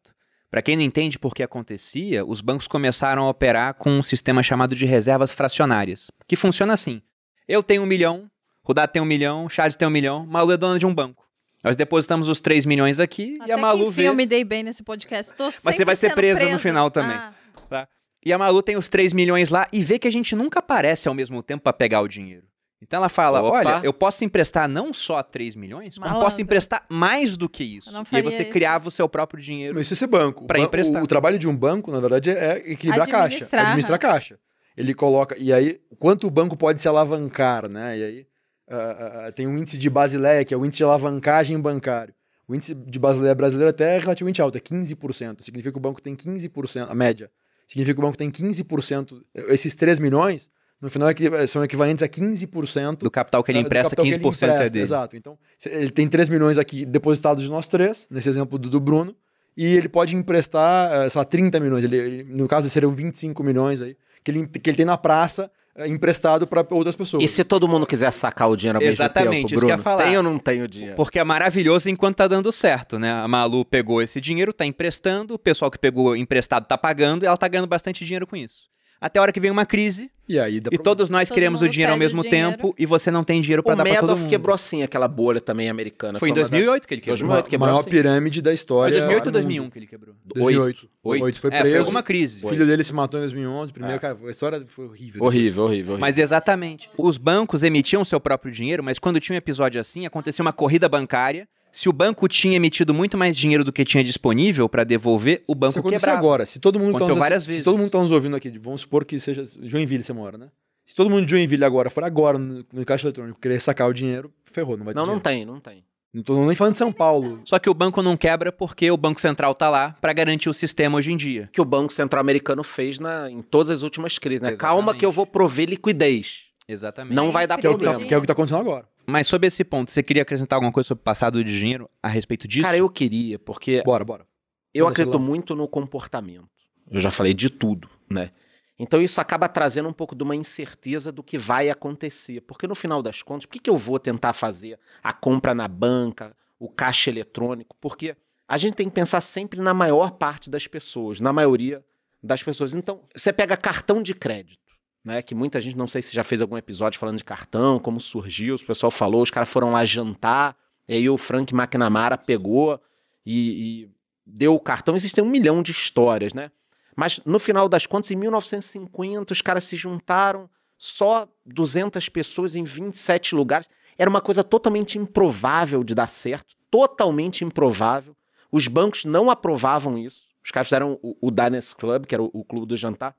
Para 0.50 0.62
quem 0.62 0.74
não 0.74 0.82
entende 0.82 1.18
por 1.18 1.34
que 1.34 1.42
acontecia, 1.42 2.24
os 2.24 2.40
bancos 2.40 2.66
começaram 2.66 3.24
a 3.24 3.28
operar 3.28 3.74
com 3.74 3.90
um 3.90 4.02
sistema 4.02 4.42
chamado 4.42 4.74
de 4.74 4.86
reservas 4.86 5.30
fracionárias, 5.30 6.10
que 6.26 6.34
funciona 6.34 6.72
assim. 6.72 7.02
Eu 7.46 7.62
tenho 7.62 7.82
um 7.82 7.86
milhão, 7.86 8.30
Rudá 8.62 8.88
tem 8.88 9.02
um 9.02 9.04
milhão, 9.04 9.50
Charles 9.50 9.76
tem 9.76 9.86
um 9.86 9.90
milhão, 9.90 10.24
Malu 10.26 10.52
é 10.52 10.56
dona 10.56 10.78
de 10.78 10.86
um 10.86 10.94
banco. 10.94 11.26
Nós 11.62 11.76
depositamos 11.76 12.26
os 12.26 12.40
3 12.40 12.64
milhões 12.64 12.98
aqui 12.98 13.34
Até 13.38 13.50
e 13.50 13.52
a 13.52 13.58
Malu 13.58 13.84
que 13.84 13.90
enfim 13.90 14.00
vê. 14.00 14.08
eu 14.08 14.14
me 14.14 14.24
dei 14.24 14.42
bem 14.42 14.62
nesse 14.62 14.82
podcast. 14.82 15.34
Tô 15.34 15.44
Mas 15.44 15.76
você 15.76 15.84
vai 15.84 15.94
ser 15.96 16.08
sendo 16.08 16.16
presa 16.16 16.48
no 16.48 16.58
final 16.58 16.90
também. 16.90 17.16
Ah, 17.16 17.86
E 18.24 18.32
a 18.32 18.38
Malu 18.38 18.62
tem 18.62 18.78
os 18.78 18.88
3 18.88 19.12
milhões 19.12 19.50
lá 19.50 19.68
e 19.70 19.82
vê 19.82 19.98
que 19.98 20.08
a 20.08 20.12
gente 20.12 20.34
nunca 20.34 20.60
aparece 20.60 21.06
ao 21.06 21.14
mesmo 21.14 21.42
tempo 21.42 21.64
para 21.64 21.72
pegar 21.74 22.00
o 22.00 22.08
dinheiro. 22.08 22.49
Então 22.82 22.98
ela 22.98 23.08
fala: 23.08 23.42
Opa. 23.42 23.58
olha, 23.58 23.80
eu 23.84 23.92
posso 23.92 24.24
emprestar 24.24 24.68
não 24.68 24.92
só 24.92 25.22
3 25.22 25.54
milhões, 25.54 25.96
como 25.96 26.06
Malandro. 26.06 26.26
posso 26.26 26.40
emprestar 26.40 26.84
mais 26.88 27.36
do 27.36 27.48
que 27.48 27.62
isso. 27.62 27.90
E 28.10 28.16
aí 28.16 28.22
você 28.22 28.42
isso. 28.42 28.52
criava 28.52 28.88
o 28.88 28.90
seu 28.90 29.08
próprio 29.08 29.42
dinheiro. 29.42 29.74
Mas 29.74 29.86
isso 29.86 29.94
é 29.94 29.96
ser 29.96 30.06
banco. 30.06 30.44
Ban- 30.46 30.58
emprestar. 30.58 31.00
O, 31.00 31.04
o 31.04 31.08
trabalho 31.08 31.38
de 31.38 31.48
um 31.48 31.56
banco, 31.56 31.90
na 31.90 32.00
verdade, 32.00 32.30
é 32.30 32.56
equilibrar 32.72 33.06
a 33.06 33.10
caixa. 33.10 33.44
Administrar. 33.52 33.96
A 33.96 33.98
caixa. 33.98 34.38
Ele 34.76 34.94
coloca. 34.94 35.36
E 35.38 35.52
aí, 35.52 35.80
quanto 35.98 36.26
o 36.26 36.30
banco 36.30 36.56
pode 36.56 36.80
se 36.80 36.88
alavancar, 36.88 37.68
né? 37.68 37.98
E 37.98 38.04
aí, 38.04 38.26
ah, 38.70 39.26
ah, 39.26 39.32
tem 39.32 39.46
um 39.46 39.58
índice 39.58 39.76
de 39.76 39.90
Basileia, 39.90 40.44
que 40.44 40.54
é 40.54 40.56
o 40.56 40.64
índice 40.64 40.78
de 40.78 40.84
alavancagem 40.84 41.60
bancário. 41.60 42.14
O 42.48 42.54
índice 42.54 42.74
de 42.74 42.98
Basileia 42.98 43.34
brasileiro 43.34 43.70
até 43.70 43.96
é 43.96 43.98
relativamente 43.98 44.40
alto, 44.40 44.56
é 44.56 44.60
15%. 44.60 45.42
Significa 45.42 45.70
que 45.72 45.78
o 45.78 45.80
banco 45.80 46.00
tem 46.00 46.16
15%, 46.16 46.86
a 46.88 46.94
média. 46.94 47.30
Significa 47.66 47.94
que 47.94 48.00
o 48.00 48.02
banco 48.02 48.16
tem 48.16 48.30
15%. 48.30 49.22
Esses 49.34 49.74
3 49.76 49.98
milhões, 49.98 50.50
no 50.80 50.88
final, 50.90 51.10
equi- 51.10 51.46
são 51.46 51.62
equivalentes 51.64 52.02
a 52.02 52.08
15% 52.08 52.98
Do 53.04 53.10
capital 53.10 53.42
que 53.44 53.50
ele 53.52 53.62
do 53.62 53.66
empresta, 53.66 53.96
capital 53.96 54.04
que 54.04 54.10
15% 54.18 54.42
ele 54.42 54.50
é 54.50 54.54
empresta, 54.54 54.72
dele. 54.72 54.82
Exato. 54.82 55.16
Então, 55.16 55.38
ele 55.66 55.90
tem 55.90 56.08
3 56.08 56.28
milhões 56.28 56.58
aqui 56.58 56.84
depositados 56.86 57.42
de 57.44 57.50
nós 57.50 57.66
três, 57.68 58.06
nesse 58.10 58.28
exemplo 58.28 58.58
do, 58.58 58.70
do 58.70 58.80
Bruno, 58.80 59.14
e 59.56 59.66
ele 59.66 59.88
pode 59.88 60.16
emprestar, 60.16 60.92
eh, 60.92 61.08
sei 61.08 61.18
lá, 61.18 61.24
30 61.24 61.60
milhões. 61.60 61.84
Ele, 61.84 61.96
ele- 61.96 62.24
no 62.24 62.46
caso, 62.48 62.68
seriam 62.70 62.90
25 62.92 63.42
milhões 63.42 63.82
aí, 63.82 63.96
que 64.24 64.30
ele, 64.30 64.46
que 64.46 64.70
ele 64.70 64.76
tem 64.76 64.86
na 64.86 64.96
praça 64.96 65.50
eh, 65.76 65.86
emprestado 65.88 66.46
para 66.46 66.66
outras 66.70 66.96
pessoas. 66.96 67.22
E 67.22 67.28
se 67.28 67.44
todo 67.44 67.68
mundo 67.68 67.86
quiser 67.86 68.10
sacar 68.12 68.48
o 68.48 68.56
dinheiro 68.56 68.78
ao 68.78 68.82
Exatamente, 68.84 69.28
mesmo 69.28 69.48
tempo, 69.48 69.54
isso 69.54 69.60
que 69.60 69.64
eu 69.66 69.68
ia 69.68 69.76
Bruno? 69.76 69.82
falar. 69.84 70.04
Tem 70.04 70.16
ou 70.16 70.22
não 70.22 70.38
tem 70.38 70.62
o 70.62 70.68
dinheiro? 70.68 70.96
Porque 70.96 71.18
é 71.18 71.24
maravilhoso 71.24 71.90
enquanto 71.90 72.16
tá 72.16 72.26
dando 72.28 72.50
certo, 72.52 72.98
né? 72.98 73.12
A 73.12 73.28
Malu 73.28 73.64
pegou 73.64 74.00
esse 74.00 74.20
dinheiro, 74.20 74.52
tá 74.52 74.64
emprestando, 74.64 75.34
o 75.34 75.38
pessoal 75.38 75.70
que 75.70 75.78
pegou 75.78 76.16
emprestado 76.16 76.64
tá 76.66 76.78
pagando 76.78 77.24
e 77.24 77.26
ela 77.26 77.36
tá 77.36 77.46
ganhando 77.48 77.68
bastante 77.68 78.04
dinheiro 78.04 78.26
com 78.26 78.36
isso. 78.36 78.69
Até 79.00 79.18
a 79.18 79.22
hora 79.22 79.32
que 79.32 79.40
vem 79.40 79.50
uma 79.50 79.64
crise 79.64 80.10
E 80.28 80.38
aí 80.38 80.60
dá 80.60 80.68
e 80.68 80.76
problema. 80.76 80.84
todos 80.84 81.08
nós 81.08 81.28
Todo 81.28 81.34
queremos 81.34 81.62
o 81.62 81.68
dinheiro 81.70 81.92
ao 81.92 81.98
mesmo 81.98 82.22
dinheiro. 82.22 82.50
tempo 82.50 82.74
e 82.78 82.84
você 82.84 83.10
não 83.10 83.24
tem 83.24 83.40
dinheiro 83.40 83.62
pra 83.62 83.72
O 83.72 83.76
dar 83.76 83.82
pra 83.82 83.94
todo 83.94 84.02
Madoff 84.02 84.20
mundo. 84.20 84.28
quebrou 84.30 84.54
assim 84.54 84.82
aquela 84.82 85.08
bolha 85.08 85.40
também 85.40 85.70
americana. 85.70 86.18
Foi 86.18 86.28
em 86.28 86.32
uma 86.32 86.36
das- 86.40 86.50
2008 86.50 86.86
que 86.86 86.94
ele 86.94 87.00
quebrou. 87.00 87.16
2008 87.16 87.46
a 87.46 87.50
quebrou 87.50 87.68
maior 87.70 87.80
assim. 87.80 87.90
pirâmide 87.90 88.42
da 88.42 88.50
Foi 88.50 88.54
história. 88.54 88.92
2008 88.96 89.26
ou 89.26 89.32
do 89.32 89.32
2001 89.32 89.62
mundo. 89.62 89.72
que 89.72 89.78
ele 89.78 89.86
quebrou? 89.86 90.14
2008. 90.34 90.66
Oito. 90.76 90.88
2008 91.02 91.40
foi 91.40 91.50
É, 91.50 91.60
preso. 91.60 91.70
foi 91.70 91.78
alguma 91.78 92.02
crise. 92.02 92.44
O 92.44 92.48
filho 92.50 92.66
dele 92.66 92.84
se 92.84 92.92
matou 92.92 93.18
em 93.18 93.22
2011. 93.22 93.72
Primeiro, 93.72 93.96
É. 93.96 93.98
cara, 93.98 94.18
a 94.22 94.30
história 94.30 94.62
foi 94.66 94.84
horrível. 94.84 95.22
Horrível, 95.24 95.64
horrível, 95.64 95.64
horrível. 95.64 95.98
Mas 95.98 96.18
exatamente. 96.18 96.90
Os 96.98 97.16
bancos 97.16 97.62
emitiam 97.62 98.04
seu 98.04 98.20
próprio 98.20 98.52
dinheiro, 98.52 98.84
mas 98.84 98.98
quando 98.98 99.18
tinha 99.18 99.34
um 99.34 99.38
episódio 99.38 99.80
assim, 99.80 100.04
acontecia 100.04 100.42
uma 100.42 100.52
corrida 100.52 100.88
bancária 100.90 101.48
Se 101.72 101.88
o 101.88 101.92
banco 101.92 102.26
tinha 102.28 102.56
emitido 102.56 102.92
muito 102.92 103.16
mais 103.16 103.36
dinheiro 103.36 103.64
do 103.64 103.72
que 103.72 103.84
tinha 103.84 104.02
disponível 104.04 104.68
para 104.68 104.84
devolver, 104.84 105.42
o 105.46 105.54
banco 105.54 105.70
Isso 105.70 105.78
aconteceu 105.80 106.00
quebrava. 106.06 106.18
agora. 106.18 106.46
Se 106.46 106.58
todo 106.58 106.78
mundo 106.78 106.90
tá 106.92 106.96
Aconteceu 106.98 107.14
nos, 107.14 107.18
várias 107.20 107.42
se 107.44 107.48
vezes. 107.48 107.62
todo 107.64 107.78
mundo 107.78 107.90
tá 107.90 108.00
nos 108.00 108.12
ouvindo 108.12 108.36
aqui, 108.36 108.50
vamos 108.58 108.80
supor 108.82 109.04
que 109.04 109.18
seja 109.20 109.44
Joinville 109.62 110.02
você 110.02 110.12
mora, 110.12 110.36
né? 110.38 110.48
Se 110.84 110.94
todo 110.94 111.08
mundo 111.08 111.24
de 111.24 111.30
Joinville 111.30 111.64
agora 111.64 111.88
for 111.90 112.02
agora 112.02 112.36
no, 112.38 112.64
no 112.72 112.84
caixa 112.84 113.06
eletrônico 113.06 113.38
querer 113.40 113.60
sacar 113.60 113.88
o 113.88 113.92
dinheiro, 113.94 114.32
ferrou, 114.44 114.76
não 114.76 114.84
vai 114.84 114.92
ter 114.94 114.98
Não, 114.98 115.06
não 115.06 115.14
dinheiro. 115.20 115.22
tem, 115.22 115.44
não 115.44 115.60
tem. 115.60 115.84
Não 116.12 116.24
tô 116.24 116.44
nem 116.44 116.56
falando 116.56 116.72
de 116.72 116.78
São 116.78 116.92
Paulo. 116.92 117.40
Só 117.44 117.56
que 117.60 117.70
o 117.70 117.74
banco 117.74 118.02
não 118.02 118.16
quebra 118.16 118.50
porque 118.50 118.90
o 118.90 118.96
Banco 118.96 119.20
Central 119.20 119.54
tá 119.54 119.70
lá 119.70 119.96
para 120.00 120.12
garantir 120.12 120.48
o 120.48 120.52
sistema 120.52 120.98
hoje 120.98 121.12
em 121.12 121.16
dia. 121.16 121.48
Que 121.52 121.60
o 121.60 121.64
Banco 121.64 121.92
Central 121.92 122.20
Americano 122.20 122.64
fez 122.64 122.98
na, 122.98 123.30
em 123.30 123.40
todas 123.42 123.70
as 123.70 123.82
últimas 123.84 124.18
crises, 124.18 124.40
né? 124.40 124.48
Exatamente. 124.48 124.60
Calma 124.60 124.92
que 124.96 125.06
eu 125.06 125.12
vou 125.12 125.24
prover 125.24 125.68
liquidez. 125.68 126.46
Exatamente. 126.66 127.14
Não 127.14 127.30
vai 127.30 127.46
dar 127.46 127.58
Que 127.58 127.66
é, 127.66 127.70
o 127.70 127.78
que, 127.78 127.84
tá, 127.84 127.90
problema. 127.90 128.08
que 128.08 128.14
é 128.14 128.18
o 128.18 128.20
que 128.20 128.26
tá 128.26 128.32
acontecendo 128.32 128.58
agora. 128.60 128.86
Mas 129.10 129.26
sobre 129.26 129.48
esse 129.48 129.64
ponto, 129.64 129.90
você 129.90 130.02
queria 130.02 130.22
acrescentar 130.22 130.56
alguma 130.56 130.72
coisa 130.72 130.86
sobre 130.86 131.02
o 131.02 131.04
passado 131.04 131.42
de 131.42 131.58
dinheiro 131.58 131.90
a 132.02 132.08
respeito 132.08 132.46
disso? 132.46 132.64
Cara, 132.64 132.76
eu 132.76 132.88
queria, 132.88 133.38
porque 133.38 133.82
Bora, 133.82 134.04
bora. 134.04 134.26
eu 134.72 134.84
Manda, 134.84 134.92
acredito 134.92 135.18
muito 135.18 135.54
no 135.54 135.66
comportamento. 135.68 136.48
Eu 136.90 137.00
já 137.00 137.10
falei 137.10 137.34
de 137.34 137.50
tudo, 137.50 137.88
né? 138.10 138.30
Então 138.78 139.00
isso 139.02 139.20
acaba 139.20 139.46
trazendo 139.48 139.88
um 139.88 139.92
pouco 139.92 140.14
de 140.14 140.22
uma 140.22 140.34
incerteza 140.34 141.12
do 141.12 141.22
que 141.22 141.36
vai 141.36 141.68
acontecer. 141.68 142.40
Porque 142.40 142.66
no 142.66 142.74
final 142.74 143.02
das 143.02 143.22
contas, 143.22 143.44
por 143.44 143.52
que, 143.52 143.58
que 143.58 143.68
eu 143.68 143.76
vou 143.76 143.98
tentar 143.98 144.32
fazer 144.32 144.78
a 145.02 145.12
compra 145.12 145.54
na 145.54 145.68
banca, 145.68 146.34
o 146.58 146.68
caixa 146.68 147.10
eletrônico? 147.10 147.76
Porque 147.78 148.16
a 148.48 148.56
gente 148.56 148.74
tem 148.74 148.88
que 148.88 148.94
pensar 148.94 149.20
sempre 149.20 149.60
na 149.60 149.74
maior 149.74 150.12
parte 150.12 150.48
das 150.48 150.66
pessoas, 150.66 151.20
na 151.20 151.32
maioria 151.32 151.84
das 152.22 152.42
pessoas. 152.42 152.74
Então, 152.74 153.02
você 153.14 153.32
pega 153.32 153.56
cartão 153.56 154.02
de 154.02 154.14
crédito, 154.14 154.59
né? 155.04 155.22
Que 155.22 155.34
muita 155.34 155.60
gente, 155.60 155.76
não 155.76 155.86
sei 155.86 156.02
se 156.02 156.14
já 156.14 156.22
fez 156.22 156.40
algum 156.40 156.56
episódio 156.56 156.98
falando 156.98 157.18
de 157.18 157.24
cartão, 157.24 157.78
como 157.78 158.00
surgiu, 158.00 158.54
o 158.54 158.64
pessoal 158.64 158.90
falou, 158.90 159.22
os 159.22 159.30
caras 159.30 159.48
foram 159.48 159.72
lá 159.72 159.84
jantar, 159.84 160.56
e 160.88 160.94
aí 160.94 161.08
o 161.08 161.16
Frank 161.16 161.54
McNamara 161.54 162.18
pegou 162.18 162.80
e, 163.24 163.84
e 163.84 163.90
deu 164.26 164.54
o 164.54 164.60
cartão. 164.60 164.94
Existem 164.94 165.22
um 165.22 165.28
milhão 165.28 165.62
de 165.62 165.72
histórias, 165.72 166.32
né? 166.32 166.50
Mas 166.96 167.20
no 167.24 167.38
final 167.38 167.68
das 167.68 167.86
contas, 167.86 168.10
em 168.10 168.16
1950, 168.16 169.32
os 169.32 169.40
caras 169.40 169.64
se 169.64 169.76
juntaram, 169.76 170.50
só 170.76 171.28
200 171.46 172.08
pessoas 172.08 172.56
em 172.56 172.64
27 172.64 173.34
lugares. 173.34 173.68
Era 173.96 174.10
uma 174.10 174.20
coisa 174.20 174.42
totalmente 174.42 174.98
improvável 174.98 175.84
de 175.84 175.94
dar 175.94 176.06
certo, 176.06 176.56
totalmente 176.70 177.44
improvável. 177.44 178.16
Os 178.50 178.66
bancos 178.66 179.04
não 179.04 179.30
aprovavam 179.30 179.96
isso. 179.96 180.30
Os 180.44 180.50
caras 180.50 180.66
fizeram 180.66 180.98
o, 181.02 181.16
o 181.20 181.30
Diners 181.30 181.72
Club, 181.74 182.06
que 182.06 182.14
era 182.14 182.22
o, 182.22 182.30
o 182.32 182.44
clube 182.44 182.66
do 182.66 182.76
jantar. 182.76 183.14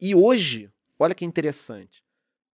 E 0.00 0.14
hoje, 0.14 0.70
olha 0.98 1.14
que 1.14 1.24
interessante, 1.24 2.02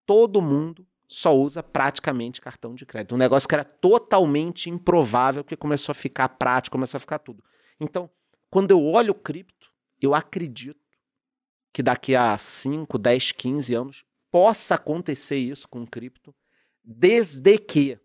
todo 0.06 0.42
mundo 0.42 0.86
só 1.08 1.36
usa 1.36 1.64
praticamente 1.64 2.42
cartão 2.42 2.76
de 2.76 2.86
crédito. 2.86 3.16
Um 3.16 3.18
negócio 3.18 3.48
que 3.48 3.56
era 3.56 3.64
totalmente 3.64 4.70
improvável, 4.70 5.44
que 5.44 5.56
começou 5.56 5.92
a 5.92 5.96
ficar 5.96 6.28
prático, 6.30 6.74
começou 6.74 6.98
a 6.98 7.02
ficar 7.02 7.20
tudo. 7.20 7.44
Então, 7.80 8.10
quando 8.50 8.72
eu 8.72 8.84
olho 8.84 9.12
o 9.12 9.16
cripto, 9.16 9.72
eu 10.02 10.14
acredito 10.14 10.80
que 11.72 11.82
daqui 11.82 12.16
a 12.16 12.38
5, 12.38 12.98
10, 12.98 13.32
15 13.32 13.76
anos 13.76 14.06
possa 14.32 14.76
acontecer 14.76 15.38
isso 15.38 15.68
com 15.68 15.84
o 15.84 15.88
cripto, 15.88 16.36
desde 16.84 17.58
que 17.58 18.00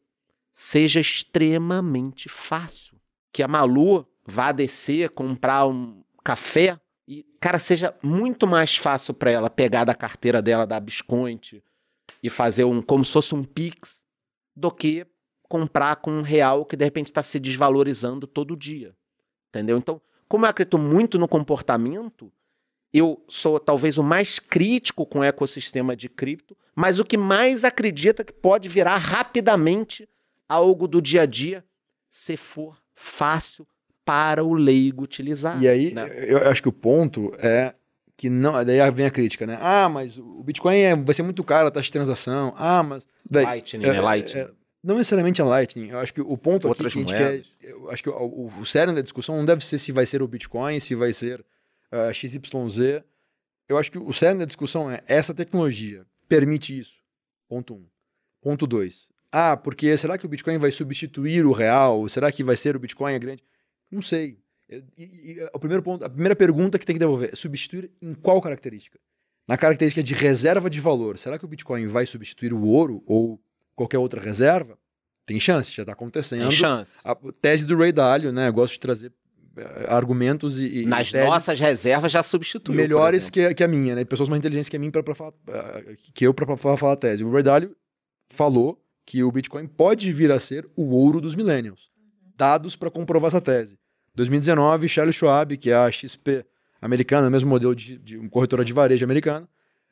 seja 0.53 1.01
extremamente 1.01 2.29
fácil. 2.29 3.01
Que 3.33 3.43
a 3.43 3.49
Malu 3.49 4.07
vá 4.27 4.53
descer, 4.53 5.11
comprar 5.11 5.67
um 5.67 6.05
café 6.23 6.79
e, 7.13 7.27
cara, 7.39 7.59
seja 7.59 7.95
muito 8.03 8.47
mais 8.47 8.75
fácil 8.75 9.13
para 9.13 9.31
ela 9.31 9.51
pegar 9.51 9.85
da 9.85 9.95
carteira 9.95 10.41
dela 10.41 10.67
da 10.67 10.81
Biscoint 10.81 11.63
e 12.23 12.31
fazer 12.31 12.65
um 12.65 12.81
como 12.81 13.05
se 13.05 13.13
fosse 13.13 13.35
um 13.35 13.45
Pix 13.45 14.03
do 14.57 14.71
que 14.71 15.07
comprar 15.43 15.97
com 15.97 16.11
um 16.11 16.23
real 16.23 16.65
que 16.65 16.75
de 16.75 16.83
repente 16.87 17.09
está 17.09 17.23
se 17.23 17.39
desvalorizando 17.39 18.27
todo 18.27 18.57
dia. 18.57 18.97
Entendeu? 19.51 19.77
Então, 19.77 20.01
como 20.27 20.47
eu 20.47 20.49
acredito 20.49 20.79
muito 20.79 21.19
no 21.19 21.29
comportamento, 21.29 22.33
eu 22.95 23.23
sou 23.29 23.61
talvez 23.61 23.99
o 23.99 24.03
mais 24.03 24.39
crítico 24.39 25.05
com 25.05 25.19
o 25.19 25.25
ecossistema 25.25 25.95
de 25.95 26.09
cripto, 26.09 26.57
mas 26.75 26.99
o 26.99 27.05
que 27.05 27.19
mais 27.19 27.63
acredita 27.63 28.25
que 28.25 28.33
pode 28.33 28.71
virar 28.71 28.97
rapidamente 28.97 30.09
algo 30.49 30.89
do 30.89 31.03
dia 31.03 31.23
a 31.23 31.27
dia 31.27 31.63
se 32.11 32.39
for 32.39 32.83
fácil 32.95 33.67
para 34.05 34.45
o 34.45 34.53
leigo 34.53 35.03
utilizar. 35.05 35.63
E 35.63 35.69
aí, 35.69 35.95
né? 35.95 36.09
eu 36.27 36.39
acho 36.49 36.63
que 36.63 36.69
o 36.69 36.73
ponto 36.73 37.33
é 37.39 37.75
que 38.17 38.29
não. 38.29 38.53
Daí 38.65 38.91
vem 38.91 39.07
a 39.07 39.11
crítica, 39.11 39.47
né? 39.47 39.59
Ah, 39.61 39.89
mas 39.89 40.19
o 40.19 40.43
Bitcoin 40.43 40.77
é- 40.77 40.97
vai 40.97 41.15
ser 41.15 41.23
muito 41.23 41.43
caro 41.45 41.69
a 41.69 41.71
taxa 41.71 41.87
de 41.87 41.93
transação. 41.93 42.55
Ah, 42.57 42.83
mas. 42.83 43.07
Lightning, 43.31 43.87
né? 43.87 43.97
é- 43.97 44.01
Lightning. 44.01 44.41
é- 44.41 44.51
não 44.83 44.97
necessariamente 44.97 45.41
a 45.41 45.45
Lightning. 45.45 45.91
Eu 45.91 45.99
acho 46.01 46.13
que 46.13 46.21
o 46.21 46.37
ponto 46.37 46.67
Outras 46.67 46.93
aqui 46.93 47.05
que 47.05 47.15
a 47.15 47.19
gente 47.33 47.47
quer. 47.61 47.69
Eu 47.69 47.91
acho 47.91 48.03
que 48.03 48.09
o, 48.09 48.15
o, 48.15 48.53
o 48.61 48.67
cerne 48.67 48.95
da 48.95 49.01
discussão 49.01 49.37
não 49.37 49.45
deve 49.45 49.65
ser 49.65 49.79
se 49.79 49.93
vai 49.93 50.05
ser 50.05 50.23
o 50.23 50.29
Bitcoin, 50.29 50.81
se 50.81 50.95
vai 50.95 51.13
ser 51.13 51.45
ah, 51.91 52.13
XYZ. 52.13 53.03
Eu 53.69 53.79
acho 53.79 53.93
que 53.93 53.99
o 53.99 54.13
cerne 54.13 54.41
da 54.41 54.45
discussão 54.45 54.91
é 54.91 55.03
essa 55.07 55.33
tecnologia 55.33 56.05
permite 56.29 56.77
isso. 56.77 57.01
Ponto 57.49 57.75
um. 57.75 57.87
Ponto 58.41 58.67
dois. 58.67 59.11
Ah, 59.31 59.57
porque 59.57 59.97
será 59.97 60.19
que 60.19 60.27
o 60.27 60.29
Bitcoin 60.29 60.59
vai 60.59 60.71
substituir 60.71 61.45
o 61.45 61.53
real? 61.53 62.09
Será 62.09 62.33
que 62.33 62.43
vai 62.43 62.57
ser 62.57 62.75
o 62.75 62.79
Bitcoin 62.79 63.15
a 63.15 63.19
grande? 63.19 63.43
Não 63.93 64.03
sei. 64.03 64.39
E- 64.69 64.83
e- 64.97 65.33
e 65.33 65.49
o 65.53 65.59
primeiro 65.59 65.83
ponto, 65.83 66.05
a 66.05 66.09
primeira 66.09 66.35
pergunta 66.35 66.79
que 66.79 66.87
tem 66.87 66.95
que 66.95 67.01
devolver 67.01 67.31
é 67.33 67.37
substituir 67.37 67.91
em 68.01 68.15
qual 68.15 68.41
característica? 68.41 68.99
Na 69.47 69.57
característica 69.59 70.03
de 70.03 70.15
reserva 70.15 70.71
de 70.71 70.81
valor. 70.81 71.19
Será 71.19 71.39
que 71.39 71.45
o 71.45 71.49
Bitcoin 71.49 71.87
vai 71.87 72.07
substituir 72.07 72.53
o 72.55 72.63
ouro 72.63 73.03
ou 73.07 73.41
qualquer 73.75 73.99
outra 73.99 74.21
reserva? 74.21 74.79
Tem 75.27 75.39
chance, 75.39 75.73
já 75.73 75.83
está 75.83 75.93
acontecendo. 75.93 76.49
Tem 76.49 76.51
chance. 76.53 77.01
A 77.05 77.15
tese 77.41 77.67
do 77.67 77.77
Ray 77.77 77.93
Dalio, 77.93 78.33
né? 78.33 78.49
Eu 78.49 78.53
gosto 78.53 78.73
de 78.75 78.81
trazer 78.81 79.13
eh, 79.57 79.87
argumentos 79.89 80.59
e, 80.59 80.81
e 80.83 80.87
Nas 80.87 81.13
nossas 81.13 81.61
reservas 81.61 82.11
já 82.11 82.23
substituiu. 82.23 82.77
melhores 82.77 83.29
que, 83.29 83.41
a- 83.45 83.55
que 83.55 83.63
a 83.63 83.69
minha, 83.69 83.95
né? 83.95 84.05
Pessoas 84.05 84.29
mais 84.29 84.41
inteligentes 84.41 84.69
que 84.69 84.77
a 84.77 84.81
mim 84.81 84.91
para 84.91 85.15
falar 85.15 85.33
eh, 85.49 85.97
que 86.15 86.27
eu 86.27 86.33
para 86.33 86.57
falar 86.57 86.93
a 86.95 86.97
tese. 86.97 87.23
O 87.23 87.31
Ray 87.31 87.43
Dalio 87.43 87.77
falou 88.31 88.83
que 89.05 89.23
o 89.23 89.31
Bitcoin 89.31 89.67
pode 89.67 90.11
vir 90.13 90.31
a 90.33 90.41
ser 90.41 90.69
o 90.77 90.91
ouro 90.95 91.21
dos 91.21 91.35
millennials. 91.35 91.91
Dados 92.37 92.75
para 92.77 92.91
comprovar 92.91 93.29
essa 93.29 93.41
tese. 93.41 93.79
2019, 94.15 94.89
Charles 94.89 95.17
Schwab, 95.17 95.57
que 95.57 95.71
é 95.71 95.75
a 95.75 95.91
XP 95.91 96.45
americana, 96.81 97.31
mesmo 97.31 97.49
modelo 97.49 97.75
de, 97.75 97.97
de 97.99 98.19
corretora 98.29 98.65
de 98.65 98.73
varejo 98.73 99.05
americana, 99.05 99.49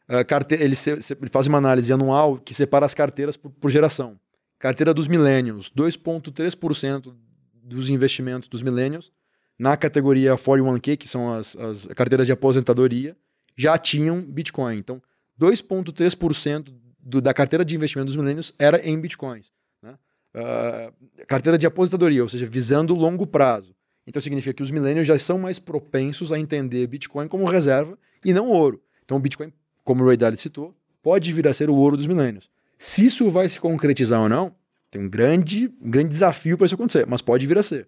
eh, 0.09 0.25
carte- 0.25 0.55
ele, 0.57 0.75
se- 0.75 0.91
ele 0.91 1.31
faz 1.31 1.47
uma 1.47 1.59
análise 1.59 1.93
anual 1.93 2.37
que 2.39 2.53
separa 2.53 2.85
as 2.85 2.93
carteiras 2.95 3.37
por, 3.37 3.51
por 3.51 3.71
geração. 3.71 4.19
Carteira 4.59 4.93
dos 4.93 5.09
millennials, 5.09 5.71
2,3% 5.71 7.15
dos 7.63 7.89
investimentos 7.89 8.49
dos 8.49 8.63
millennials 8.63 9.11
na 9.59 9.77
categoria 9.77 10.35
41K, 10.35 10.97
que 10.97 11.07
são 11.09 11.33
as, 11.33 11.57
as 11.57 11.87
carteiras 11.89 12.27
de 12.27 12.33
aposentadoria, 12.33 13.17
já 13.57 13.77
tinham 13.79 14.21
Bitcoin. 14.21 14.77
Então, 14.79 15.01
2,3% 15.41 16.73
do- 16.99 17.21
da 17.21 17.33
carteira 17.33 17.65
de 17.65 17.75
investimento 17.77 18.07
dos 18.07 18.17
millennials 18.17 18.53
era 18.59 18.79
em 18.87 18.99
Bitcoins. 19.01 19.53
Né? 19.83 19.97
Ah, 20.35 20.93
carteira 21.27 21.57
de 21.57 21.67
aposentadoria, 21.67 22.23
ou 22.23 22.29
seja, 22.29 22.47
visando 22.47 22.95
longo 22.95 23.27
prazo. 23.27 23.75
Então, 24.11 24.21
significa 24.21 24.53
que 24.53 24.63
os 24.63 24.71
millennials 24.71 25.07
já 25.07 25.19
são 25.19 25.39
mais 25.39 25.59
propensos 25.59 26.33
a 26.33 26.39
entender 26.39 26.87
Bitcoin 26.87 27.29
como 27.29 27.45
reserva 27.45 27.97
e 28.25 28.33
não 28.33 28.49
ouro. 28.49 28.83
Então, 29.05 29.17
o 29.17 29.21
Bitcoin, 29.21 29.53
como 29.85 30.03
o 30.03 30.07
Ray 30.07 30.17
Dalio 30.17 30.37
citou, 30.39 30.75
pode 31.03 31.33
vir 31.33 31.47
a 31.49 31.53
ser 31.53 31.71
o 31.71 31.75
ouro 31.75 31.97
dos 31.97 32.07
millennials. 32.07 32.51
Se 32.77 33.05
isso 33.07 33.29
vai 33.31 33.49
se 33.49 33.61
concretizar 33.61 34.21
ou 34.21 34.29
não, 34.29 34.53
tem 34.91 35.01
um 35.03 35.09
grande, 35.09 35.73
um 35.81 35.91
grande 35.91 36.09
desafio 36.09 36.57
para 36.59 36.67
isso 36.67 36.75
acontecer, 36.75 37.07
mas 37.07 37.23
pode 37.23 37.47
vir 37.47 37.57
a 37.57 37.63
ser. 37.63 37.87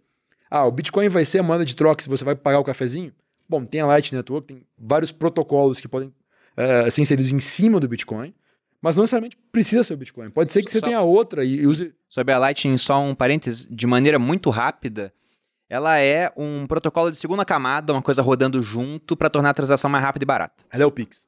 Ah, 0.50 0.64
o 0.64 0.70
Bitcoin 0.70 1.08
vai 1.08 1.24
ser 1.24 1.40
a 1.40 1.42
moeda 1.42 1.64
de 1.64 1.74
troca 1.74 2.02
se 2.02 2.08
você 2.08 2.24
vai 2.24 2.36
pagar 2.36 2.60
o 2.60 2.64
cafezinho? 2.64 3.12
Bom, 3.48 3.64
tem 3.64 3.80
a 3.80 3.86
Lightning 3.86 4.18
Network, 4.18 4.46
tem 4.46 4.62
vários 4.78 5.10
protocolos 5.10 5.80
que 5.80 5.88
podem 5.88 6.12
eh, 6.56 6.88
ser 6.90 7.02
inseridos 7.02 7.32
em 7.32 7.40
cima 7.40 7.80
do 7.80 7.88
Bitcoin, 7.88 8.32
mas 8.80 8.94
não 8.96 9.02
necessariamente 9.02 9.36
precisa 9.50 9.82
ser 9.82 9.94
o 9.94 9.96
Bitcoin. 9.96 10.30
Pode 10.30 10.52
ser 10.52 10.62
que 10.62 10.70
você 10.70 10.78
Só- 10.80 10.86
tenha 10.86 11.00
outra 11.00 11.44
e 11.44 11.66
use. 11.66 11.92
Sobre 12.08 12.32
a 12.32 12.38
Lightning, 12.38 12.78
só 12.78 13.02
um 13.02 13.14
parênteses, 13.14 13.66
de 13.70 13.86
maneira 13.86 14.18
muito 14.18 14.50
rápida, 14.50 15.12
ela 15.72 15.98
é 15.98 16.30
um 16.36 16.66
protocolo 16.66 17.10
de 17.10 17.16
segunda 17.16 17.46
camada, 17.46 17.94
uma 17.94 18.02
coisa 18.02 18.20
rodando 18.20 18.62
junto 18.62 19.16
para 19.16 19.30
tornar 19.30 19.48
a 19.48 19.54
transação 19.54 19.90
mais 19.90 20.04
rápida 20.04 20.22
e 20.22 20.26
barata. 20.26 20.62
Ela 20.70 20.82
é 20.82 20.86
o 20.86 20.90
Pix. 20.90 21.26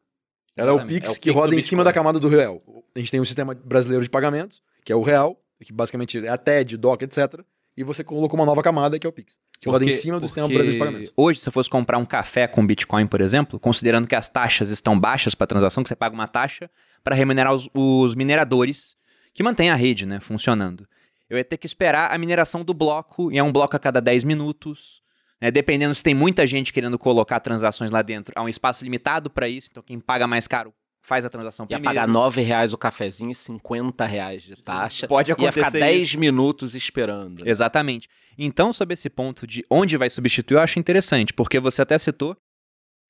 Ela 0.55 0.68
é 0.68 0.72
o 0.74 0.86
Pix 0.86 1.09
é 1.09 1.12
o 1.12 1.14
que 1.14 1.30
Pix 1.30 1.34
roda 1.34 1.53
do 1.53 1.59
em 1.59 1.62
cima 1.62 1.82
da 1.82 1.90
camada 1.95 2.20
do 2.20 2.28
real. 2.28 2.62
A 2.95 2.99
gente 2.99 3.11
tem 3.11 3.20
o 3.20 3.24
sistema 3.24 3.55
brasileiro 3.55 4.05
de 4.05 4.11
pagamentos, 4.11 4.62
que 4.84 4.92
é 4.92 4.95
o 4.97 5.01
real, 5.01 5.40
que 5.62 5.72
basicamente 5.72 6.18
é 6.18 6.28
a 6.28 6.36
TED, 6.36 6.76
DOC, 6.76 7.05
etc. 7.05 7.40
E 7.74 7.82
você 7.82 8.05
colocou 8.05 8.38
uma 8.38 8.45
nova 8.45 8.62
camada, 8.62 8.99
que 8.99 9.07
é 9.07 9.09
o 9.09 9.12
Pix, 9.14 9.38
que 9.59 9.66
roda 9.66 9.82
em 9.82 9.88
Porque- 9.88 9.99
cima 9.99 10.20
do 10.20 10.28
sistema 10.28 10.47
porque 10.47 10.59
brasileiro 10.59 10.78
de 10.78 10.78
pagamentos. 10.78 11.12
Hoje, 11.16 11.38
se 11.38 11.47
você 11.47 11.51
fosse 11.51 11.70
comprar 11.70 11.97
um 11.97 12.05
café 12.05 12.47
com 12.47 12.66
Bitcoin, 12.66 13.07
por 13.07 13.22
exemplo, 13.22 13.59
considerando 13.59 14.07
que 14.07 14.14
as 14.14 14.28
taxas 14.28 14.68
estão 14.68 15.01
baixas 15.01 15.34
para 15.34 15.47
transação, 15.47 15.82
que 15.82 15.88
você 15.88 15.97
paga 15.97 16.14
uma 16.14 16.28
taxa 16.28 16.70
para 17.03 17.16
remunerar 17.16 17.55
os, 17.55 17.70
os 17.72 18.14
mineradores 18.14 18.95
que 19.32 19.42
mantêm 19.42 19.70
a 19.70 19.74
rede 19.74 20.05
né, 20.05 20.20
funcionando. 20.20 20.86
Eu 21.29 21.39
ia 21.39 21.45
ter 21.45 21.57
que 21.57 21.66
esperar 21.66 22.12
a 22.12 22.18
mineração 22.18 22.62
do 22.64 22.75
bloco, 22.75 23.33
e 23.33 23.39
é 23.39 23.43
um 23.43 23.53
bloco 23.53 23.75
a 23.77 23.79
cada 23.79 24.01
10 24.01 24.25
minutos. 24.25 25.03
né, 25.41 25.51
dependendo 25.51 25.95
se 25.95 26.03
tem 26.03 26.14
muita 26.14 26.47
gente 26.47 26.72
querendo 26.72 26.99
colocar 26.99 27.41
transações 27.41 27.91
lá 27.91 28.03
dentro, 28.03 28.33
há 28.37 28.43
um 28.43 28.49
espaço 28.49 28.85
limitado 28.85 29.29
para 29.29 29.49
isso, 29.49 29.68
então 29.70 29.83
quem 29.83 29.99
paga 30.01 30.27
mais 30.27 30.47
caro 30.47 30.72
faz 31.03 31.25
a 31.25 31.29
transação 31.29 31.64
Ia 31.64 31.77
primeiro. 31.77 31.95
pagar 31.95 32.07
9 32.11 32.41
reais 32.41 32.72
o 32.72 32.79
cafezinho 32.79 33.31
e 33.31 33.35
50 33.35 34.07
reais 34.07 34.43
de 34.43 34.57
taxa. 34.57 35.07
Pode 35.07 35.31
Ia 35.31 35.35
acontecer 35.35 35.64
ficar 35.66 35.79
10 35.79 36.03
isso. 36.03 36.18
minutos 36.18 36.75
esperando. 36.75 37.47
Exatamente. 37.47 38.09
Então, 38.39 38.72
sobre 38.72 38.95
esse 38.95 39.11
ponto 39.11 39.47
de 39.47 39.62
onde 39.68 39.99
vai 39.99 40.09
substituir, 40.09 40.55
eu 40.57 40.61
acho 40.61 40.79
interessante, 40.79 41.35
porque 41.35 41.61
você 41.61 41.83
até 41.83 41.99
citou, 41.99 42.35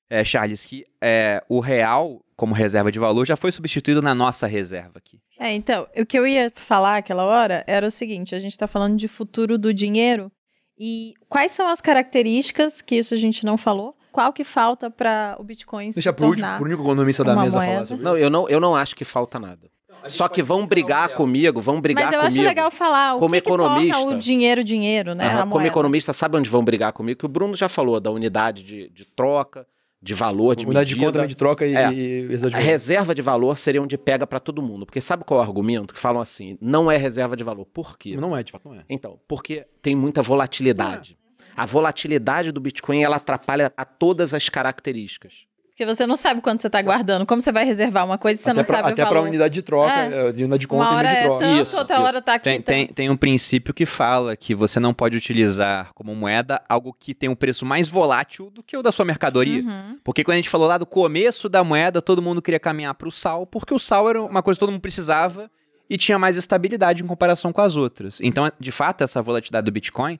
é, 0.09 0.25
Charles, 0.25 0.65
que 0.65 0.85
é, 1.01 1.41
o 1.47 1.61
real, 1.61 2.24
como 2.35 2.53
reserva 2.53 2.91
de 2.91 2.99
valor, 2.99 3.25
já 3.25 3.35
foi 3.35 3.51
substituído 3.51 4.01
na 4.01 4.13
nossa 4.15 4.45
reserva 4.47 4.93
aqui. 4.97 5.19
É, 5.39 5.53
então, 5.53 5.87
o 5.97 6.05
que 6.05 6.17
eu 6.17 6.27
ia 6.27 6.51
falar 6.55 6.97
aquela 6.97 7.23
hora 7.25 7.63
era 7.67 7.87
o 7.87 7.91
seguinte: 7.91 8.35
a 8.35 8.39
gente 8.39 8.51
está 8.51 8.67
falando 8.67 8.97
de 8.97 9.07
futuro 9.07 9.57
do 9.57 9.73
dinheiro 9.73 10.31
e 10.77 11.13
quais 11.29 11.51
são 11.51 11.67
as 11.67 11.79
características 11.81 12.81
que 12.81 12.95
isso 12.95 13.13
a 13.13 13.17
gente 13.17 13.45
não 13.45 13.57
falou? 13.57 13.95
Qual 14.11 14.31
que 14.31 14.43
falta 14.45 14.89
para 14.89 15.35
o 15.39 15.43
Bitcoin 15.43 15.91
se 15.91 15.95
Deixa 15.95 16.13
pro 16.13 16.27
último, 16.27 16.43
tornar? 16.45 16.57
pro 16.57 16.65
único 16.67 16.81
economista 16.83 17.23
da 17.23 17.33
uma 17.33 17.43
mesa 17.43 17.57
moeda. 17.57 17.73
falar 17.73 17.85
sobre 17.85 18.03
Não, 18.05 18.17
eu 18.17 18.29
não, 18.29 18.47
eu 18.49 18.59
não 18.61 18.73
acho 18.75 18.95
que 18.95 19.03
falta 19.03 19.37
nada. 19.39 19.69
Só 20.07 20.27
que 20.27 20.41
vão 20.41 20.67
brigar 20.67 21.09
comigo, 21.09 21.59
vão 21.61 21.81
brigar 21.81 22.05
Mas 22.05 22.13
eu 22.13 22.19
comigo. 22.21 22.39
acho 22.39 22.47
legal 22.47 22.69
falar 22.71 23.15
o 23.15 23.19
Como 23.19 23.33
que, 23.33 23.41
que 23.41 23.49
torna 23.49 23.65
economista. 23.65 23.99
o 24.01 24.17
dinheiro 24.17 24.63
dinheiro, 24.63 25.15
né? 25.15 25.25
A 25.27 25.47
como 25.47 25.65
economista, 25.65 26.13
sabe 26.13 26.37
onde 26.37 26.49
vão 26.49 26.63
brigar 26.63 26.93
comigo? 26.93 27.19
Que 27.19 27.25
o 27.25 27.29
Bruno 27.29 27.55
já 27.55 27.67
falou 27.67 27.99
da 27.99 28.11
unidade 28.11 28.63
de, 28.63 28.87
de 28.89 29.03
troca, 29.03 29.65
de 30.05 30.13
valor, 30.13 30.55
de 30.55 30.65
Unidade 30.65 30.89
de 30.89 30.95
medida. 30.95 31.11
conta, 31.19 31.27
de 31.27 31.35
troca 31.35 31.65
e, 31.65 31.75
É. 31.75 31.91
e 31.91 32.27
reserva 32.27 32.49
de 32.51 32.55
A 32.55 32.59
reserva 32.59 33.15
de 33.15 33.21
valor 33.23 33.57
seria 33.57 33.81
onde 33.81 33.97
pega 33.97 34.27
pra 34.27 34.39
todo 34.39 34.61
mundo. 34.61 34.85
Porque 34.85 35.01
sabe 35.01 35.23
qual 35.23 35.39
é 35.39 35.43
o 35.43 35.45
argumento? 35.45 35.93
Que 35.95 35.99
falam 35.99 36.21
assim, 36.21 36.57
não 36.61 36.91
é 36.91 36.95
reserva 36.95 37.35
de 37.35 37.43
valor. 37.43 37.65
Por 37.65 37.97
quê? 37.97 38.15
Não 38.15 38.37
é, 38.37 38.43
de 38.43 38.51
fato 38.51 38.69
não 38.69 38.75
é. 38.75 38.83
Então, 38.87 39.19
porque 39.27 39.65
tem 39.81 39.95
muita 39.95 40.21
volatilidade. 40.21 41.17
A 41.57 41.65
volatilidade 41.65 42.51
do 42.51 42.59
Bitcoin, 42.61 43.01
ela 43.01 43.15
atrapalha 43.15 43.73
a 43.75 43.83
todas 43.83 44.33
as 44.33 44.47
características. 44.47 45.45
Porque 45.75 45.85
você 45.85 46.07
não 46.07 46.15
sabe 46.15 46.39
quanto 46.39 46.61
você 46.61 46.67
está 46.67 46.81
guardando. 46.81 47.25
Como 47.25 47.41
você 47.41 47.51
vai 47.51 47.65
reservar 47.65 48.05
uma 48.05 48.17
coisa 48.17 48.37
se 48.37 48.43
você 48.45 48.49
até 48.51 48.57
não 48.61 48.65
pra, 48.65 48.77
sabe 48.77 48.89
até 48.93 49.03
o 49.03 49.07
valor? 49.13 49.27
unidade 49.27 49.53
de 49.55 49.61
troca, 49.61 49.91
É. 49.91 50.29
é, 50.29 50.31
de 50.31 50.43
unidade 50.45 50.61
de 50.61 50.67
conta 50.69 50.83
Uma 50.85 50.93
e 50.93 50.95
hora 50.95 51.07
unidade 51.09 51.15
de 51.15 51.19
é 51.19 51.27
troca. 51.27 51.45
tanto, 51.45 51.63
Isso, 51.63 51.77
outra 51.77 51.95
isso. 51.97 52.05
hora 52.05 52.21
tá 52.21 52.33
aqui. 52.35 52.43
Tem, 52.45 52.61
tem, 52.61 52.87
tem 52.87 53.09
um 53.09 53.17
princípio 53.17 53.73
que 53.73 53.85
fala 53.85 54.37
que 54.37 54.55
você 54.55 54.79
não 54.79 54.93
pode 54.93 55.17
utilizar 55.17 55.91
como 55.93 56.15
moeda 56.15 56.61
algo 56.69 56.95
que 56.97 57.13
tem 57.13 57.27
um 57.27 57.35
preço 57.35 57.65
mais 57.65 57.89
volátil 57.89 58.49
do 58.51 58.63
que 58.63 58.77
o 58.77 58.81
da 58.81 58.89
sua 58.89 59.03
mercadoria. 59.03 59.61
Uhum. 59.63 59.97
Porque 60.01 60.23
quando 60.23 60.35
a 60.35 60.37
gente 60.37 60.49
falou 60.49 60.65
lá 60.65 60.77
do 60.77 60.85
começo 60.85 61.49
da 61.49 61.61
moeda, 61.61 62.01
todo 62.01 62.21
mundo 62.21 62.41
queria 62.41 62.59
caminhar 62.59 62.93
para 62.93 63.09
o 63.09 63.11
sal, 63.11 63.45
porque 63.45 63.73
o 63.73 63.79
sal 63.79 64.09
era 64.09 64.23
uma 64.23 64.41
coisa 64.41 64.57
que 64.57 64.61
todo 64.61 64.71
mundo 64.71 64.79
precisava 64.81 65.51
e 65.89 65.97
tinha 65.97 66.17
mais 66.17 66.37
estabilidade 66.37 67.03
em 67.03 67.05
comparação 67.05 67.51
com 67.51 67.59
as 67.59 67.75
outras. 67.75 68.21
Então, 68.21 68.49
de 68.57 68.71
fato, 68.71 69.03
essa 69.03 69.21
volatilidade 69.21 69.65
do 69.65 69.71
Bitcoin 69.73 70.17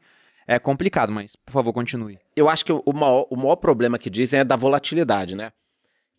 é 0.47 0.59
complicado, 0.59 1.11
mas 1.11 1.35
por 1.35 1.51
favor, 1.51 1.73
continue. 1.73 2.19
Eu 2.35 2.47
acho 2.49 2.63
que 2.65 2.71
o 2.71 2.93
maior, 2.93 3.27
o 3.29 3.35
maior 3.35 3.55
problema 3.55 3.97
que 3.97 4.09
dizem 4.09 4.39
é 4.39 4.43
da 4.43 4.55
volatilidade, 4.55 5.35
né? 5.35 5.51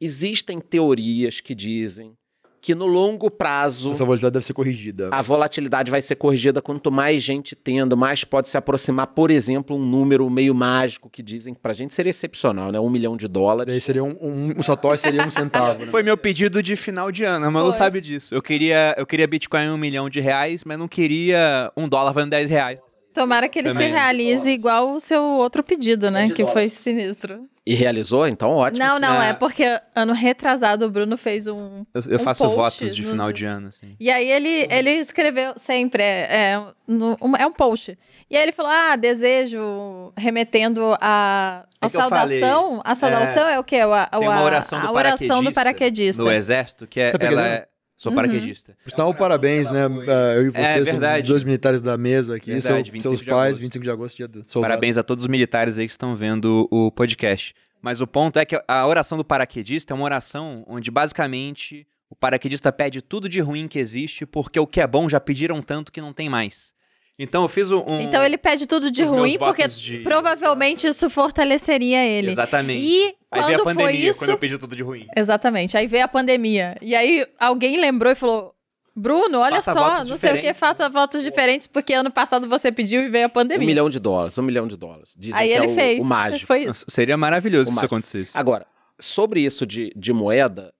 Existem 0.00 0.58
teorias 0.60 1.40
que 1.40 1.54
dizem 1.54 2.12
que 2.60 2.74
no 2.74 2.86
longo 2.86 3.30
prazo 3.30 3.92
Essa 3.92 4.04
volatilidade 4.04 4.32
deve 4.32 4.44
ser 4.44 4.52
corrigida. 4.52 5.08
a 5.12 5.22
volatilidade 5.22 5.88
vai 5.88 6.02
ser 6.02 6.16
corrigida 6.16 6.60
quanto 6.60 6.90
mais 6.90 7.22
gente 7.22 7.54
tendo, 7.54 7.96
mais 7.96 8.24
pode 8.24 8.48
se 8.48 8.58
aproximar, 8.58 9.06
por 9.06 9.30
exemplo, 9.30 9.76
um 9.76 9.78
número 9.78 10.28
meio 10.28 10.52
mágico 10.52 11.08
que 11.08 11.22
dizem 11.22 11.54
que 11.54 11.60
pra 11.60 11.72
gente 11.72 11.94
seria 11.94 12.10
excepcional, 12.10 12.72
né? 12.72 12.80
Um 12.80 12.90
milhão 12.90 13.16
de 13.16 13.28
Daí 13.28 13.32
dólares. 13.32 13.84
seria 13.84 14.02
um, 14.02 14.16
um, 14.20 14.54
um 14.58 14.62
satoshi 14.64 15.02
seria 15.02 15.24
um 15.24 15.30
centavo, 15.30 15.84
né? 15.86 15.90
Foi 15.92 16.02
meu 16.02 16.16
pedido 16.16 16.60
de 16.60 16.74
final 16.74 17.12
de 17.12 17.22
ano, 17.22 17.50
mas 17.52 17.64
não 17.64 17.72
sabe 17.72 18.00
disso. 18.00 18.34
Eu 18.34 18.42
queria, 18.42 18.96
eu 18.98 19.06
queria 19.06 19.28
Bitcoin 19.28 19.66
em 19.66 19.70
um 19.70 19.78
milhão 19.78 20.10
de 20.10 20.18
reais, 20.18 20.64
mas 20.64 20.76
não 20.76 20.88
queria 20.88 21.70
um 21.76 21.88
dólar 21.88 22.10
valendo 22.12 22.30
10 22.30 22.50
reais. 22.50 22.80
Tomara 23.20 23.48
que 23.48 23.58
ele 23.58 23.70
Também. 23.70 23.88
se 23.88 23.94
realize 23.94 24.50
igual 24.50 24.92
o 24.92 25.00
seu 25.00 25.22
outro 25.22 25.62
pedido, 25.64 26.10
né? 26.10 26.28
Que 26.30 26.44
foi 26.46 26.68
sinistro. 26.70 27.48
E 27.68 27.74
realizou, 27.74 28.28
então 28.28 28.52
ótimo. 28.52 28.78
Não, 28.78 29.00
não, 29.00 29.20
é. 29.20 29.30
é 29.30 29.32
porque 29.32 29.64
ano 29.92 30.12
retrasado 30.12 30.86
o 30.86 30.90
Bruno 30.90 31.16
fez 31.16 31.48
um. 31.48 31.84
Eu, 31.92 32.02
eu 32.10 32.16
Um 32.16 32.18
faço 32.20 32.44
post 32.44 32.56
votos 32.84 32.94
de 32.94 33.02
nos- 33.02 33.10
final 33.10 33.32
de 33.32 33.44
ano, 33.44 33.68
assim. 33.68 33.96
E 33.98 34.08
aí 34.08 34.30
ele, 34.30 34.68
ele 34.70 34.90
escreveu 34.92 35.52
sempre, 35.56 36.00
é, 36.00 36.26
é, 36.30 36.62
no- 36.86 37.16
um, 37.20 37.34
é 37.36 37.44
um 37.44 37.50
post. 37.50 37.98
E 38.30 38.36
aí 38.36 38.42
ele 38.44 38.52
falou: 38.52 38.70
ah, 38.70 38.94
desejo, 38.94 40.12
remetendo 40.16 40.96
a, 41.00 41.64
a 41.80 41.86
É 41.86 41.86
eu 41.86 41.90
falei, 41.90 42.38
saudação. 42.40 42.82
A 42.84 42.94
saudação 42.94 43.48
é, 43.48 43.58
o 43.58 43.64
quê? 43.64 43.76
A, 43.78 44.06
Tem 44.06 44.20
uma 44.28 44.34
a- 44.36 44.44
oração 44.44 44.80
do 44.80 44.86
a 44.86 44.92
oração 44.92 45.42
do 45.42 45.52
paraquedista 45.52 45.54
paraquedista. 45.54 46.22
No 46.22 46.30
exército, 46.32 46.86
que 46.86 47.00
é, 47.00 47.06
é 47.06 47.08
ela 47.08 47.18
pequeno? 47.18 47.40
é... 47.40 47.66
Sou 47.96 48.10
Uhum. 48.12 48.16
paraquedista. 48.16 48.76
Por 48.84 48.90
sinal, 48.90 49.14
parabéns, 49.14 49.70
né? 49.70 49.80
eh, 49.86 50.34
Eu 50.38 50.46
e 50.46 50.50
você 50.50 50.58
É 50.60 50.84
somos 50.84 51.28
dois 51.28 51.42
militares 51.44 51.80
da 51.80 51.96
mesa 51.96 52.36
aqui. 52.36 52.52
Verdade, 52.52 52.64
seu- 52.66 52.76
25 52.92 53.02
seus 53.02 53.20
de 53.20 53.26
pais, 53.30 53.46
agosto. 53.48 53.60
25 53.62 53.82
de 53.84 53.90
agosto, 53.90 54.16
dia 54.16 54.28
do 54.28 54.44
soldado. 54.46 54.70
Parabéns 54.70 54.98
a 54.98 55.02
todos 55.02 55.24
os 55.24 55.28
militares 55.28 55.78
aí 55.78 55.86
que 55.86 55.92
estão 55.92 56.14
vendo 56.14 56.68
o 56.70 56.90
podcast. 56.90 57.54
Mas 57.80 58.00
o 58.00 58.06
ponto 58.06 58.38
é 58.38 58.44
que 58.44 58.60
a 58.68 58.86
oração 58.86 59.16
do 59.16 59.24
paraquedista 59.24 59.92
é 59.92 59.94
uma 59.94 60.04
oração 60.04 60.62
onde 60.66 60.90
basicamente 60.90 61.86
o 62.10 62.14
paraquedista 62.16 62.70
pede 62.70 63.00
tudo 63.00 63.28
de 63.28 63.40
ruim 63.40 63.66
que 63.66 63.78
existe 63.78 64.26
porque 64.26 64.60
o 64.60 64.66
que 64.66 64.80
é 64.80 64.86
bom 64.86 65.08
já 65.08 65.18
pediram 65.20 65.62
tanto 65.62 65.90
que 65.90 66.00
não 66.00 66.12
tem 66.12 66.28
mais. 66.28 66.74
Então 67.18 67.42
eu 67.44 67.48
fiz 67.48 67.70
um. 67.70 67.82
Então 67.98 68.22
ele 68.22 68.36
pede 68.36 68.66
tudo 68.66 68.90
de 68.90 69.02
ruim, 69.02 69.38
porque 69.38 69.66
de- 69.68 70.00
provavelmente 70.00 70.86
isso 70.86 71.08
fortaleceria 71.08 72.04
ele. 72.04 72.28
Exatamente. 72.30 72.84
E 72.84 73.14
Aí 73.40 73.46
veio 73.46 73.60
a 73.60 73.62
quando 73.62 73.76
pandemia, 73.76 74.00
foi 74.02 74.08
isso. 74.10 74.18
quando 74.20 74.30
eu 74.30 74.38
pedi 74.38 74.58
tudo 74.58 74.76
de 74.76 74.82
ruim. 74.82 75.06
Exatamente. 75.16 75.76
Aí 75.76 75.86
veio 75.86 76.04
a 76.04 76.08
pandemia. 76.08 76.76
E 76.80 76.94
aí 76.94 77.26
alguém 77.38 77.78
lembrou 77.78 78.12
e 78.12 78.14
falou: 78.14 78.54
Bruno, 78.94 79.38
olha 79.38 79.56
Faça 79.62 79.72
só, 79.74 79.98
não 79.98 80.04
sei 80.04 80.14
o 80.14 80.18
que, 80.18 80.26
diferentes. 80.38 80.58
faça 80.58 80.88
votos 80.88 81.22
diferentes, 81.22 81.66
porque 81.66 81.92
ano 81.92 82.10
passado 82.10 82.48
você 82.48 82.72
pediu 82.72 83.02
e 83.02 83.08
veio 83.08 83.24
a 83.24 83.28
Um 83.28 83.30
pandemia. 83.30 83.66
milhão 83.66 83.90
de 83.90 83.98
dólares, 83.98 84.36
um 84.38 84.42
milhão 84.42 84.66
de 84.66 84.76
dólares. 84.76 85.10
Dizem 85.16 85.40
aí 85.40 85.48
que 85.50 85.54
ele 85.54 85.66
é 85.66 85.68
o, 85.68 85.74
fez. 85.74 86.02
o 86.02 86.06
mágico. 86.06 86.46
Foi 86.46 86.64
isso. 86.64 86.84
Seria 86.88 87.16
maravilhoso 87.16 87.62
O 87.62 87.66
se 87.66 87.70
isso 87.72 87.76
mágico. 87.76 87.94
acontecesse. 87.94 88.38
Agora, 88.38 88.66
sobre 88.98 89.40
isso 89.40 89.66
de, 89.66 89.92
de 89.94 90.12
moeda, 90.12 90.72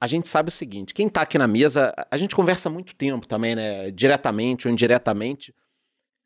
a 0.00 0.06
gente 0.08 0.26
sabe 0.26 0.48
o 0.48 0.52
seguinte: 0.52 0.92
quem 0.92 1.08
tá 1.08 1.22
aqui 1.22 1.38
na 1.38 1.46
mesa, 1.46 1.94
a 2.10 2.16
gente 2.16 2.34
conversa 2.34 2.68
há 2.68 2.72
muito 2.72 2.94
tempo 2.96 3.26
também, 3.28 3.54
né? 3.54 3.90
Diretamente 3.92 4.66
ou 4.66 4.72
indiretamente. 4.72 5.54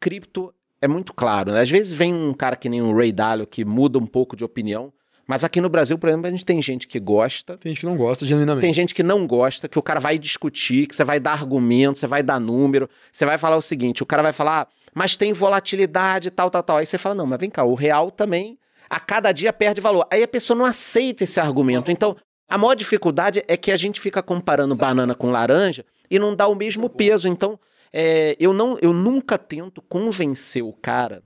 Cripto 0.01 0.55
é 0.81 0.89
muito 0.89 1.13
claro, 1.15 1.53
né? 1.53 1.61
Às 1.61 1.71
vezes 1.71 1.93
vem 1.93 2.13
um 2.13 2.33
cara 2.35 2.57
que 2.57 2.69
nem 2.69 2.83
o 2.83 2.95
Ray 2.97 3.11
Dalio 3.13 3.47
que 3.47 3.65
muda 3.65 3.99
um 3.99 4.07
pouco 4.07 4.37
de 4.37 4.45
opinião, 4.45 4.93
mas 5.27 5.45
aqui 5.45 5.61
no 5.61 5.69
Brasil, 5.69 5.99
por 5.99 6.09
exemplo, 6.09 6.27
a 6.27 6.31
gente 6.31 6.45
tem 6.45 6.61
gente 6.61 6.87
que 6.87 7.01
gosta, 7.01 7.57
Tem 7.57 7.73
gente 7.73 7.81
que 7.81 7.87
não 7.87 7.97
gosta, 7.97 8.27
genuinamente. 8.27 8.63
tem 8.63 8.73
gente 8.75 8.95
que 8.95 9.03
não 9.03 9.27
gosta, 9.27 9.69
que 9.69 9.79
o 9.79 9.83
cara 9.83 10.01
vai 10.01 10.19
discutir, 10.19 10.87
que 10.87 10.95
você 10.95 11.05
vai 11.05 11.19
dar 11.19 11.33
argumento, 11.33 11.99
você 11.99 12.07
vai 12.07 12.23
dar 12.23 12.39
número, 12.39 12.89
você 13.11 13.25
vai 13.25 13.39
falar 13.39 13.57
o 13.57 13.63
seguinte: 13.63 14.03
o 14.03 14.07
cara 14.07 14.23
vai 14.23 14.33
falar, 14.33 14.63
"Ah, 14.63 14.67
mas 14.95 15.17
tem 15.17 15.33
volatilidade, 15.33 16.31
tal, 16.31 16.51
tal, 16.51 16.63
tal. 16.63 16.77
Aí 16.77 16.87
você 16.87 16.97
fala, 16.99 17.15
não, 17.15 17.27
mas 17.27 17.39
vem 17.41 17.51
cá, 17.51 17.65
o 17.65 17.75
real 17.75 18.11
também, 18.11 18.59
a 18.89 19.01
cada 19.01 19.33
dia 19.33 19.53
perde 19.53 19.81
valor. 19.81 20.07
Aí 20.11 20.23
a 20.23 20.29
pessoa 20.29 20.57
não 20.57 20.65
aceita 20.65 21.25
esse 21.25 21.41
argumento. 21.41 21.91
Então, 21.91 22.17
a 22.49 22.57
maior 22.57 22.75
dificuldade 22.75 23.43
é 23.49 23.57
que 23.57 23.73
a 23.73 23.77
gente 23.77 24.01
fica 24.01 24.23
comparando 24.23 24.77
banana 24.77 25.15
com 25.15 25.31
laranja 25.31 25.85
e 26.11 26.19
não 26.19 26.35
dá 26.37 26.47
o 26.47 26.55
mesmo 26.55 26.89
peso. 26.89 27.27
Então, 27.27 27.59
é, 27.93 28.37
eu, 28.39 28.53
não, 28.53 28.79
eu 28.81 28.93
nunca 28.93 29.37
tento 29.37 29.83
convencer 29.83 30.63
o 30.63 30.73
cara 30.73 31.23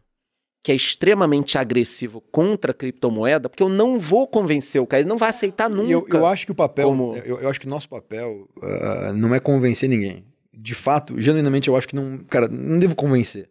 que 0.69 0.73
é 0.73 0.75
extremamente 0.75 1.57
agressivo 1.57 2.21
contra 2.21 2.73
a 2.73 2.75
criptomoeda, 2.75 3.49
porque 3.49 3.63
eu 3.63 3.71
não 3.71 3.99
vou 3.99 4.29
convencer 4.29 4.79
o 4.79 4.87
cara, 4.87 5.01
ele 5.01 5.09
não 5.09 5.17
vai 5.17 5.31
aceitar 5.31 5.67
nunca. 5.71 5.91
Eu, 5.91 6.07
eu 6.07 6.27
acho 6.27 6.45
que 6.45 6.53
o 6.53 6.55
papel, 6.55 6.89
Como- 6.91 7.17
eu, 7.17 7.41
eu 7.41 7.49
acho 7.49 7.59
que 7.59 7.67
o 7.67 7.71
nosso 7.71 7.89
papel 7.89 8.47
ah, 8.61 9.11
não 9.15 9.35
é 9.35 9.41
convencer 9.41 9.89
ninguém. 9.89 10.27
De 10.53 10.75
fato, 10.75 11.19
genuinamente, 11.19 11.69
eu 11.69 11.75
acho 11.75 11.89
que 11.89 11.97
não, 11.97 12.19
cara, 12.19 12.49
não 12.49 12.79
devo 12.79 12.95
convencer. 12.95 13.49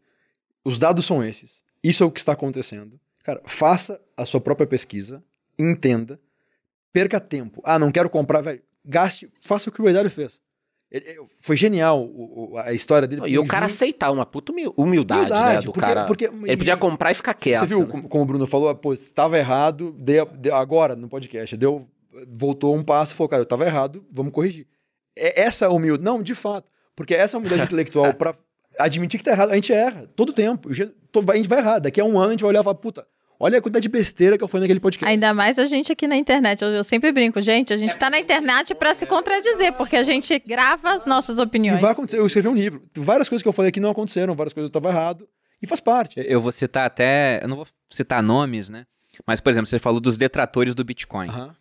Os 0.63 0.78
dados 0.78 1.07
são 1.07 1.24
esses. 1.24 1.63
Isso 1.84 2.03
é 2.03 2.05
o 2.05 2.11
que 2.11 2.20
está 2.20 2.34
acontecendo. 2.34 2.99
Cara, 3.24 3.41
faça 3.47 3.99
a 4.15 4.24
sua 4.24 4.39
própria 4.39 4.68
pesquisa, 4.68 5.24
entenda, 5.57 6.20
perca 6.93 7.20
tempo. 7.20 7.63
Ah, 7.65 7.80
não 7.80 7.89
quero 7.89 8.11
comprar, 8.11 8.41
velho. 8.41 8.61
Gaste, 8.86 9.28
faça 9.41 9.72
o 9.72 9.74
que 9.74 9.82
o 9.82 9.86
Ray 9.91 10.07
fez. 10.11 10.39
Ele- 10.90 11.18
foi 11.40 11.58
genial 11.58 12.10
a 12.64 12.72
história 12.74 13.08
dele. 13.08 13.22
E 13.28 13.38
o 13.38 13.46
cara 13.46 13.66
junho- 13.68 13.76
aceitar 13.76 14.10
uma 14.12 14.26
puta 14.26 14.52
humil- 14.54 14.74
humildade, 14.78 15.30
né? 15.30 15.36
Humildade, 15.38 15.66
Do 15.66 15.72
porque- 15.74 15.88
cara. 15.88 16.06
porque- 16.06 16.26
Ele 16.26 16.58
podia 16.58 16.78
comprar 16.78 17.12
e 17.12 17.14
ficar 17.14 17.34
quieto. 17.34 17.60
Você 17.60 17.66
viu 17.66 17.80
né? 17.80 17.86
como, 17.86 18.08
como 18.08 18.24
o 18.24 18.26
Bruno 18.26 18.48
falou? 18.48 18.74
Pô, 18.74 18.94
estava 18.94 19.38
errado, 19.38 19.94
deu, 20.00 20.26
deu- 20.26 20.56
agora 20.56 20.96
no 20.96 21.10
podcast, 21.10 21.58
deu, 21.58 21.86
voltou 22.30 22.74
um 22.76 22.84
passo 22.84 23.14
e 23.14 23.18
falou, 23.18 23.28
cara, 23.30 23.42
eu 23.42 23.44
estava 23.44 23.66
errado, 23.66 24.06
vamos 24.12 24.32
corrigir. 24.32 24.66
É 25.16 25.42
essa 25.42 25.70
humildade, 25.70 26.04
não, 26.04 26.22
de 26.22 26.34
fato, 26.34 26.70
porque 26.96 27.14
essa 27.14 27.38
humildade 27.38 27.64
intelectual 27.64 28.14
para 28.16 28.34
admitir 28.80 29.18
que 29.18 29.24
tá 29.26 29.32
errado, 29.32 29.52
a 29.52 29.56
gente 29.56 29.74
erra 29.74 30.08
todo 30.16 30.32
tempo, 30.32 30.70
a 30.70 30.74
gente 31.36 31.50
vai 31.50 31.60
errar, 31.60 31.80
daqui 31.80 32.00
a 32.00 32.06
um 32.06 32.18
ano 32.18 32.28
a 32.28 32.32
gente 32.32 32.42
vai 32.42 32.50
olhar 32.50 32.62
e 32.62 32.64
falar, 32.64 32.76
puta, 32.76 33.06
olha 33.40 33.58
a 33.60 33.62
quantidade 33.62 33.84
de 33.84 33.90
besteira 33.90 34.38
que 34.38 34.44
eu 34.44 34.48
falei 34.48 34.64
naquele 34.64 34.80
podcast. 34.80 35.10
Ainda 35.12 35.34
mais 35.34 35.58
a 35.60 35.66
gente 35.66 35.92
aqui 35.92 36.08
na 36.08 36.16
internet. 36.16 36.62
Eu, 36.64 36.70
eu 36.70 36.84
sempre 36.84 37.12
brinco, 37.12 37.40
gente, 37.42 37.74
a 37.74 37.78
gente 37.78 37.98
tá 37.98 38.10
na 38.10 38.20
internet 38.20 38.74
pra 38.76 38.94
se 38.94 39.06
contradizer, 39.06 39.74
porque 39.74 39.96
a 39.96 40.04
gente 40.04 40.38
grava 40.46 40.92
as 40.94 41.06
nossas 41.06 41.40
E 41.40 41.42
opiniões. 41.42 41.80
vai 41.82 41.92
acontecer, 41.92 42.20
eu 42.20 42.26
escrevi 42.26 42.48
um 42.48 42.56
livro, 42.56 42.84
várias 42.96 43.28
coisas 43.30 43.42
que 43.44 43.48
eu 43.50 43.54
falei 43.54 43.70
aqui 43.70 43.80
não 43.80 43.92
aconteceram, 43.92 44.36
várias 44.36 44.54
coisas 44.54 44.72
eu 44.74 44.78
estava 44.78 44.90
errado, 44.96 45.28
e 45.62 45.66
faz 45.68 45.80
parte. 45.80 46.20
Eu 46.26 46.40
vou 46.40 46.52
citar 46.52 46.86
até. 46.86 47.40
Eu 47.44 47.48
não 47.48 47.56
vou 47.58 47.68
citar 47.90 48.22
nomes, 48.22 48.70
né? 48.70 48.86
Mas, 49.26 49.42
por 49.42 49.50
exemplo, 49.50 49.66
você 49.68 49.80
falou 49.80 50.00
dos 50.00 50.16
detratores 50.16 50.76
do 50.76 50.84
Bitcoin. 50.84 51.30
Aham. 51.30 51.56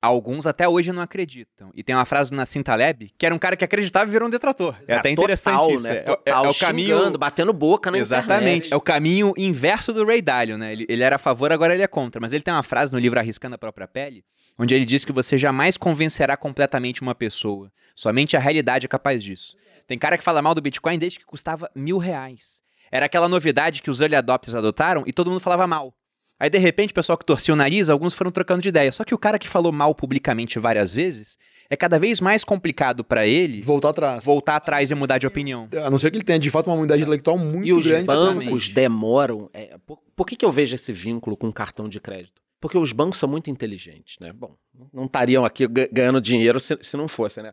Alguns 0.00 0.46
até 0.46 0.68
hoje 0.68 0.92
não 0.92 1.02
acreditam. 1.02 1.70
E 1.74 1.82
tem 1.82 1.94
uma 1.94 2.04
frase 2.04 2.30
do 2.30 2.36
Nassim 2.36 2.62
Taleb, 2.62 3.10
que 3.16 3.26
era 3.26 3.34
um 3.34 3.38
cara 3.38 3.56
que 3.56 3.64
acreditava 3.64 4.08
e 4.08 4.12
virou 4.12 4.28
um 4.28 4.30
detrator. 4.30 4.76
É 4.86 4.94
até 4.94 5.10
interessante 5.10 5.54
total, 5.54 5.74
isso. 5.74 5.84
Né? 5.84 5.94
É- 5.94 5.98
é- 5.98 6.02
Total, 6.02 6.44
é 6.44 6.48
o 6.48 6.54
caminho 6.54 6.96
xingando, 6.96 7.18
batendo 7.18 7.52
boca 7.52 7.90
na 7.90 7.98
Exatamente. 7.98 8.38
internet. 8.68 8.72
É 8.72 8.76
o 8.76 8.80
caminho 8.80 9.32
inverso 9.36 9.92
do 9.92 10.04
Ray 10.04 10.22
Dalio, 10.22 10.56
né? 10.58 10.72
Ele, 10.72 10.86
ele 10.88 11.02
era 11.02 11.16
a 11.16 11.18
favor, 11.18 11.50
agora 11.52 11.74
ele 11.74 11.82
é 11.82 11.86
contra. 11.88 12.20
Mas 12.20 12.32
ele 12.32 12.42
tem 12.42 12.52
uma 12.54 12.62
frase 12.62 12.92
no 12.92 12.98
livro 12.98 13.18
Arriscando 13.18 13.54
a 13.54 13.58
Própria 13.58 13.88
Pele, 13.88 14.24
onde 14.58 14.74
ele 14.74 14.84
diz 14.84 15.04
que 15.04 15.12
você 15.12 15.36
jamais 15.36 15.76
convencerá 15.76 16.36
completamente 16.36 17.02
uma 17.02 17.14
pessoa. 17.14 17.70
Somente 17.94 18.36
a 18.36 18.40
realidade 18.40 18.86
é 18.86 18.88
capaz 18.88 19.22
disso. 19.22 19.56
Tem 19.86 19.98
cara 19.98 20.18
que 20.18 20.24
fala 20.24 20.42
mal 20.42 20.54
do 20.54 20.60
Bitcoin 20.60 20.98
desde 20.98 21.18
que 21.18 21.24
custava 21.24 21.70
mil 21.74 21.98
reais. 21.98 22.60
Era 22.90 23.06
aquela 23.06 23.28
novidade 23.28 23.82
que 23.82 23.90
os 23.90 24.00
early 24.00 24.16
adopters 24.16 24.54
adotaram 24.54 25.02
e 25.06 25.12
todo 25.12 25.30
mundo 25.30 25.40
falava 25.40 25.66
mal. 25.66 25.94
Aí, 26.38 26.50
de 26.50 26.58
repente, 26.58 26.90
o 26.90 26.94
pessoal 26.94 27.16
que 27.16 27.24
torcia 27.24 27.54
o 27.54 27.56
nariz, 27.56 27.88
alguns 27.88 28.12
foram 28.14 28.30
trocando 28.30 28.60
de 28.62 28.68
ideia. 28.68 28.92
Só 28.92 29.04
que 29.04 29.14
o 29.14 29.18
cara 29.18 29.38
que 29.38 29.48
falou 29.48 29.72
mal 29.72 29.94
publicamente 29.94 30.58
várias 30.58 30.92
vezes, 30.92 31.38
é 31.70 31.76
cada 31.76 31.98
vez 31.98 32.20
mais 32.20 32.44
complicado 32.44 33.02
pra 33.02 33.26
ele 33.26 33.62
Voltar 33.62 33.88
atrás. 33.90 34.24
voltar 34.24 34.56
atrás 34.56 34.90
e 34.90 34.94
mudar 34.94 35.16
de 35.18 35.26
opinião. 35.26 35.68
A 35.84 35.88
não 35.90 35.98
ser 35.98 36.10
que 36.10 36.16
ele 36.18 36.24
tenha, 36.24 36.38
de 36.38 36.50
fato, 36.50 36.66
uma 36.68 36.76
unidade 36.76 37.00
intelectual 37.02 37.38
muito 37.38 37.66
E 37.66 37.72
os 37.72 37.86
grande. 37.86 38.04
pra 38.06 38.14
fazer 38.16 38.44
bancos 38.44 38.68
demoram. 38.68 39.48
é, 39.54 39.76
por, 39.86 39.98
por 40.14 40.26
que, 40.26 40.36
que 40.36 40.44
eu 40.44 40.52
vejo 40.52 40.74
esse 40.74 40.92
vínculo 40.92 41.36
com 41.36 41.50
cartão 41.50 41.88
de 41.88 41.98
crédito? 41.98 42.40
Porque 42.60 42.76
os 42.78 42.92
bancos 42.92 43.18
são 43.18 43.28
muito 43.28 43.48
inteligentes, 43.50 44.16
né? 44.20 44.32
Bom, 44.32 44.56
não 44.92 45.04
estariam 45.06 45.44
aqui 45.44 45.66
ga- 45.66 45.88
ganhando 45.92 46.20
dinheiro 46.20 46.58
se, 46.60 46.76
se 46.82 46.96
não 46.96 47.08
fosse, 47.08 47.42
né? 47.42 47.52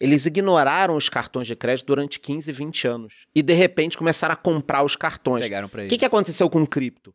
Eles 0.00 0.26
ignoraram 0.26 0.96
os 0.96 1.08
cartões 1.08 1.46
de 1.46 1.54
crédito 1.54 1.86
durante 1.86 2.18
15, 2.18 2.50
20 2.52 2.86
anos. 2.86 3.14
E 3.34 3.42
de 3.42 3.52
repente 3.54 3.96
começaram 3.96 4.32
a 4.32 4.36
comprar 4.36 4.82
os 4.82 4.96
cartões. 4.96 5.42
Pegaram 5.44 5.68
pra 5.68 5.80
O 5.80 5.82
ele. 5.82 5.88
que, 5.90 5.98
que 5.98 6.04
aconteceu 6.04 6.48
com 6.50 6.62
o 6.62 6.66
cripto? 6.66 7.14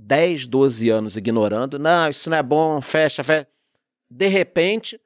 10, 0.00 0.46
12 0.46 0.88
anos 0.90 1.16
ignorando. 1.16 1.78
Não, 1.78 2.08
isso 2.08 2.28
não 2.30 2.36
é 2.36 2.42
bom, 2.42 2.80
fecha, 2.80 3.22
fecha. 3.22 3.46
De 4.10 4.26
repente, 4.26 5.00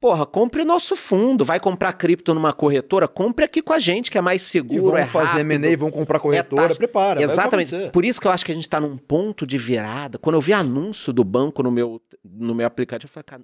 porra, 0.00 0.24
compre 0.24 0.62
o 0.62 0.64
nosso 0.64 0.96
fundo. 0.96 1.44
Vai 1.44 1.60
comprar 1.60 1.92
cripto 1.92 2.32
numa 2.32 2.52
corretora? 2.52 3.06
Compre 3.06 3.44
aqui 3.44 3.60
com 3.60 3.72
a 3.72 3.78
gente, 3.78 4.10
que 4.10 4.16
é 4.16 4.20
mais 4.20 4.42
E 4.42 4.44
seguro, 4.46 4.82
vão 4.92 4.96
é 4.96 5.04
fazer. 5.06 5.40
M&A, 5.40 5.76
vão 5.76 5.90
comprar 5.90 6.18
corretora, 6.20 6.62
taxa- 6.68 6.76
prepara. 6.76 7.22
Exatamente. 7.22 7.74
Por 7.92 8.04
isso 8.04 8.20
que 8.20 8.26
eu 8.26 8.30
acho 8.30 8.44
que 8.46 8.52
a 8.52 8.54
gente 8.54 8.68
tá 8.68 8.80
num 8.80 8.96
ponto 8.96 9.46
de 9.46 9.58
virada. 9.58 10.18
Quando 10.18 10.36
eu 10.36 10.40
vi 10.40 10.52
anúncio 10.52 11.12
do 11.12 11.22
banco 11.24 11.62
no 11.62 11.70
meu, 11.70 12.00
no 12.24 12.54
meu 12.54 12.66
aplicativo, 12.66 13.10
eu 13.10 13.12
falei, 13.12 13.24
cara, 13.24 13.42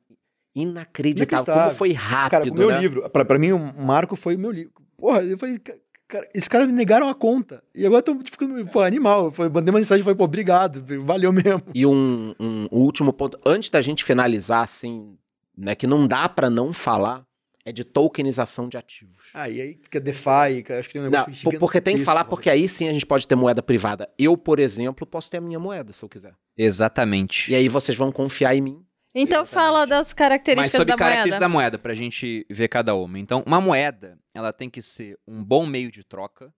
inacreditável. 0.54 1.54
Como 1.54 1.70
foi 1.70 1.94
Cara, 1.94 2.04
rápido, 2.38 2.54
o 2.54 2.58
meu 2.58 2.70
né? 2.70 2.78
livro, 2.78 3.08
pra, 3.10 3.24
pra 3.24 3.38
mim, 3.38 3.52
o 3.52 3.58
Marco 3.84 4.16
foi 4.16 4.36
o 4.36 4.38
meu 4.38 4.50
livro. 4.50 4.72
Porra, 4.96 5.22
eu 5.22 5.36
falei, 5.38 5.58
cara, 6.12 6.28
esses 6.34 6.48
caras 6.48 6.66
me 6.66 6.72
negaram 6.74 7.08
a 7.08 7.14
conta. 7.14 7.62
E 7.74 7.86
agora 7.86 8.00
estão 8.00 8.20
ficando, 8.24 8.66
pô, 8.66 8.80
animal. 8.80 9.32
Foi, 9.32 9.48
mandei 9.48 9.72
uma 9.72 9.78
mensagem, 9.78 10.04
foi, 10.04 10.14
pô, 10.14 10.24
obrigado, 10.24 10.84
valeu 11.04 11.32
mesmo. 11.32 11.62
E 11.74 11.86
um, 11.86 12.34
um 12.38 12.68
último 12.70 13.12
ponto, 13.12 13.38
antes 13.46 13.70
da 13.70 13.80
gente 13.80 14.04
finalizar, 14.04 14.62
assim, 14.62 15.16
né, 15.56 15.74
que 15.74 15.86
não 15.86 16.06
dá 16.06 16.28
pra 16.28 16.50
não 16.50 16.72
falar, 16.72 17.24
é 17.64 17.70
de 17.72 17.84
tokenização 17.84 18.68
de 18.68 18.76
ativos. 18.76 19.30
Ah, 19.32 19.48
e 19.48 19.60
aí 19.60 19.78
fica 19.80 20.00
DeFi, 20.00 20.62
cara, 20.64 20.80
acho 20.80 20.88
que 20.88 20.94
tem 20.94 21.02
um 21.02 21.04
negócio 21.10 21.30
Não, 21.44 21.52
por- 21.52 21.58
porque 21.60 21.80
tem 21.80 21.96
que 21.96 22.04
falar, 22.04 22.24
porque 22.24 22.50
aí 22.50 22.68
sim 22.68 22.88
a 22.88 22.92
gente 22.92 23.06
pode 23.06 23.26
ter 23.26 23.34
moeda 23.36 23.62
privada. 23.62 24.10
Eu, 24.18 24.36
por 24.36 24.58
exemplo, 24.58 25.06
posso 25.06 25.30
ter 25.30 25.36
a 25.38 25.40
minha 25.40 25.58
moeda, 25.60 25.92
se 25.92 26.04
eu 26.04 26.08
quiser. 26.08 26.34
Exatamente. 26.58 27.50
E 27.50 27.54
aí 27.54 27.68
vocês 27.68 27.96
vão 27.96 28.10
confiar 28.10 28.54
em 28.56 28.60
mim. 28.60 28.84
Então 29.14 29.44
fala 29.44 29.86
das 29.86 30.06
Mas 30.08 30.12
características 30.14 30.78
sobre 30.80 30.92
da 30.92 30.96
características 30.96 31.38
moeda. 31.38 31.40
da 31.40 31.48
moeda, 31.48 31.78
pra 31.78 31.94
gente 31.94 32.46
ver 32.48 32.68
cada 32.68 32.94
uma. 32.94 33.18
Então, 33.18 33.42
uma 33.46 33.60
moeda, 33.60 34.18
ela 34.34 34.52
tem 34.52 34.70
que 34.70 34.80
ser 34.80 35.18
um 35.28 35.44
bom 35.44 35.66
meio 35.66 35.90
de 35.90 36.02
troca, 36.02 36.52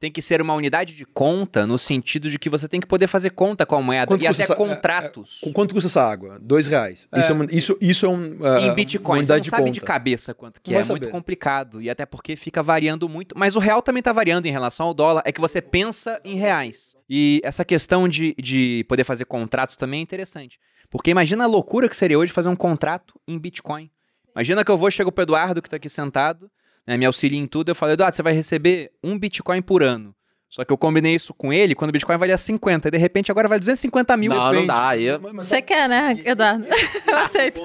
tem 0.00 0.12
que 0.12 0.22
ser 0.22 0.40
uma 0.40 0.54
unidade 0.54 0.94
de 0.94 1.04
conta, 1.04 1.66
no 1.66 1.76
sentido 1.76 2.30
de 2.30 2.38
que 2.38 2.48
você 2.48 2.68
tem 2.68 2.78
que 2.78 2.86
poder 2.86 3.08
fazer 3.08 3.30
conta 3.30 3.66
com 3.66 3.74
a 3.74 3.82
moeda 3.82 4.06
Quanto 4.06 4.22
e 4.22 4.26
até 4.28 4.42
essa- 4.44 4.52
é, 4.52 4.56
contratos. 4.56 5.40
Com 5.42 5.52
quanto 5.52 5.74
custa 5.74 5.88
essa 5.88 6.02
água? 6.08 6.38
Dois 6.40 6.68
reais. 6.68 7.08
Isso, 7.16 7.32
é 7.32 7.34
um, 7.34 7.44
isso, 7.50 7.78
isso 7.80 8.06
é 8.06 8.08
um. 8.08 8.38
ah, 8.44 8.60
em 8.60 8.64
uma 8.66 8.74
Bitcoin, 8.74 9.16
você 9.16 9.18
unidade 9.20 9.38
não 9.38 9.42
de 9.44 9.50
sabe 9.50 9.62
conta. 9.64 9.72
de 9.72 9.80
cabeça 9.80 10.34
quanto 10.34 10.60
que 10.60 10.70
Não 10.70 10.78
é, 10.78 10.82
é 10.82 10.86
muito 10.88 11.02
saber. 11.04 11.10
complicado. 11.10 11.82
E 11.82 11.90
até 11.90 12.06
porque 12.06 12.36
fica 12.36 12.62
variando 12.62 13.08
muito. 13.08 13.36
Mas 13.36 13.56
o 13.56 13.58
real 13.58 13.82
também 13.82 14.00
tá 14.02 14.12
variando 14.12 14.46
em 14.46 14.52
relação 14.52 14.86
ao 14.86 14.94
dólar. 14.94 15.22
É 15.24 15.32
que 15.32 15.40
você 15.40 15.60
pensa 15.60 16.20
em 16.22 16.36
reais. 16.36 16.94
E 17.10 17.40
essa 17.42 17.64
questão 17.64 18.06
de, 18.08 18.36
de 18.38 18.84
poder 18.88 19.02
fazer 19.02 19.24
contratos 19.24 19.74
também 19.76 19.98
é 19.98 20.02
interessante. 20.04 20.60
Porque 20.90 21.10
imagina 21.10 21.44
a 21.44 21.46
loucura 21.46 21.88
que 21.88 21.96
seria 21.96 22.18
hoje 22.18 22.32
fazer 22.32 22.48
um 22.48 22.56
contrato 22.56 23.14
em 23.26 23.38
Bitcoin. 23.38 23.90
Imagina 24.34 24.64
que 24.64 24.70
eu 24.70 24.78
vou, 24.78 24.90
chego 24.90 25.10
pro 25.12 25.22
Eduardo, 25.22 25.60
que 25.60 25.68
tá 25.68 25.76
aqui 25.76 25.88
sentado, 25.88 26.50
né, 26.86 26.96
me 26.96 27.04
auxilia 27.04 27.38
em 27.38 27.46
tudo. 27.46 27.70
Eu 27.70 27.74
falo, 27.74 27.92
Eduardo, 27.92 28.16
você 28.16 28.22
vai 28.22 28.32
receber 28.32 28.92
um 29.02 29.18
Bitcoin 29.18 29.60
por 29.60 29.82
ano. 29.82 30.14
Só 30.48 30.64
que 30.64 30.72
eu 30.72 30.78
combinei 30.78 31.14
isso 31.14 31.34
com 31.34 31.52
ele 31.52 31.74
quando 31.74 31.90
o 31.90 31.92
Bitcoin 31.92 32.16
valia 32.16 32.38
50. 32.38 32.88
E 32.88 32.90
de 32.90 32.96
repente 32.96 33.30
agora 33.30 33.46
vale 33.48 33.58
250 33.58 34.16
mil. 34.16 34.30
não, 34.32 34.50
não 34.50 34.66
dá. 34.66 34.92
Mas- 35.34 35.46
Você 35.46 35.60
quer, 35.60 35.86
né, 35.90 36.18
Eduardo? 36.24 36.64
Eu 37.06 37.16
aceito. 37.18 37.60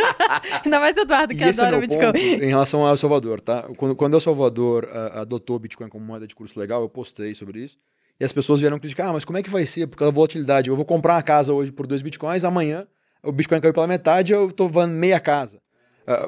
Ainda 0.65 0.80
mais 0.82 0.97
Eduardo, 0.97 1.34
que 1.34 1.39
E 1.39 1.43
é 1.45 1.49
adora 1.49 1.71
meu 1.71 1.82
Bitcoin. 1.82 2.07
ponto 2.11 2.17
em 2.43 2.47
relação 2.49 2.82
ao 2.82 2.89
El 2.89 2.97
Salvador, 2.97 3.39
tá? 3.39 3.63
Quando, 3.78 3.95
quando 3.95 4.15
El 4.15 4.19
Salvador 4.19 4.89
ah, 4.91 5.21
adotou 5.21 5.55
o 5.55 5.59
Bitcoin 5.59 5.88
como 5.88 6.03
moeda 6.05 6.28
de 6.28 6.36
curso 6.36 6.59
legal, 6.59 6.82
eu 6.82 6.89
postei 6.89 7.34
sobre 7.34 7.63
isso. 7.63 7.78
E 8.19 8.26
as 8.26 8.34
pessoas 8.34 8.59
vieram 8.59 8.78
criticar, 8.78 9.07
ah, 9.09 9.13
mas 9.13 9.24
como 9.24 9.38
é 9.38 9.41
que 9.43 9.49
vai 9.49 9.65
ser? 9.65 9.88
Por 9.88 9.95
causa 9.95 10.11
da 10.11 10.15
volatilidade. 10.15 10.69
Eu 10.69 10.76
vou 10.76 10.84
comprar 10.84 11.13
uma 11.15 11.24
casa 11.24 11.53
hoje 11.53 11.71
por 11.71 11.88
dois 11.88 12.01
Bitcoins, 12.01 12.43
amanhã 12.43 12.86
o 13.24 13.32
Bitcoin 13.32 13.59
caiu 13.61 13.74
pela 13.74 13.88
metade, 13.88 14.34
eu 14.34 14.51
tô 14.51 14.67
vando 14.67 14.93
meia 14.93 15.19
casa. 15.19 15.59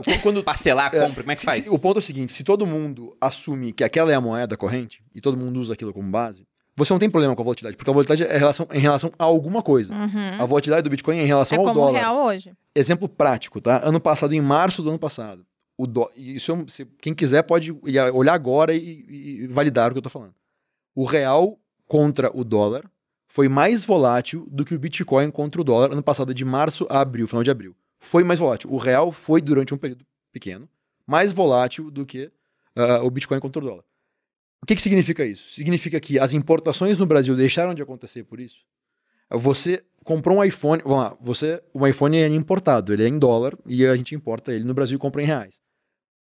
Qu- 0.03 0.19
quando, 0.23 0.41
Parcelar 0.45 0.91
a 0.93 0.97
É, 0.97 1.01
compra, 1.05 1.21
como 1.23 1.31
é 1.31 1.35
que 1.35 1.39
se- 1.41 1.45
faz? 1.45 1.63
se- 1.65 1.69
o 1.69 1.77
ponto 1.77 1.97
é 1.97 1.99
o 1.99 2.01
seguinte: 2.01 2.31
se 2.33 2.43
todo 2.43 2.65
mundo 2.65 3.15
assume 3.19 3.73
que 3.73 3.83
aquela 3.83 4.11
é 4.11 4.15
a 4.15 4.21
moeda 4.21 4.55
corrente 4.55 5.03
e 5.13 5.19
todo 5.19 5.35
mundo 5.37 5.59
usa 5.59 5.73
aquilo 5.73 5.91
como 5.93 6.09
base, 6.09 6.47
você 6.77 6.93
não 6.93 6.99
tem 6.99 7.09
problema 7.09 7.35
com 7.35 7.41
a 7.41 7.43
volatilidade, 7.43 7.75
porque 7.77 7.89
a 7.89 7.93
volatilidade 7.93 8.31
é 8.31 8.35
em 8.35 8.39
relação, 8.39 8.67
em 8.71 8.79
relação 8.79 9.11
a 9.19 9.23
alguma 9.25 9.61
coisa. 9.61 9.93
Uhum. 9.93 10.41
A 10.41 10.45
volatilidade 10.45 10.83
do 10.83 10.89
Bitcoin 10.89 11.17
é 11.19 11.23
em 11.23 11.27
relação 11.27 11.57
É 11.57 11.59
ao 11.59 11.65
como 11.65 11.79
o 11.81 11.85
dólar. 11.85 11.99
real 11.99 12.25
hoje. 12.25 12.53
Exemplo 12.73 13.07
prático, 13.09 13.59
tá? 13.59 13.81
Ano 13.83 13.99
passado, 13.99 14.33
em 14.33 14.41
março 14.41 14.81
do 14.81 14.89
ano 14.89 14.99
passado, 14.99 15.45
o 15.77 15.85
dó... 15.85 16.09
isso 16.15 16.51
é 16.51 16.55
um- 16.55 16.67
se- 16.67 16.85
quem 17.01 17.13
quiser 17.13 17.43
pode 17.43 17.73
olhar 18.13 18.33
agora 18.33 18.73
e, 18.73 19.05
e 19.43 19.47
validar 19.47 19.89
o 19.89 19.93
que 19.93 19.97
eu 19.97 20.01
tô 20.03 20.09
falando. 20.09 20.33
O 20.95 21.03
real 21.05 21.57
contra 21.85 22.29
o 22.33 22.43
dólar 22.45 22.83
foi 23.35 23.49
mais 23.49 23.83
volátil 23.83 24.47
do 24.49 24.63
que 24.63 24.73
o 24.73 24.79
Bitcoin 24.79 25.29
contra 25.29 25.59
o 25.59 25.63
dólar 25.65 25.91
ano 25.91 26.01
passado, 26.01 26.33
de 26.33 26.45
março 26.45 26.87
a 26.89 27.01
abril, 27.01 27.27
final 27.27 27.43
de 27.43 27.51
abril. 27.51 27.75
Foi 27.99 28.23
mais 28.23 28.39
volátil. 28.39 28.71
O 28.71 28.77
real 28.77 29.11
foi, 29.11 29.41
durante 29.41 29.73
um 29.73 29.77
período 29.77 30.05
pequeno, 30.31 30.69
mais 31.05 31.33
volátil 31.33 31.91
do 31.91 32.05
que 32.05 32.31
ah, 32.77 33.03
o 33.03 33.09
Bitcoin 33.09 33.41
contra 33.41 33.61
o 33.61 33.65
dólar. 33.67 33.83
O 34.63 34.65
que, 34.65 34.73
que 34.73 34.81
significa 34.81 35.25
isso? 35.25 35.51
Significa 35.51 35.99
que 35.99 36.17
as 36.17 36.33
importações 36.33 36.97
no 36.97 37.05
Brasil 37.05 37.35
deixaram 37.35 37.73
de 37.73 37.81
acontecer 37.81 38.23
por 38.23 38.39
isso? 38.39 38.59
Você 39.29 39.83
comprou 40.01 40.37
um 40.37 40.43
iPhone, 40.43 40.81
vamos 40.85 41.03
lá, 41.03 41.17
você, 41.19 41.61
o 41.73 41.85
iPhone 41.85 42.15
é 42.15 42.27
importado, 42.27 42.93
ele 42.93 43.03
é 43.03 43.09
em 43.09 43.19
dólar 43.19 43.57
e 43.65 43.85
a 43.85 43.97
gente 43.97 44.15
importa 44.15 44.53
ele 44.53 44.63
no 44.63 44.73
Brasil 44.73 44.95
e 44.95 44.99
compra 44.99 45.21
em 45.21 45.25
reais. 45.25 45.61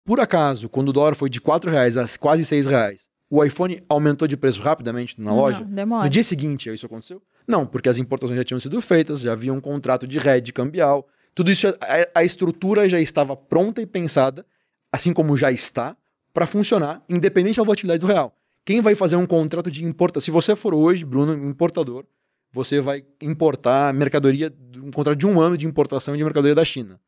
Por 0.04 0.20
acaso, 0.20 0.68
quando 0.68 0.90
o 0.90 0.94
dólar 0.94 1.16
foi 1.16 1.30
de 1.30 1.40
4 1.40 1.72
reais 1.72 1.96
a 1.96 2.06
quase 2.20 2.44
6 2.44 2.66
reais, 2.66 3.10
o 3.30 3.44
iPhone 3.44 3.84
aumentou 3.90 4.28
de 4.28 4.38
preço 4.38 4.62
rapidamente 4.62 5.20
na 5.20 5.34
loja? 5.34 5.60
Não, 5.60 5.68
demora. 5.68 6.04
No 6.04 6.10
dia 6.10 6.24
seguinte, 6.24 6.74
isso 6.74 6.86
aconteceu? 6.86 7.22
Não, 7.48 7.66
porque 7.66 7.90
as 7.90 7.98
importações 7.98 8.38
já 8.38 8.44
tinham 8.44 8.60
sido 8.60 8.80
feitas, 8.82 9.22
já 9.22 9.34
havia 9.34 9.54
um 9.54 9.62
contrato 9.62 10.08
de 10.08 10.18
rede 10.18 10.52
cambial, 10.54 11.08
tudo 11.38 11.52
isso, 11.52 11.68
a, 11.68 12.20
a 12.20 12.24
estrutura 12.24 12.90
já 12.90 13.00
estava 13.00 13.36
pronta 13.36 13.80
e 13.80 13.86
pensada, 13.86 14.44
assim 14.92 15.14
como 15.14 15.38
já 15.38 15.52
está, 15.52 15.96
para 16.34 16.48
funcionar, 16.48 17.04
independente 17.08 17.58
da 17.58 17.64
volatilidade 17.64 18.00
do 18.00 18.08
real. 18.08 18.36
Quem 18.66 18.82
vai 18.82 18.96
fazer 18.96 19.18
um 19.18 19.26
contrato 19.26 19.70
de 19.70 19.86
importação? 19.86 20.26
Se 20.26 20.32
você 20.32 20.56
for 20.56 20.74
hoje, 20.74 21.06
Bruno, 21.06 21.34
importador, 21.48 22.06
você 22.52 22.82
vai 22.82 23.06
importar 23.22 23.94
mercadoria, 23.94 24.52
um 24.78 24.90
contrato 24.90 25.18
de 25.18 25.28
um 25.28 25.40
ano 25.40 25.56
de 25.56 25.68
importação 25.68 26.18
de 26.18 26.24
mercadoria 26.24 26.56
da 26.56 26.66
China. 26.66 27.00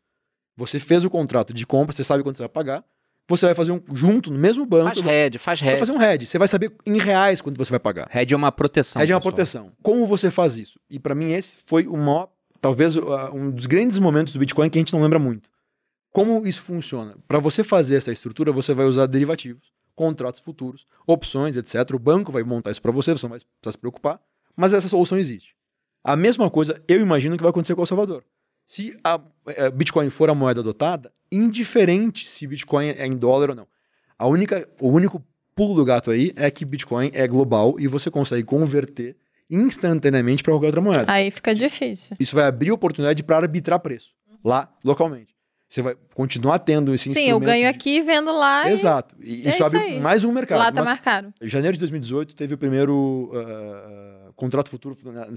Você 0.56 0.80
fez 0.80 1.04
o 1.04 1.10
contrato 1.10 1.54
de 1.54 1.66
compra, 1.66 1.92
você 1.92 2.04
sabe 2.04 2.22
quanto 2.22 2.38
você 2.38 2.44
vai 2.44 2.50
pagar, 2.50 2.84
você 3.30 3.46
vai 3.46 3.54
fazer 3.54 3.72
um 3.72 3.82
junto 3.94 4.32
no 4.32 4.40
mesmo 4.40 4.66
banco, 4.66 4.96
faz 4.96 5.00
head, 5.00 5.38
faz 5.38 5.60
vai 5.60 5.70
head. 5.70 5.80
fazer 5.80 5.92
um 5.92 6.02
hedge. 6.02 6.26
Você 6.26 6.40
vai 6.40 6.48
saber 6.48 6.74
em 6.86 6.98
reais 6.98 7.40
quanto 7.40 7.58
você 7.58 7.70
vai 7.70 7.80
pagar. 7.80 8.08
Red 8.10 8.26
é 8.32 8.36
uma 8.36 8.52
proteção. 8.52 9.00
Hedge 9.00 9.12
é 9.12 9.16
uma 9.16 9.22
pessoal. 9.22 9.34
proteção. 9.34 9.72
Como 9.84 10.06
você 10.08 10.32
faz 10.32 10.58
isso? 10.58 10.80
E 10.90 11.00
para 11.00 11.14
mim 11.14 11.32
esse 11.32 11.56
foi 11.68 11.86
o 11.86 11.96
maior, 11.96 12.30
talvez 12.60 12.96
uh, 12.98 13.04
um 13.32 13.52
dos 13.52 13.68
grandes 13.68 14.00
momentos 14.00 14.34
do 14.34 14.40
Bitcoin 14.40 14.68
que 14.68 14.80
a 14.80 14.82
gente 14.82 14.92
não 14.92 15.04
lembra 15.04 15.20
muito. 15.20 15.48
Como 16.12 16.46
isso 16.48 16.64
funciona? 16.64 17.16
Para 17.28 17.38
você 17.38 17.64
fazer 17.64 17.98
essa 17.98 18.12
estrutura, 18.12 18.52
você 18.52 18.74
vai 18.74 18.88
usar 18.88 19.06
derivativos, 19.06 19.72
contratos 19.96 20.42
futuros, 20.42 20.88
opções, 21.06 21.56
etc. 21.56 21.76
O 21.94 22.00
banco 22.00 22.32
vai 22.32 22.42
montar 22.42 22.72
isso 22.72 22.82
para 22.82 22.92
você, 22.92 23.12
você 23.12 23.28
não 23.28 23.32
vai 23.32 23.40
precisar 23.40 23.72
se 23.74 23.78
preocupar. 23.78 24.20
Mas 24.58 24.74
essa 24.74 24.90
solução 24.90 25.20
existe. 25.20 25.56
A 26.04 26.16
mesma 26.16 26.50
coisa 26.50 26.82
eu 26.88 27.00
imagino 27.00 27.38
que 27.38 27.44
vai 27.44 27.52
acontecer 27.52 27.76
com 27.76 27.84
o 27.84 27.86
Salvador. 27.86 28.24
Se 28.70 28.96
a 29.04 29.20
eh, 29.48 29.72
Bitcoin 29.72 30.12
for 30.12 30.30
a 30.30 30.36
moeda 30.36 30.60
adotada, 30.60 31.12
indiferente 31.32 32.30
se 32.30 32.46
Bitcoin 32.46 32.90
é 32.90 33.08
em 33.08 33.18
dólar 33.18 33.50
ou 33.50 33.56
não. 33.56 33.68
A 34.16 34.28
única, 34.28 34.70
o 34.80 34.90
único 34.90 35.26
pulo 35.56 35.74
do 35.74 35.84
gato 35.84 36.12
aí 36.12 36.32
é 36.36 36.52
que 36.52 36.66
Bitcoin 36.66 37.10
é 37.12 37.28
global 37.28 37.80
e 37.80 37.88
você 37.88 38.12
consegue 38.12 38.44
converter 38.44 39.18
instantaneamente 39.50 40.44
para 40.44 40.54
qualquer 40.54 40.68
outra 40.68 40.82
moeda. 40.82 41.12
Aí 41.12 41.32
fica 41.32 41.56
difícil. 41.56 42.16
Isso 42.20 42.36
vai 42.36 42.46
abrir 42.46 42.72
oportunidade 42.72 43.24
para 43.24 43.38
arbitrar 43.38 43.80
preço 43.80 44.14
lá, 44.46 44.72
localmente. 44.86 45.34
Você 45.70 45.84
vai 45.84 45.96
continuar 46.16 46.58
tendo 46.58 46.94
esse 46.96 47.14
Sim, 47.14 47.30
eu 47.30 47.40
ganho 47.40 47.62
de- 47.62 47.68
aqui 47.78 48.02
vendo 48.02 48.32
lá 48.32 48.68
Exato. 48.72 49.16
E 49.22 49.34
É 49.34 49.36
isso 49.36 49.50
isso 49.50 49.64
abre 49.66 49.78
aí. 49.80 50.00
mais 50.00 50.24
um 50.24 50.32
e 50.32 50.34
mercado. 50.34 50.58
lá 50.58 50.72
tá 50.72 50.82
Mas 50.82 50.90
em 51.40 51.48
janeiro 51.48 51.76
de 51.78 51.80
2018 51.82 52.36
teve 52.36 52.56
o 52.56 52.58
primeiro 52.58 53.32
ah, 53.36 54.32
contrato 54.36 54.70
futuro 54.72 54.98
na, 55.06 55.28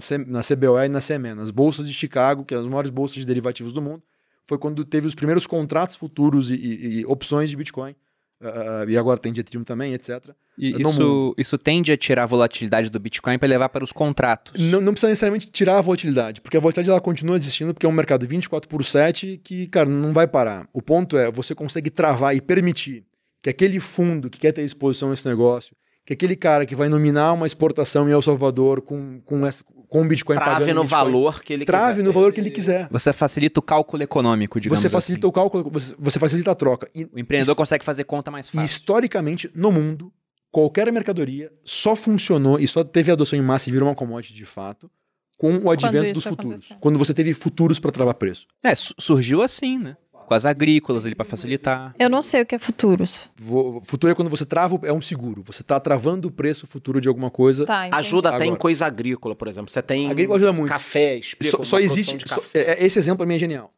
CBOE 0.41 0.85
e 0.85 0.89
na 0.89 0.99
CME, 0.99 1.35
nas 1.35 1.51
bolsas 1.51 1.87
de 1.87 1.93
Chicago, 1.93 2.43
que 2.43 2.55
são 2.55 2.63
as 2.63 2.67
maiores 2.67 2.89
bolsas 2.89 3.17
de 3.17 3.25
derivativos 3.25 3.71
do 3.73 3.81
mundo. 3.81 4.01
foi 4.45 4.57
quando 4.57 4.83
teve 4.83 5.05
os 5.07 5.15
primeiros 5.15 5.45
contratos 5.47 5.95
futuros 5.95 6.49
e, 6.51 6.55
e- 6.55 6.99
e 7.01 7.05
opções 7.05 7.49
de 7.49 7.55
Bitcoin. 7.55 7.95
Ah, 8.43 8.85
e 8.87 8.97
agora 8.97 9.17
tem 9.17 9.31
de 9.31 9.39
Ethereum 9.39 9.63
também, 9.63 9.93
etc. 9.93 10.29
E 10.57 10.81
isso, 10.81 11.33
isso 11.37 11.57
tende 11.57 11.91
a 11.91 11.97
tirar 11.97 12.23
a 12.23 12.25
volatilidade 12.25 12.89
do 12.89 12.99
Bitcoin 12.99 13.39
para 13.39 13.47
levar 13.47 13.69
para 13.69 13.83
os 13.83 13.91
contratos. 13.91 14.61
Não, 14.69 14.81
não 14.81 14.91
precisa 14.91 15.09
necessariamente 15.09 15.49
tirar 15.49 15.77
a 15.77 15.81
volatilidade, 15.81 16.41
porque 16.41 16.57
a 16.57 16.59
volatilidade 16.59 16.91
ela 16.91 17.01
continua 17.01 17.37
existindo, 17.37 17.73
porque 17.73 17.85
é 17.85 17.89
um 17.89 17.93
mercado 17.93 18.27
24 18.27 18.69
por 18.69 18.83
7 18.83 19.39
que, 19.43 19.67
cara, 19.67 19.89
não 19.89 20.13
vai 20.13 20.27
parar. 20.27 20.67
O 20.73 20.81
ponto 20.81 21.17
é, 21.17 21.31
você 21.31 21.55
consegue 21.55 21.89
travar 21.89 22.35
e 22.35 22.41
permitir 22.41 23.05
que 23.41 23.49
aquele 23.49 23.79
fundo 23.79 24.29
que 24.29 24.39
quer 24.39 24.51
ter 24.51 24.63
exposição 24.63 25.11
a 25.11 25.13
esse 25.13 25.27
negócio, 25.27 25.75
que 26.05 26.13
aquele 26.13 26.35
cara 26.35 26.65
que 26.65 26.75
vai 26.75 26.89
nominar 26.89 27.33
uma 27.33 27.45
exportação 27.47 28.07
em 28.09 28.11
El 28.11 28.21
Salvador 28.21 28.81
com, 28.81 29.21
com, 29.21 29.45
essa, 29.45 29.63
com 29.87 30.01
o 30.01 30.05
Bitcoin 30.05 30.35
Trave 30.35 30.51
pagando 30.51 30.69
em 30.69 30.73
no 30.73 30.81
Bitcoin, 30.81 30.99
valor 30.99 31.41
que 31.43 31.53
ele 31.53 31.65
Trave 31.65 31.93
quiser. 31.93 32.03
no 32.03 32.11
valor 32.11 32.33
que 32.33 32.41
ele 32.41 32.51
quiser. 32.51 32.87
Você 32.91 33.13
facilita 33.13 33.59
o 33.59 33.63
cálculo 33.63 34.03
econômico, 34.03 34.59
digamos 34.59 34.81
Você 34.81 34.89
facilita 34.89 35.25
assim. 35.25 35.29
o 35.29 35.31
cálculo, 35.33 35.69
você, 35.71 35.95
você 35.97 36.19
facilita 36.19 36.51
a 36.51 36.55
troca. 36.55 36.89
E, 36.93 37.05
O 37.05 37.17
empreendedor 37.19 37.55
consegue 37.55 37.85
fazer 37.85 38.03
conta 38.03 38.29
mais 38.29 38.49
fácil. 38.49 38.65
historicamente, 38.65 39.49
no 39.55 39.71
mundo, 39.71 40.11
qualquer 40.51 40.91
mercadoria 40.91 41.51
só 41.63 41.95
funcionou 41.95 42.59
e 42.59 42.67
só 42.67 42.83
teve 42.83 43.11
adoção 43.11 43.39
em 43.39 43.41
massa 43.41 43.69
e 43.69 43.71
virou 43.71 43.87
uma 43.87 43.95
commodity 43.95 44.33
de 44.33 44.45
fato 44.45 44.91
com 45.37 45.57
o 45.57 45.71
advento 45.71 46.13
dos 46.13 46.23
futuros. 46.23 46.51
aconteceu. 46.51 46.77
Quando 46.79 46.99
você 46.99 47.13
teve 47.13 47.33
futuros 47.33 47.79
para 47.79 47.91
travar 47.91 48.13
preço. 48.15 48.45
É, 48.63 48.75
su- 48.75 48.93
surgiu 48.99 49.41
assim, 49.41 49.77
né? 49.79 49.95
Com 50.25 50.33
as 50.33 50.45
agrícolas 50.45 51.05
ali 51.05 51.13
para 51.15 51.25
facilitar. 51.25 51.93
Eu 51.99 52.09
não 52.09 52.21
sei 52.21 52.41
o 52.41 52.45
que 52.45 52.55
é 52.55 52.59
futuros. 52.59 53.29
Vo- 53.35 53.81
Futuro 53.85 54.11
é 54.11 54.15
quando 54.15 54.29
você 54.29 54.45
trava, 54.45 54.75
o- 54.75 54.85
é 54.85 54.91
um 54.93 55.01
seguro. 55.01 55.43
Você 55.43 55.61
está 55.61 55.79
travando 55.79 56.27
o 56.27 56.31
preço 56.31 56.65
futuro 56.65 56.99
de 57.01 57.07
alguma 57.07 57.29
coisa. 57.29 57.65
Tá. 57.65 57.89
Ajuda 57.95 58.29
até 58.29 58.45
em 58.45 58.47
Agora. 58.49 58.59
coisa 58.59 58.85
agrícola, 58.85 59.35
por 59.35 59.47
exemplo. 59.47 59.71
Você 59.71 59.81
tem 59.81 60.09
agrícola 60.09 60.37
ajuda 60.37 60.53
muito. 60.53 60.69
café, 60.69 61.17
explica 61.17 61.57
Só, 61.57 61.63
só 61.63 61.79
existe. 61.79 62.17
só- 62.27 62.41
é- 62.53 62.83
esse 62.85 62.97
exemplo 62.99 63.17
para 63.17 63.25
mim 63.27 63.35
é 63.35 63.39
genial. 63.39 63.73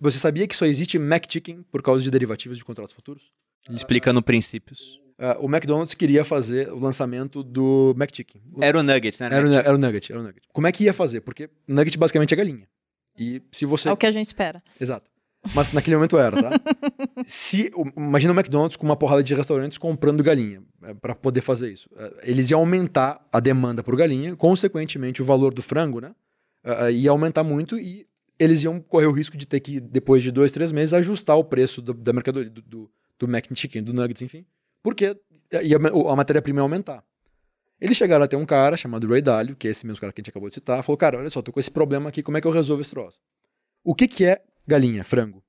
Você 0.00 0.18
sabia 0.18 0.46
que 0.46 0.56
só 0.56 0.66
existe 0.66 0.96
McChicken 0.98 1.62
por 1.70 1.82
causa 1.82 2.02
de 2.02 2.10
derivativos 2.10 2.58
de 2.58 2.64
contratos 2.64 2.92
futuros? 2.94 3.30
Explicando 3.70 4.20
princípios. 4.22 5.00
Ah, 5.18 5.36
o 5.38 5.46
McDonald's 5.46 5.94
queria 5.94 6.24
fazer 6.24 6.72
o 6.72 6.78
lançamento 6.80 7.44
do 7.44 7.94
McChicken. 7.96 8.40
Era 8.60 8.78
o 8.78 8.82
Nuggets, 8.82 9.20
né? 9.20 9.28
Era 9.30 9.48
o, 9.48 9.52
era 9.54 9.74
o 9.74 9.78
nugget, 9.78 10.10
era 10.10 10.20
o 10.20 10.24
nugget. 10.24 10.42
Como 10.52 10.66
é 10.66 10.72
que 10.72 10.82
ia 10.84 10.92
fazer? 10.92 11.20
Porque 11.20 11.48
nugget 11.68 11.96
basicamente 11.96 12.32
é 12.34 12.36
galinha. 12.36 12.66
E 13.16 13.40
se 13.52 13.64
você. 13.64 13.88
É 13.88 13.92
o 13.92 13.96
que 13.96 14.06
a 14.06 14.10
gente 14.10 14.26
espera. 14.26 14.60
Exato. 14.80 15.08
Mas 15.54 15.72
naquele 15.72 15.96
momento 15.96 16.16
era, 16.18 16.40
tá? 16.40 16.50
Se, 17.26 17.70
imagina 17.96 18.32
o 18.32 18.36
McDonald's 18.36 18.76
com 18.76 18.86
uma 18.86 18.96
porrada 18.96 19.22
de 19.22 19.34
restaurantes 19.34 19.76
comprando 19.76 20.22
galinha 20.22 20.62
para 21.00 21.14
poder 21.14 21.40
fazer 21.40 21.72
isso. 21.72 21.88
Eh, 21.96 22.12
Eles 22.30 22.50
iam 22.50 22.60
aumentar 22.60 23.26
a 23.32 23.40
demanda 23.40 23.82
por 23.82 23.96
galinha, 23.96 24.36
consequentemente 24.36 25.20
o 25.20 25.24
valor 25.24 25.52
do 25.52 25.60
frango, 25.62 26.00
né? 26.00 26.14
eh, 26.64 26.92
ia 26.92 27.10
aumentar 27.10 27.42
muito 27.42 27.76
e 27.78 28.06
eles 28.38 28.62
iam 28.62 28.80
correr 28.80 29.06
o 29.06 29.12
risco 29.12 29.36
de 29.36 29.46
ter 29.46 29.60
que, 29.60 29.80
depois 29.80 30.22
de 30.22 30.30
dois, 30.30 30.52
três 30.52 30.70
meses, 30.72 30.92
ajustar 30.94 31.36
o 31.36 31.44
preço 31.44 31.82
do- 31.82 31.94
da 31.94 32.12
mercadoria, 32.12 32.48
do, 32.50 32.62
do, 32.62 32.90
do 33.18 33.28
Mac 33.28 33.44
Chicken, 33.52 33.82
do 33.82 33.92
Nuggets, 33.92 34.22
enfim. 34.22 34.44
Porque 34.82 35.16
ia, 35.62 35.76
a 35.76 36.16
matéria-prima 36.16 36.58
ia 36.60 36.62
aumentar. 36.62 37.04
Eles 37.80 37.96
chegaram 37.96 38.24
até 38.24 38.36
um 38.36 38.46
cara 38.46 38.76
chamado 38.76 39.08
Ray 39.08 39.20
Dalio, 39.22 39.56
que 39.56 39.66
é 39.66 39.72
esse 39.72 39.84
mesmo 39.86 40.00
cara 40.00 40.12
que 40.12 40.20
a 40.20 40.22
gente 40.22 40.30
acabou 40.30 40.48
de 40.48 40.54
citar, 40.54 40.82
falou, 40.84 40.96
cara, 40.96 41.18
olha 41.18 41.28
só, 41.30 41.42
tô 41.42 41.52
com 41.52 41.58
esse 41.58 41.70
problema 41.70 42.08
aqui, 42.08 42.22
como 42.22 42.36
é 42.38 42.40
que 42.40 42.46
eu 42.46 42.52
resolvo 42.52 42.80
esse 42.80 42.90
troço? 42.90 43.18
O 43.84 43.92
que 43.94 44.06
que 44.06 44.24
é 44.24 44.40
galinha, 44.66 45.04
frango? 45.04 45.42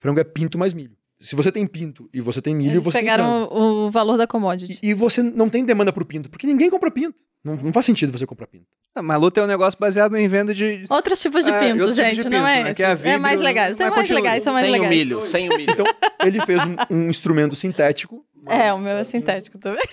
Frango 0.00 0.20
é 0.20 0.24
pinto 0.24 0.58
mais 0.58 0.74
milho. 0.74 0.96
Se 1.18 1.34
você 1.36 1.50
tem 1.50 1.66
pinto 1.66 2.08
e 2.12 2.20
você 2.20 2.42
tem 2.42 2.54
milho, 2.54 2.72
Eles 2.72 2.84
você 2.84 2.98
tem 3.00 3.08
frango. 3.10 3.48
pegaram 3.48 3.50
o, 3.50 3.86
o 3.86 3.90
valor 3.90 4.16
da 4.18 4.26
commodity. 4.26 4.78
E, 4.82 4.90
e 4.90 4.94
você 4.94 5.22
não 5.22 5.48
tem 5.48 5.64
demanda 5.64 5.92
pro 5.92 6.04
pinto, 6.04 6.28
porque 6.28 6.46
ninguém 6.46 6.68
compra 6.68 6.90
pinto. 6.90 7.16
Não, 7.42 7.56
não 7.56 7.72
faz 7.72 7.86
sentido 7.86 8.16
você 8.16 8.26
comprar 8.26 8.46
pinto. 8.46 8.66
A 8.94 9.02
Malu 9.02 9.30
tem 9.30 9.42
um 9.42 9.46
negócio 9.46 9.78
baseado 9.78 10.16
em 10.16 10.26
venda 10.28 10.54
de. 10.54 10.84
Outros 10.88 11.20
tipos 11.20 11.44
de 11.44 11.50
É, 11.50 11.58
pinto, 11.58 11.80
outros 11.80 11.96
tipos 11.96 12.10
gente, 12.10 12.22
de 12.24 12.30
não 12.30 12.38
pinto, 12.38 12.48
é 12.50 12.64
né? 12.64 12.74
é 12.78 12.84
a 12.84 12.88
É 12.90 12.94
vidro, 12.94 13.20
mais 13.20 13.40
legais, 13.40 13.76
são 13.76 13.86
mas 13.86 13.96
mais 13.96 14.08
continua. 14.08 14.22
legais, 14.22 14.42
são 14.44 14.52
mais 14.52 14.64
sem 14.66 14.70
o 14.70 14.72
legais. 14.74 14.90
milho, 14.96 15.22
sem 15.22 15.48
o 15.50 15.56
milho. 15.56 15.70
Então, 15.72 15.86
ele 16.24 16.40
fez 16.40 16.62
um, 16.64 16.76
um 16.90 17.08
instrumento 17.10 17.56
sintético, 17.56 18.24
É, 18.46 18.72
o 18.72 18.78
meu 18.78 18.96
é 18.96 19.04
sintético 19.04 19.58
também. 19.58 19.82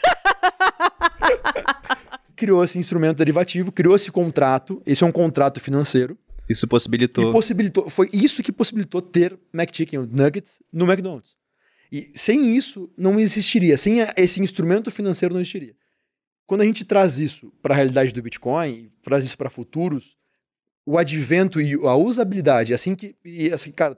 criou 2.36 2.64
esse 2.64 2.78
instrumento 2.80 3.18
derivativo, 3.18 3.72
criou 3.72 3.96
esse 3.96 4.12
contrato. 4.12 4.82
Esse 4.86 5.04
é 5.04 5.08
um 5.08 5.12
contrato 5.12 5.60
financeiro. 5.60 6.18
Isso 6.52 6.66
E 6.66 6.70
possibilitou. 6.70 7.32
possibilitou, 7.32 7.90
foi 7.90 8.10
isso 8.14 8.44
que 8.44 8.52
possibilitou 8.52 9.02
ter 9.02 9.38
McChicken, 9.54 10.00
Nuggets, 10.12 10.62
no 10.72 10.86
McDonald's. 10.86 11.36
E 11.92 12.12
sem 12.16 12.56
isso, 12.56 12.90
não 12.98 13.20
existiria. 13.20 13.78
Sem 13.78 13.98
esse 14.16 14.42
instrumento 14.42 14.90
financeiro, 14.92 15.34
não 15.34 15.42
existiria. 15.42 15.76
Quando 16.46 16.62
a 16.62 16.66
gente 16.66 16.84
traz 16.86 17.20
isso 17.20 17.52
para 17.62 17.74
a 17.74 17.78
realidade 17.78 18.14
do 18.14 18.22
Bitcoin, 18.22 18.92
traz 19.04 19.24
isso 19.26 19.38
para 19.38 19.50
futuros, 19.50 20.16
o 20.86 20.98
advento 20.98 21.62
e 21.62 21.74
a 21.74 21.96
usabilidade, 21.96 22.74
assim 22.74 22.96
que. 22.96 23.16
E 23.24 23.52
assim, 23.52 23.72
cara, 23.72 23.98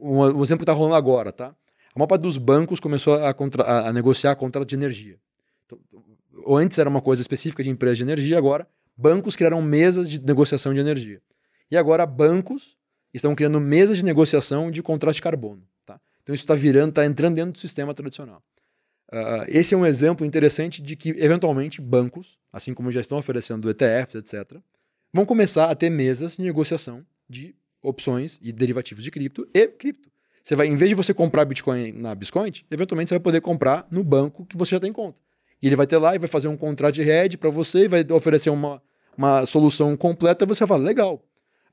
um, 0.00 0.18
um 0.20 0.42
exemplo 0.42 0.58
que 0.64 0.70
está 0.70 0.72
rolando 0.72 0.94
agora, 0.96 1.32
tá? 1.32 1.54
A 1.94 1.98
maior 1.98 2.06
parte 2.08 2.22
dos 2.22 2.36
bancos 2.36 2.78
começou 2.80 3.14
a, 3.14 3.32
contra- 3.32 3.62
a- 3.64 3.92
negociar 3.92 4.34
contrato 4.36 4.68
de 4.68 4.74
energia. 4.74 5.18
Então, 5.64 5.78
antes 6.48 6.78
era 6.78 6.88
uma 6.90 7.00
coisa 7.00 7.22
específica 7.22 7.62
de 7.62 7.70
empresa 7.70 7.96
de 7.96 8.02
energia, 8.02 8.36
agora 8.38 8.66
bancos 8.98 9.36
criaram 9.36 9.60
mesas 9.60 10.10
de 10.10 10.18
negociação 10.22 10.72
de 10.72 10.80
energia. 10.80 11.20
E 11.70 11.76
agora 11.76 12.06
bancos 12.06 12.76
estão 13.12 13.34
criando 13.34 13.60
mesas 13.60 13.98
de 13.98 14.04
negociação 14.04 14.70
de 14.70 14.82
contrato 14.82 15.14
de 15.14 15.22
carbono. 15.22 15.62
Tá? 15.84 16.00
Então 16.22 16.34
isso 16.34 16.44
está 16.44 16.54
virando, 16.54 16.90
está 16.90 17.04
entrando 17.04 17.36
dentro 17.36 17.52
do 17.52 17.58
sistema 17.58 17.94
tradicional. 17.94 18.42
Ah, 19.10 19.44
esse 19.48 19.74
é 19.74 19.76
um 19.76 19.86
exemplo 19.86 20.26
interessante 20.26 20.82
de 20.82 20.96
que, 20.96 21.10
eventualmente, 21.10 21.80
bancos, 21.80 22.38
assim 22.52 22.74
como 22.74 22.90
já 22.90 23.00
estão 23.00 23.18
oferecendo 23.18 23.70
ETFs, 23.70 24.16
etc., 24.16 24.58
vão 25.12 25.24
começar 25.24 25.70
a 25.70 25.74
ter 25.74 25.90
mesas 25.90 26.36
de 26.36 26.42
negociação 26.42 27.04
de 27.28 27.54
opções 27.82 28.38
e 28.42 28.52
derivativos 28.52 29.04
de 29.04 29.10
cripto 29.10 29.48
e 29.54 29.68
cripto. 29.68 30.10
Você 30.42 30.54
vai, 30.54 30.66
em 30.68 30.76
vez 30.76 30.88
de 30.88 30.94
você 30.94 31.12
comprar 31.12 31.44
Bitcoin 31.44 31.92
na 31.92 32.14
Biscoint, 32.14 32.64
eventualmente 32.70 33.08
você 33.08 33.14
vai 33.14 33.20
poder 33.20 33.40
comprar 33.40 33.86
no 33.90 34.04
banco 34.04 34.44
que 34.46 34.56
você 34.56 34.72
já 34.72 34.80
tem 34.80 34.92
conta. 34.92 35.18
E 35.60 35.66
ele 35.66 35.74
vai 35.74 35.86
ter 35.86 35.96
lá 35.98 36.14
e 36.14 36.18
vai 36.18 36.28
fazer 36.28 36.48
um 36.48 36.56
contrato 36.56 36.94
de 36.94 37.02
hedge 37.02 37.36
para 37.36 37.50
você 37.50 37.84
e 37.84 37.88
vai 37.88 38.06
oferecer 38.12 38.50
uma, 38.50 38.80
uma 39.16 39.44
solução 39.46 39.96
completa. 39.96 40.46
Você 40.46 40.64
fala, 40.66 40.84
legal. 40.84 41.24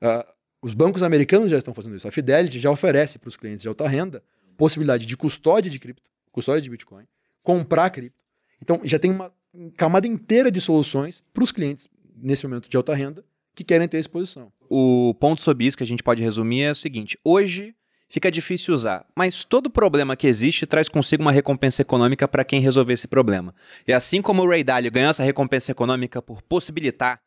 Ah, 0.04 0.26
os 0.60 0.74
bancos 0.74 1.02
americanos 1.02 1.50
já 1.50 1.56
estão 1.56 1.72
fazendo 1.72 1.96
isso. 1.96 2.06
A 2.06 2.12
Fidelity 2.12 2.58
já 2.58 2.70
oferece 2.70 3.18
para 3.18 3.28
os 3.28 3.36
clientes 3.36 3.62
de 3.62 3.68
alta 3.68 3.88
renda 3.88 4.22
possibilidade 4.56 5.06
de 5.06 5.16
custódia 5.16 5.70
de 5.70 5.78
cripto, 5.78 6.10
custódia 6.30 6.60
de 6.60 6.70
Bitcoin, 6.70 7.04
comprar 7.42 7.90
cripto. 7.90 8.22
Então 8.62 8.80
já 8.84 8.98
tem 8.98 9.10
uma 9.10 9.32
camada 9.76 10.06
inteira 10.06 10.50
de 10.50 10.60
soluções 10.60 11.22
para 11.32 11.42
os 11.42 11.50
clientes 11.50 11.88
nesse 12.16 12.46
momento 12.46 12.68
de 12.68 12.76
alta 12.76 12.94
renda 12.94 13.24
que 13.54 13.64
querem 13.64 13.88
ter 13.88 13.98
exposição. 13.98 14.52
O 14.68 15.14
ponto 15.14 15.40
sobre 15.40 15.66
isso 15.66 15.76
que 15.76 15.82
a 15.82 15.86
gente 15.86 16.02
pode 16.02 16.22
resumir 16.22 16.62
é 16.62 16.70
o 16.72 16.74
seguinte: 16.74 17.18
hoje 17.24 17.74
fica 18.08 18.30
difícil 18.30 18.74
usar, 18.74 19.06
mas 19.16 19.42
todo 19.42 19.70
problema 19.70 20.16
que 20.16 20.26
existe 20.26 20.66
traz 20.66 20.88
consigo 20.88 21.22
uma 21.22 21.32
recompensa 21.32 21.82
econômica 21.82 22.28
para 22.28 22.44
quem 22.44 22.60
resolver 22.60 22.92
esse 22.92 23.08
problema. 23.08 23.54
E 23.86 23.92
assim 23.92 24.20
como 24.20 24.42
o 24.42 24.48
Ray 24.48 24.62
Dalio 24.62 24.92
ganhou 24.92 25.10
essa 25.10 25.22
recompensa 25.22 25.72
econômica 25.72 26.20
por 26.20 26.42
possibilitar 26.42 27.20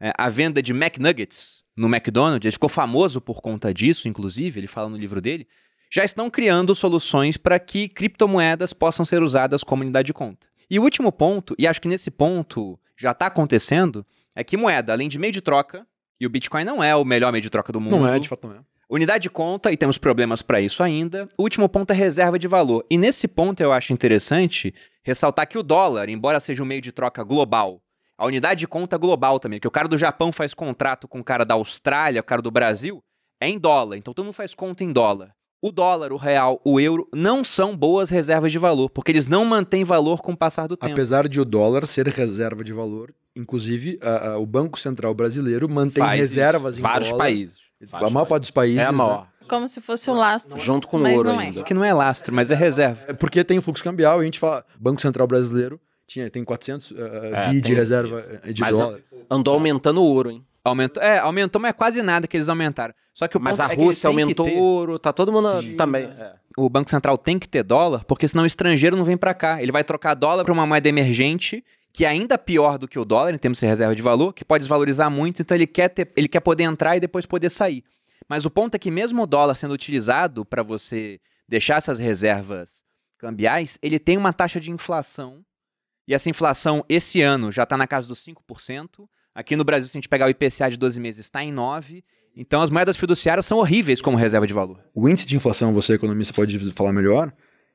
é, 0.00 0.12
a 0.16 0.28
venda 0.28 0.62
de 0.62 0.72
McNuggets 0.72 1.64
no 1.76 1.88
McDonald's, 1.88 2.44
ele 2.44 2.52
ficou 2.52 2.68
famoso 2.68 3.20
por 3.20 3.40
conta 3.40 3.72
disso, 3.72 4.08
inclusive, 4.08 4.60
ele 4.60 4.66
fala 4.66 4.88
no 4.88 4.96
livro 4.96 5.20
dele, 5.20 5.46
já 5.90 6.04
estão 6.04 6.28
criando 6.28 6.74
soluções 6.74 7.36
para 7.36 7.58
que 7.58 7.88
criptomoedas 7.88 8.72
possam 8.72 9.04
ser 9.04 9.22
usadas 9.22 9.64
como 9.64 9.82
unidade 9.82 10.06
de 10.06 10.12
conta. 10.12 10.46
E 10.70 10.78
o 10.78 10.82
último 10.82 11.10
ponto, 11.10 11.54
e 11.58 11.66
acho 11.66 11.80
que 11.80 11.88
nesse 11.88 12.10
ponto 12.10 12.78
já 12.96 13.12
está 13.12 13.26
acontecendo, 13.26 14.04
é 14.34 14.44
que 14.44 14.56
moeda, 14.56 14.92
além 14.92 15.08
de 15.08 15.18
meio 15.18 15.32
de 15.32 15.40
troca, 15.40 15.86
e 16.20 16.26
o 16.26 16.30
Bitcoin 16.30 16.64
não 16.64 16.82
é 16.82 16.94
o 16.94 17.04
melhor 17.04 17.32
meio 17.32 17.42
de 17.42 17.48
troca 17.48 17.72
do 17.72 17.80
mundo. 17.80 17.96
Não 17.96 18.06
é, 18.06 18.18
de 18.18 18.28
fato 18.28 18.46
não 18.46 18.56
é. 18.56 18.60
Unidade 18.90 19.22
de 19.22 19.30
conta, 19.30 19.70
e 19.70 19.76
temos 19.76 19.98
problemas 19.98 20.42
para 20.42 20.60
isso 20.60 20.82
ainda. 20.82 21.28
O 21.36 21.42
último 21.42 21.68
ponto 21.68 21.92
é 21.92 21.94
reserva 21.94 22.38
de 22.38 22.48
valor. 22.48 22.84
E 22.90 22.98
nesse 22.98 23.28
ponto 23.28 23.60
eu 23.60 23.72
acho 23.72 23.92
interessante 23.92 24.74
ressaltar 25.02 25.46
que 25.46 25.58
o 25.58 25.62
dólar, 25.62 26.08
embora 26.08 26.40
seja 26.40 26.62
um 26.62 26.66
meio 26.66 26.80
de 26.80 26.90
troca 26.90 27.22
global, 27.22 27.82
a 28.18 28.26
unidade 28.26 28.60
de 28.60 28.66
conta 28.66 28.98
global 28.98 29.38
também, 29.38 29.60
que 29.60 29.68
o 29.68 29.70
cara 29.70 29.86
do 29.88 29.96
Japão 29.96 30.32
faz 30.32 30.52
contrato 30.52 31.06
com 31.06 31.20
o 31.20 31.24
cara 31.24 31.44
da 31.44 31.54
Austrália, 31.54 32.20
o 32.20 32.24
cara 32.24 32.42
do 32.42 32.50
Brasil, 32.50 33.00
é 33.40 33.48
em 33.48 33.58
dólar. 33.58 33.96
Então 33.96 34.12
todo 34.12 34.24
mundo 34.26 34.34
faz 34.34 34.54
conta 34.54 34.82
em 34.82 34.92
dólar. 34.92 35.30
O 35.62 35.72
dólar, 35.72 36.12
o 36.12 36.16
real, 36.16 36.60
o 36.64 36.78
euro 36.78 37.08
não 37.12 37.42
são 37.42 37.76
boas 37.76 38.10
reservas 38.10 38.52
de 38.52 38.58
valor, 38.58 38.88
porque 38.90 39.10
eles 39.10 39.26
não 39.26 39.44
mantêm 39.44 39.82
valor 39.84 40.20
com 40.20 40.32
o 40.32 40.36
passar 40.36 40.66
do 40.68 40.76
tempo. 40.76 40.92
Apesar 40.92 41.28
de 41.28 41.40
o 41.40 41.44
dólar 41.44 41.84
ser 41.86 42.06
reserva 42.08 42.62
de 42.62 42.72
valor, 42.72 43.12
inclusive 43.34 43.98
a- 44.02 44.28
a- 44.32 44.38
o 44.38 44.46
Banco 44.46 44.78
Central 44.78 45.12
brasileiro 45.14 45.68
mantém 45.68 46.02
Faz 46.02 46.18
reservas 46.20 46.74
isso. 46.74 46.80
em 46.80 46.82
Vários 46.82 47.10
dólar. 47.10 47.24
países. 47.24 47.56
A 47.82 47.86
Vários 47.92 48.12
maior 48.12 48.26
parte 48.26 48.42
dos 48.42 48.50
países. 48.52 48.78
É 48.80 48.84
a 48.86 48.92
né? 48.92 48.98
maior. 48.98 49.26
Como 49.48 49.66
se 49.66 49.80
fosse 49.80 50.10
o 50.10 50.14
lastro. 50.14 50.58
Junto 50.58 50.86
com 50.86 50.98
o 50.98 51.10
ouro 51.14 51.30
é. 51.30 51.36
ainda. 51.38 51.62
Que 51.64 51.72
não 51.72 51.82
é 51.84 51.92
lastro, 51.92 52.34
mas 52.34 52.50
é 52.50 52.54
reserva. 52.54 53.02
É 53.08 53.12
porque 53.12 53.42
tem 53.42 53.58
o 53.58 53.62
fluxo 53.62 53.82
cambial 53.82 54.18
e 54.18 54.22
a 54.22 54.24
gente 54.26 54.38
fala, 54.38 54.64
Banco 54.78 55.00
Central 55.00 55.26
brasileiro 55.26 55.80
tinha, 56.08 56.28
tem 56.30 56.42
400 56.42 56.90
uh, 56.90 56.96
É, 57.34 57.50
bi 57.50 57.60
de 57.60 57.74
reserva 57.74 58.40
eh, 58.42 58.52
de 58.52 58.60
Mas 58.62 58.76
dólar. 58.76 58.98
andou 59.30 59.54
aumentando 59.54 60.00
o 60.02 60.04
ouro, 60.04 60.30
hein? 60.30 60.44
Aumentou, 60.64 61.02
é, 61.02 61.18
aumentou, 61.18 61.60
mas 61.62 61.70
é 61.70 61.72
quase 61.72 62.02
nada 62.02 62.26
que 62.26 62.36
eles 62.36 62.48
aumentaram. 62.48 62.92
Só 63.14 63.28
que 63.28 63.36
o 63.36 63.40
Mas 63.40 63.58
ponto 63.58 63.68
a 63.70 63.72
é 63.72 63.76
Rússia 63.76 64.08
aumentou 64.08 64.46
ter- 64.46 64.56
o 64.56 64.58
ouro, 64.58 64.98
tá 64.98 65.12
todo 65.12 65.30
mundo 65.32 65.60
Sim. 65.60 65.76
também. 65.76 66.04
é. 66.04 66.34
o 66.56 66.68
Banco 66.68 66.90
Central 66.90 67.16
tem 67.16 67.38
que 67.38 67.48
ter 67.48 67.62
dólar, 67.62 68.04
porque 68.04 68.26
senão 68.26 68.42
o 68.42 68.46
estrangeiro 68.46 68.96
não 68.96 69.04
vem 69.04 69.16
para 69.16 69.32
cá. 69.34 69.62
Ele 69.62 69.70
vai 69.70 69.84
trocar 69.84 70.14
dólar 70.14 70.44
para 70.44 70.52
uma 70.52 70.66
moeda 70.66 70.88
emergente, 70.88 71.64
que 71.92 72.04
é 72.04 72.08
ainda 72.08 72.36
pior 72.36 72.76
do 72.78 72.88
que 72.88 72.98
o 72.98 73.04
dólar 73.04 73.32
em 73.34 73.38
termos 73.38 73.60
de 73.60 73.66
reserva 73.66 73.94
de 73.94 74.02
valor, 74.02 74.32
que 74.32 74.44
pode 74.44 74.62
desvalorizar 74.62 75.10
muito, 75.10 75.40
então 75.42 75.56
ele 75.56 75.66
quer, 75.66 75.88
ter, 75.88 76.10
ele 76.16 76.26
quer 76.28 76.40
poder 76.40 76.64
entrar 76.64 76.96
e 76.96 77.00
depois 77.00 77.26
poder 77.26 77.50
sair. 77.50 77.84
Mas 78.28 78.44
o 78.44 78.50
ponto 78.50 78.74
é 78.74 78.78
que 78.78 78.90
mesmo 78.90 79.22
o 79.22 79.26
dólar 79.26 79.54
sendo 79.54 79.72
utilizado 79.74 80.44
para 80.44 80.62
você 80.62 81.18
deixar 81.48 81.76
essas 81.76 81.98
reservas 81.98 82.82
cambiais, 83.18 83.78
ele 83.82 83.98
tem 83.98 84.16
uma 84.16 84.32
taxa 84.32 84.60
de 84.60 84.70
inflação. 84.70 85.40
E 86.08 86.14
essa 86.14 86.30
inflação 86.30 86.82
esse 86.88 87.20
ano 87.20 87.52
já 87.52 87.64
está 87.64 87.76
na 87.76 87.86
casa 87.86 88.08
dos 88.08 88.24
5%. 88.24 89.06
Aqui 89.34 89.54
no 89.54 89.62
Brasil, 89.62 89.86
se 89.86 89.94
a 89.94 89.98
gente 89.98 90.08
pegar 90.08 90.24
o 90.24 90.30
IPCA 90.30 90.70
de 90.70 90.78
12 90.78 90.98
meses, 90.98 91.26
está 91.26 91.44
em 91.44 91.54
9%. 91.54 92.02
Então 92.34 92.62
as 92.62 92.70
moedas 92.70 92.96
fiduciárias 92.96 93.44
são 93.44 93.58
horríveis 93.58 94.00
como 94.00 94.16
reserva 94.16 94.46
de 94.46 94.54
valor. 94.54 94.80
O 94.94 95.06
índice 95.06 95.26
de 95.26 95.36
inflação, 95.36 95.72
você 95.74 95.92
economista 95.94 96.32
pode 96.32 96.58
falar 96.72 96.94
melhor, 96.94 97.30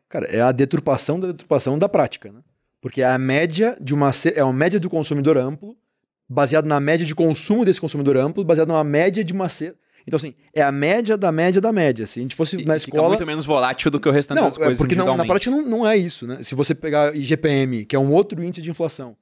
cara, 0.10 0.26
é 0.26 0.42
a 0.42 0.52
deturpação 0.52 1.20
da 1.20 1.28
deturpação 1.28 1.78
da 1.78 1.88
prática, 1.88 2.32
né? 2.32 2.40
Porque 2.82 3.02
é 3.02 3.06
a 3.06 3.18
média 3.18 3.78
de 3.80 3.94
uma 3.94 4.10
é 4.36 4.40
a 4.40 4.52
média 4.52 4.80
do 4.80 4.90
consumidor 4.90 5.38
amplo, 5.38 5.78
baseado 6.28 6.66
na 6.66 6.80
média 6.80 7.06
de 7.06 7.14
consumo 7.14 7.64
desse 7.64 7.80
consumidor 7.80 8.18
amplo, 8.18 8.44
baseado 8.44 8.70
numa 8.70 8.84
média 8.84 9.24
de 9.24 9.34
uma 9.34 9.48
então, 10.06 10.18
assim, 10.18 10.34
é 10.54 10.62
a 10.62 10.72
média 10.72 11.18
da 11.18 11.32
média 11.32 11.62
da 11.62 11.72
média. 11.72 12.06
Se 12.06 12.20
a 12.20 12.22
gente 12.22 12.36
fosse 12.36 12.58
e 12.58 12.66
na 12.66 12.76
escola. 12.76 13.04
Fica 13.04 13.10
muito 13.10 13.26
menos 13.26 13.46
volátil 13.46 13.90
do 13.90 14.00
que 14.00 14.08
o 14.08 14.12
restante 14.12 14.38
não, 14.38 14.46
das 14.46 14.58
coisas. 14.58 14.78
Porque 14.78 14.96
não, 14.96 15.16
na 15.16 15.26
prática 15.26 15.50
não, 15.50 15.62
não 15.62 15.88
é 15.88 15.98
isso, 15.98 16.28
né? 16.28 16.42
Se 16.42 16.56
você 16.56 16.76
pegar 16.76 17.16
IGPM, 17.16 17.86
que 17.86 17.96
é 17.96 18.00
um 18.00 18.12
outro 18.12 18.44
índice 18.44 18.62
de 18.62 18.70
inflação, 18.70 19.16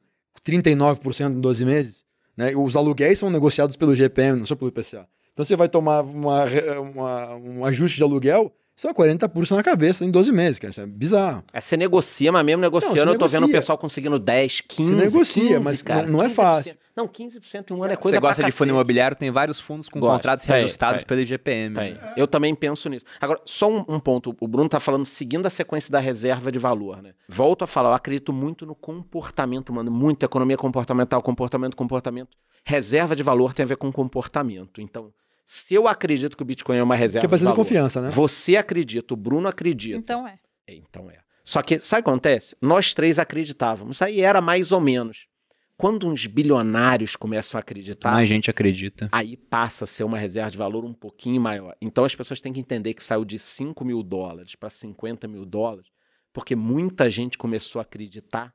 39% 0.45 1.31
em 1.31 1.39
12 1.39 1.65
meses, 1.65 2.05
né? 2.35 2.55
Os 2.55 2.75
aluguéis 2.75 3.19
são 3.19 3.29
negociados 3.29 3.75
pelo 3.75 3.93
IGPM, 3.93 4.39
não 4.39 4.45
só 4.45 4.55
pelo 4.55 4.69
IPCA. 4.69 5.07
Então 5.33 5.45
você 5.45 5.55
vai 5.55 5.69
tomar 5.69 6.01
uma, 6.01 6.45
uma, 6.79 7.35
um 7.35 7.65
ajuste 7.65 7.97
de 7.97 8.03
aluguel, 8.03 8.53
só 8.81 8.91
40% 8.95 9.55
na 9.55 9.61
cabeça 9.61 10.03
em 10.03 10.09
12 10.09 10.31
meses, 10.31 10.57
cara. 10.57 10.71
Isso 10.71 10.81
é 10.81 10.87
bizarro. 10.87 11.43
É, 11.53 11.61
você 11.61 11.77
negocia, 11.77 12.31
mas 12.31 12.43
mesmo 12.43 12.61
negociando, 12.61 13.05
não, 13.05 13.13
eu 13.13 13.19
tô 13.19 13.25
negocia. 13.25 13.39
vendo 13.39 13.49
o 13.49 13.51
pessoal 13.51 13.77
conseguindo 13.77 14.17
10, 14.17 14.61
15. 14.61 14.89
Você 14.89 14.95
negocia, 14.95 15.47
15, 15.49 15.59
mas 15.59 15.81
cara, 15.83 16.07
não 16.07 16.23
é 16.23 16.27
fácil. 16.29 16.75
Não, 16.95 17.07
15% 17.07 17.69
em 17.69 17.73
um 17.75 17.83
ano 17.83 17.93
é 17.93 17.95
coisa 17.95 18.17
Você 18.17 18.19
gosta 18.19 18.43
de 18.43 18.51
fundo 18.51 18.69
imobiliário, 18.69 19.15
tem 19.15 19.29
vários 19.29 19.59
fundos 19.59 19.87
com 19.87 19.99
Gosto. 19.99 20.13
contratos 20.13 20.45
tem, 20.47 20.55
reajustados 20.55 21.01
tem. 21.01 21.07
pelo 21.07 21.21
IGPM. 21.21 21.75
Tem. 21.75 21.93
Né? 21.93 22.13
Eu 22.17 22.25
também 22.25 22.55
penso 22.55 22.89
nisso. 22.89 23.05
Agora, 23.19 23.39
só 23.45 23.71
um, 23.71 23.85
um, 23.87 23.99
ponto. 23.99 24.35
O 24.41 24.47
Bruno 24.47 24.67
tá 24.67 24.79
falando 24.79 25.05
seguindo 25.05 25.45
a 25.45 25.49
sequência 25.51 25.91
da 25.91 25.99
reserva 25.99 26.51
de 26.51 26.57
valor, 26.57 27.03
né? 27.03 27.13
Volto 27.29 27.63
a 27.63 27.67
falar, 27.67 27.89
eu 27.89 27.93
acredito 27.93 28.33
muito 28.33 28.65
no 28.65 28.73
comportamento 28.73 29.69
humano, 29.69 29.91
muito 29.91 30.25
economia 30.25 30.57
comportamental, 30.57 31.21
comportamento, 31.21 31.77
comportamento. 31.77 32.35
Reserva 32.65 33.15
de 33.15 33.21
valor 33.21 33.53
tem 33.53 33.63
a 33.63 33.67
ver 33.67 33.77
com 33.77 33.91
comportamento. 33.91 34.81
Então, 34.81 35.13
se 35.45 35.73
eu 35.73 35.87
acredito 35.87 36.37
que 36.37 36.43
o 36.43 36.45
Bitcoin 36.45 36.77
é 36.77 36.83
uma 36.83 36.95
reserva 36.95 37.27
que 37.27 37.33
é 37.33 37.37
de 37.37 37.43
valor, 37.43 37.55
confiança, 37.55 38.01
né? 38.01 38.09
Você 38.09 38.55
acredita, 38.55 39.13
o 39.13 39.17
Bruno 39.17 39.47
acredita. 39.47 39.97
Então 39.97 40.27
é. 40.27 40.39
é. 40.67 40.75
Então 40.75 41.09
é. 41.09 41.19
Só 41.43 41.61
que, 41.61 41.79
sabe 41.79 42.01
o 42.01 42.03
que 42.03 42.09
acontece? 42.09 42.55
Nós 42.61 42.93
três 42.93 43.19
acreditávamos. 43.19 43.97
Isso 43.97 44.03
aí 44.05 44.21
era 44.21 44.39
mais 44.41 44.71
ou 44.71 44.79
menos. 44.79 45.27
Quando 45.75 46.07
uns 46.07 46.27
bilionários 46.27 47.15
começam 47.15 47.57
a 47.57 47.61
acreditar. 47.61 48.11
Mais 48.11 48.29
gente 48.29 48.51
acredita. 48.51 49.09
Aí 49.11 49.35
passa 49.35 49.85
a 49.85 49.87
ser 49.87 50.03
uma 50.03 50.17
reserva 50.17 50.51
de 50.51 50.57
valor 50.57 50.85
um 50.85 50.93
pouquinho 50.93 51.41
maior. 51.41 51.75
Então 51.81 52.05
as 52.05 52.13
pessoas 52.13 52.39
têm 52.39 52.53
que 52.53 52.59
entender 52.59 52.93
que 52.93 53.03
saiu 53.03 53.25
de 53.25 53.39
5 53.39 53.83
mil 53.83 54.03
dólares 54.03 54.55
para 54.55 54.69
50 54.69 55.27
mil 55.27 55.43
dólares, 55.43 55.87
porque 56.31 56.55
muita 56.55 57.09
gente 57.09 57.37
começou 57.37 57.79
a 57.79 57.81
acreditar 57.81 58.53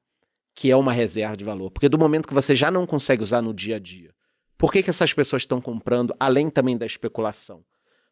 que 0.54 0.70
é 0.70 0.76
uma 0.76 0.92
reserva 0.92 1.36
de 1.36 1.44
valor. 1.44 1.70
Porque 1.70 1.88
do 1.88 1.98
momento 1.98 2.28
que 2.28 2.34
você 2.34 2.54
já 2.54 2.70
não 2.70 2.86
consegue 2.86 3.22
usar 3.22 3.42
no 3.42 3.52
dia 3.52 3.76
a 3.76 3.78
dia, 3.78 4.14
por 4.58 4.72
que, 4.72 4.82
que 4.82 4.90
essas 4.90 5.12
pessoas 5.12 5.42
estão 5.42 5.60
comprando, 5.60 6.14
além 6.18 6.50
também 6.50 6.76
da 6.76 6.86
especulação? 6.86 7.62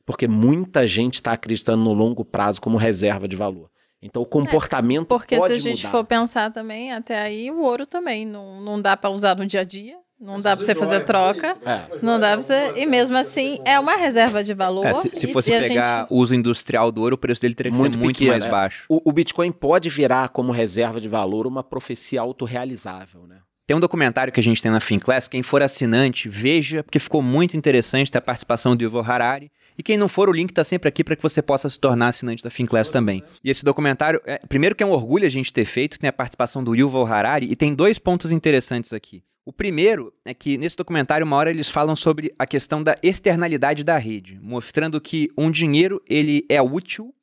Porque 0.05 0.29
muita 0.29 0.87
gente 0.87 1.15
está 1.15 1.33
acreditando 1.33 1.83
no 1.83 1.93
longo 1.93 2.25
prazo 2.25 2.61
como 2.61 2.77
reserva 2.77 3.27
de 3.27 3.37
valor. 3.37 3.71
Então 4.03 4.21
o 4.21 4.27
comportamento 4.27 5.05
é, 5.05 5.09
porque 5.09 5.37
pode 5.37 5.55
se 5.55 5.61
a 5.61 5.63
gente 5.63 5.87
mudar. 5.87 5.91
for 5.91 6.05
pensar 6.05 6.51
também, 6.51 6.93
até 6.93 7.19
aí 7.19 7.51
o 7.51 7.63
ouro 7.63 7.87
também 7.87 8.27
não, 8.27 8.61
não 8.61 8.81
dá 8.81 8.97
para 8.97 9.09
usar 9.09 9.35
no 9.35 9.47
dia 9.47 9.61
a 9.61 9.65
dia. 9.65 9.97
Não 10.21 10.41
dá 10.41 10.57
para 10.57 10.65
você 10.65 10.75
fazer 10.75 11.05
troca. 11.05 11.57
É. 11.67 11.99
Não 12.01 12.21
dá 12.21 12.33
para 12.33 12.43
você. 12.43 12.73
E 12.77 12.87
mesmo 12.87 13.17
assim, 13.17 13.59
é 13.65 13.79
uma 13.79 13.97
reserva 13.97 14.43
de 14.43 14.55
valor. 14.55 14.87
É, 14.87 14.95
se, 14.95 15.11
se 15.13 15.33
fosse 15.33 15.51
pegar 15.51 16.03
gente... 16.03 16.13
o 16.13 16.17
uso 16.17 16.35
industrial 16.35 16.91
do 16.91 17.03
ouro, 17.03 17.17
o 17.17 17.19
preço 17.19 17.43
dele 17.43 17.55
teria 17.55 17.73
que 17.73 17.79
muito 17.79 17.95
ser 17.95 17.99
muito 17.99 18.17
pequeno, 18.17 18.31
mais 18.31 18.45
é. 18.45 18.51
baixo. 18.51 18.87
O, 18.89 19.03
o, 19.05 19.13
Bitcoin 19.13 19.51
pode 19.53 19.91
virar 19.91 20.29
como 20.29 20.53
reserva 20.53 21.01
de 21.01 21.09
valor 21.09 21.47
uma 21.47 21.63
profecia 21.63 22.21
autorrealizável, 22.21 23.27
né? 23.27 23.41
Tem 23.67 23.75
um 23.75 23.81
documentário 23.81 24.31
que 24.31 24.39
a 24.39 24.43
gente 24.43 24.63
tem 24.63 24.71
na 24.71 24.79
Finclass, 24.79 25.27
quem 25.27 25.43
for 25.43 25.63
assinante, 25.63 26.29
veja, 26.29 26.83
porque 26.83 26.99
ficou 26.99 27.23
muito 27.23 27.57
interessante 27.57 28.11
ter 28.11 28.19
a 28.19 28.21
participação 28.21 28.77
do 28.77 28.85
Yuval 28.85 29.03
Harari. 29.03 29.51
E 29.77 29.83
quem 29.83 29.97
não 29.97 30.07
for, 30.07 30.29
o 30.29 30.33
link 30.33 30.51
está 30.51 30.63
sempre 30.63 30.87
aqui 30.89 31.03
para 31.03 31.17
que 31.17 31.23
você 31.23 31.41
possa 31.41 31.69
se 31.69 31.81
tornar 31.81 32.09
assinante 32.09 32.45
da 32.45 32.51
Finclass 32.51 32.91
também. 32.91 33.25
E 33.43 33.49
esse 33.49 33.65
documentário, 33.65 34.21
é, 34.27 34.39
primeiro 34.47 34.77
que 34.77 34.83
é 34.83 34.87
um 34.87 34.91
orgulho 34.91 35.27
a 35.27 35.31
gente 35.31 35.51
ter 35.51 35.65
feito, 35.65 35.99
tem 35.99 36.09
a 36.09 36.13
participação 36.13 36.63
do 36.63 36.75
Yuval 36.75 37.07
Harari, 37.07 37.51
e 37.51 37.57
tem 37.57 37.75
dois 37.75 37.99
pontos 37.99 38.31
interessantes 38.31 38.93
aqui. 38.93 39.23
O 39.47 39.53
primeiro 39.53 40.13
é 40.27 40.35
que 40.35 40.59
nesse 40.59 40.77
documentário, 40.77 41.27
uma 41.27 41.37
hora 41.37 41.51
eles 41.51 41.71
falam 41.71 41.97
sobre 41.97 42.35
a 42.39 42.47
questão 42.47 42.83
da 42.83 42.97
externalidade 43.03 43.83
da 43.83 43.97
rede, 43.97 44.39
mostrando 44.43 45.01
que 45.01 45.31
um 45.39 45.51
dinheiro 45.51 46.03
ele 46.07 46.45
é 46.51 46.61
útil 46.61 47.15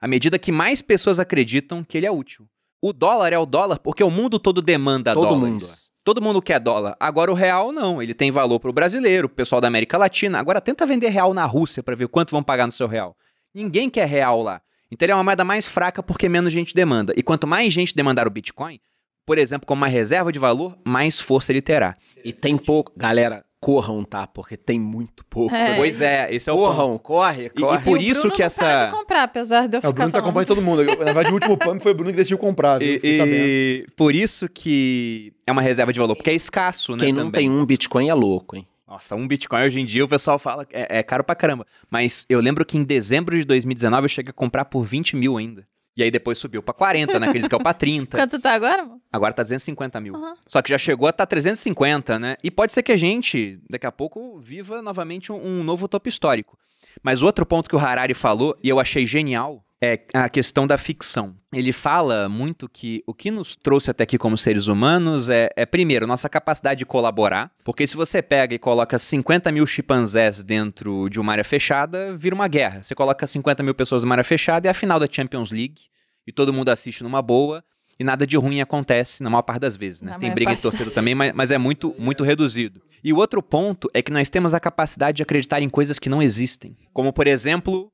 à 0.00 0.08
medida 0.08 0.38
que 0.38 0.50
mais 0.50 0.80
pessoas 0.80 1.20
acreditam 1.20 1.84
que 1.84 1.98
ele 1.98 2.06
é 2.06 2.10
útil. 2.10 2.48
O 2.82 2.92
dólar 2.92 3.32
é 3.34 3.38
o 3.38 3.44
dólar 3.44 3.78
porque 3.78 4.02
o 4.02 4.10
mundo 4.10 4.38
todo 4.38 4.62
demanda 4.62 5.12
todo 5.12 5.28
dólares. 5.28 5.50
Mundo. 5.52 5.89
Todo 6.02 6.22
mundo 6.22 6.40
quer 6.40 6.58
dólar. 6.58 6.96
Agora 6.98 7.30
o 7.30 7.34
real 7.34 7.72
não, 7.72 8.02
ele 8.02 8.14
tem 8.14 8.30
valor 8.30 8.58
para 8.58 8.70
o 8.70 8.72
brasileiro, 8.72 9.26
o 9.26 9.30
pessoal 9.30 9.60
da 9.60 9.68
América 9.68 9.98
Latina. 9.98 10.38
Agora 10.38 10.60
tenta 10.60 10.86
vender 10.86 11.08
real 11.08 11.34
na 11.34 11.44
Rússia 11.44 11.82
para 11.82 11.94
ver 11.94 12.08
quanto 12.08 12.30
vão 12.30 12.42
pagar 12.42 12.66
no 12.66 12.72
seu 12.72 12.86
real. 12.86 13.16
Ninguém 13.54 13.90
quer 13.90 14.06
real 14.08 14.42
lá. 14.42 14.62
Então 14.90 15.06
ele 15.06 15.12
é 15.12 15.14
uma 15.14 15.24
moeda 15.24 15.44
mais 15.44 15.66
fraca 15.66 16.02
porque 16.02 16.28
menos 16.28 16.52
gente 16.52 16.74
demanda. 16.74 17.12
E 17.16 17.22
quanto 17.22 17.46
mais 17.46 17.72
gente 17.72 17.94
demandar 17.94 18.26
o 18.26 18.30
Bitcoin, 18.30 18.80
por 19.26 19.38
exemplo, 19.38 19.66
como 19.66 19.82
uma 19.82 19.88
reserva 19.88 20.32
de 20.32 20.38
valor, 20.38 20.76
mais 20.84 21.20
força 21.20 21.52
ele 21.52 21.62
terá. 21.62 21.96
E 22.24 22.32
tem 22.32 22.56
pouco. 22.56 22.92
Galera, 22.96 23.44
corram, 23.60 24.02
tá? 24.04 24.26
Porque 24.26 24.56
tem 24.56 24.80
muito 24.80 25.24
pouco. 25.26 25.54
É, 25.54 25.76
pois 25.76 26.00
é, 26.00 26.34
esse 26.34 26.48
é 26.48 26.52
o 26.52 26.56
Corram, 26.56 26.92
ponto. 26.92 27.00
corre, 27.00 27.50
corre. 27.50 27.76
E, 27.76 27.80
e 27.80 27.84
por 27.84 28.00
e 28.00 28.08
isso 28.08 28.30
que 28.30 28.42
essa. 28.42 28.86
de 28.86 28.92
comprar, 28.92 29.24
apesar 29.24 29.68
de 29.68 29.76
eu 29.76 29.80
é, 29.82 29.88
O 29.88 29.92
Bruno 29.92 30.10
tá 30.10 30.18
acompanhando 30.18 30.48
todo 30.48 30.62
mundo. 30.62 30.82
Na 30.82 30.94
verdade, 30.94 31.30
o 31.30 31.34
último 31.34 31.56
pump 31.56 31.82
foi 31.82 31.92
o 31.92 31.94
Bruno 31.94 32.10
que 32.10 32.16
decidiu 32.16 32.38
comprar, 32.38 32.78
viu? 32.78 32.88
E, 32.88 33.00
e 33.04 33.86
por 33.94 34.14
isso 34.14 34.48
que 34.48 35.32
é 35.46 35.52
uma 35.52 35.62
reserva 35.62 35.92
de 35.92 35.98
valor, 35.98 36.16
porque 36.16 36.30
é 36.30 36.34
escasso, 36.34 36.92
né? 36.92 37.04
Quem 37.04 37.12
não 37.12 37.24
também. 37.24 37.48
tem 37.48 37.50
um 37.50 37.64
Bitcoin 37.66 38.08
é 38.08 38.14
louco, 38.14 38.56
hein? 38.56 38.66
Nossa, 38.88 39.14
um 39.14 39.28
Bitcoin 39.28 39.62
hoje 39.62 39.80
em 39.80 39.84
dia 39.84 40.04
o 40.04 40.08
pessoal 40.08 40.36
fala 40.38 40.66
é, 40.72 40.98
é 40.98 41.02
caro 41.02 41.22
pra 41.22 41.34
caramba. 41.36 41.66
Mas 41.88 42.24
eu 42.28 42.40
lembro 42.40 42.64
que 42.64 42.76
em 42.76 42.82
dezembro 42.82 43.38
de 43.38 43.44
2019 43.44 44.06
eu 44.06 44.08
cheguei 44.08 44.30
a 44.30 44.32
comprar 44.32 44.64
por 44.64 44.84
20 44.84 45.16
mil 45.16 45.36
ainda. 45.36 45.64
E 45.96 46.02
aí 46.02 46.10
depois 46.10 46.38
subiu 46.38 46.62
pra 46.62 46.72
40, 46.72 47.18
né? 47.18 47.32
Que 47.32 47.38
é 47.38 47.56
o 47.56 47.60
pra 47.60 47.74
30. 47.74 48.16
Quanto 48.18 48.38
tá 48.38 48.52
agora, 48.52 48.82
amor? 48.82 48.98
Agora 49.12 49.32
tá 49.34 49.42
250 49.42 50.00
mil. 50.00 50.14
Uhum. 50.14 50.34
Só 50.46 50.62
que 50.62 50.70
já 50.70 50.78
chegou 50.78 51.08
a 51.08 51.12
tá 51.12 51.26
350, 51.26 52.18
né? 52.18 52.36
E 52.42 52.50
pode 52.50 52.72
ser 52.72 52.82
que 52.82 52.92
a 52.92 52.96
gente, 52.96 53.60
daqui 53.68 53.86
a 53.86 53.92
pouco, 53.92 54.38
viva 54.38 54.80
novamente 54.80 55.32
um, 55.32 55.44
um 55.44 55.64
novo 55.64 55.88
topo 55.88 56.08
histórico. 56.08 56.56
Mas 57.02 57.22
outro 57.22 57.44
ponto 57.44 57.68
que 57.68 57.76
o 57.76 57.78
Harari 57.78 58.14
falou, 58.14 58.56
e 58.62 58.68
eu 58.68 58.78
achei 58.78 59.06
genial, 59.06 59.64
é 59.82 60.04
a 60.12 60.28
questão 60.28 60.66
da 60.66 60.76
ficção. 60.76 61.34
Ele 61.52 61.72
fala 61.72 62.28
muito 62.28 62.68
que 62.68 63.02
o 63.06 63.14
que 63.14 63.30
nos 63.30 63.56
trouxe 63.56 63.90
até 63.90 64.04
aqui 64.04 64.18
como 64.18 64.36
seres 64.36 64.66
humanos 64.66 65.30
é, 65.30 65.48
é, 65.56 65.64
primeiro, 65.64 66.06
nossa 66.06 66.28
capacidade 66.28 66.80
de 66.80 66.86
colaborar, 66.86 67.50
porque 67.64 67.86
se 67.86 67.96
você 67.96 68.20
pega 68.20 68.54
e 68.54 68.58
coloca 68.58 68.98
50 68.98 69.50
mil 69.50 69.66
chimpanzés 69.66 70.44
dentro 70.44 71.08
de 71.08 71.18
uma 71.18 71.32
área 71.32 71.44
fechada, 71.44 72.14
vira 72.16 72.34
uma 72.34 72.46
guerra. 72.46 72.82
Você 72.82 72.94
coloca 72.94 73.26
50 73.26 73.62
mil 73.62 73.74
pessoas 73.74 74.02
numa 74.02 74.14
área 74.14 74.24
fechada, 74.24 74.68
é 74.68 74.70
a 74.70 74.74
final 74.74 75.00
da 75.00 75.08
Champions 75.10 75.50
League, 75.50 75.82
e 76.26 76.32
todo 76.32 76.52
mundo 76.52 76.68
assiste 76.68 77.02
numa 77.02 77.22
boa, 77.22 77.64
e 77.98 78.04
nada 78.04 78.26
de 78.26 78.36
ruim 78.36 78.60
acontece 78.60 79.22
na 79.22 79.30
maior 79.30 79.42
parte 79.42 79.60
das 79.60 79.76
vezes, 79.76 80.02
né? 80.02 80.16
Tem 80.18 80.32
briga 80.32 80.54
de 80.54 80.62
torcida 80.62 80.90
também, 80.90 81.14
mas, 81.14 81.34
mas 81.34 81.50
é 81.50 81.58
muito, 81.58 81.94
muito 81.98 82.22
reduzido. 82.22 82.82
E 83.02 83.12
o 83.12 83.16
outro 83.16 83.42
ponto 83.42 83.90
é 83.92 84.00
que 84.00 84.12
nós 84.12 84.30
temos 84.30 84.54
a 84.54 84.60
capacidade 84.60 85.16
de 85.16 85.22
acreditar 85.22 85.60
em 85.60 85.68
coisas 85.68 85.98
que 85.98 86.08
não 86.08 86.22
existem, 86.22 86.76
como, 86.92 87.12
por 87.12 87.26
exemplo, 87.26 87.90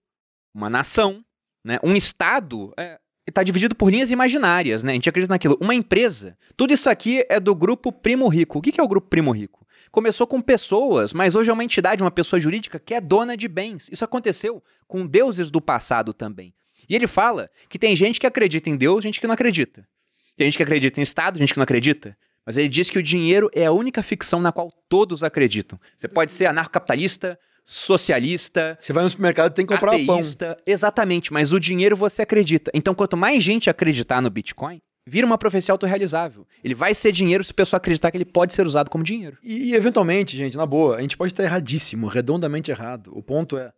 uma 0.55 0.71
nação 0.71 1.25
né? 1.67 1.81
Um 1.83 1.97
Estado 1.97 2.73
está 3.27 3.41
é, 3.41 3.45
dividido 3.45 3.75
por 3.75 3.91
linhas 3.91 4.13
imaginárias, 4.13 4.85
né? 4.85 4.93
A 4.93 4.95
gente 4.95 5.09
acredita 5.09 5.35
naquilo. 5.35 5.59
Uma 5.61 5.75
empresa. 5.75 6.39
Tudo 6.57 6.73
isso 6.73 6.89
aqui 6.89 7.27
é 7.29 7.41
do 7.41 7.57
grupo 7.57 7.91
Primo 7.91 8.29
Rico. 8.29 8.61
O 8.61 8.63
que 8.63 8.81
é 8.81 8.83
o 8.83 8.89
grupo 8.89 9.09
Primo 9.09 9.33
Rico? 9.33 9.67
Começou 9.91 10.29
com 10.29 10.41
pessoas, 10.41 11.13
mas 11.13 11.35
hoje 11.35 11.51
é 11.51 11.53
uma 11.53 11.65
entidade, 11.65 12.05
uma 12.05 12.11
pessoa 12.11 12.39
jurídica 12.39 12.79
que 12.79 12.95
é 12.95 13.01
dona 13.01 13.37
de 13.37 13.49
bens. 13.49 13.89
Isso 13.91 14.05
aconteceu 14.05 14.63
com 14.87 15.05
deuses 15.05 15.51
do 15.51 15.61
passado 15.61 16.13
também. 16.15 16.55
E 16.89 16.95
ele 16.95 17.09
fala 17.09 17.51
que 17.69 17.79
tem 17.79 17.97
gente 17.97 18.21
que 18.21 18.27
acredita 18.27 18.71
em 18.71 18.77
Deus, 18.77 19.03
gente 19.03 19.21
que 19.21 19.27
não 19.27 19.35
acredita. 19.35 19.87
Tem 20.37 20.47
gente 20.47 20.57
que 20.57 20.63
acredita 20.63 21.01
em 21.01 21.03
Estado, 21.03 21.39
gente 21.39 21.53
que 21.53 21.59
não 21.59 21.65
acredita. 21.65 22.17
Mas 22.45 22.57
ele 22.57 22.69
diz 22.69 22.89
que 22.89 22.99
o 22.99 23.03
dinheiro 23.03 23.51
é 23.53 23.67
a 23.67 23.73
única 23.73 24.05
ficção 24.05 24.41
na 24.41 24.53
qual 24.53 24.71
todos 24.89 25.25
acreditam. 25.25 25.81
Você 25.97 26.07
pode 26.07 26.31
ser 26.31 26.47
anarcocapitalista, 26.47 27.37
socialista. 27.67 28.79
Você 28.81 28.93
vai 28.93 29.03
no 29.03 29.11
supermercado 29.11 29.51
e 29.51 29.55
tem 29.55 29.67
que 29.67 29.75
comprar 29.75 29.95
ateísta, 29.95 30.55
pão. 30.55 30.63
Exatamente, 30.65 31.33
mas 31.33 31.53
o 31.53 31.59
dinheiro 31.59 31.97
você 31.97 32.23
acredita. 32.23 32.71
Então, 32.73 32.95
quanto 32.95 33.17
mais 33.17 33.43
gente 33.43 33.69
acreditar 33.69 34.23
no 34.23 34.31
Bitcoin, 34.31 34.81
vira 35.05 35.27
uma 35.27 35.37
profecia 35.37 35.73
autorrealizável. 35.73 36.47
Ele 36.63 36.75
vai 36.75 36.95
ser 36.95 37.11
dinheiro 37.11 37.43
se 37.43 37.51
a 37.51 37.55
pessoa 37.55 37.79
acreditar 37.79 38.13
que 38.13 38.17
ele 38.17 38.25
pode 38.25 38.55
ser 38.55 38.65
usado 38.65 38.89
como 38.89 39.03
dinheiro. 39.03 39.37
E, 39.43 39.75
eventualmente, 39.75 40.37
gente, 40.37 40.57
na 40.57 40.65
boa, 40.65 40.97
a 40.97 41.03
gente 41.03 41.17
pode 41.17 41.33
estar 41.33 41.43
erradíssimo, 41.43 42.07
redondamente 42.07 42.71
errado. 42.71 43.11
O 43.13 43.23
ponto 43.23 43.59
é, 43.59 43.73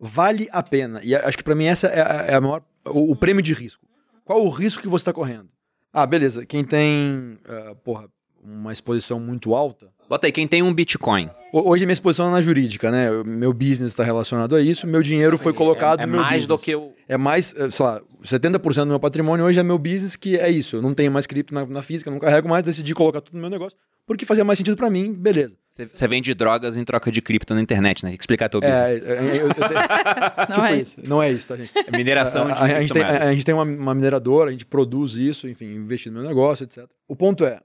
vale 0.00 0.48
a 0.50 0.62
pena. 0.62 1.00
E 1.04 1.14
acho 1.14 1.36
que 1.36 1.44
para 1.44 1.54
mim 1.54 1.66
essa 1.66 1.86
é, 1.86 2.32
é 2.32 2.34
a 2.34 2.40
maior, 2.40 2.62
o, 2.84 3.12
o, 3.12 3.16
prêmio 3.16 3.42
de 3.42 3.54
risco. 3.54 3.86
Qual 4.24 4.44
o 4.44 4.50
risco 4.50 4.82
que 4.82 4.88
você 4.88 5.02
está 5.02 5.12
correndo? 5.12 5.48
Ah, 5.92 6.06
beleza. 6.06 6.44
Quem 6.44 6.64
tem, 6.64 7.38
uh, 7.46 7.74
porra, 7.76 8.08
uma 8.42 8.72
exposição 8.72 9.20
muito 9.20 9.54
alta. 9.54 9.88
Bota 10.08 10.26
aí, 10.26 10.32
quem 10.32 10.46
tem 10.46 10.62
um 10.62 10.74
Bitcoin 10.74 11.30
Hoje 11.52 11.84
a 11.84 11.86
minha 11.86 11.92
exposição 11.94 12.28
é 12.28 12.30
na 12.30 12.40
jurídica, 12.42 12.90
né? 12.90 13.10
O 13.10 13.24
Meu 13.24 13.52
business 13.52 13.92
está 13.92 14.04
relacionado 14.04 14.54
a 14.54 14.60
isso, 14.60 14.86
meu 14.86 15.02
dinheiro 15.02 15.38
foi 15.38 15.52
colocado 15.54 16.00
é, 16.00 16.02
é 16.02 16.06
no 16.06 16.12
meu 16.12 16.20
mais 16.20 16.46
do 16.46 16.54
business. 16.54 16.64
que 16.64 16.74
o. 16.76 16.92
É 17.08 17.16
mais, 17.16 17.54
eh, 17.56 17.70
sei 17.70 17.86
lá, 17.86 18.02
70% 18.22 18.74
do 18.84 18.86
meu 18.86 19.00
patrimônio 19.00 19.46
hoje 19.46 19.58
é 19.58 19.62
meu 19.62 19.78
business, 19.78 20.14
que 20.14 20.36
é 20.36 20.50
isso. 20.50 20.76
Eu 20.76 20.82
não 20.82 20.92
tenho 20.92 21.10
mais 21.10 21.26
cripto 21.26 21.54
na, 21.54 21.64
na 21.64 21.80
física, 21.82 22.10
não 22.10 22.18
carrego 22.18 22.46
mais, 22.48 22.62
decidi 22.64 22.94
colocar 22.94 23.22
tudo 23.22 23.36
no 23.36 23.40
meu 23.40 23.48
negócio, 23.48 23.78
porque 24.06 24.26
fazia 24.26 24.44
mais 24.44 24.58
sentido 24.58 24.76
para 24.76 24.90
mim, 24.90 25.14
beleza. 25.14 25.56
Você- 25.70 26.08
vende 26.08 26.34
drogas 26.34 26.76
em 26.76 26.84
troca 26.84 27.10
de 27.10 27.22
cripto 27.22 27.54
na 27.54 27.62
internet, 27.62 28.02
né? 28.04 28.10
Tem 28.10 28.18
que 28.18 28.22
explicar 28.24 28.48
teu 28.50 28.60
business. 28.60 28.78
É, 28.78 28.92
é, 28.96 28.96
é, 28.96 29.36
eu- 29.42 29.46
eu 29.48 29.54
tenho- 29.54 29.70
Não 30.38 30.46
tipo 30.54 30.64
é 30.66 30.76
isso. 30.76 31.00
Não 31.06 31.22
é 31.22 31.30
isso, 31.32 31.48
tá, 31.48 31.56
gente? 31.56 31.72
É 31.74 31.96
mineração 31.96 32.42
a, 32.42 32.52
de 32.52 32.52
a- 32.52 32.62
a 32.62 32.80
gente 32.82 32.92
tem, 32.92 33.02
criptomoedas. 33.02 33.28
a 33.28 33.32
gente 33.32 33.44
tem 33.46 33.54
uma, 33.54 33.62
uma 33.64 33.94
mineradora, 33.94 34.48
a 34.48 34.52
gente 34.52 34.66
produz 34.66 35.14
isso, 35.16 35.48
enfim, 35.48 35.66
investir 35.74 36.12
no 36.12 36.18
meu 36.18 36.28
negócio, 36.28 36.64
etc. 36.64 36.84
O 37.06 37.16
ponto 37.16 37.44
é, 37.46 37.60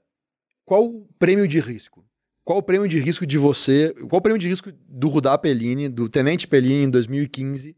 qual 0.64 0.84
o 0.86 1.06
prêmio 1.18 1.46
de 1.46 1.60
risco? 1.60 2.02
Qual 2.44 2.58
o 2.58 2.62
prêmio 2.62 2.86
de 2.86 2.98
risco 3.00 3.26
de 3.26 3.38
você? 3.38 3.94
Qual 4.08 4.18
o 4.18 4.20
prêmio 4.20 4.38
de 4.38 4.48
risco 4.48 4.70
do 4.88 5.08
Rudá 5.08 5.36
Pellini, 5.38 5.88
do 5.88 6.08
Tenente 6.08 6.46
Pellini 6.46 6.84
em 6.84 6.90
2015, 6.90 7.74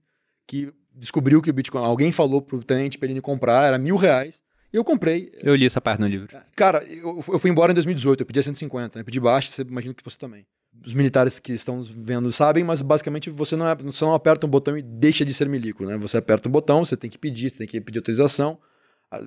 que 0.47 0.73
descobriu 0.95 1.41
que 1.41 1.51
o 1.51 1.53
Bitcoin, 1.53 1.85
alguém 1.85 2.11
falou 2.11 2.43
pro 2.43 2.63
Tenente 2.63 2.99
Pellini 2.99 3.21
comprar, 3.21 3.65
era 3.67 3.79
mil 3.79 3.97
reais, 3.97 4.43
e 4.73 4.77
eu 4.77 4.83
comprei. 4.85 5.31
Eu 5.43 5.55
li 5.55 5.67
essa 5.67 5.81
parte 5.81 6.01
no 6.01 6.07
livro. 6.07 6.29
Cara, 6.57 6.85
eu, 6.85 7.23
eu 7.29 7.39
fui 7.39 7.51
embora 7.51 7.71
em 7.71 7.75
2018, 7.75 8.21
eu 8.21 8.27
pedi 8.27 8.41
a 8.41 8.43
150, 8.43 8.99
né? 8.99 9.05
pedi 9.05 9.21
baixa, 9.21 9.49
você 9.49 9.63
imagina 9.63 9.95
que 9.95 10.03
você 10.03 10.19
também. 10.19 10.45
Os 10.85 10.93
militares 10.93 11.39
que 11.39 11.53
estão 11.53 11.83
vendo 11.83 12.31
sabem, 12.33 12.63
mas 12.65 12.83
basicamente 12.83 13.31
você 13.31 13.57
não, 13.57 13.69
é- 13.69 13.75
você 13.77 14.05
não 14.05 14.15
aperta 14.15 14.47
um 14.47 14.51
botão 14.51 14.77
e 14.77 14.83
deixa 14.83 15.25
de 15.25 15.33
ser 15.33 15.49
milico, 15.49 15.87
né? 15.87 15.97
Você 15.97 16.19
aperta 16.19 16.49
um 16.49 16.53
botão, 16.53 16.85
você 16.85 16.97
tem 16.97 17.09
que 17.09 17.17
pedir, 17.17 17.49
você 17.49 17.57
tem 17.59 17.67
que 17.67 17.81
pedir 17.81 17.99
autorização, 18.01 18.59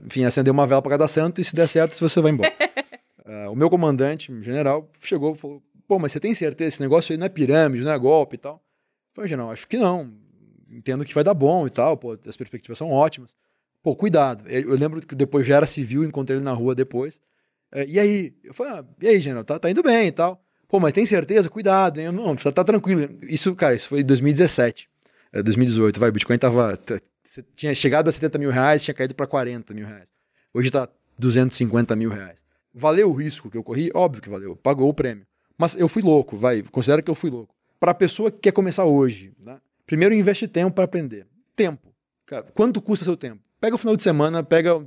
enfim, 0.05 0.25
acender 0.25 0.51
uma 0.51 0.67
vela 0.67 0.81
para 0.81 0.91
cada 0.91 1.07
santo 1.07 1.41
e 1.41 1.43
se 1.43 1.55
der 1.55 1.67
certo, 1.67 1.97
você 1.97 2.21
vai 2.21 2.31
embora. 2.31 2.53
Ah, 3.29 3.51
o 3.51 3.55
meu 3.55 3.69
comandante, 3.69 4.33
general, 4.41 4.89
chegou 5.01 5.33
e 5.33 5.37
falou: 5.37 5.61
pô, 5.87 5.99
mas 5.99 6.11
você 6.11 6.19
tem 6.19 6.33
certeza 6.33 6.67
esse 6.67 6.81
negócio 6.81 7.13
aí 7.13 7.17
não 7.17 7.27
é 7.27 7.29
pirâmide, 7.29 7.85
não 7.85 7.91
é 7.91 7.97
golpe 7.97 8.35
e 8.35 8.39
tal? 8.39 8.55
Eu 8.55 9.15
falei, 9.15 9.27
general, 9.29 9.51
acho 9.51 9.67
que 9.67 9.77
não. 9.77 10.11
Entendo 10.67 11.05
que 11.05 11.13
vai 11.13 11.23
dar 11.23 11.33
bom 11.35 11.67
e 11.67 11.69
tal, 11.69 11.95
pô, 11.95 12.17
as 12.27 12.35
perspectivas 12.35 12.77
são 12.77 12.91
ótimas. 12.91 13.35
Pô, 13.83 13.95
cuidado. 13.95 14.47
Eu 14.49 14.75
lembro 14.75 14.99
que 15.05 15.15
depois 15.15 15.45
já 15.45 15.57
era 15.57 15.65
civil, 15.67 16.03
encontrei 16.03 16.37
ele 16.37 16.43
na 16.43 16.53
rua 16.53 16.73
depois. 16.73 17.21
É, 17.71 17.85
e 17.85 17.99
aí? 17.99 18.33
Eu 18.43 18.53
falei, 18.53 18.73
ah, 18.73 18.85
e 19.01 19.07
aí, 19.07 19.19
general, 19.19 19.43
tá, 19.43 19.59
tá 19.59 19.69
indo 19.69 19.83
bem 19.83 20.07
e 20.07 20.11
tal. 20.11 20.43
Pô, 20.67 20.79
mas 20.79 20.93
tem 20.93 21.05
certeza? 21.05 21.49
Cuidado, 21.49 21.99
hein? 21.99 22.07
Eu, 22.07 22.11
não, 22.11 22.35
tá, 22.35 22.51
tá 22.51 22.63
tranquilo. 22.63 23.17
Isso, 23.23 23.55
cara, 23.55 23.75
isso 23.75 23.87
foi 23.87 24.01
em 24.01 24.05
2017. 24.05 24.89
É, 25.31 25.41
2018, 25.41 25.99
vai, 25.99 26.09
o 26.09 26.11
Bitcoin 26.11 26.37
tava. 26.37 26.77
tinha 27.55 27.73
chegado 27.73 28.07
a 28.07 28.11
70 28.11 28.37
mil 28.39 28.49
reais, 28.51 28.83
tinha 28.83 28.93
caído 28.93 29.15
para 29.15 29.27
40 29.27 29.73
mil 29.73 29.85
reais. 29.85 30.11
Hoje 30.53 30.71
tá 30.71 30.89
250 31.19 31.95
mil 31.95 32.09
reais. 32.09 32.43
Valeu 32.73 33.09
o 33.09 33.13
risco 33.13 33.49
que 33.49 33.57
eu 33.57 33.63
corri? 33.63 33.91
Óbvio 33.93 34.21
que 34.21 34.29
valeu, 34.29 34.55
pagou 34.55 34.89
o 34.89 34.93
prêmio. 34.93 35.25
Mas 35.57 35.75
eu 35.75 35.87
fui 35.87 36.01
louco, 36.01 36.37
vai, 36.37 36.61
considera 36.63 37.01
que 37.01 37.11
eu 37.11 37.15
fui 37.15 37.29
louco. 37.29 37.53
Para 37.79 37.91
a 37.91 37.95
pessoa 37.95 38.31
que 38.31 38.39
quer 38.39 38.51
começar 38.51 38.85
hoje, 38.85 39.33
né? 39.43 39.59
primeiro 39.85 40.13
investe 40.13 40.47
tempo 40.47 40.73
para 40.73 40.85
aprender. 40.85 41.27
Tempo. 41.55 41.93
Cara, 42.25 42.43
quanto 42.53 42.81
custa 42.81 43.03
seu 43.03 43.17
tempo? 43.17 43.41
Pega 43.59 43.75
o 43.75 43.77
final 43.77 43.95
de 43.95 44.03
semana, 44.03 44.43
pega, 44.43 44.85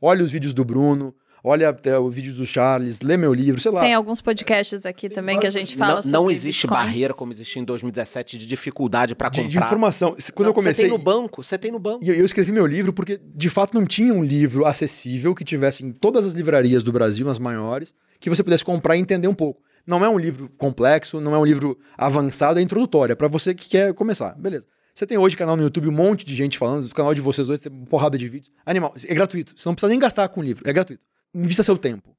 olha 0.00 0.24
os 0.24 0.32
vídeos 0.32 0.52
do 0.52 0.64
Bruno, 0.64 1.14
olha 1.44 1.68
até 1.68 1.98
o 1.98 2.10
vídeo 2.10 2.32
do 2.32 2.46
Charles, 2.46 3.02
lê 3.02 3.18
meu 3.18 3.34
livro, 3.34 3.60
sei 3.60 3.70
lá. 3.70 3.82
Tem 3.82 3.92
alguns 3.92 4.22
podcasts 4.22 4.86
aqui 4.86 5.10
também 5.10 5.38
que 5.38 5.46
a 5.46 5.50
gente 5.50 5.76
fala 5.76 5.96
Não, 5.96 6.02
sobre 6.02 6.12
não 6.12 6.30
existe 6.30 6.62
Bitcoin. 6.62 6.78
barreira 6.78 7.14
como 7.14 7.32
existia 7.32 7.60
em 7.60 7.64
2017 7.64 8.38
de 8.38 8.46
dificuldade 8.46 9.14
para 9.14 9.28
de, 9.28 9.42
comprar. 9.42 9.60
de 9.60 9.64
informação. 9.64 10.16
Quando 10.34 10.46
Não, 10.46 10.50
eu 10.50 10.54
comecei. 10.54 10.86
Você 10.86 10.90
tem 10.90 10.98
no 10.98 11.04
banco, 11.04 11.42
você 11.42 11.58
tem 11.58 11.70
no 11.70 11.78
banco. 11.78 12.02
E 12.02 12.08
eu 12.08 12.24
eu 12.24 12.26
escrevi 12.26 12.50
meu 12.52 12.66
livro 12.66 12.90
porque, 12.90 13.20
de 13.22 13.50
fato, 13.50 13.74
não 13.74 13.84
tinha 13.84 14.14
um 14.14 14.24
livro 14.24 14.64
acessível 14.64 15.34
que 15.34 15.44
tivesse 15.44 15.84
em 15.84 15.92
todas 15.92 16.24
as 16.24 16.32
livrarias 16.32 16.82
do 16.82 16.90
Brasil, 16.90 17.26
nas 17.26 17.38
maiores, 17.38 17.94
que 18.18 18.30
você 18.30 18.42
pudesse 18.42 18.64
comprar 18.64 18.96
e 18.96 19.00
entender 19.00 19.28
um 19.28 19.34
pouco. 19.34 19.62
Não 19.86 20.02
é 20.02 20.08
um 20.08 20.18
livro 20.18 20.50
complexo, 20.56 21.20
não 21.20 21.34
é 21.34 21.38
um 21.38 21.44
livro 21.44 21.78
avançado, 21.98 22.58
é 22.58 22.62
introdutório, 22.62 23.12
é 23.12 23.14
para 23.14 23.28
você 23.28 23.52
que 23.52 23.68
quer 23.68 23.92
começar. 23.92 24.34
Beleza. 24.38 24.66
Você 24.94 25.06
tem 25.06 25.18
hoje 25.18 25.36
canal 25.36 25.56
no 25.56 25.62
YouTube, 25.64 25.88
um 25.88 25.92
monte 25.92 26.24
de 26.24 26.34
gente 26.34 26.56
falando, 26.56 26.84
o 26.84 26.94
canal 26.94 27.12
de 27.12 27.20
vocês 27.20 27.48
dois 27.48 27.60
tem 27.60 27.70
uma 27.70 27.84
porrada 27.84 28.16
de 28.16 28.26
vídeos. 28.26 28.50
Animal, 28.64 28.94
é 29.06 29.14
gratuito. 29.14 29.52
Você 29.54 29.68
não 29.68 29.74
precisa 29.74 29.90
nem 29.90 29.98
gastar 29.98 30.28
com 30.28 30.40
o 30.40 30.42
livro, 30.42 30.62
é 30.66 30.72
gratuito. 30.72 31.02
Invista 31.34 31.62
seu 31.62 31.76
tempo. 31.76 32.14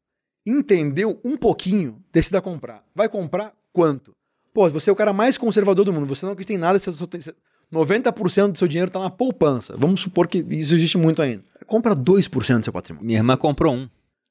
Entendeu 0.46 1.20
um 1.24 1.36
pouquinho, 1.38 2.04
decida 2.12 2.42
comprar. 2.42 2.84
Vai 2.94 3.10
comprar 3.10 3.54
quanto? 3.74 4.14
Pô, 4.54 4.70
você 4.70 4.90
é 4.90 4.94
o 4.94 4.96
cara 4.96 5.12
mais 5.12 5.38
conservador 5.38 5.84
do 5.86 5.92
mundo, 5.94 6.06
você 6.08 6.26
não 6.26 6.34
acredita 6.34 6.54
em 6.54 6.58
nada, 6.58 6.78
você 6.80 6.92
só 6.92 7.06
tem, 7.06 7.20
você- 7.20 7.34
90% 7.74 8.52
do 8.52 8.58
seu 8.58 8.68
dinheiro 8.68 8.90
está 8.90 9.00
na 9.00 9.10
poupança. 9.10 9.76
Vamos 9.78 10.02
supor 10.02 10.28
que 10.28 10.38
isso 10.50 10.74
existe 10.76 10.98
muito 10.98 11.22
ainda. 11.22 11.44
Compra 11.66 11.96
2% 11.96 12.60
do 12.60 12.64
seu 12.66 12.74
patrimônio. 12.74 13.06
Minha 13.06 13.20
irmã 13.20 13.36
comprou 13.36 13.74
um. 13.74 13.90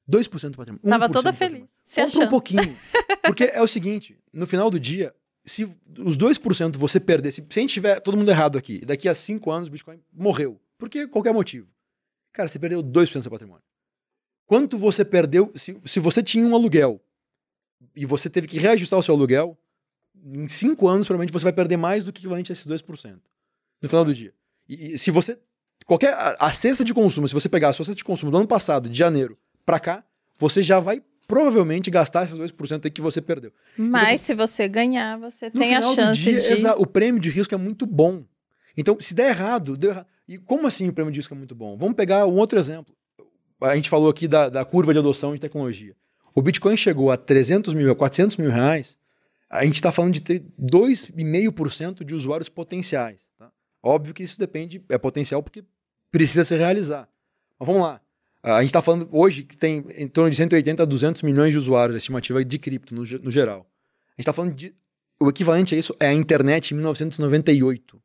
2% 0.09 0.51
do 0.51 0.57
patrimônio. 0.57 0.87
Tava 0.87 1.09
1% 1.09 1.11
toda 1.13 1.31
do 1.31 1.37
feliz. 1.37 1.63
Compra 1.89 2.01
um 2.03 2.05
achando. 2.05 2.29
pouquinho. 2.29 2.77
Porque 3.23 3.43
é 3.45 3.61
o 3.61 3.67
seguinte, 3.67 4.17
no 4.31 4.47
final 4.47 4.69
do 4.69 4.79
dia, 4.79 5.13
se 5.45 5.67
os 5.99 6.17
2% 6.17 6.77
você 6.77 6.99
perder, 6.99 7.31
se, 7.31 7.45
se 7.49 7.59
a 7.59 7.61
gente 7.61 7.73
tiver 7.73 7.99
todo 7.99 8.15
mundo 8.17 8.29
errado 8.29 8.57
aqui, 8.57 8.79
daqui 8.85 9.09
a 9.09 9.13
5 9.13 9.51
anos 9.51 9.67
o 9.67 9.71
Bitcoin 9.71 9.99
morreu, 10.13 10.59
porque 10.77 11.07
qualquer 11.07 11.33
motivo. 11.33 11.67
Cara, 12.31 12.47
você 12.47 12.57
perdeu 12.57 12.81
2% 12.81 13.19
do 13.19 13.23
seu 13.23 13.31
patrimônio. 13.31 13.63
Quanto 14.45 14.77
você 14.77 15.03
perdeu, 15.03 15.51
se, 15.55 15.77
se 15.85 15.99
você 15.99 16.21
tinha 16.21 16.45
um 16.45 16.55
aluguel 16.55 17.01
e 17.95 18.05
você 18.05 18.29
teve 18.29 18.47
que 18.47 18.59
reajustar 18.59 18.99
o 18.99 19.03
seu 19.03 19.15
aluguel, 19.15 19.57
em 20.23 20.47
5 20.47 20.87
anos 20.87 21.07
provavelmente 21.07 21.33
você 21.33 21.43
vai 21.43 21.53
perder 21.53 21.77
mais 21.77 22.03
do 22.03 22.11
que 22.13 22.19
equivalente 22.21 22.51
a 22.51 22.53
esses 22.53 22.65
2%. 22.67 23.19
No 23.81 23.89
final 23.89 24.05
do 24.05 24.13
dia. 24.13 24.33
E, 24.67 24.93
e 24.93 24.97
se 24.97 25.11
você 25.11 25.37
qualquer 25.85 26.13
a, 26.13 26.35
a 26.47 26.51
cesta 26.51 26.83
de 26.83 26.93
consumo, 26.93 27.27
se 27.27 27.33
você 27.33 27.49
pegar 27.49 27.69
a 27.69 27.73
sua 27.73 27.85
cesta 27.85 27.97
de 27.97 28.03
consumo 28.03 28.31
do 28.31 28.37
ano 28.37 28.47
passado, 28.47 28.89
de 28.89 28.97
janeiro, 28.97 29.37
pra 29.65 29.79
cá, 29.79 30.03
você 30.37 30.61
já 30.63 30.79
vai 30.79 31.01
provavelmente 31.27 31.89
gastar 31.89 32.23
esses 32.25 32.37
2% 32.37 32.85
aí 32.85 32.91
que 32.91 33.01
você 33.01 33.19
perdeu. 33.21 33.51
Mas 33.77 34.21
se 34.21 34.33
você 34.35 34.67
ganhar, 34.67 35.17
você 35.19 35.49
tem 35.49 35.75
a 35.75 35.81
chance 35.95 36.19
dia, 36.21 36.39
de. 36.39 36.53
exa- 36.53 36.75
o 36.75 36.85
prêmio 36.85 37.19
de 37.19 37.29
risco 37.29 37.53
é 37.53 37.57
muito 37.57 37.85
bom. 37.85 38.23
Então, 38.77 38.95
se 38.99 39.13
der 39.15 39.29
errado, 39.29 39.75
deu 39.75 39.91
errado. 39.91 40.07
E 40.27 40.37
como 40.37 40.67
assim 40.67 40.87
o 40.87 40.93
prêmio 40.93 41.11
de 41.11 41.19
risco 41.19 41.33
é 41.33 41.37
muito 41.37 41.55
bom? 41.55 41.75
Vamos 41.77 41.95
pegar 41.95 42.25
um 42.27 42.35
outro 42.35 42.59
exemplo. 42.59 42.95
A 43.61 43.75
gente 43.75 43.89
falou 43.89 44.09
aqui 44.09 44.27
da, 44.27 44.49
da 44.49 44.65
curva 44.65 44.93
de 44.93 44.99
adoção 44.99 45.33
de 45.33 45.39
tecnologia. 45.39 45.95
O 46.33 46.41
Bitcoin 46.41 46.75
chegou 46.75 47.11
a 47.11 47.17
300 47.17 47.73
mil, 47.73 47.89
a 47.89 47.95
400 47.95 48.37
mil 48.37 48.51
reais. 48.51 48.97
A 49.49 49.63
gente 49.63 49.75
está 49.75 49.91
falando 49.91 50.13
de 50.13 50.21
ter 50.21 50.43
2,5% 50.59 52.03
de 52.03 52.13
usuários 52.13 52.49
potenciais. 52.49 53.21
tá? 53.37 53.49
Óbvio 53.81 54.13
que 54.13 54.23
isso 54.23 54.37
depende, 54.37 54.83
é 54.89 54.97
potencial 54.97 55.41
porque 55.41 55.63
precisa 56.11 56.43
se 56.43 56.57
realizar. 56.57 57.07
Mas 57.57 57.67
vamos 57.67 57.81
lá. 57.81 58.01
A 58.43 58.59
gente 58.61 58.69
está 58.69 58.81
falando 58.81 59.07
hoje 59.11 59.43
que 59.43 59.57
tem 59.57 59.85
em 59.95 60.07
torno 60.07 60.29
de 60.29 60.35
180 60.35 60.83
a 60.83 60.85
200 60.85 61.21
milhões 61.23 61.51
de 61.51 61.57
usuários, 61.57 61.95
a 61.95 61.97
estimativa 61.97 62.43
de 62.43 62.59
cripto 62.59 62.93
no, 62.93 63.01
no 63.01 63.31
geral. 63.31 63.65
A 64.09 64.11
gente 64.11 64.19
está 64.19 64.33
falando 64.33 64.53
de. 64.53 64.75
O 65.19 65.29
equivalente 65.29 65.73
a 65.73 65.77
isso 65.77 65.95
é 65.99 66.07
a 66.07 66.13
internet 66.13 66.71
em 66.71 66.75
1998. 66.75 68.01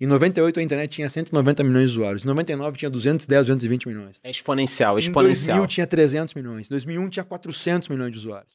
Em 0.00 0.06
98 0.06 0.58
a 0.58 0.62
internet 0.62 0.90
tinha 0.90 1.08
190 1.08 1.62
milhões 1.62 1.90
de 1.90 1.98
usuários. 1.98 2.24
Em 2.24 2.26
99 2.26 2.76
tinha 2.76 2.90
210, 2.90 3.46
220 3.46 3.86
milhões. 3.88 4.20
É 4.22 4.30
exponencial, 4.30 4.98
Em 4.98 5.02
exponencial. 5.02 5.58
2000 5.58 5.66
tinha 5.68 5.86
300 5.86 6.34
milhões. 6.34 6.66
Em 6.66 6.70
2001 6.70 7.08
tinha 7.08 7.24
400 7.24 7.88
milhões 7.88 8.12
de 8.12 8.18
usuários. 8.18 8.52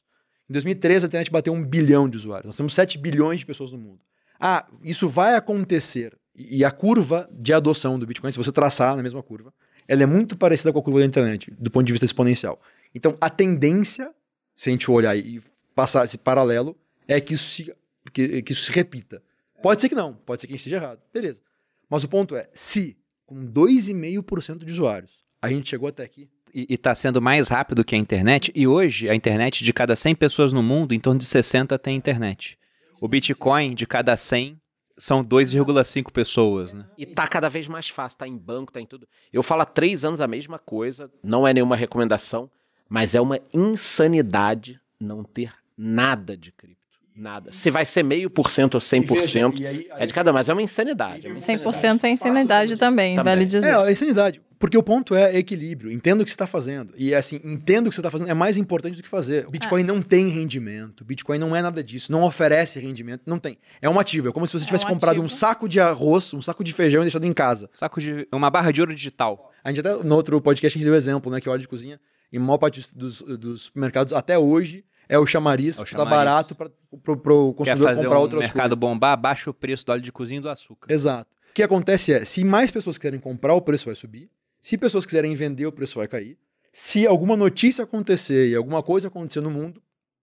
Em 0.48 0.52
2013 0.52 1.06
a 1.06 1.08
internet 1.08 1.30
bateu 1.30 1.52
um 1.52 1.64
bilhão 1.64 2.08
de 2.08 2.16
usuários. 2.16 2.46
Nós 2.46 2.56
temos 2.56 2.74
7 2.74 2.98
bilhões 2.98 3.40
de 3.40 3.46
pessoas 3.46 3.72
no 3.72 3.78
mundo. 3.78 4.00
Ah, 4.38 4.66
isso 4.82 5.08
vai 5.08 5.34
acontecer. 5.34 6.16
E 6.34 6.64
a 6.64 6.70
curva 6.70 7.28
de 7.32 7.52
adoção 7.52 7.98
do 7.98 8.06
Bitcoin, 8.06 8.32
se 8.32 8.38
você 8.38 8.52
traçar 8.52 8.96
na 8.96 9.02
mesma 9.02 9.22
curva, 9.22 9.52
ela 9.88 10.02
é 10.02 10.06
muito 10.06 10.36
parecida 10.36 10.72
com 10.72 10.78
a 10.78 10.82
curva 10.82 11.00
da 11.00 11.06
internet, 11.06 11.52
do 11.58 11.70
ponto 11.70 11.84
de 11.84 11.92
vista 11.92 12.04
exponencial. 12.04 12.60
Então, 12.94 13.16
a 13.20 13.28
tendência, 13.28 14.10
se 14.54 14.68
a 14.68 14.72
gente 14.72 14.86
for 14.86 14.94
olhar 14.94 15.16
e 15.16 15.42
passar 15.74 16.04
esse 16.04 16.16
paralelo, 16.16 16.76
é 17.08 17.20
que 17.20 17.34
isso 17.34 17.48
se, 17.48 17.74
que, 18.12 18.42
que 18.42 18.52
isso 18.52 18.62
se 18.62 18.72
repita. 18.72 19.22
Pode 19.62 19.80
ser 19.80 19.88
que 19.88 19.94
não, 19.94 20.14
pode 20.14 20.40
ser 20.40 20.46
que 20.46 20.52
a 20.52 20.56
gente 20.56 20.60
esteja 20.60 20.76
errado. 20.76 21.00
Beleza. 21.12 21.40
Mas 21.88 22.04
o 22.04 22.08
ponto 22.08 22.36
é, 22.36 22.48
se 22.54 22.96
com 23.26 23.46
2,5% 23.46 24.64
de 24.64 24.72
usuários 24.72 25.20
a 25.42 25.48
gente 25.48 25.68
chegou 25.68 25.88
até 25.88 26.04
aqui, 26.04 26.28
E 26.52 26.66
está 26.74 26.94
sendo 26.94 27.22
mais 27.22 27.48
rápido 27.48 27.84
que 27.84 27.94
a 27.94 27.98
internet. 27.98 28.52
E 28.54 28.66
hoje, 28.66 29.08
a 29.08 29.14
internet, 29.14 29.64
de 29.64 29.72
cada 29.72 29.94
100 29.94 30.16
pessoas 30.16 30.52
no 30.52 30.62
mundo, 30.62 30.92
em 30.92 31.00
torno 31.00 31.18
de 31.18 31.24
60 31.24 31.78
tem 31.78 31.96
internet. 31.96 32.58
O 33.00 33.08
Bitcoin, 33.08 33.74
de 33.74 33.86
cada 33.86 34.16
100, 34.16 34.60
são 34.98 35.24
2,5 35.24 36.10
pessoas, 36.12 36.74
né? 36.74 36.84
E 36.98 37.06
tá 37.06 37.26
cada 37.26 37.48
vez 37.48 37.66
mais 37.68 37.88
fácil, 37.88 38.18
tá 38.18 38.28
em 38.28 38.36
banco, 38.36 38.72
tá 38.72 38.80
em 38.80 38.86
tudo. 38.86 39.08
Eu 39.32 39.42
falo 39.42 39.62
há 39.62 39.64
três 39.64 40.04
anos 40.04 40.20
a 40.20 40.26
mesma 40.26 40.58
coisa, 40.58 41.10
não 41.22 41.48
é 41.48 41.54
nenhuma 41.54 41.76
recomendação, 41.76 42.50
mas 42.88 43.14
é 43.14 43.20
uma 43.20 43.38
insanidade 43.54 44.78
não 44.98 45.24
ter 45.24 45.54
nada 45.76 46.36
de 46.36 46.52
cripto. 46.52 46.79
Nada. 47.14 47.50
Se 47.52 47.70
vai 47.70 47.84
ser 47.84 48.02
meio 48.02 48.30
por 48.30 48.50
cento 48.50 48.74
ou 48.74 48.80
100%, 48.80 49.86
é 49.96 50.06
de 50.06 50.14
cada, 50.14 50.32
mas 50.32 50.48
é 50.48 50.52
uma 50.52 50.62
insanidade. 50.62 51.26
É 51.26 51.30
uma 51.30 51.36
insanidade. 51.36 51.78
100% 51.78 52.04
é 52.04 52.08
insanidade 52.10 52.76
também, 52.76 53.16
Também. 53.16 53.34
vale 53.34 53.46
dizer. 53.46 53.66
É, 53.68 53.88
é 53.88 53.92
insanidade. 53.92 54.40
Porque 54.58 54.76
o 54.76 54.82
ponto 54.82 55.14
é 55.14 55.34
equilíbrio. 55.38 55.90
Entenda 55.90 56.22
o 56.22 56.24
que 56.24 56.30
você 56.30 56.34
está 56.34 56.46
fazendo. 56.46 56.92
E 56.94 57.14
assim, 57.14 57.40
entenda 57.42 57.88
o 57.88 57.90
que 57.90 57.94
você 57.94 58.00
está 58.02 58.10
fazendo 58.10 58.28
é 58.30 58.34
mais 58.34 58.58
importante 58.58 58.94
do 58.94 59.02
que 59.02 59.08
fazer. 59.08 59.46
O 59.46 59.50
Bitcoin 59.50 59.82
não 59.82 60.02
tem 60.02 60.28
rendimento. 60.28 61.00
O 61.00 61.04
Bitcoin 61.04 61.38
não 61.38 61.56
é 61.56 61.62
nada 61.62 61.82
disso. 61.82 62.12
Não 62.12 62.22
oferece 62.24 62.78
rendimento. 62.78 63.22
Não 63.24 63.38
tem. 63.38 63.56
É 63.80 63.88
um 63.88 63.98
ativo. 63.98 64.28
É 64.28 64.32
como 64.32 64.46
se 64.46 64.52
você 64.52 64.64
É 64.64 64.66
tivesse 64.66 64.84
um 64.84 64.88
comprado 64.88 65.16
um 65.18 65.24
ativo. 65.24 65.38
saco 65.38 65.66
de 65.66 65.80
arroz, 65.80 66.34
um 66.34 66.42
saco 66.42 66.62
de 66.62 66.74
feijão 66.74 67.00
e 67.00 67.04
deixado 67.06 67.24
em 67.26 67.32
casa. 67.32 67.70
Saco 67.72 67.98
de. 68.02 68.28
Uma 68.30 68.50
barra 68.50 68.70
de 68.70 68.82
ouro 68.82 68.94
digital. 68.94 69.50
A 69.64 69.70
gente 69.72 69.80
até, 69.80 69.94
no 70.04 70.14
outro 70.14 70.38
podcast, 70.42 70.76
a 70.76 70.78
gente 70.78 70.86
deu 70.86 70.94
exemplo, 70.94 71.32
né? 71.32 71.40
Que 71.40 71.48
óleo 71.48 71.60
de 71.62 71.68
cozinha, 71.68 71.98
em 72.30 72.38
maior 72.38 72.58
parte 72.58 72.80
dos, 72.94 73.22
dos, 73.22 73.38
dos 73.38 73.62
supermercados, 73.62 74.12
até 74.12 74.38
hoje, 74.38 74.84
é 75.14 75.18
o 75.18 75.26
chamariz, 75.26 75.78
É 75.78 75.82
o 75.82 75.84
tá 75.84 75.90
chamariz. 75.90 76.10
barato 76.10 76.54
para 76.54 76.68
o 76.68 77.52
Quer 77.52 77.56
consumidor 77.56 77.88
fazer 77.88 78.02
comprar 78.04 78.18
um 78.18 78.22
outras 78.22 78.40
mercado 78.42 78.62
coisas. 78.62 78.78
bombar, 78.78 79.16
baixa 79.20 79.50
o 79.50 79.54
preço 79.54 79.84
do 79.86 79.92
óleo 79.92 80.02
de 80.02 80.12
cozinha 80.12 80.38
e 80.38 80.42
do 80.42 80.48
açúcar. 80.48 80.92
Exato. 80.92 81.30
O 81.50 81.52
que 81.52 81.62
acontece 81.62 82.12
é, 82.12 82.24
se 82.24 82.44
mais 82.44 82.70
pessoas 82.70 82.96
quiserem 82.96 83.18
comprar, 83.20 83.54
o 83.54 83.60
preço 83.60 83.86
vai 83.86 83.94
subir. 83.94 84.30
Se 84.60 84.78
pessoas 84.78 85.04
quiserem 85.04 85.34
vender, 85.34 85.66
o 85.66 85.72
preço 85.72 85.98
vai 85.98 86.06
cair. 86.06 86.38
Se 86.72 87.06
alguma 87.06 87.36
notícia 87.36 87.82
acontecer 87.84 88.48
e 88.50 88.54
alguma 88.54 88.82
coisa 88.82 89.08
acontecer 89.08 89.40
no 89.40 89.50
mundo, 89.50 89.82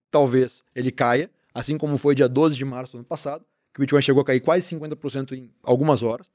talvez 0.10 0.64
ele 0.74 0.92
caia, 0.92 1.30
assim 1.54 1.78
como 1.78 1.98
foi 1.98 2.16
dia 2.16 2.30
12 2.30 2.56
de 2.56 2.64
março 2.64 2.94
do 2.94 3.00
ano 3.00 3.06
passado, 3.06 3.44
que 3.74 3.80
o 3.80 3.82
Bitcoin 3.82 4.02
chegou 4.02 4.22
a 4.22 4.26
cair 4.26 4.40
quase 4.40 4.74
50% 4.76 5.34
em 5.34 5.52
algumas 5.62 6.02
horas. 6.04 6.30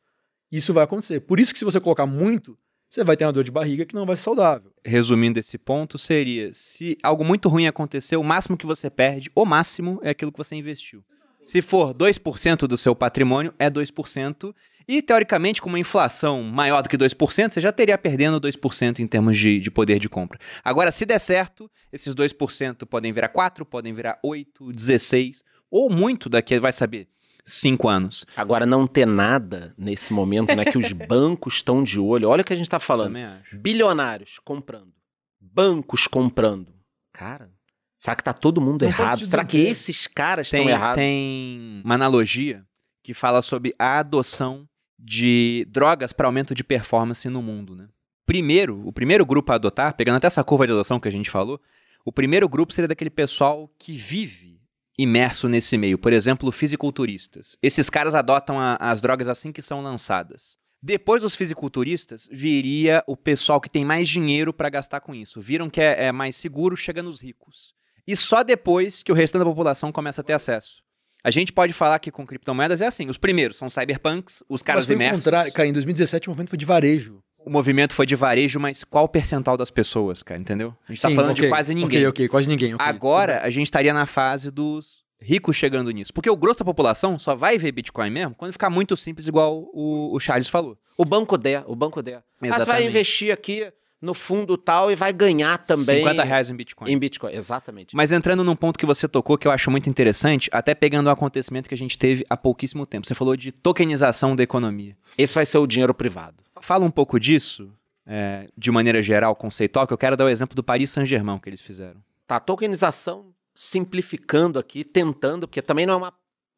Isso 0.50 0.74
vai 0.74 0.84
acontecer. 0.84 1.20
Por 1.20 1.40
isso 1.40 1.52
que 1.52 1.58
se 1.58 1.64
você 1.64 1.80
colocar 1.80 2.04
muito, 2.04 2.58
você 2.92 3.02
vai 3.02 3.16
ter 3.16 3.24
uma 3.24 3.32
dor 3.32 3.42
de 3.42 3.50
barriga 3.50 3.86
que 3.86 3.94
não 3.94 4.04
vai 4.04 4.16
ser 4.16 4.24
saudável. 4.24 4.70
Resumindo 4.84 5.38
esse 5.38 5.56
ponto, 5.56 5.96
seria: 5.96 6.52
se 6.52 6.98
algo 7.02 7.24
muito 7.24 7.48
ruim 7.48 7.66
acontecer, 7.66 8.16
o 8.16 8.22
máximo 8.22 8.54
que 8.54 8.66
você 8.66 8.90
perde, 8.90 9.30
o 9.34 9.46
máximo, 9.46 9.98
é 10.02 10.10
aquilo 10.10 10.30
que 10.30 10.36
você 10.36 10.54
investiu. 10.54 11.02
Se 11.42 11.62
for 11.62 11.94
2% 11.94 12.66
do 12.66 12.76
seu 12.76 12.94
patrimônio, 12.94 13.54
é 13.58 13.70
2%. 13.70 14.54
E, 14.86 15.00
teoricamente, 15.00 15.62
com 15.62 15.68
uma 15.68 15.78
inflação 15.78 16.42
maior 16.42 16.82
do 16.82 16.88
que 16.88 16.98
2%, 16.98 17.52
você 17.52 17.60
já 17.60 17.72
teria 17.72 17.96
perdendo 17.96 18.40
2% 18.40 18.98
em 18.98 19.06
termos 19.06 19.38
de, 19.38 19.58
de 19.58 19.70
poder 19.70 19.98
de 19.98 20.08
compra. 20.08 20.38
Agora, 20.62 20.90
se 20.90 21.06
der 21.06 21.18
certo, 21.18 21.70
esses 21.92 22.14
2% 22.14 22.84
podem 22.84 23.12
virar 23.12 23.32
4%, 23.32 23.64
podem 23.64 23.94
virar 23.94 24.18
8%, 24.24 24.46
16%, 24.70 25.42
ou 25.70 25.88
muito 25.88 26.28
daqui, 26.28 26.58
vai 26.58 26.72
saber, 26.72 27.08
5 27.44 27.88
anos. 27.88 28.24
Agora, 28.36 28.64
não 28.64 28.86
ter 28.86 29.06
nada 29.06 29.74
nesse 29.76 30.12
momento, 30.12 30.54
né? 30.54 30.64
Que 30.64 30.78
os 30.78 30.92
bancos 31.08 31.54
estão 31.54 31.82
de 31.82 31.98
olho. 31.98 32.28
Olha 32.28 32.42
o 32.42 32.44
que 32.44 32.52
a 32.52 32.56
gente 32.56 32.70
tá 32.70 32.78
falando. 32.78 33.16
Bilionários 33.52 34.38
comprando. 34.44 34.92
Bancos 35.40 36.06
comprando. 36.06 36.72
Cara, 37.12 37.50
será 37.98 38.16
que 38.16 38.24
tá 38.24 38.32
todo 38.32 38.60
mundo 38.60 38.82
Não 38.82 38.88
errado? 38.88 39.24
Será 39.24 39.44
que 39.44 39.58
esses 39.58 40.06
caras 40.06 40.46
estão 40.46 40.68
errados? 40.68 40.96
tem 40.96 41.82
uma 41.84 41.94
analogia 41.94 42.64
que 43.02 43.12
fala 43.12 43.42
sobre 43.42 43.74
a 43.78 43.98
adoção 43.98 44.68
de 44.98 45.66
drogas 45.68 46.12
para 46.12 46.28
aumento 46.28 46.54
de 46.54 46.62
performance 46.62 47.28
no 47.28 47.42
mundo, 47.42 47.74
né? 47.74 47.88
Primeiro, 48.24 48.86
o 48.86 48.92
primeiro 48.92 49.26
grupo 49.26 49.50
a 49.50 49.56
adotar, 49.56 49.94
pegando 49.94 50.16
até 50.16 50.28
essa 50.28 50.44
curva 50.44 50.64
de 50.64 50.72
adoção 50.72 51.00
que 51.00 51.08
a 51.08 51.12
gente 51.12 51.28
falou, 51.28 51.60
o 52.04 52.12
primeiro 52.12 52.48
grupo 52.48 52.72
seria 52.72 52.88
daquele 52.88 53.10
pessoal 53.10 53.68
que 53.78 53.94
vive 53.94 54.51
imerso 54.98 55.48
nesse 55.48 55.76
meio, 55.78 55.98
por 55.98 56.12
exemplo, 56.12 56.50
fisiculturistas. 56.52 57.56
Esses 57.62 57.88
caras 57.88 58.14
adotam 58.14 58.58
a- 58.58 58.76
as 58.80 59.00
drogas 59.00 59.28
assim 59.28 59.52
que 59.52 59.62
são 59.62 59.80
lançadas. 59.82 60.56
Depois 60.82 61.22
dos 61.22 61.36
fisiculturistas, 61.36 62.28
viria 62.30 63.04
o 63.06 63.16
pessoal 63.16 63.60
que 63.60 63.70
tem 63.70 63.84
mais 63.84 64.08
dinheiro 64.08 64.52
para 64.52 64.68
gastar 64.68 65.00
com 65.00 65.14
isso. 65.14 65.40
Viram 65.40 65.70
que 65.70 65.80
é, 65.80 66.06
é 66.06 66.12
mais 66.12 66.34
seguro, 66.36 66.76
chega 66.76 67.02
nos 67.02 67.20
ricos. 67.20 67.72
E 68.06 68.16
só 68.16 68.42
depois 68.42 69.02
que 69.02 69.12
o 69.12 69.14
restante 69.14 69.40
da 69.44 69.48
população 69.48 69.92
começa 69.92 70.20
a 70.20 70.24
ter 70.24 70.32
acesso. 70.32 70.82
A 71.24 71.30
gente 71.30 71.52
pode 71.52 71.72
falar 71.72 72.00
que 72.00 72.10
com 72.10 72.26
criptomoedas 72.26 72.80
é 72.80 72.86
assim. 72.86 73.08
Os 73.08 73.16
primeiros 73.16 73.56
são 73.56 73.70
cyberpunks, 73.70 74.42
os 74.48 74.60
caras 74.60 74.82
Mas 74.82 74.86
foi 74.86 74.96
imersos. 74.96 75.22
contrário. 75.22 75.52
Cara, 75.52 75.68
em 75.68 75.72
2017 75.72 76.26
o 76.28 76.30
movimento 76.30 76.48
foi 76.50 76.58
de 76.58 76.64
varejo. 76.64 77.22
O 77.44 77.50
movimento 77.50 77.94
foi 77.94 78.06
de 78.06 78.14
varejo, 78.14 78.60
mas 78.60 78.84
qual 78.84 79.04
o 79.04 79.08
percentual 79.08 79.56
das 79.56 79.70
pessoas, 79.70 80.22
cara? 80.22 80.40
Entendeu? 80.40 80.74
A 80.88 80.92
gente 80.92 81.02
tá 81.02 81.08
Sim, 81.08 81.14
falando 81.14 81.32
ok, 81.32 81.44
de 81.44 81.48
quase 81.48 81.74
ninguém. 81.74 82.00
Ok, 82.00 82.06
ok, 82.08 82.28
quase 82.28 82.48
ninguém. 82.48 82.74
ok. 82.74 82.86
Agora 82.86 83.40
a 83.42 83.50
gente 83.50 83.66
estaria 83.66 83.92
na 83.92 84.06
fase 84.06 84.50
dos 84.50 85.02
ricos 85.20 85.56
chegando 85.56 85.90
nisso. 85.90 86.12
Porque 86.12 86.28
o 86.28 86.36
grosso 86.36 86.60
da 86.60 86.64
população 86.64 87.18
só 87.18 87.34
vai 87.34 87.56
ver 87.56 87.72
Bitcoin 87.72 88.10
mesmo 88.10 88.34
quando 88.34 88.52
ficar 88.52 88.70
muito 88.70 88.96
simples, 88.96 89.28
igual 89.28 89.68
o, 89.72 90.14
o 90.14 90.20
Charles 90.20 90.48
falou. 90.48 90.76
O 90.96 91.04
banco 91.04 91.38
der, 91.38 91.64
o 91.66 91.74
banco 91.74 92.02
der. 92.02 92.22
Ah, 92.42 92.58
você 92.58 92.64
vai 92.64 92.84
investir 92.84 93.32
aqui 93.32 93.72
no 94.00 94.14
fundo 94.14 94.58
tal 94.58 94.90
e 94.90 94.96
vai 94.96 95.12
ganhar 95.12 95.58
também 95.58 95.98
50 95.98 96.24
reais 96.24 96.50
em 96.50 96.56
Bitcoin. 96.56 96.90
em 96.90 96.98
Bitcoin. 96.98 97.32
Exatamente. 97.32 97.94
Mas 97.94 98.10
entrando 98.10 98.42
num 98.42 98.56
ponto 98.56 98.76
que 98.76 98.84
você 98.84 99.06
tocou 99.06 99.38
que 99.38 99.46
eu 99.46 99.52
acho 99.52 99.70
muito 99.70 99.88
interessante, 99.88 100.50
até 100.52 100.74
pegando 100.74 101.06
um 101.06 101.12
acontecimento 101.12 101.68
que 101.68 101.74
a 101.74 101.78
gente 101.78 101.96
teve 101.96 102.26
há 102.28 102.36
pouquíssimo 102.36 102.84
tempo. 102.84 103.06
Você 103.06 103.14
falou 103.14 103.36
de 103.36 103.52
tokenização 103.52 104.34
da 104.34 104.42
economia. 104.42 104.96
Esse 105.16 105.34
vai 105.34 105.46
ser 105.46 105.58
o 105.58 105.66
dinheiro 105.68 105.94
privado. 105.94 106.41
Fala 106.62 106.84
um 106.84 106.90
pouco 106.92 107.18
disso, 107.18 107.76
é, 108.06 108.48
de 108.56 108.70
maneira 108.70 109.02
geral, 109.02 109.34
conceitual, 109.34 109.84
que 109.84 109.92
eu 109.92 109.98
quero 109.98 110.16
dar 110.16 110.26
o 110.26 110.28
exemplo 110.28 110.54
do 110.54 110.62
Paris 110.62 110.90
Saint-Germain 110.90 111.38
que 111.40 111.48
eles 111.48 111.60
fizeram. 111.60 112.02
Tá, 112.24 112.38
tokenização, 112.38 113.34
simplificando 113.52 114.60
aqui, 114.60 114.84
tentando, 114.84 115.48
porque 115.48 115.60
também 115.60 115.86
não 115.86 115.94
é 115.94 115.96
uma 115.96 116.14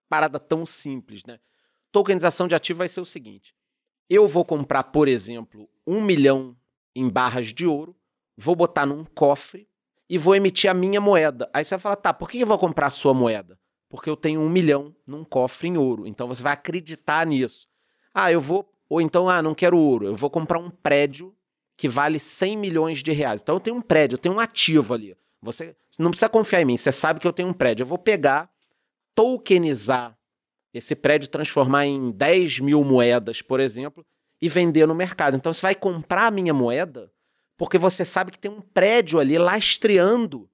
parada 0.07 0.39
tão 0.39 0.67
simples, 0.67 1.25
né? 1.25 1.41
Tokenização 1.91 2.47
de 2.47 2.55
ativo 2.55 2.79
vai 2.79 2.89
ser 2.89 3.01
o 3.01 3.07
seguinte: 3.07 3.55
eu 4.11 4.29
vou 4.29 4.45
comprar, 4.45 4.85
por 4.85 5.09
exemplo, 5.09 5.67
um 5.87 6.03
milhão 6.03 6.55
em 6.95 7.09
barras 7.09 7.47
de 7.47 7.67
ouro, 7.67 7.97
vou 8.37 8.55
botar 8.55 8.85
num 8.85 9.07
cofre 9.07 9.67
e 10.07 10.19
vou 10.19 10.37
emitir 10.37 10.71
a 10.71 10.75
minha 10.75 11.01
moeda. 11.01 11.49
Aí 11.51 11.65
você 11.65 11.77
vai 11.77 11.81
falar, 11.81 11.97
tá, 11.97 12.13
por 12.13 12.29
que 12.29 12.41
eu 12.41 12.47
vou 12.47 12.59
comprar 12.59 12.89
a 12.89 12.91
sua 12.91 13.15
moeda? 13.15 13.59
Porque 13.89 14.11
eu 14.11 14.17
tenho 14.17 14.43
um 14.43 14.51
milhão 14.51 14.95
num 15.07 15.25
cofre 15.25 15.69
em 15.69 15.79
ouro. 15.79 16.07
Então 16.07 16.29
você 16.29 16.43
vai 16.43 16.53
acreditar 16.53 17.27
nisso. 17.27 17.67
Ah, 18.13 18.31
eu 18.31 18.41
vou. 18.41 18.71
Ou 18.89 19.01
então, 19.01 19.29
ah, 19.29 19.43
não 19.43 19.55
quero 19.55 19.79
ouro, 19.79 20.07
eu 20.07 20.17
vou 20.17 20.31
comprar 20.31 20.59
um 20.59 20.71
prédio 20.71 21.35
que 21.77 21.89
vale 21.89 22.19
100 22.19 22.57
milhões 22.57 23.03
de 23.03 23.13
reais. 23.13 23.41
Então 23.43 23.57
eu 23.57 23.61
tenho 23.61 23.77
um 23.77 23.83
prédio, 23.83 24.15
eu 24.15 24.19
tenho 24.19 24.35
um 24.35 24.41
ativo 24.41 24.95
ali. 24.95 25.17
Você 25.43 25.77
não 25.99 26.11
precisa 26.11 26.29
confiar 26.29 26.63
em 26.63 26.65
mim, 26.65 26.77
você 26.77 26.93
sabe 26.93 27.21
que 27.21 27.27
eu 27.27 27.33
tenho 27.33 27.49
um 27.49 27.53
prédio. 27.53 27.83
Eu 27.83 27.87
vou 27.87 27.99
pegar, 27.99 28.51
tokenizar 29.15 30.17
esse 30.73 30.95
prédio, 30.95 31.29
transformar 31.29 31.87
em 31.87 32.11
10 32.11 32.61
mil 32.61 32.83
moedas, 32.83 33.43
por 33.43 33.61
exemplo, 33.61 34.05
e 34.41 34.49
vender 34.49 34.87
no 34.87 34.95
mercado. 34.95 35.37
Então 35.37 35.53
você 35.53 35.63
vai 35.63 35.75
comprar 35.75 36.27
a 36.27 36.31
minha 36.31 36.55
moeda 36.55 37.13
porque 37.57 37.79
você 37.79 38.05
sabe 38.05 38.33
que 38.33 38.39
tem 38.39 38.51
um 38.51 38.61
prédio 38.61 39.21
ali 39.21 39.39
lastreando 39.39 40.49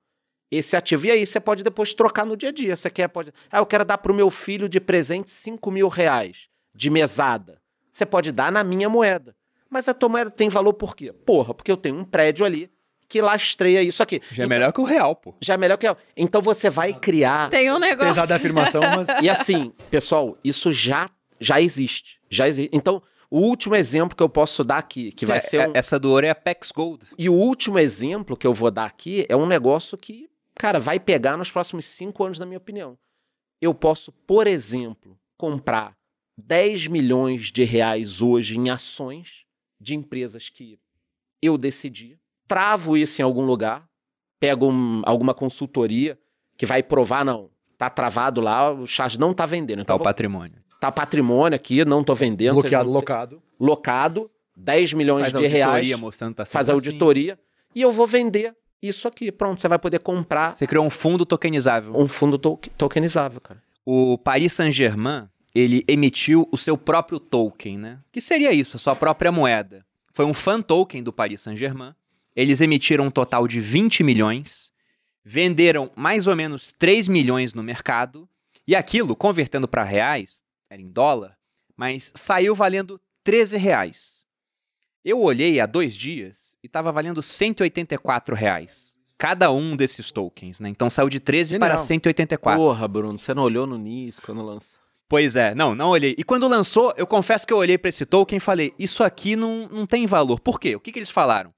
esse 0.50 0.76
ativo. 0.76 1.06
E 1.06 1.10
aí 1.10 1.24
você 1.24 1.40
pode 1.40 1.62
depois 1.62 1.94
trocar 1.94 2.26
no 2.26 2.36
dia 2.36 2.50
a 2.50 2.52
dia. 2.52 2.76
Você 2.76 2.90
quer, 2.90 3.08
pode. 3.08 3.32
Ah, 3.50 3.58
eu 3.58 3.66
quero 3.66 3.84
dar 3.84 3.98
para 3.98 4.12
o 4.12 4.14
meu 4.14 4.30
filho 4.30 4.68
de 4.68 4.80
presente 4.80 5.30
5 5.30 5.70
mil 5.70 5.88
reais 5.88 6.48
de 6.74 6.90
mesada. 6.90 7.60
Você 7.90 8.06
pode 8.06 8.32
dar 8.32 8.50
na 8.52 8.62
minha 8.64 8.88
moeda. 8.88 9.34
Mas 9.68 9.88
a 9.88 9.94
tua 9.94 10.08
moeda 10.08 10.30
tem 10.30 10.48
valor 10.48 10.72
por 10.74 10.96
quê? 10.96 11.12
Porra, 11.12 11.54
porque 11.54 11.70
eu 11.70 11.76
tenho 11.76 11.96
um 11.96 12.04
prédio 12.04 12.44
ali 12.44 12.70
que 13.08 13.20
lastreia 13.20 13.82
isso 13.82 14.02
aqui. 14.02 14.20
Já 14.30 14.42
é 14.42 14.46
Então- 14.46 14.48
melhor 14.48 14.72
que 14.72 14.80
o 14.80 14.84
real, 14.84 15.14
pô. 15.16 15.34
Já 15.40 15.54
é 15.54 15.56
melhor 15.56 15.76
que. 15.76 15.86
Então 16.16 16.40
você 16.40 16.70
vai 16.70 16.92
criar. 16.94 17.50
Tem 17.50 17.70
um 17.72 17.78
negócio. 17.78 18.10
Apesar 18.12 18.26
da 18.26 18.36
afirmação, 18.36 18.80
mas. 18.82 19.08
E 19.22 19.28
assim, 19.28 19.72
pessoal, 19.90 20.36
isso 20.44 20.70
já, 20.72 21.10
já 21.40 21.60
existe. 21.60 22.20
Já 22.30 22.46
existe. 22.48 22.70
Então, 22.72 23.02
o 23.28 23.40
último 23.40 23.74
exemplo 23.76 24.16
que 24.16 24.22
eu 24.22 24.28
posso 24.28 24.62
dar 24.64 24.78
aqui, 24.78 25.10
que 25.12 25.26
vai 25.26 25.38
É, 25.38 25.40
ser 25.40 25.56
é- 25.58 25.68
um. 25.68 25.72
Essa 25.74 25.98
do 25.98 26.10
ouro 26.10 26.26
é 26.26 26.30
a 26.30 26.34
Pex 26.34 26.70
Gold. 26.72 27.04
E 27.18 27.28
o 27.28 27.34
último 27.34 27.78
exemplo 27.78 28.36
que 28.36 28.46
eu 28.46 28.54
vou 28.54 28.70
dar 28.70 28.86
aqui 28.86 29.24
é 29.28 29.36
um 29.36 29.46
negócio 29.46 29.96
que, 29.98 30.28
cara, 30.56 30.78
vai 30.78 30.98
pegar 31.00 31.36
nos 31.36 31.50
próximos 31.50 31.84
cinco 31.86 32.24
anos, 32.24 32.38
na 32.38 32.46
minha 32.46 32.58
opinião. 32.58 32.96
Eu 33.60 33.74
posso, 33.74 34.10
por 34.26 34.46
exemplo, 34.46 35.18
comprar 35.36 35.94
10 36.46 36.86
milhões 36.86 37.50
de 37.52 37.64
reais 37.64 38.20
hoje 38.20 38.58
em 38.58 38.70
ações 38.70 39.44
de 39.80 39.94
empresas 39.94 40.48
que 40.48 40.78
eu 41.42 41.56
decidi, 41.56 42.18
travo 42.46 42.96
isso 42.96 43.20
em 43.20 43.24
algum 43.24 43.44
lugar, 43.44 43.86
pego 44.38 44.70
um- 44.70 45.02
alguma 45.04 45.32
consultoria 45.34 46.18
que 46.56 46.66
vai 46.66 46.82
provar, 46.82 47.24
não, 47.24 47.50
tá 47.78 47.88
travado 47.88 48.40
lá, 48.40 48.70
o 48.70 48.86
charge 48.86 49.18
não 49.18 49.32
tá 49.32 49.46
vendendo. 49.46 49.78
Tá 49.78 49.82
Então, 49.82 49.96
o 49.96 49.98
vou- 49.98 50.04
patrimônio. 50.04 50.56
tá 50.80 50.92
patrimônio 50.92 51.56
aqui, 51.56 51.84
não 51.84 52.04
tô 52.04 52.14
vendendo. 52.14 52.54
bloqueado, 52.54 52.90
locado. 52.90 53.42
locado, 53.58 54.30
10 54.56 54.92
milhões 54.92 55.22
Faz 55.22 55.32
de 55.32 55.36
auditoria 55.38 55.66
reais, 55.66 55.94
mostrando 56.00 56.32
que 56.32 56.36
tá 56.36 56.44
faz 56.46 56.68
assim. 56.68 56.74
auditoria 56.76 57.38
e 57.74 57.80
eu 57.80 57.90
vou 57.92 58.06
vender 58.06 58.54
isso 58.82 59.08
aqui. 59.08 59.32
Pronto, 59.32 59.60
você 59.60 59.68
vai 59.68 59.78
poder 59.78 60.00
comprar 60.00 60.54
Você 60.54 60.66
criou 60.66 60.84
um 60.84 60.90
fundo 60.90 61.24
tokenizável. 61.24 61.94
um 61.96 62.06
fundo 62.08 62.36
to- 62.36 62.58
tokenizável, 62.76 63.40
cara. 63.40 63.62
O 63.86 64.18
Paris 64.18 64.52
Saint-Germain, 64.52 65.26
ele 65.54 65.84
emitiu 65.88 66.48
o 66.52 66.56
seu 66.56 66.76
próprio 66.78 67.18
token, 67.18 67.78
né? 67.78 67.98
Que 68.12 68.20
seria 68.20 68.52
isso, 68.52 68.76
a 68.76 68.80
sua 68.80 68.94
própria 68.94 69.32
moeda. 69.32 69.84
Foi 70.12 70.24
um 70.24 70.34
fan 70.34 70.62
token 70.62 71.02
do 71.02 71.12
Paris 71.12 71.40
Saint-Germain. 71.40 71.94
Eles 72.34 72.60
emitiram 72.60 73.06
um 73.06 73.10
total 73.10 73.48
de 73.48 73.60
20 73.60 74.02
milhões, 74.02 74.72
venderam 75.24 75.90
mais 75.96 76.26
ou 76.26 76.36
menos 76.36 76.72
3 76.72 77.08
milhões 77.08 77.54
no 77.54 77.62
mercado, 77.62 78.28
e 78.66 78.76
aquilo, 78.76 79.16
convertendo 79.16 79.66
para 79.66 79.82
reais, 79.82 80.44
era 80.68 80.80
em 80.80 80.88
dólar, 80.88 81.36
mas 81.76 82.12
saiu 82.14 82.54
valendo 82.54 83.00
13 83.24 83.56
reais. 83.58 84.24
Eu 85.04 85.20
olhei 85.20 85.58
há 85.58 85.66
dois 85.66 85.96
dias 85.96 86.56
e 86.62 86.66
estava 86.66 86.92
valendo 86.92 87.22
184 87.22 88.34
reais. 88.34 88.94
Cada 89.16 89.50
um 89.50 89.76
desses 89.76 90.10
tokens, 90.10 90.60
né? 90.60 90.68
Então 90.68 90.88
saiu 90.88 91.08
de 91.08 91.20
13 91.20 91.58
para 91.58 91.68
Genial. 91.68 91.86
184. 91.86 92.60
Porra, 92.60 92.88
Bruno, 92.88 93.18
você 93.18 93.34
não 93.34 93.42
olhou 93.42 93.66
no 93.66 93.76
início 93.76 94.22
quando 94.22 94.42
lança. 94.42 94.79
Pois 95.10 95.34
é, 95.34 95.56
não, 95.56 95.74
não 95.74 95.88
olhei. 95.88 96.14
E 96.16 96.22
quando 96.22 96.46
lançou, 96.46 96.94
eu 96.96 97.04
confesso 97.04 97.44
que 97.44 97.52
eu 97.52 97.56
olhei 97.56 97.76
para 97.76 97.88
esse 97.88 98.06
token 98.06 98.36
e 98.36 98.40
falei: 98.40 98.72
Isso 98.78 99.02
aqui 99.02 99.34
não, 99.34 99.68
não 99.68 99.84
tem 99.84 100.06
valor. 100.06 100.38
Por 100.38 100.60
quê? 100.60 100.76
O 100.76 100.80
que, 100.80 100.92
que 100.92 101.00
eles 101.00 101.10
falaram? 101.10 101.52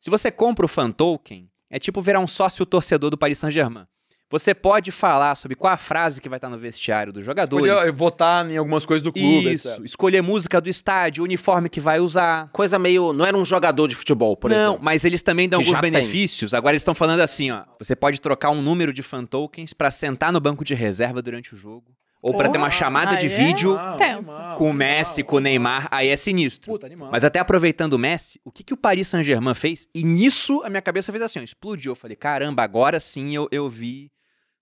Se 0.00 0.10
você 0.10 0.28
compra 0.28 0.66
o 0.66 0.68
fan 0.68 0.90
token, 0.90 1.48
é 1.70 1.78
tipo 1.78 2.02
virar 2.02 2.18
um 2.18 2.26
sócio 2.26 2.66
torcedor 2.66 3.08
do 3.10 3.16
Paris 3.16 3.38
Saint-Germain. 3.38 3.86
Você 4.28 4.52
pode 4.52 4.90
falar 4.90 5.36
sobre 5.36 5.54
qual 5.54 5.72
a 5.72 5.76
frase 5.76 6.20
que 6.20 6.28
vai 6.28 6.38
estar 6.38 6.48
no 6.50 6.58
vestiário 6.58 7.12
dos 7.12 7.24
jogadores. 7.24 7.72
Podia 7.72 7.92
votar 7.92 8.50
em 8.50 8.56
algumas 8.56 8.84
coisas 8.84 9.04
do 9.04 9.12
clube, 9.12 9.52
Isso, 9.54 9.68
etc. 9.68 9.84
escolher 9.84 10.20
música 10.20 10.60
do 10.60 10.68
estádio, 10.68 11.22
uniforme 11.22 11.68
que 11.68 11.80
vai 11.80 12.00
usar. 12.00 12.50
Coisa 12.52 12.76
meio. 12.76 13.12
Não 13.12 13.24
era 13.24 13.36
um 13.36 13.44
jogador 13.44 13.86
de 13.86 13.94
futebol, 13.94 14.36
por 14.36 14.50
não, 14.50 14.56
exemplo. 14.56 14.80
mas 14.84 15.04
eles 15.04 15.22
também 15.22 15.48
dão 15.48 15.60
Que 15.60 15.66
alguns 15.66 15.76
já 15.76 15.80
tem. 15.80 15.92
benefícios. 15.92 16.54
Agora 16.54 16.72
eles 16.72 16.80
estão 16.82 16.92
falando 16.92 17.20
assim, 17.20 17.52
ó. 17.52 17.62
Você 17.78 17.94
pode 17.94 18.20
trocar 18.20 18.50
um 18.50 18.60
número 18.60 18.92
de 18.92 19.00
fan 19.00 19.24
tokens 19.24 19.72
pra 19.72 19.92
sentar 19.92 20.32
no 20.32 20.40
banco 20.40 20.64
de 20.64 20.74
reserva 20.74 21.22
durante 21.22 21.54
o 21.54 21.56
jogo. 21.56 21.84
Ou 22.26 22.36
pra 22.36 22.48
ter 22.48 22.58
uma 22.58 22.70
chamada 22.70 23.16
de 23.16 23.26
aí 23.26 23.32
é 23.32 23.36
vídeo 23.36 23.78
Animal, 23.78 23.94
animal, 23.94 24.56
com 24.56 24.64
o 24.64 24.68
animal, 24.68 24.72
Messi, 24.74 25.22
com 25.22 25.36
o 25.36 25.40
Neymar. 25.40 25.88
Aí 25.90 26.08
é 26.08 26.16
sinistro. 26.16 26.72
Puta, 26.72 26.86
animal. 26.86 27.10
Mas 27.10 27.22
até 27.22 27.38
aproveitando 27.38 27.92
o 27.92 27.98
Messi, 27.98 28.40
o 28.44 28.50
que, 28.50 28.64
que 28.64 28.74
o 28.74 28.76
Paris 28.76 29.06
Saint-Germain 29.08 29.54
fez? 29.54 29.86
E 29.94 30.02
nisso 30.02 30.60
a 30.64 30.68
minha 30.68 30.82
cabeça 30.82 31.12
fez 31.12 31.22
assim, 31.22 31.38
ó, 31.38 31.42
explodiu. 31.42 31.92
Eu 31.92 31.96
falei, 31.96 32.16
caramba, 32.16 32.62
agora 32.64 32.98
sim 32.98 33.34
eu, 33.34 33.46
eu 33.52 33.68
vi 33.68 34.10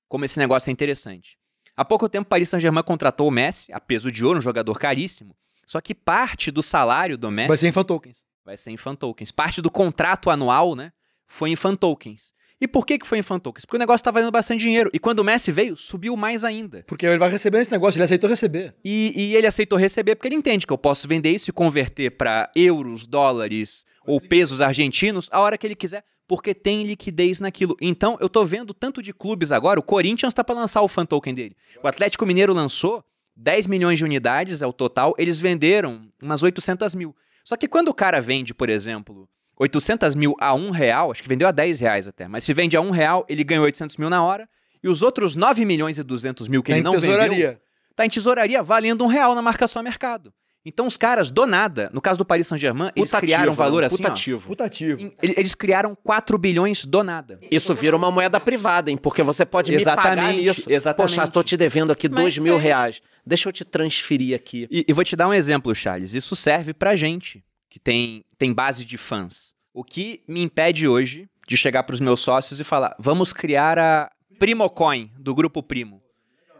como 0.08 0.24
esse 0.24 0.38
negócio 0.38 0.68
é 0.68 0.72
interessante. 0.72 1.38
Há 1.76 1.84
pouco 1.84 2.08
tempo 2.08 2.26
o 2.26 2.28
Paris 2.28 2.50
Saint-Germain 2.50 2.84
contratou 2.84 3.26
o 3.28 3.30
Messi, 3.30 3.72
a 3.72 3.80
peso 3.80 4.12
de 4.12 4.24
ouro, 4.24 4.38
um 4.38 4.42
jogador 4.42 4.78
caríssimo. 4.78 5.34
Só 5.66 5.80
que 5.80 5.94
parte 5.94 6.50
do 6.50 6.62
salário 6.62 7.16
do 7.16 7.30
Messi 7.30 7.48
Vai 7.48 7.56
ser 7.56 7.68
em 7.68 7.72
fan 7.72 7.82
tokens. 7.84 8.24
vai 8.44 8.56
ser 8.56 8.70
em 8.70 8.76
fan 8.76 8.94
tokens. 8.94 9.32
Parte 9.32 9.62
do 9.62 9.70
contrato 9.70 10.28
anual, 10.28 10.76
né, 10.76 10.92
foi 11.26 11.50
em 11.50 11.56
fan 11.56 11.74
tokens. 11.74 12.34
E 12.64 12.66
por 12.66 12.86
que, 12.86 12.98
que 12.98 13.06
foi 13.06 13.18
em 13.18 13.22
fan 13.22 13.38
tokens? 13.38 13.66
Porque 13.66 13.76
o 13.76 13.78
negócio 13.78 14.02
tá 14.02 14.10
valendo 14.10 14.30
bastante 14.30 14.60
dinheiro. 14.60 14.88
E 14.90 14.98
quando 14.98 15.18
o 15.18 15.24
Messi 15.24 15.52
veio, 15.52 15.76
subiu 15.76 16.16
mais 16.16 16.44
ainda. 16.44 16.82
Porque 16.86 17.04
ele 17.04 17.18
vai 17.18 17.28
receber 17.28 17.60
esse 17.60 17.70
negócio, 17.70 17.98
ele 17.98 18.04
aceitou 18.04 18.30
receber. 18.30 18.74
E, 18.82 19.12
e 19.14 19.36
ele 19.36 19.46
aceitou 19.46 19.78
receber 19.78 20.14
porque 20.14 20.28
ele 20.28 20.34
entende 20.34 20.66
que 20.66 20.72
eu 20.72 20.78
posso 20.78 21.06
vender 21.06 21.28
isso 21.28 21.50
e 21.50 21.52
converter 21.52 22.12
para 22.12 22.50
euros, 22.56 23.06
dólares 23.06 23.84
ou 24.06 24.18
pesos 24.18 24.62
argentinos 24.62 25.28
a 25.30 25.40
hora 25.40 25.58
que 25.58 25.66
ele 25.66 25.74
quiser, 25.74 26.04
porque 26.26 26.54
tem 26.54 26.84
liquidez 26.84 27.38
naquilo. 27.38 27.76
Então, 27.82 28.16
eu 28.18 28.30
tô 28.30 28.46
vendo 28.46 28.72
tanto 28.72 29.02
de 29.02 29.12
clubes 29.12 29.52
agora, 29.52 29.78
o 29.78 29.82
Corinthians 29.82 30.32
tá 30.32 30.42
para 30.42 30.54
lançar 30.54 30.80
o 30.80 30.88
fan 30.88 31.04
token 31.04 31.34
dele. 31.34 31.54
O 31.82 31.86
Atlético 31.86 32.24
Mineiro 32.24 32.54
lançou 32.54 33.04
10 33.36 33.66
milhões 33.66 33.98
de 33.98 34.06
unidades, 34.06 34.62
é 34.62 34.66
o 34.66 34.72
total, 34.72 35.14
eles 35.18 35.38
venderam 35.38 36.08
umas 36.22 36.42
800 36.42 36.94
mil. 36.94 37.14
Só 37.44 37.58
que 37.58 37.68
quando 37.68 37.88
o 37.88 37.94
cara 37.94 38.22
vende, 38.22 38.54
por 38.54 38.70
exemplo, 38.70 39.28
800 39.59 40.14
mil 40.14 40.35
a 40.40 40.55
um 40.55 40.70
real, 40.70 41.10
acho 41.10 41.22
que 41.22 41.28
vendeu 41.28 41.47
a 41.47 41.52
10 41.52 41.81
reais 41.81 42.09
até, 42.09 42.26
mas 42.28 42.44
se 42.44 42.52
vende 42.52 42.76
a 42.76 42.81
um 42.81 42.90
real, 42.90 43.24
ele 43.28 43.44
ganhou 43.44 43.64
800 43.64 43.97
mil 43.97 44.10
na 44.10 44.22
hora, 44.22 44.48
e 44.82 44.89
os 44.89 45.02
outros 45.02 45.36
9 45.36 45.64
milhões 45.64 45.98
e 45.98 46.02
200 46.02 46.48
mil 46.48 46.62
que 46.62 46.68
Tem 46.72 46.76
ele 46.78 46.85
não 46.85 46.93
vendeu, 46.93 47.10
tesouraria. 47.16 47.60
tá 47.97 48.05
em 48.05 48.09
tesouraria 48.09 48.62
valendo 48.62 49.05
um 49.05 49.06
real 49.06 49.35
na 49.35 49.43
marcação 49.43 49.81
a 49.81 49.82
mercado. 49.82 50.32
Então 50.66 50.86
os 50.86 50.97
caras, 50.97 51.31
do 51.31 51.47
nada, 51.47 51.90
no 51.93 52.01
caso 52.01 52.16
do 52.18 52.24
Paris 52.24 52.47
Saint-Germain, 52.47 52.90
eles 52.97 53.12
criaram 53.12 53.52
um 53.52 53.55
valor 53.55 53.82
né? 53.82 53.86
assim, 53.86 53.97
ó, 53.97 53.98
Putativo. 53.98 54.47
Putativo. 54.48 55.12
eles 55.22 55.55
criaram 55.55 55.94
4 56.02 56.39
bilhões 56.39 56.86
do 56.86 57.05
nada. 57.05 57.39
Isso 57.51 57.74
vira 57.74 57.94
uma 57.94 58.10
moeda 58.10 58.40
privada, 58.40 58.90
hein? 58.90 58.97
Porque 58.97 59.22
você 59.22 59.44
pode 59.44 59.70
me 59.70 59.85
pagar 59.85 60.14
Exatamente, 60.14 60.40
nisso. 60.43 60.72
exatamente. 60.72 61.16
Poxa, 61.16 61.28
tô 61.31 61.43
te 61.43 61.55
devendo 61.55 61.93
aqui 61.93 62.09
Mas 62.09 62.18
dois 62.18 62.39
mil 62.39 62.55
foi- 62.55 62.62
reais. 62.62 63.02
Deixa 63.26 63.48
eu 63.51 63.52
te 63.52 63.62
transferir 63.62 64.35
aqui. 64.35 64.66
E, 64.70 64.86
e 64.89 64.93
vou 64.94 65.05
te 65.05 65.14
dar 65.14 65.28
um 65.28 65.35
exemplo, 65.35 65.74
Charles. 65.74 66.14
Isso 66.14 66.35
serve 66.35 66.72
pra 66.72 66.97
gente, 66.97 67.44
que 67.74 67.80
tem, 67.80 68.24
tem 68.38 68.52
base 68.52 68.84
de 68.84 68.96
fãs. 68.96 69.52
O 69.74 69.82
que 69.82 70.22
me 70.28 70.40
impede 70.40 70.86
hoje 70.86 71.28
de 71.48 71.56
chegar 71.56 71.82
pros 71.82 71.98
meus 71.98 72.20
sócios 72.20 72.60
e 72.60 72.62
falar, 72.62 72.94
vamos 73.01 73.32
criar 73.32 73.80
a 73.80 74.09
Primocoin, 74.38 75.10
do 75.18 75.34
Grupo 75.34 75.60
Primo. 75.60 76.01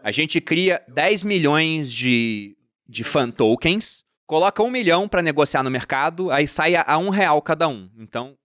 A 0.03 0.11
gente 0.11 0.41
cria 0.41 0.81
10 0.89 1.23
milhões 1.23 1.89
de, 1.89 2.57
de 2.85 3.01
fan 3.05 3.31
tokens, 3.31 4.03
coloca 4.27 4.61
um 4.61 4.69
milhão 4.69 5.07
pra 5.07 5.21
negociar 5.21 5.63
no 5.63 5.71
mercado, 5.71 6.29
aí 6.31 6.45
sai 6.45 6.75
a, 6.75 6.83
a 6.85 6.97
um 6.97 7.07
real 7.09 7.41
cada 7.41 7.65
um. 7.69 7.89
Então, 7.97 8.35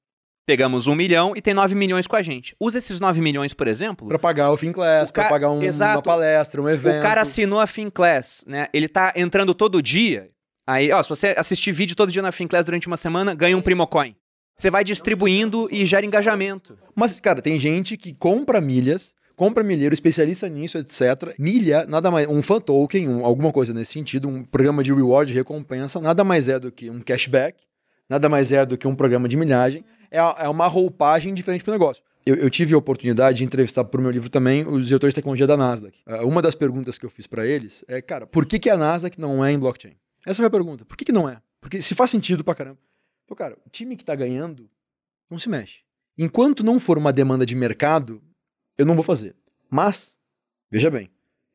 pegamos 0.46 0.86
um 0.86 0.94
milhão 0.94 1.32
e 1.34 1.42
tem 1.42 1.52
9 1.52 1.74
milhões 1.74 2.06
com 2.06 2.14
a 2.14 2.22
gente. 2.22 2.54
Usa 2.60 2.78
esses 2.78 3.00
9 3.00 3.20
milhões, 3.20 3.52
por 3.52 3.66
exemplo, 3.66 4.06
Pra 4.06 4.18
pagar 4.18 4.52
o 4.52 4.56
Finclass, 4.56 5.10
ca- 5.10 5.28
pagar 5.28 5.50
um- 5.50 5.58
uma 5.58 6.02
palestra, 6.02 6.62
um 6.62 6.68
evento. 6.68 7.00
O 7.00 7.02
cara 7.02 7.22
assinou 7.22 7.58
a 7.58 7.66
Finclass, 7.66 8.44
né? 8.46 8.68
Ele 8.72 8.86
tá 8.88 9.12
entrando 9.16 9.52
todo 9.54 9.82
dia. 9.82 10.30
Aí, 10.70 10.92
ó, 10.92 11.02
se 11.02 11.08
você 11.08 11.34
assistir 11.36 11.72
vídeo 11.72 11.96
todo 11.96 12.12
dia 12.12 12.22
na 12.22 12.30
Finclass 12.30 12.64
durante 12.64 12.86
uma 12.86 12.96
semana, 12.96 13.34
ganha 13.34 13.56
um 13.56 13.60
Primocoin. 13.60 14.14
Você 14.56 14.70
vai 14.70 14.84
distribuindo 14.84 15.68
e 15.72 15.84
gera 15.84 16.06
engajamento. 16.06 16.78
Mas, 16.94 17.18
cara, 17.18 17.42
tem 17.42 17.58
gente 17.58 17.96
que 17.96 18.12
compra 18.14 18.60
milhas, 18.60 19.12
compra 19.34 19.64
milheiro, 19.64 19.92
especialista 19.92 20.48
nisso, 20.48 20.78
etc. 20.78 21.34
Milha, 21.38 21.84
nada 21.88 22.08
mais. 22.08 22.28
Um 22.28 22.40
fan 22.40 22.60
token, 22.60 23.08
um- 23.08 23.24
alguma 23.24 23.52
coisa 23.52 23.74
nesse 23.74 23.92
sentido, 23.94 24.28
um 24.28 24.44
programa 24.44 24.84
de 24.84 24.92
reward, 24.94 25.32
recompensa, 25.34 26.00
nada 26.00 26.22
mais 26.22 26.48
é 26.48 26.58
do 26.60 26.70
que 26.70 26.88
um 26.88 27.00
cashback, 27.00 27.64
nada 28.08 28.28
mais 28.28 28.52
é 28.52 28.64
do 28.64 28.78
que 28.78 28.86
um 28.86 28.94
programa 28.94 29.28
de 29.28 29.36
milhagem. 29.36 29.84
É, 30.08 30.18
é 30.18 30.48
uma 30.48 30.68
roupagem 30.68 31.34
diferente 31.34 31.64
pro 31.64 31.72
negócio. 31.72 32.04
Eu, 32.24 32.36
eu 32.36 32.48
tive 32.50 32.74
a 32.74 32.78
oportunidade 32.78 33.38
de 33.38 33.44
entrevistar 33.44 33.82
pro 33.82 34.00
meu 34.00 34.10
livro 34.12 34.28
também 34.30 34.64
os 34.68 34.86
diretores 34.86 35.14
de 35.14 35.16
tecnologia 35.16 35.46
da 35.48 35.56
Nasdaq. 35.56 35.98
Ah, 36.06 36.24
uma 36.24 36.40
das 36.40 36.54
perguntas 36.54 36.96
que 36.96 37.06
eu 37.06 37.10
fiz 37.10 37.26
para 37.26 37.44
eles 37.44 37.84
é, 37.88 38.00
cara, 38.00 38.24
por 38.24 38.46
que, 38.46 38.58
que 38.58 38.70
a 38.70 38.76
Nasdaq 38.76 39.18
não 39.18 39.44
é 39.44 39.50
em 39.50 39.58
blockchain? 39.58 39.94
Essa 40.24 40.36
foi 40.36 40.46
a 40.46 40.50
pergunta. 40.50 40.84
Por 40.84 40.96
que, 40.96 41.04
que 41.04 41.12
não 41.12 41.28
é? 41.28 41.40
Porque 41.60 41.80
se 41.80 41.94
faz 41.94 42.10
sentido 42.10 42.44
pra 42.44 42.54
caramba. 42.54 42.78
Então, 43.24 43.36
cara, 43.36 43.56
o 43.66 43.70
time 43.70 43.96
que 43.96 44.04
tá 44.04 44.14
ganhando 44.14 44.68
não 45.30 45.38
se 45.38 45.48
mexe. 45.48 45.80
Enquanto 46.18 46.64
não 46.64 46.78
for 46.78 46.98
uma 46.98 47.12
demanda 47.12 47.46
de 47.46 47.54
mercado, 47.54 48.20
eu 48.76 48.84
não 48.84 48.94
vou 48.94 49.04
fazer. 49.04 49.34
Mas, 49.70 50.16
veja 50.70 50.90
bem, 50.90 51.08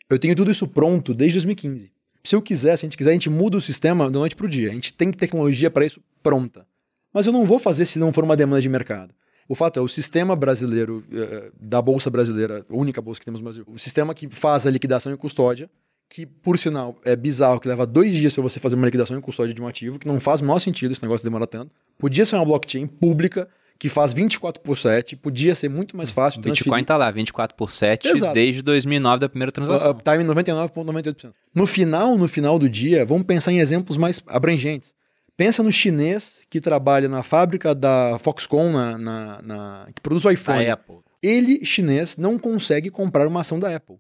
eu 0.10 0.18
tenho 0.18 0.36
tudo 0.36 0.52
isso 0.52 0.68
pronto 0.68 1.14
desde 1.14 1.38
2015. 1.38 1.92
Se 2.24 2.36
eu 2.36 2.42
quiser, 2.42 2.78
se 2.78 2.86
a 2.86 2.88
gente 2.88 2.98
quiser, 2.98 3.12
a 3.12 3.14
gente 3.14 3.30
muda 3.30 3.58
o 3.58 3.62
sistema 3.62 4.10
da 4.10 4.20
noite 4.20 4.36
pro 4.36 4.48
dia. 4.48 4.70
A 4.70 4.74
gente 4.74 4.94
tem 4.94 5.12
tecnologia 5.12 5.70
para 5.70 5.86
isso 5.86 6.02
pronta. 6.24 6.66
Mas 7.14 7.28
eu 7.28 7.34
não 7.34 7.46
vou 7.46 7.60
fazer 7.60 7.86
se 7.86 8.00
não 8.00 8.12
for 8.12 8.24
uma 8.24 8.36
demanda 8.36 8.62
de 8.62 8.70
mercado. 8.70 9.14
O 9.48 9.54
fato 9.54 9.80
é, 9.80 9.82
o 9.82 9.88
sistema 9.88 10.36
brasileiro, 10.36 11.04
eh, 11.12 11.52
da 11.60 11.80
Bolsa 11.80 12.10
Brasileira, 12.10 12.66
a 12.68 12.76
única 12.76 13.00
bolsa 13.00 13.20
que 13.20 13.26
temos 13.26 13.40
no 13.40 13.44
Brasil, 13.44 13.64
o 13.68 13.78
sistema 13.78 14.14
que 14.16 14.28
faz 14.30 14.66
a 14.66 14.72
liquidação 14.72 15.14
e 15.14 15.18
custódia, 15.18 15.70
que, 16.10 16.26
por 16.26 16.58
sinal, 16.58 16.96
é 17.04 17.16
bizarro, 17.16 17.60
que 17.60 17.68
leva 17.68 17.86
dois 17.86 18.14
dias 18.14 18.34
para 18.34 18.44
você 18.44 18.60
fazer 18.60 18.76
uma 18.76 18.86
liquidação 18.86 19.18
e 19.18 19.22
custódia 19.22 19.54
de 19.54 19.62
um 19.62 19.68
ativo, 19.68 19.98
que 20.00 20.08
não 20.08 20.20
faz 20.20 20.40
o 20.40 20.44
menor 20.44 20.60
sentido 20.60 20.92
esse 20.92 21.02
negócio 21.02 21.24
demora 21.26 21.48
tanto. 21.48 21.72
Podia 21.98 22.26
ser 22.26 22.36
uma 22.36 22.46
blockchain 22.46 22.88
pública, 22.88 23.48
que 23.78 23.90
faz 23.90 24.14
24 24.14 24.62
por 24.62 24.78
7, 24.78 25.18
podia 25.18 25.54
ser 25.54 25.68
muito 25.70 25.98
mais 25.98 26.10
fácil 26.10 26.40
O 26.40 26.44
Bitcoin 26.44 26.84
tá 26.86 26.96
lá, 26.96 27.12
24 27.12 27.58
por 27.58 27.70
7, 27.70 28.08
Exato. 28.08 28.34
desde 28.34 28.62
2009 28.62 29.20
da 29.20 29.28
primeira 29.28 29.52
transação. 29.52 29.92
Uptime 29.92 30.24
99,98%. 30.24 31.34
No 31.54 31.66
final, 31.66 32.18
no 32.18 32.28
final 32.28 32.58
do 32.58 32.70
dia, 32.70 33.06
vamos 33.06 33.26
pensar 33.26 33.52
em 33.52 33.60
exemplos 33.60 33.98
mais 33.98 34.22
abrangentes. 34.28 34.94
Pensa 35.36 35.62
no 35.62 35.72
chinês 35.72 36.36
que 36.50 36.62
trabalha 36.62 37.10
na 37.10 37.22
fábrica 37.22 37.76
da 37.76 38.18
Foxconn, 38.20 38.72
na, 38.72 38.98
na- 38.98 39.42
na- 39.42 39.88
que 39.94 40.02
produz 40.02 40.24
o 40.24 40.32
iPhone. 40.32 40.66
Apple. 40.70 40.98
Ele, 41.22 41.66
chinês, 41.66 42.16
não 42.16 42.40
consegue 42.40 42.90
comprar 42.90 43.28
uma 43.28 43.42
ação 43.42 43.60
da 43.60 43.76
Apple. 43.76 43.98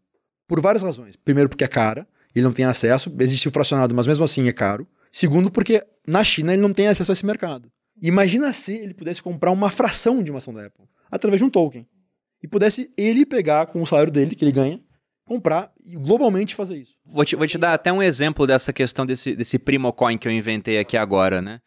Por 0.47 0.61
várias 0.61 0.83
razões. 0.83 1.15
Primeiro, 1.15 1.49
porque 1.49 1.63
é 1.63 1.67
cara, 1.67 2.07
ele 2.33 2.45
não 2.45 2.53
tem 2.53 2.65
acesso, 2.65 3.13
existe 3.19 3.47
o 3.47 3.51
fracionado, 3.51 3.95
mas 3.95 4.07
mesmo 4.07 4.23
assim 4.23 4.47
é 4.47 4.53
caro. 4.53 4.87
Segundo, 5.11 5.49
porque 5.49 5.85
na 6.05 6.23
China 6.23 6.53
ele 6.53 6.61
não 6.61 6.73
tem 6.73 6.87
acesso 6.87 7.11
a 7.11 7.13
esse 7.13 7.25
mercado. 7.25 7.71
Imagina 8.01 8.51
se 8.51 8.73
ele 8.73 8.93
pudesse 8.93 9.23
comprar 9.23 9.51
uma 9.51 9.69
fração 9.69 10.21
de 10.21 10.29
uma 10.29 10.39
ação 10.39 10.53
da 10.53 10.65
Apple, 10.65 10.85
através 11.09 11.39
de 11.39 11.45
um 11.45 11.49
token. 11.49 11.87
E 12.43 12.47
pudesse 12.47 12.91
ele 12.97 13.25
pegar 13.25 13.67
com 13.67 13.81
o 13.81 13.87
salário 13.87 14.11
dele, 14.11 14.35
que 14.35 14.43
ele 14.43 14.51
ganha, 14.51 14.81
comprar 15.25 15.71
e 15.83 15.95
globalmente 15.95 16.53
fazer 16.53 16.77
isso. 16.77 16.93
Vou 17.05 17.25
te, 17.25 17.35
vou 17.35 17.47
te 17.47 17.57
dar 17.57 17.73
até 17.73 17.91
um 17.91 18.03
exemplo 18.03 18.45
dessa 18.45 18.71
questão 18.71 19.05
desse, 19.05 19.35
desse 19.35 19.57
Primocoin 19.57 20.17
que 20.17 20.27
eu 20.27 20.31
inventei 20.31 20.77
aqui 20.77 20.97
agora, 20.97 21.41
né? 21.41 21.61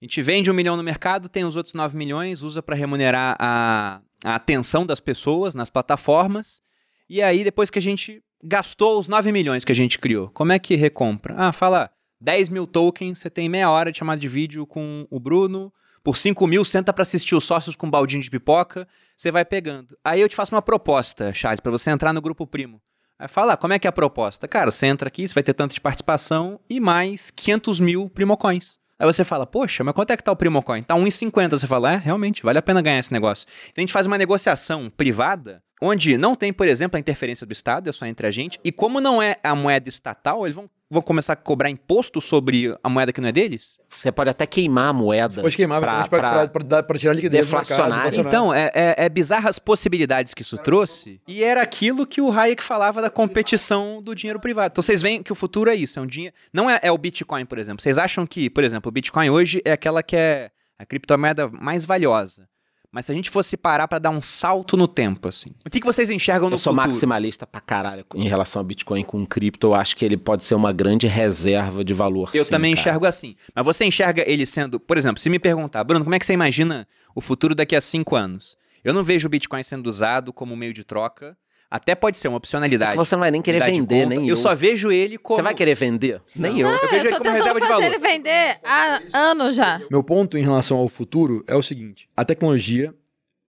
A 0.00 0.04
gente 0.04 0.22
vende 0.22 0.50
um 0.50 0.54
milhão 0.54 0.76
no 0.76 0.82
mercado, 0.82 1.28
tem 1.28 1.44
os 1.44 1.56
outros 1.56 1.74
9 1.74 1.96
milhões, 1.96 2.42
usa 2.42 2.62
para 2.62 2.74
remunerar 2.74 3.36
a, 3.38 4.00
a 4.24 4.34
atenção 4.34 4.86
das 4.86 5.00
pessoas 5.00 5.54
nas 5.54 5.68
plataformas. 5.68 6.62
E 7.10 7.20
aí, 7.20 7.42
depois 7.42 7.70
que 7.70 7.78
a 7.80 7.82
gente 7.82 8.22
gastou 8.40 8.96
os 8.96 9.08
9 9.08 9.32
milhões 9.32 9.64
que 9.64 9.72
a 9.72 9.74
gente 9.74 9.98
criou, 9.98 10.30
como 10.30 10.52
é 10.52 10.60
que 10.60 10.76
recompra? 10.76 11.34
Ah, 11.36 11.52
fala 11.52 11.90
10 12.20 12.48
mil 12.50 12.68
tokens, 12.68 13.18
você 13.18 13.28
tem 13.28 13.48
meia 13.48 13.68
hora 13.68 13.90
de 13.90 13.98
chamada 13.98 14.20
de 14.20 14.28
vídeo 14.28 14.64
com 14.64 15.08
o 15.10 15.18
Bruno. 15.18 15.72
Por 16.04 16.16
5 16.16 16.46
mil, 16.46 16.64
senta 16.64 16.92
para 16.92 17.02
assistir 17.02 17.34
os 17.34 17.42
sócios 17.42 17.74
com 17.74 17.88
um 17.88 17.90
baldinho 17.90 18.22
de 18.22 18.30
pipoca, 18.30 18.86
você 19.16 19.32
vai 19.32 19.44
pegando. 19.44 19.98
Aí 20.04 20.20
eu 20.20 20.28
te 20.28 20.36
faço 20.36 20.54
uma 20.54 20.62
proposta, 20.62 21.34
Charles, 21.34 21.58
para 21.58 21.72
você 21.72 21.90
entrar 21.90 22.12
no 22.12 22.22
grupo 22.22 22.46
primo. 22.46 22.80
Aí 23.18 23.26
fala, 23.26 23.54
ah, 23.54 23.56
como 23.56 23.72
é 23.72 23.78
que 23.80 23.88
é 23.88 23.90
a 23.90 23.92
proposta? 23.92 24.46
Cara, 24.46 24.70
você 24.70 24.86
entra 24.86 25.08
aqui, 25.08 25.26
você 25.26 25.34
vai 25.34 25.42
ter 25.42 25.52
tanto 25.52 25.74
de 25.74 25.80
participação 25.80 26.60
e 26.70 26.78
mais 26.78 27.32
500 27.32 27.80
mil 27.80 28.08
Primocoins. 28.08 28.79
Aí 29.00 29.06
você 29.06 29.24
fala, 29.24 29.46
poxa, 29.46 29.82
mas 29.82 29.94
quanto 29.94 30.10
é 30.10 30.16
que 30.16 30.22
tá 30.22 30.30
o 30.30 30.36
Primocoin? 30.36 30.82
Tá 30.82 30.94
1,50. 30.94 31.52
Você 31.52 31.66
fala, 31.66 31.94
é, 31.94 31.96
realmente, 31.96 32.42
vale 32.42 32.58
a 32.58 32.62
pena 32.62 32.82
ganhar 32.82 32.98
esse 32.98 33.10
negócio. 33.10 33.48
Então 33.70 33.80
a 33.80 33.80
gente 33.80 33.94
faz 33.94 34.06
uma 34.06 34.18
negociação 34.18 34.92
privada, 34.94 35.62
onde 35.80 36.18
não 36.18 36.34
tem, 36.34 36.52
por 36.52 36.68
exemplo, 36.68 36.98
a 36.98 37.00
interferência 37.00 37.46
do 37.46 37.52
Estado, 37.52 37.88
é 37.88 37.92
só 37.92 38.04
entre 38.04 38.26
a 38.26 38.30
gente. 38.30 38.60
E 38.62 38.70
como 38.70 39.00
não 39.00 39.22
é 39.22 39.38
a 39.42 39.54
moeda 39.54 39.88
estatal, 39.88 40.44
eles 40.44 40.54
vão, 40.54 40.68
vão 40.90 41.00
começar 41.00 41.34
a 41.34 41.36
cobrar 41.36 41.70
imposto 41.70 42.20
sobre 42.20 42.76
a 42.82 42.88
moeda 42.88 43.12
que 43.12 43.20
não 43.20 43.28
é 43.28 43.32
deles? 43.32 43.78
Você 43.86 44.10
pode 44.10 44.28
até 44.28 44.44
queimar 44.44 44.88
a 44.88 44.92
moeda. 44.92 45.40
Pode 45.40 45.56
queimar 45.56 45.80
pra 45.80 46.98
tirar 46.98 47.14
liquidez 47.14 47.48
do 47.48 47.56
mercado. 47.56 48.16
Então, 48.16 48.52
é, 48.52 48.70
é, 48.74 48.94
é 48.98 49.08
bizarra 49.08 49.48
as 49.48 49.58
possibilidades 49.58 50.34
que 50.34 50.42
isso 50.42 50.58
trouxe. 50.58 51.20
E 51.28 51.44
era 51.44 51.62
aquilo 51.62 52.06
que 52.06 52.20
o 52.20 52.30
Hayek 52.30 52.62
falava 52.62 53.00
da 53.00 53.08
competição 53.08 54.02
do 54.02 54.14
dinheiro 54.14 54.40
privado. 54.40 54.72
Então 54.72 54.82
vocês 54.82 55.00
veem 55.00 55.22
que 55.22 55.32
o 55.32 55.36
futuro 55.36 55.70
é 55.70 55.74
isso, 55.74 55.98
é 55.98 56.02
um 56.02 56.06
dinheiro. 56.06 56.34
Não 56.52 56.68
é, 56.68 56.80
é 56.82 56.90
o 56.90 56.98
Bitcoin, 56.98 57.46
por 57.46 57.58
exemplo. 57.58 57.80
Vocês 57.80 57.96
acham 57.96 58.26
que, 58.26 58.50
por 58.50 58.64
exemplo, 58.64 58.88
o 58.88 58.92
Bitcoin 58.92 59.30
hoje 59.30 59.62
é 59.64 59.72
aquela 59.72 60.02
que 60.02 60.16
é 60.16 60.50
a 60.78 60.84
criptomoeda 60.84 61.48
mais 61.48 61.84
valiosa. 61.84 62.48
Mas 62.92 63.06
se 63.06 63.12
a 63.12 63.14
gente 63.14 63.30
fosse 63.30 63.56
parar 63.56 63.86
pra 63.86 64.00
dar 64.00 64.10
um 64.10 64.20
salto 64.20 64.76
no 64.76 64.88
tempo, 64.88 65.28
assim. 65.28 65.50
O 65.64 65.70
que, 65.70 65.78
que 65.78 65.86
vocês 65.86 66.10
enxergam 66.10 66.50
no 66.50 66.54
Eu 66.54 66.58
sou 66.58 66.72
futuro? 66.72 66.88
maximalista 66.88 67.46
pra 67.46 67.60
caralho 67.60 68.04
em 68.16 68.28
relação 68.28 68.60
ao 68.60 68.64
Bitcoin 68.64 69.04
com 69.04 69.24
cripto. 69.24 69.68
Eu 69.68 69.74
acho 69.74 69.96
que 69.96 70.04
ele 70.04 70.16
pode 70.16 70.42
ser 70.42 70.56
uma 70.56 70.72
grande 70.72 71.06
reserva 71.06 71.84
de 71.84 71.94
valor. 71.94 72.30
Eu 72.34 72.44
sim, 72.44 72.50
também 72.50 72.74
cara. 72.74 72.80
enxergo 72.80 73.06
assim. 73.06 73.36
Mas 73.54 73.64
você 73.64 73.84
enxerga 73.84 74.24
ele 74.26 74.44
sendo. 74.44 74.80
Por 74.80 74.98
exemplo, 74.98 75.20
se 75.20 75.30
me 75.30 75.38
perguntar, 75.38 75.84
Bruno, 75.84 76.04
como 76.04 76.14
é 76.14 76.18
que 76.18 76.26
você 76.26 76.32
imagina 76.32 76.86
o 77.14 77.20
futuro 77.20 77.54
daqui 77.54 77.76
a 77.76 77.80
cinco 77.80 78.16
anos? 78.16 78.56
Eu 78.82 78.92
não 78.92 79.04
vejo 79.04 79.28
o 79.28 79.30
Bitcoin 79.30 79.62
sendo 79.62 79.86
usado 79.86 80.32
como 80.32 80.56
meio 80.56 80.72
de 80.72 80.82
troca. 80.82 81.36
Até 81.70 81.94
pode 81.94 82.18
ser 82.18 82.26
uma 82.28 82.34
É 82.34 82.38
opcionalidade. 82.38 82.92
que 82.92 82.96
você 82.98 83.14
não 83.14 83.20
vai 83.20 83.30
nem 83.30 83.40
querer 83.40 83.62
vender, 83.62 84.04
nem 84.06 84.20
eu. 84.22 84.30
eu. 84.30 84.36
só 84.36 84.54
vejo 84.54 84.90
ele 84.90 85.16
como. 85.16 85.36
Você 85.36 85.42
vai 85.42 85.54
querer 85.54 85.74
vender? 85.76 86.20
Nem 86.34 86.58
eu. 86.58 86.68
Eu 86.68 86.88
vejo 86.88 87.06
eu 87.06 87.10
ele 87.10 87.18
como 87.18 87.30
reserva 87.30 87.60
de 87.60 87.66
valor. 87.68 87.84
ele 87.84 87.98
vender 87.98 88.58
há 88.64 89.00
anos 89.12 89.54
já. 89.54 89.80
Meu 89.88 90.02
ponto 90.02 90.36
em 90.36 90.42
relação 90.42 90.78
ao 90.78 90.88
futuro 90.88 91.44
é 91.46 91.54
o 91.54 91.62
seguinte: 91.62 92.08
a 92.16 92.24
tecnologia 92.24 92.92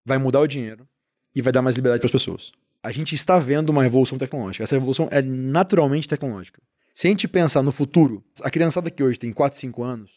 vai 0.04 0.18
mudar 0.18 0.40
o 0.40 0.46
dinheiro 0.46 0.86
e 1.34 1.42
vai 1.42 1.52
dar 1.52 1.62
mais 1.62 1.74
liberdade 1.74 2.00
para 2.00 2.06
as 2.06 2.12
pessoas. 2.12 2.52
A 2.80 2.92
gente 2.92 3.14
está 3.14 3.38
vendo 3.38 3.70
uma 3.70 3.82
revolução 3.82 4.18
tecnológica. 4.18 4.62
Essa 4.62 4.76
revolução 4.76 5.08
é 5.10 5.20
naturalmente 5.22 6.08
tecnológica. 6.08 6.60
Se 6.94 7.06
a 7.06 7.10
gente 7.10 7.26
pensar 7.26 7.62
no 7.62 7.72
futuro, 7.72 8.22
a 8.42 8.50
criançada 8.50 8.90
que 8.90 9.02
hoje 9.02 9.18
tem 9.18 9.32
4, 9.32 9.58
5 9.58 9.82
anos 9.82 10.10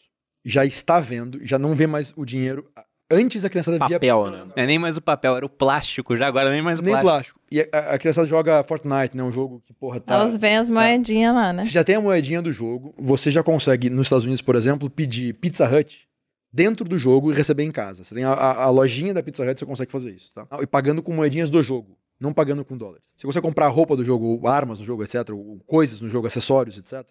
já 0.44 0.64
está 0.64 1.00
vendo, 1.00 1.44
já 1.44 1.58
não 1.58 1.74
vê 1.74 1.86
mais 1.86 2.12
o 2.16 2.24
dinheiro. 2.24 2.68
Antes 3.10 3.44
a 3.44 3.48
criançada 3.50 3.76
via 3.86 3.98
Papel, 4.00 4.30
né? 4.30 4.44
Não 4.44 4.52
é 4.56 4.66
nem 4.66 4.78
mais 4.80 4.96
o 4.96 5.00
papel, 5.00 5.36
era 5.36 5.46
o 5.46 5.48
plástico 5.48 6.16
já, 6.16 6.26
agora 6.26 6.50
nem 6.50 6.60
mais 6.60 6.80
o 6.80 6.82
nem 6.82 6.90
plástico. 6.92 7.38
plástico. 7.38 7.40
E 7.52 7.60
a, 7.72 7.94
a 7.94 7.98
criançada 7.98 8.26
joga 8.26 8.62
Fortnite, 8.64 9.16
né? 9.16 9.22
Um 9.22 9.30
jogo 9.30 9.62
que, 9.64 9.72
porra, 9.72 10.00
tá. 10.00 10.14
Elas 10.14 10.36
veem 10.36 10.56
as 10.56 10.68
moedinhas 10.68 11.32
lá, 11.34 11.52
né? 11.52 11.62
Você 11.62 11.70
já 11.70 11.84
tem 11.84 11.94
a 11.94 12.00
moedinha 12.00 12.42
do 12.42 12.50
jogo, 12.52 12.92
você 12.98 13.30
já 13.30 13.42
consegue, 13.44 13.88
nos 13.88 14.06
Estados 14.08 14.24
Unidos, 14.24 14.42
por 14.42 14.56
exemplo, 14.56 14.90
pedir 14.90 15.34
Pizza 15.34 15.64
Hut 15.68 16.08
dentro 16.52 16.84
do 16.84 16.98
jogo 16.98 17.30
e 17.30 17.34
receber 17.34 17.62
em 17.62 17.70
casa. 17.70 18.02
Você 18.02 18.14
tem 18.14 18.24
a, 18.24 18.32
a- 18.32 18.64
a 18.64 18.70
lojinha 18.70 19.14
da 19.14 19.22
Pizza 19.22 19.44
Hut, 19.48 19.58
você 19.60 19.64
consegue 19.66 19.92
fazer 19.92 20.10
isso, 20.10 20.32
tá? 20.32 20.46
E 20.60 20.66
pagando 20.66 21.00
com 21.02 21.12
moedinhas 21.12 21.48
do 21.48 21.62
jogo, 21.62 21.96
não 22.18 22.32
pagando 22.32 22.64
com 22.64 22.76
dólares. 22.76 23.04
Você 23.16 23.24
consegue 23.26 23.46
comprar 23.46 23.68
roupa 23.68 23.94
do 23.94 24.04
jogo, 24.04 24.48
armas 24.48 24.80
no 24.80 24.84
jogo, 24.84 25.04
etc., 25.04 25.30
ou 25.30 25.60
coisas 25.66 26.00
no 26.00 26.08
jogo, 26.08 26.26
acessórios, 26.26 26.76
etc., 26.76 27.04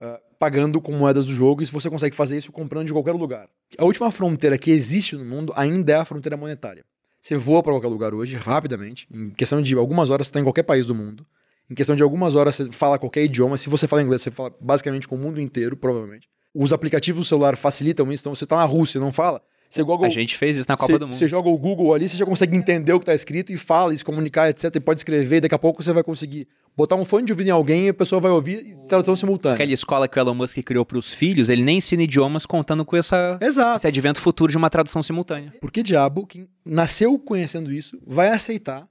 ah, 0.00 0.20
pagando 0.38 0.80
com 0.80 0.92
moedas 0.92 1.26
do 1.26 1.32
jogo, 1.32 1.62
e 1.62 1.66
você 1.66 1.90
consegue 1.90 2.16
fazer 2.16 2.36
isso 2.36 2.50
comprando 2.50 2.86
de 2.86 2.92
qualquer 2.92 3.12
lugar. 3.12 3.48
A 3.76 3.84
última 3.84 4.10
fronteira 4.10 4.56
que 4.56 4.70
existe 4.70 5.16
no 5.16 5.24
mundo 5.24 5.52
ainda 5.54 5.92
é 5.92 5.96
a 5.96 6.04
fronteira 6.04 6.36
monetária. 6.36 6.84
Você 7.20 7.36
voa 7.36 7.62
para 7.62 7.72
qualquer 7.72 7.88
lugar 7.88 8.14
hoje, 8.14 8.36
rapidamente, 8.36 9.06
em 9.12 9.30
questão 9.30 9.60
de 9.60 9.74
algumas 9.74 10.08
horas 10.08 10.26
você 10.26 10.30
está 10.30 10.40
em 10.40 10.42
qualquer 10.42 10.62
país 10.62 10.86
do 10.86 10.94
mundo. 10.94 11.26
Em 11.70 11.74
questão 11.74 11.94
de 11.94 12.02
algumas 12.02 12.34
horas 12.34 12.56
você 12.56 12.72
fala 12.72 12.98
qualquer 12.98 13.24
idioma. 13.24 13.58
Se 13.58 13.68
você 13.68 13.86
fala 13.86 14.02
inglês, 14.02 14.22
você 14.22 14.30
fala 14.30 14.52
basicamente 14.58 15.06
com 15.06 15.16
o 15.16 15.18
mundo 15.18 15.40
inteiro, 15.40 15.76
provavelmente. 15.76 16.28
Os 16.54 16.72
aplicativos 16.72 17.26
do 17.26 17.28
celular 17.28 17.56
facilitam 17.56 18.10
isso. 18.10 18.22
Então 18.22 18.34
você 18.34 18.46
tá 18.46 18.56
na 18.56 18.64
Rússia 18.64 18.98
e 18.98 19.00
não 19.00 19.12
fala, 19.12 19.42
você 19.70 19.84
Google, 19.84 20.04
A 20.04 20.10
gente 20.10 20.36
fez 20.36 20.56
isso 20.56 20.68
na 20.68 20.76
Copa 20.76 20.98
do 20.98 21.06
Mundo. 21.06 21.14
você 21.14 21.28
joga 21.28 21.48
o 21.48 21.56
Google 21.56 21.94
ali, 21.94 22.08
você 22.08 22.16
já 22.16 22.26
consegue 22.26 22.56
entender 22.56 22.92
o 22.92 22.98
que 22.98 23.06
tá 23.06 23.14
escrito 23.14 23.52
e 23.52 23.56
fala, 23.56 23.94
e 23.94 23.98
se 23.98 24.04
comunicar, 24.04 24.50
etc. 24.50 24.64
E 24.74 24.80
pode 24.80 24.98
escrever, 24.98 25.36
e 25.36 25.40
daqui 25.42 25.54
a 25.54 25.58
pouco 25.58 25.80
você 25.80 25.92
vai 25.92 26.02
conseguir 26.02 26.48
botar 26.76 26.96
um 26.96 27.04
fone 27.04 27.24
de 27.24 27.32
ouvido 27.32 27.46
em 27.46 27.50
alguém 27.50 27.86
e 27.86 27.88
a 27.90 27.94
pessoa 27.94 28.20
vai 28.20 28.32
ouvir 28.32 28.66
e 28.66 28.88
tradução 28.88 29.14
simultânea. 29.14 29.54
Aquela 29.54 29.72
escola 29.72 30.08
que 30.08 30.18
o 30.18 30.20
Elon 30.20 30.34
Musk 30.34 30.58
criou 30.62 30.84
pros 30.84 31.14
filhos, 31.14 31.48
ele 31.48 31.62
nem 31.62 31.78
ensina 31.78 32.02
idiomas 32.02 32.44
contando 32.46 32.84
com 32.84 32.96
essa, 32.96 33.38
Exato. 33.40 33.76
esse 33.76 33.86
advento 33.86 34.20
futuro 34.20 34.50
de 34.50 34.58
uma 34.58 34.68
tradução 34.68 35.02
simultânea. 35.04 35.54
Por 35.60 35.70
que 35.70 35.84
diabo 35.84 36.26
quem 36.26 36.48
nasceu 36.64 37.16
conhecendo 37.16 37.72
isso 37.72 37.96
vai 38.04 38.30
aceitar 38.30 38.88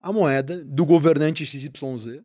a 0.00 0.12
moeda 0.12 0.62
do 0.64 0.84
governante 0.84 1.44
XYZ, 1.44 2.20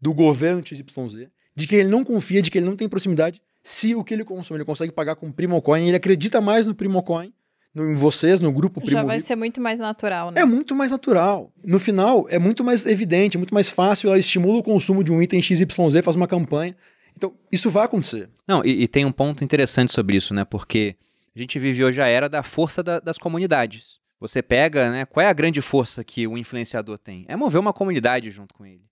do 0.00 0.14
governo 0.14 0.62
XYZ, 0.64 1.28
de 1.56 1.66
que 1.66 1.74
ele 1.74 1.88
não 1.88 2.04
confia, 2.04 2.40
de 2.40 2.50
que 2.50 2.58
ele 2.58 2.66
não 2.66 2.76
tem 2.76 2.88
proximidade, 2.88 3.40
se 3.62 3.94
o 3.94 4.02
que 4.02 4.14
ele 4.14 4.24
consome 4.24 4.58
ele 4.58 4.64
consegue 4.64 4.92
pagar 4.92 5.16
com 5.16 5.30
Primocoin, 5.30 5.86
ele 5.86 5.96
acredita 5.96 6.40
mais 6.40 6.66
no 6.66 6.74
Primocoin, 6.74 7.32
no, 7.74 7.90
em 7.90 7.94
vocês, 7.94 8.40
no 8.40 8.50
grupo 8.52 8.80
Primo 8.80 8.92
Já 8.92 9.02
vai 9.04 9.20
ser 9.20 9.36
muito 9.36 9.60
mais 9.60 9.78
natural, 9.78 10.30
né? 10.30 10.40
É 10.40 10.44
muito 10.44 10.74
mais 10.74 10.90
natural. 10.92 11.52
No 11.64 11.78
final, 11.78 12.26
é 12.28 12.38
muito 12.38 12.64
mais 12.64 12.86
evidente, 12.86 13.36
é 13.36 13.38
muito 13.38 13.54
mais 13.54 13.68
fácil, 13.68 14.08
ela 14.08 14.18
estimula 14.18 14.58
o 14.58 14.62
consumo 14.62 15.04
de 15.04 15.12
um 15.12 15.22
item 15.22 15.40
XYZ, 15.40 15.66
faz 16.02 16.16
uma 16.16 16.26
campanha. 16.26 16.76
Então, 17.16 17.32
isso 17.52 17.68
vai 17.70 17.84
acontecer. 17.84 18.28
Não, 18.46 18.64
e, 18.64 18.82
e 18.82 18.88
tem 18.88 19.04
um 19.04 19.12
ponto 19.12 19.44
interessante 19.44 19.92
sobre 19.92 20.16
isso, 20.16 20.32
né? 20.34 20.44
Porque 20.44 20.96
a 21.34 21.38
gente 21.38 21.58
vive 21.58 21.84
hoje 21.84 22.00
a 22.00 22.06
era 22.08 22.28
da 22.28 22.42
força 22.42 22.82
da- 22.82 22.98
das 23.00 23.18
comunidades. 23.18 23.98
Você 24.18 24.42
pega, 24.42 24.90
né? 24.90 25.04
Qual 25.06 25.24
é 25.24 25.28
a 25.28 25.32
grande 25.32 25.62
força 25.62 26.02
que 26.04 26.26
o 26.26 26.36
influenciador 26.36 26.98
tem? 26.98 27.24
É 27.28 27.36
mover 27.36 27.60
uma 27.60 27.72
comunidade 27.72 28.30
junto 28.30 28.54
com 28.54 28.66
ele. 28.66 28.82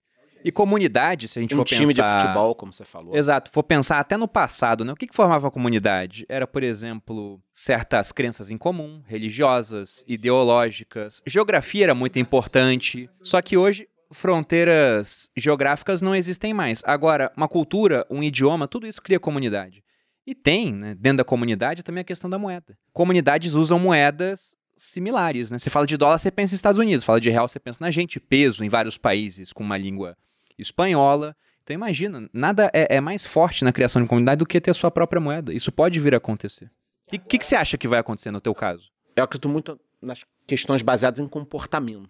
E 0.43 0.51
comunidade, 0.51 1.27
se 1.27 1.37
a 1.37 1.41
gente 1.41 1.53
Um 1.53 1.57
for 1.57 1.65
time 1.65 1.87
pensar... 1.87 2.17
de 2.17 2.23
futebol, 2.23 2.55
como 2.55 2.71
você 2.71 2.85
falou. 2.85 3.15
Exato, 3.15 3.51
for 3.51 3.63
pensar 3.63 3.99
até 3.99 4.17
no 4.17 4.27
passado, 4.27 4.85
né? 4.85 4.93
O 4.93 4.95
que, 4.95 5.07
que 5.07 5.15
formava 5.15 5.47
a 5.47 5.51
comunidade? 5.51 6.25
Era, 6.29 6.47
por 6.47 6.63
exemplo, 6.63 7.41
certas 7.51 8.11
crenças 8.11 8.49
em 8.49 8.57
comum, 8.57 9.01
religiosas, 9.05 10.03
ideológicas. 10.07 11.21
Geografia 11.25 11.85
era 11.85 11.95
muito 11.95 12.19
importante. 12.19 13.09
Só 13.21 13.41
que 13.41 13.57
hoje 13.57 13.87
fronteiras 14.11 15.29
geográficas 15.37 16.01
não 16.01 16.15
existem 16.15 16.53
mais. 16.53 16.81
Agora, 16.85 17.31
uma 17.37 17.47
cultura, 17.47 18.05
um 18.09 18.23
idioma, 18.23 18.67
tudo 18.67 18.87
isso 18.87 19.01
cria 19.01 19.19
comunidade. 19.19 19.83
E 20.25 20.35
tem, 20.35 20.73
né, 20.73 20.95
dentro 20.95 21.17
da 21.17 21.23
comunidade, 21.23 21.83
também 21.83 22.01
a 22.01 22.05
questão 22.05 22.29
da 22.29 22.37
moeda. 22.37 22.77
Comunidades 22.93 23.53
usam 23.53 23.79
moedas 23.79 24.55
similares, 24.77 25.51
né? 25.51 25.57
Você 25.57 25.69
fala 25.69 25.85
de 25.85 25.97
dólar, 25.97 26.17
você 26.17 26.31
pensa 26.31 26.53
nos 26.53 26.59
Estados 26.59 26.79
Unidos. 26.79 27.03
Fala 27.03 27.19
de 27.19 27.29
real, 27.29 27.47
você 27.47 27.59
pensa 27.59 27.79
na 27.81 27.91
gente. 27.91 28.19
Peso 28.19 28.63
em 28.63 28.69
vários 28.69 28.97
países 28.97 29.51
com 29.51 29.63
uma 29.63 29.77
língua 29.77 30.15
espanhola. 30.59 31.35
Então 31.63 31.73
imagina, 31.73 32.29
nada 32.33 32.69
é, 32.73 32.95
é 32.97 33.01
mais 33.01 33.25
forte 33.25 33.63
na 33.63 33.71
criação 33.71 34.01
de 34.01 34.07
comunidade 34.07 34.39
do 34.39 34.45
que 34.45 34.59
ter 34.59 34.71
a 34.71 34.73
sua 34.73 34.89
própria 34.91 35.19
moeda. 35.21 35.53
Isso 35.53 35.71
pode 35.71 35.99
vir 35.99 36.13
a 36.13 36.17
acontecer. 36.17 36.65
O 37.07 37.09
que, 37.11 37.17
que, 37.17 37.37
que 37.39 37.45
você 37.45 37.55
acha 37.55 37.77
que 37.77 37.87
vai 37.87 37.99
acontecer 37.99 38.31
no 38.31 38.41
teu 38.41 38.53
caso? 38.55 38.89
eu 39.15 39.23
acredito 39.25 39.49
muito 39.49 39.77
nas 40.01 40.23
questões 40.47 40.81
baseadas 40.81 41.19
em 41.19 41.27
comportamento. 41.27 42.09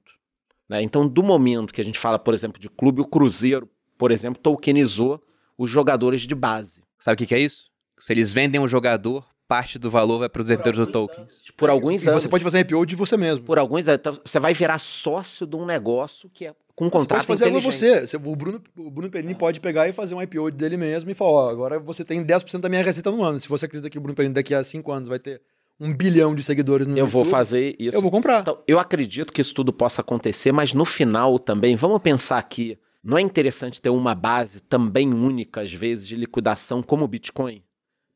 né? 0.69 0.79
Então, 0.83 1.07
do 1.07 1.23
momento 1.23 1.73
que 1.73 1.81
a 1.81 1.83
gente 1.83 1.97
fala, 1.97 2.19
por 2.19 2.35
exemplo, 2.35 2.59
de 2.61 2.69
clube, 2.69 3.01
o 3.01 3.05
Cruzeiro, 3.05 3.67
por 3.97 4.11
exemplo, 4.11 4.39
tokenizou 4.41 5.19
os 5.57 5.71
jogadores 5.71 6.21
de 6.21 6.35
base. 6.35 6.83
Sabe 6.99 7.15
o 7.15 7.17
que, 7.17 7.25
que 7.25 7.33
é 7.35 7.39
isso? 7.39 7.71
Se 7.97 8.13
eles 8.13 8.31
vendem 8.31 8.61
um 8.61 8.67
jogador, 8.67 9.25
parte 9.47 9.79
do 9.79 9.89
valor 9.89 10.19
vai 10.19 10.29
para 10.29 10.41
os 10.41 10.47
detentores 10.47 10.77
do 10.77 10.85
tokens. 10.85 11.41
Por 11.57 11.69
alguns 11.71 12.03
E 12.03 12.09
anos. 12.09 12.21
você 12.21 12.29
pode 12.29 12.43
fazer 12.43 12.59
IPO 12.59 12.85
de 12.85 12.95
você 12.95 13.17
mesmo. 13.17 13.43
Por 13.43 13.57
alguns 13.57 13.87
anos. 13.87 13.99
Então, 13.99 14.19
você 14.23 14.39
vai 14.39 14.53
virar 14.53 14.77
sócio 14.77 15.47
de 15.47 15.55
um 15.55 15.65
negócio 15.65 16.29
que 16.31 16.45
é 16.45 16.53
com 16.79 16.85
um 16.85 16.89
Você 16.89 16.97
contrato 16.99 17.27
pode 17.27 17.39
fazer 17.39 17.51
você. 17.61 18.07
Você- 18.07 18.15
O 18.17 18.35
Bruno, 18.37 18.61
o 18.77 18.89
Bruno 18.89 19.11
Perini 19.11 19.35
pode 19.35 19.59
pegar 19.59 19.87
e 19.89 19.91
fazer 19.91 20.15
um 20.15 20.21
IPO 20.21 20.49
dele 20.51 20.77
mesmo 20.77 21.11
e 21.11 21.13
falar: 21.13 21.29
ó, 21.31 21.49
agora 21.49 21.77
você 21.77 22.05
tem 22.05 22.23
10% 22.23 22.61
da 22.61 22.69
minha 22.69 22.81
receita 22.81 23.11
no 23.11 23.21
ano. 23.21 23.37
Se 23.39 23.49
você 23.49 23.65
acredita 23.65 23.89
que 23.89 23.97
o 23.97 24.01
Bruno 24.01 24.15
Perini 24.15 24.33
daqui 24.33 24.53
a 24.55 24.63
5 24.63 24.89
anos 24.91 25.09
vai 25.09 25.19
ter 25.19 25.41
um 25.77 25.93
bilhão 25.93 26.33
de 26.33 26.41
seguidores 26.41 26.87
no 26.87 26.97
Eu 26.97 27.05
vou 27.05 27.21
YouTube, 27.21 27.31
fazer 27.31 27.75
isso. 27.77 27.97
Eu 27.97 28.01
vou 28.01 28.09
comprar. 28.09 28.41
Então, 28.41 28.59
eu 28.67 28.79
acredito 28.79 29.33
que 29.33 29.41
isso 29.41 29.53
tudo 29.53 29.73
possa 29.73 29.99
acontecer, 30.01 30.51
mas 30.53 30.73
no 30.73 30.85
final 30.85 31.37
também, 31.37 31.75
vamos 31.75 31.99
pensar 32.01 32.37
aqui, 32.37 32.77
não 33.03 33.17
é 33.17 33.21
interessante 33.21 33.81
ter 33.81 33.89
uma 33.89 34.15
base 34.15 34.61
também 34.61 35.13
única, 35.13 35.61
às 35.61 35.73
vezes, 35.73 36.07
de 36.07 36.15
liquidação 36.15 36.81
como 36.81 37.03
o 37.03 37.07
Bitcoin? 37.07 37.61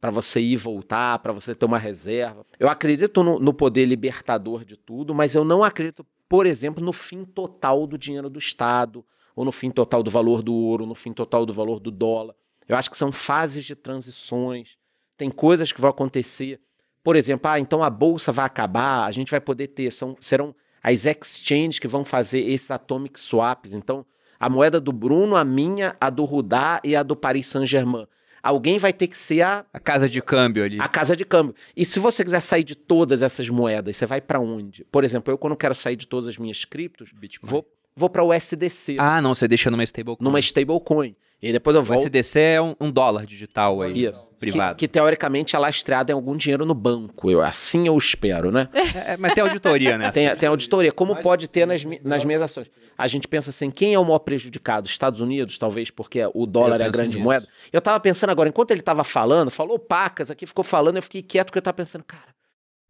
Para 0.02 0.12
você 0.12 0.42
ir 0.42 0.58
voltar, 0.58 1.20
para 1.20 1.32
você 1.32 1.56
ter 1.56 1.66
uma 1.66 1.78
reserva. 1.78 2.46
Eu 2.60 2.68
acredito 2.68 3.24
no, 3.24 3.40
no 3.40 3.54
poder 3.54 3.86
libertador 3.86 4.66
de 4.66 4.76
tudo, 4.78 5.14
mas 5.16 5.34
eu 5.34 5.46
não 5.46 5.64
acredito, 5.64 6.06
por 6.28 6.46
exemplo, 6.46 6.84
no 6.84 6.94
fim 6.94 7.24
total 7.26 7.86
do 7.86 7.98
dinheiro 7.98 8.30
do 8.30 8.40
Estado, 8.40 9.06
ou 9.36 9.44
no 9.44 9.52
fim 9.52 9.70
total 9.70 10.04
do 10.04 10.12
valor 10.12 10.42
do 10.42 10.54
ouro, 10.54 10.86
no 10.86 10.96
fim 10.96 11.12
total 11.12 11.46
do 11.46 11.54
valor 11.54 11.80
do 11.80 11.92
dólar. 11.92 12.36
Eu 12.68 12.76
acho 12.76 12.90
que 12.90 12.98
são 12.98 13.12
fases 13.12 13.66
de 13.66 13.76
transições, 13.76 14.78
tem 15.18 15.30
coisas 15.30 15.72
que 15.72 15.82
vão 15.82 15.90
acontecer. 15.90 16.60
Por 17.04 17.16
exemplo, 17.16 17.50
ah, 17.50 17.60
então 17.60 17.84
a 17.84 17.90
bolsa 17.90 18.32
vai 18.32 18.46
acabar, 18.46 19.06
a 19.06 19.12
gente 19.12 19.32
vai 19.32 19.42
poder 19.42 19.68
ter, 19.68 19.92
são, 19.92 20.16
serão 20.20 20.56
as 20.82 21.06
exchanges 21.06 21.80
que 21.80 21.88
vão 21.88 22.06
fazer 22.06 22.42
esses 22.42 22.72
atomic 22.72 23.20
swaps. 23.20 23.74
Então, 23.74 24.06
a 24.40 24.50
moeda 24.50 24.80
do 24.80 24.92
Bruno, 24.92 25.36
a 25.36 25.46
minha, 25.46 25.96
a 26.00 26.10
do 26.10 26.26
Rudá 26.26 26.82
e 26.84 26.96
a 26.96 27.04
do 27.04 27.16
Paris 27.16 27.48
Saint-Germain. 27.48 28.08
Alguém 28.44 28.78
vai 28.78 28.92
ter 28.92 29.08
que 29.08 29.16
ser 29.16 29.42
a, 29.42 29.66
A 29.72 29.80
casa 29.80 30.10
de 30.10 30.22
câmbio 30.22 30.66
ali. 30.66 30.78
a 30.80 30.88
casa 30.90 31.16
de 31.16 31.24
câmbio. 31.24 31.56
E 31.78 31.86
se 31.86 31.98
você 31.98 32.24
quiser 32.26 32.42
sair 32.42 32.66
de 32.66 32.76
todas 32.76 33.22
essas 33.22 33.48
moedas, 33.48 33.96
você 33.96 34.06
vai 34.06 34.20
para 34.20 34.38
onde? 34.40 34.84
Por 34.92 35.06
exemplo, 35.06 35.34
eu 35.34 35.38
quando 35.38 35.56
quero 35.56 35.74
sair 35.74 35.96
de 35.96 36.06
todas 36.06 36.28
as 36.28 36.38
minhas 36.38 36.66
criptos, 36.66 37.14
Bitcoin. 37.14 37.50
vou, 37.50 37.66
vou 37.96 38.10
para 38.10 38.24
o 38.24 38.32
SDC, 38.34 38.98
Ah, 39.00 39.22
não, 39.22 39.34
você 39.36 39.48
deixa 39.48 39.70
numa 39.72 39.84
stablecoin. 39.84 40.24
numa 40.24 40.40
stablecoin. 40.40 41.16
E 41.42 41.52
depois 41.52 41.76
eu 41.76 41.82
O 41.82 41.86
volto. 41.86 42.04
SDC 42.08 42.40
é 42.40 42.62
um, 42.62 42.74
um 42.80 42.90
dólar 42.90 43.26
digital 43.26 43.82
aí, 43.82 44.06
Isso. 44.06 44.32
privado. 44.40 44.78
Que, 44.78 44.88
que 44.88 44.94
teoricamente 44.94 45.58
é 45.58 45.60
lastreado 45.60 46.10
em 46.10 46.14
algum 46.16 46.38
dinheiro 46.38 46.66
no 46.66 46.74
banco. 46.74 47.30
Eu, 47.30 47.42
assim 47.42 47.86
eu 47.86 47.98
espero, 47.98 48.50
né? 48.50 48.70
É, 49.06 49.18
mas 49.18 49.34
tem 49.34 49.44
auditoria, 49.44 49.98
né? 49.98 50.10
Tem, 50.10 50.34
tem 50.38 50.48
auditoria, 50.48 50.94
como 50.94 51.18
pode 51.18 51.50
ter 51.50 51.66
nas, 51.68 51.84
nas 52.02 52.24
minhas 52.24 52.42
ações. 52.42 52.68
A 52.98 53.08
gente 53.08 53.28
pensa 53.28 53.50
assim, 53.50 53.70
quem 53.70 53.94
é 53.94 54.00
o 54.00 54.06
maior 54.06 54.20
prejudicado? 54.20 54.88
Estados 54.88 55.20
Unidos, 55.20 55.58
talvez, 55.58 55.90
porque 55.90 56.22
o 56.34 56.46
dólar 56.46 56.80
é 56.80 56.86
a 56.86 56.90
grande 56.90 57.18
nisso. 57.18 57.24
moeda. 57.26 57.46
Eu 57.74 57.82
tava 57.82 58.00
pensando 58.00 58.30
agora, 58.30 58.48
enquanto 58.48 58.72
ele 58.72 58.82
tava 58.82 59.04
falando, 59.04 59.52
falou 59.52 59.78
pacas 59.78 60.32
aqui, 60.32 60.46
ficou 60.48 60.64
falando, 60.64 60.96
eu 60.96 61.02
fiquei 61.04 61.22
quieto 61.22 61.48
porque 61.48 61.58
eu 61.58 61.64
tava 61.64 61.76
pensando, 61.76 62.06
cara, 62.06 62.34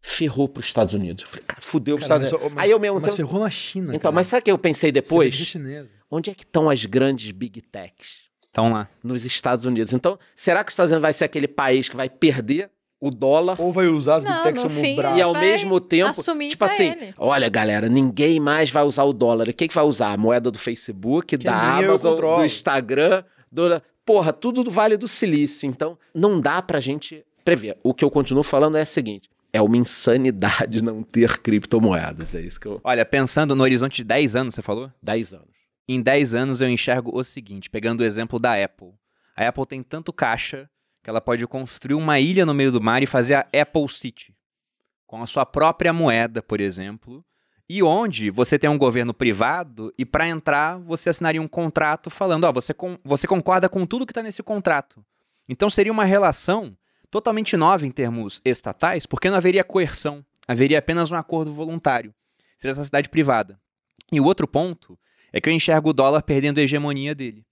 ferrou 0.06 0.46
pros 0.46 0.66
Estados 0.66 0.92
Unidos. 0.92 1.24
Eu 1.24 1.30
falei, 1.30 1.44
cara, 1.46 1.62
fudeu 1.62 1.96
pros 1.96 2.06
Cara, 2.06 2.22
Estados 2.22 2.32
mas- 2.32 2.40
Unidos. 2.42 2.54
mas- 2.56 2.64
Aí 2.66 2.70
eu 2.70 2.78
mesmo 2.78 3.00
Mas 3.00 3.14
ferrou 3.14 3.40
na 3.40 3.48
China. 3.50 3.86
Então, 3.88 4.00
cara. 4.10 4.14
mas 4.14 4.26
sabe 4.26 4.40
o 4.40 4.44
que 4.44 4.50
eu 4.50 4.58
pensei 4.58 4.92
depois? 4.92 5.54
Onde 6.10 6.30
é 6.30 6.34
que 6.34 6.44
estão 6.44 6.68
as 6.68 6.84
grandes 6.84 7.30
big 7.30 7.62
techs? 7.62 8.24
Então 8.50 8.70
lá. 8.70 8.86
Nos 9.02 9.24
Estados 9.24 9.64
Unidos. 9.64 9.94
Então, 9.94 10.18
será 10.34 10.62
que 10.62 10.68
os 10.68 10.74
Estados 10.74 10.90
Unidos 10.92 11.02
vai 11.02 11.12
ser 11.14 11.24
aquele 11.24 11.48
país 11.48 11.88
que 11.88 11.96
vai 11.96 12.10
perder 12.10 12.70
o 13.00 13.10
dólar 13.10 13.58
Ou 13.60 13.72
vai 13.72 13.86
usar 13.86 14.16
as 14.16 14.24
big 14.24 14.42
techs 14.42 14.62
como 14.62 14.80
fim, 14.80 14.94
braço. 14.96 15.18
e 15.18 15.22
ao 15.22 15.32
mesmo 15.34 15.80
tempo, 15.80 16.10
assumir 16.10 16.48
tipo 16.50 16.64
assim, 16.66 16.90
ele. 16.90 17.14
olha 17.18 17.48
galera, 17.48 17.88
ninguém 17.88 18.38
mais 18.38 18.70
vai 18.70 18.84
usar 18.84 19.04
o 19.04 19.12
dólar. 19.14 19.52
Quem 19.54 19.66
que 19.66 19.74
vai 19.74 19.84
usar? 19.84 20.12
A 20.12 20.16
moeda 20.18 20.50
do 20.50 20.58
Facebook, 20.58 21.36
Que 21.38 21.44
da 21.44 21.78
Amazon, 21.78 22.14
do 22.14 22.44
Instagram, 22.44 23.24
do... 23.50 23.82
Porra, 24.04 24.32
tudo 24.34 24.62
do 24.62 24.70
Vale 24.70 24.96
do 24.98 25.08
Silício. 25.08 25.66
Então, 25.66 25.98
não 26.14 26.38
dá 26.40 26.60
pra 26.60 26.78
gente 26.78 27.24
prever. 27.42 27.78
O 27.82 27.92
que 27.94 28.04
eu 28.04 28.10
continuo 28.10 28.42
falando 28.42 28.76
é 28.76 28.82
o 28.82 28.86
seguinte, 28.86 29.28
é 29.54 29.62
uma 29.62 29.76
insanidade 29.76 30.82
não 30.84 31.02
ter 31.02 31.38
criptomoedas. 31.38 32.34
É 32.34 32.40
isso 32.40 32.60
que 32.60 32.66
eu... 32.66 32.80
Olha, 32.82 33.06
pensando 33.06 33.54
no 33.54 33.62
horizonte 33.62 33.96
de 33.98 34.04
10 34.04 34.34
anos, 34.36 34.54
você 34.54 34.60
falou? 34.62 34.90
10 35.00 35.32
anos. 35.34 35.54
Em 35.88 36.02
10 36.02 36.34
anos 36.34 36.60
eu 36.60 36.68
enxergo 36.68 37.16
o 37.16 37.22
seguinte, 37.22 37.70
pegando 37.70 38.00
o 38.00 38.04
exemplo 38.04 38.38
da 38.40 38.52
Apple. 38.62 38.92
A 39.36 39.46
Apple 39.48 39.64
tem 39.66 39.82
tanto 39.82 40.12
caixa 40.12 40.68
que 41.02 41.08
ela 41.08 41.20
pode 41.20 41.46
construir 41.46 41.94
uma 41.94 42.18
ilha 42.18 42.44
no 42.44 42.52
meio 42.54 42.72
do 42.72 42.80
mar 42.80 43.02
e 43.02 43.06
fazer 43.06 43.34
a 43.34 43.46
Apple 43.60 43.88
City, 43.88 44.34
com 45.06 45.22
a 45.22 45.26
sua 45.26 45.46
própria 45.46 45.92
moeda, 45.92 46.42
por 46.42 46.60
exemplo, 46.60 47.24
e 47.68 47.82
onde 47.82 48.30
você 48.30 48.58
tem 48.58 48.68
um 48.68 48.78
governo 48.78 49.14
privado 49.14 49.92
e 49.98 50.04
para 50.04 50.26
entrar 50.28 50.78
você 50.78 51.10
assinaria 51.10 51.40
um 51.42 51.48
contrato 51.48 52.10
falando, 52.10 52.44
ó, 52.44 52.52
você, 52.52 52.74
con- 52.74 52.98
você 53.04 53.26
concorda 53.26 53.68
com 53.68 53.86
tudo 53.86 54.06
que 54.06 54.12
está 54.12 54.22
nesse 54.22 54.42
contrato. 54.42 55.04
Então 55.48 55.68
seria 55.70 55.92
uma 55.92 56.04
relação 56.04 56.76
totalmente 57.14 57.56
nova 57.56 57.86
em 57.86 57.92
termos 57.92 58.42
estatais, 58.44 59.06
porque 59.06 59.30
não 59.30 59.36
haveria 59.36 59.62
coerção, 59.62 60.24
haveria 60.48 60.80
apenas 60.80 61.12
um 61.12 61.16
acordo 61.16 61.52
voluntário. 61.52 62.12
Seria 62.58 62.72
essa 62.72 62.84
cidade 62.84 63.08
privada. 63.08 63.56
E 64.10 64.20
o 64.20 64.24
outro 64.24 64.48
ponto 64.48 64.98
é 65.32 65.40
que 65.40 65.48
eu 65.48 65.52
enxergo 65.52 65.90
o 65.90 65.92
dólar 65.92 66.24
perdendo 66.24 66.58
a 66.58 66.62
hegemonia 66.64 67.14
dele. 67.14 67.46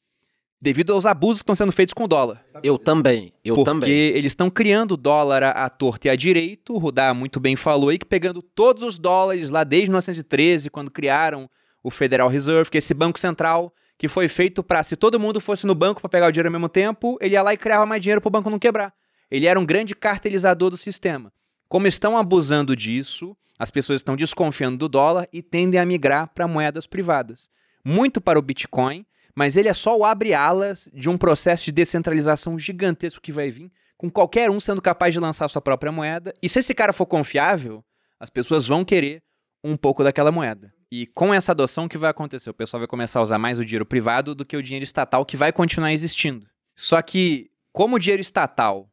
Devido 0.61 0.93
aos 0.93 1.07
abusos 1.07 1.39
que 1.39 1.45
estão 1.45 1.55
sendo 1.55 1.71
feitos 1.71 1.95
com 1.95 2.03
o 2.05 2.09
dólar. 2.09 2.45
Eu 2.61 2.77
também, 2.77 3.33
eu 3.45 3.55
porque 3.55 3.71
também. 3.71 3.93
eles 3.93 4.33
estão 4.33 4.51
criando 4.51 4.97
dólar 4.97 5.45
à, 5.45 5.51
à 5.51 5.71
torta 5.71 6.09
e 6.09 6.11
à 6.11 6.17
direito. 6.17 6.75
O 6.75 6.79
Rudá 6.79 7.15
muito 7.15 7.39
bem 7.39 7.55
falou 7.55 7.91
aí 7.91 7.99
que 7.99 8.07
pegando 8.07 8.43
todos 8.43 8.83
os 8.83 8.99
dólares 8.99 9.49
lá 9.49 9.63
desde 9.63 9.91
1913, 9.91 10.71
quando 10.71 10.91
criaram 10.91 11.49
o 11.85 11.91
Federal 11.91 12.29
Reserve, 12.29 12.69
que 12.69 12.79
é 12.79 12.81
esse 12.81 12.95
banco 12.95 13.17
central 13.17 13.73
que 13.97 14.09
foi 14.09 14.27
feito 14.27 14.61
para 14.65 14.83
se 14.83 14.97
todo 14.97 15.21
mundo 15.21 15.41
fosse 15.41 15.65
no 15.69 15.75
banco 15.77 16.01
para 16.01 16.11
pegar 16.11 16.27
o 16.27 16.33
dinheiro 16.33 16.49
ao 16.49 16.53
mesmo 16.53 16.69
tempo, 16.69 17.17
ele 17.21 17.35
ia 17.35 17.43
lá 17.43 17.55
e 17.55 17.57
criava 17.57 17.87
mais 17.87 18.03
dinheiro 18.03 18.21
para 18.21 18.29
o 18.29 18.33
banco 18.33 18.51
não 18.51 18.59
quebrar. 18.59 18.93
Ele 19.33 19.47
era 19.47 19.59
um 19.59 19.65
grande 19.65 19.95
cartelizador 19.95 20.69
do 20.69 20.77
sistema. 20.77 21.33
Como 21.67 21.87
estão 21.87 22.19
abusando 22.19 22.77
disso, 22.77 23.35
as 23.59 23.71
pessoas 23.71 24.01
estão 24.01 24.15
desconfiando 24.15 24.77
do 24.77 24.91
dólar 24.91 25.27
e 25.33 25.41
tendem 25.41 25.81
a 25.81 25.87
migrar 25.87 26.29
para 26.35 26.47
moedas 26.47 26.87
privadas. 26.87 27.49
Muito 27.83 28.21
para 28.21 28.39
o 28.39 28.43
Bitcoin, 28.43 29.07
mas 29.35 29.57
ele 29.57 29.71
é 29.71 29.73
só 29.73 29.97
o 29.97 30.05
abre-alas 30.05 30.87
de 30.93 31.09
um 31.09 31.17
processo 31.17 31.65
de 31.65 31.73
descentralização 31.73 32.59
gigantesco 32.59 33.23
que 33.23 33.33
vai 33.33 33.51
vir, 33.51 33.73
com 33.97 34.11
qualquer 34.11 34.51
um 34.51 34.61
sendo 34.61 34.83
capaz 34.83 35.15
de 35.15 35.21
lançar 35.21 35.49
sua 35.49 35.63
própria 35.63 35.91
moeda. 35.91 36.35
E 36.43 36.47
se 36.47 36.59
esse 36.59 36.75
cara 36.75 36.93
for 36.93 37.07
confiável, 37.07 37.83
as 38.21 38.29
pessoas 38.29 38.67
vão 38.67 38.85
querer 38.85 39.23
um 39.65 39.79
pouco 39.79 40.05
daquela 40.05 40.31
moeda. 40.31 40.75
E 40.91 41.07
com 41.07 41.33
essa 41.33 41.53
adoção, 41.53 41.87
o 41.87 41.89
que 41.89 41.97
vai 41.97 42.11
acontecer? 42.11 42.51
O 42.51 42.55
pessoal 42.55 42.81
vai 42.81 42.87
começar 42.87 43.21
a 43.21 43.23
usar 43.23 43.39
mais 43.39 43.59
o 43.59 43.65
dinheiro 43.65 43.87
privado 43.87 44.35
do 44.35 44.45
que 44.45 44.59
o 44.59 44.63
dinheiro 44.63 44.85
estatal, 44.85 45.25
que 45.25 45.39
vai 45.39 45.51
continuar 45.53 45.91
existindo. 45.91 46.47
Só 46.77 47.01
que, 47.01 47.51
como 47.73 47.97
o 47.97 47.99
dinheiro 47.99 48.21
estatal 48.21 48.92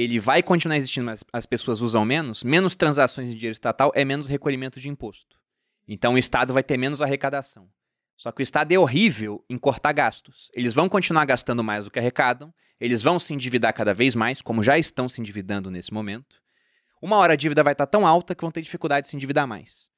ele 0.00 0.20
vai 0.20 0.44
continuar 0.44 0.76
existindo, 0.76 1.06
mas 1.06 1.24
as 1.32 1.44
pessoas 1.44 1.80
usam 1.80 2.04
menos, 2.04 2.44
menos 2.44 2.76
transações 2.76 3.26
de 3.26 3.34
dinheiro 3.34 3.52
estatal 3.52 3.90
é 3.96 4.04
menos 4.04 4.28
recolhimento 4.28 4.78
de 4.78 4.88
imposto. 4.88 5.36
Então 5.88 6.14
o 6.14 6.18
Estado 6.18 6.52
vai 6.52 6.62
ter 6.62 6.76
menos 6.76 7.02
arrecadação. 7.02 7.68
Só 8.16 8.30
que 8.30 8.40
o 8.40 8.44
Estado 8.44 8.70
é 8.70 8.78
horrível 8.78 9.44
em 9.50 9.58
cortar 9.58 9.92
gastos. 9.92 10.52
Eles 10.54 10.72
vão 10.72 10.88
continuar 10.88 11.24
gastando 11.24 11.64
mais 11.64 11.84
do 11.84 11.90
que 11.90 11.98
arrecadam, 11.98 12.54
eles 12.78 13.02
vão 13.02 13.18
se 13.18 13.34
endividar 13.34 13.74
cada 13.74 13.92
vez 13.92 14.14
mais, 14.14 14.40
como 14.40 14.62
já 14.62 14.78
estão 14.78 15.08
se 15.08 15.20
endividando 15.20 15.68
nesse 15.68 15.92
momento. 15.92 16.40
Uma 17.02 17.16
hora 17.16 17.32
a 17.32 17.36
dívida 17.36 17.64
vai 17.64 17.72
estar 17.72 17.86
tão 17.86 18.06
alta 18.06 18.36
que 18.36 18.42
vão 18.42 18.52
ter 18.52 18.62
dificuldade 18.62 19.06
de 19.06 19.10
se 19.10 19.16
endividar 19.16 19.48
mais. 19.48 19.90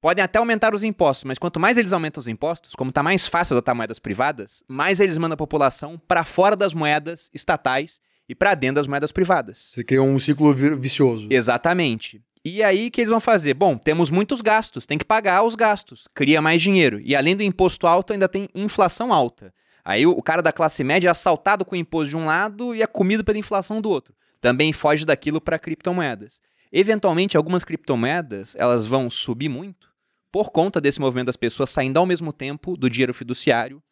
Podem 0.00 0.22
até 0.22 0.38
aumentar 0.38 0.76
os 0.76 0.84
impostos, 0.84 1.24
mas 1.24 1.38
quanto 1.38 1.58
mais 1.58 1.76
eles 1.76 1.92
aumentam 1.92 2.20
os 2.20 2.28
impostos, 2.28 2.76
como 2.76 2.90
está 2.90 3.02
mais 3.02 3.26
fácil 3.26 3.54
adotar 3.54 3.74
moedas 3.74 3.98
privadas, 3.98 4.62
mais 4.68 5.00
eles 5.00 5.18
mandam 5.18 5.34
a 5.34 5.36
população 5.36 5.98
para 5.98 6.24
fora 6.24 6.54
das 6.54 6.72
moedas 6.72 7.28
estatais 7.34 8.00
e 8.30 8.34
para 8.34 8.54
dentro 8.54 8.76
das 8.76 8.86
moedas 8.86 9.10
privadas. 9.10 9.72
Você 9.74 9.82
cria 9.82 10.00
um 10.02 10.18
ciclo 10.18 10.52
vi- 10.52 10.76
vicioso. 10.76 11.26
Exatamente. 11.30 12.22
E 12.44 12.62
aí 12.62 12.90
que 12.90 13.00
eles 13.00 13.10
vão 13.10 13.18
fazer? 13.20 13.54
Bom, 13.54 13.76
temos 13.76 14.08
muitos 14.08 14.40
gastos, 14.40 14.86
tem 14.86 14.96
que 14.96 15.04
pagar 15.04 15.42
os 15.42 15.54
gastos, 15.56 16.06
cria 16.14 16.40
mais 16.40 16.62
dinheiro. 16.62 17.00
E 17.00 17.14
além 17.16 17.34
do 17.34 17.42
imposto 17.42 17.86
alto, 17.86 18.12
ainda 18.12 18.28
tem 18.28 18.48
inflação 18.54 19.12
alta. 19.12 19.52
Aí 19.84 20.06
o 20.06 20.12
o 20.12 20.22
cara 20.22 20.40
da 20.42 20.52
classe 20.52 20.84
média 20.84 21.08
é 21.08 21.10
assaltado 21.10 21.64
com 21.64 21.74
o 21.74 21.78
imposto 21.78 22.10
de 22.10 22.16
um 22.16 22.26
lado 22.26 22.74
e 22.74 22.82
é 22.82 22.86
comido 22.86 23.24
pela 23.24 23.36
inflação 23.36 23.80
do 23.80 23.90
outro. 23.90 24.14
Também 24.40 24.72
foge 24.72 25.04
daquilo 25.04 25.40
para 25.40 25.58
criptomoedas. 25.58 26.40
Eventualmente, 26.72 27.36
algumas 27.36 27.64
criptomoedas 27.64 28.54
elas 28.56 28.86
vão 28.86 29.10
subir 29.10 29.48
muito 29.48 29.88
por 30.30 30.50
conta 30.52 30.80
desse 30.80 31.00
movimento 31.00 31.26
das 31.26 31.36
pessoas 31.36 31.70
saindo 31.70 31.98
ao 31.98 32.06
mesmo 32.06 32.32
tempo 32.32 32.76
do 32.76 32.88
dinheiro 32.88 33.12
fiduciário 33.12 33.82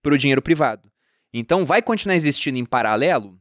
para 0.00 0.14
o 0.14 0.18
dinheiro 0.18 0.40
privado. 0.40 0.88
Então, 1.34 1.64
vai 1.64 1.82
continuar 1.82 2.14
existindo 2.16 2.56
em 2.58 2.64
paralelo? 2.64 3.38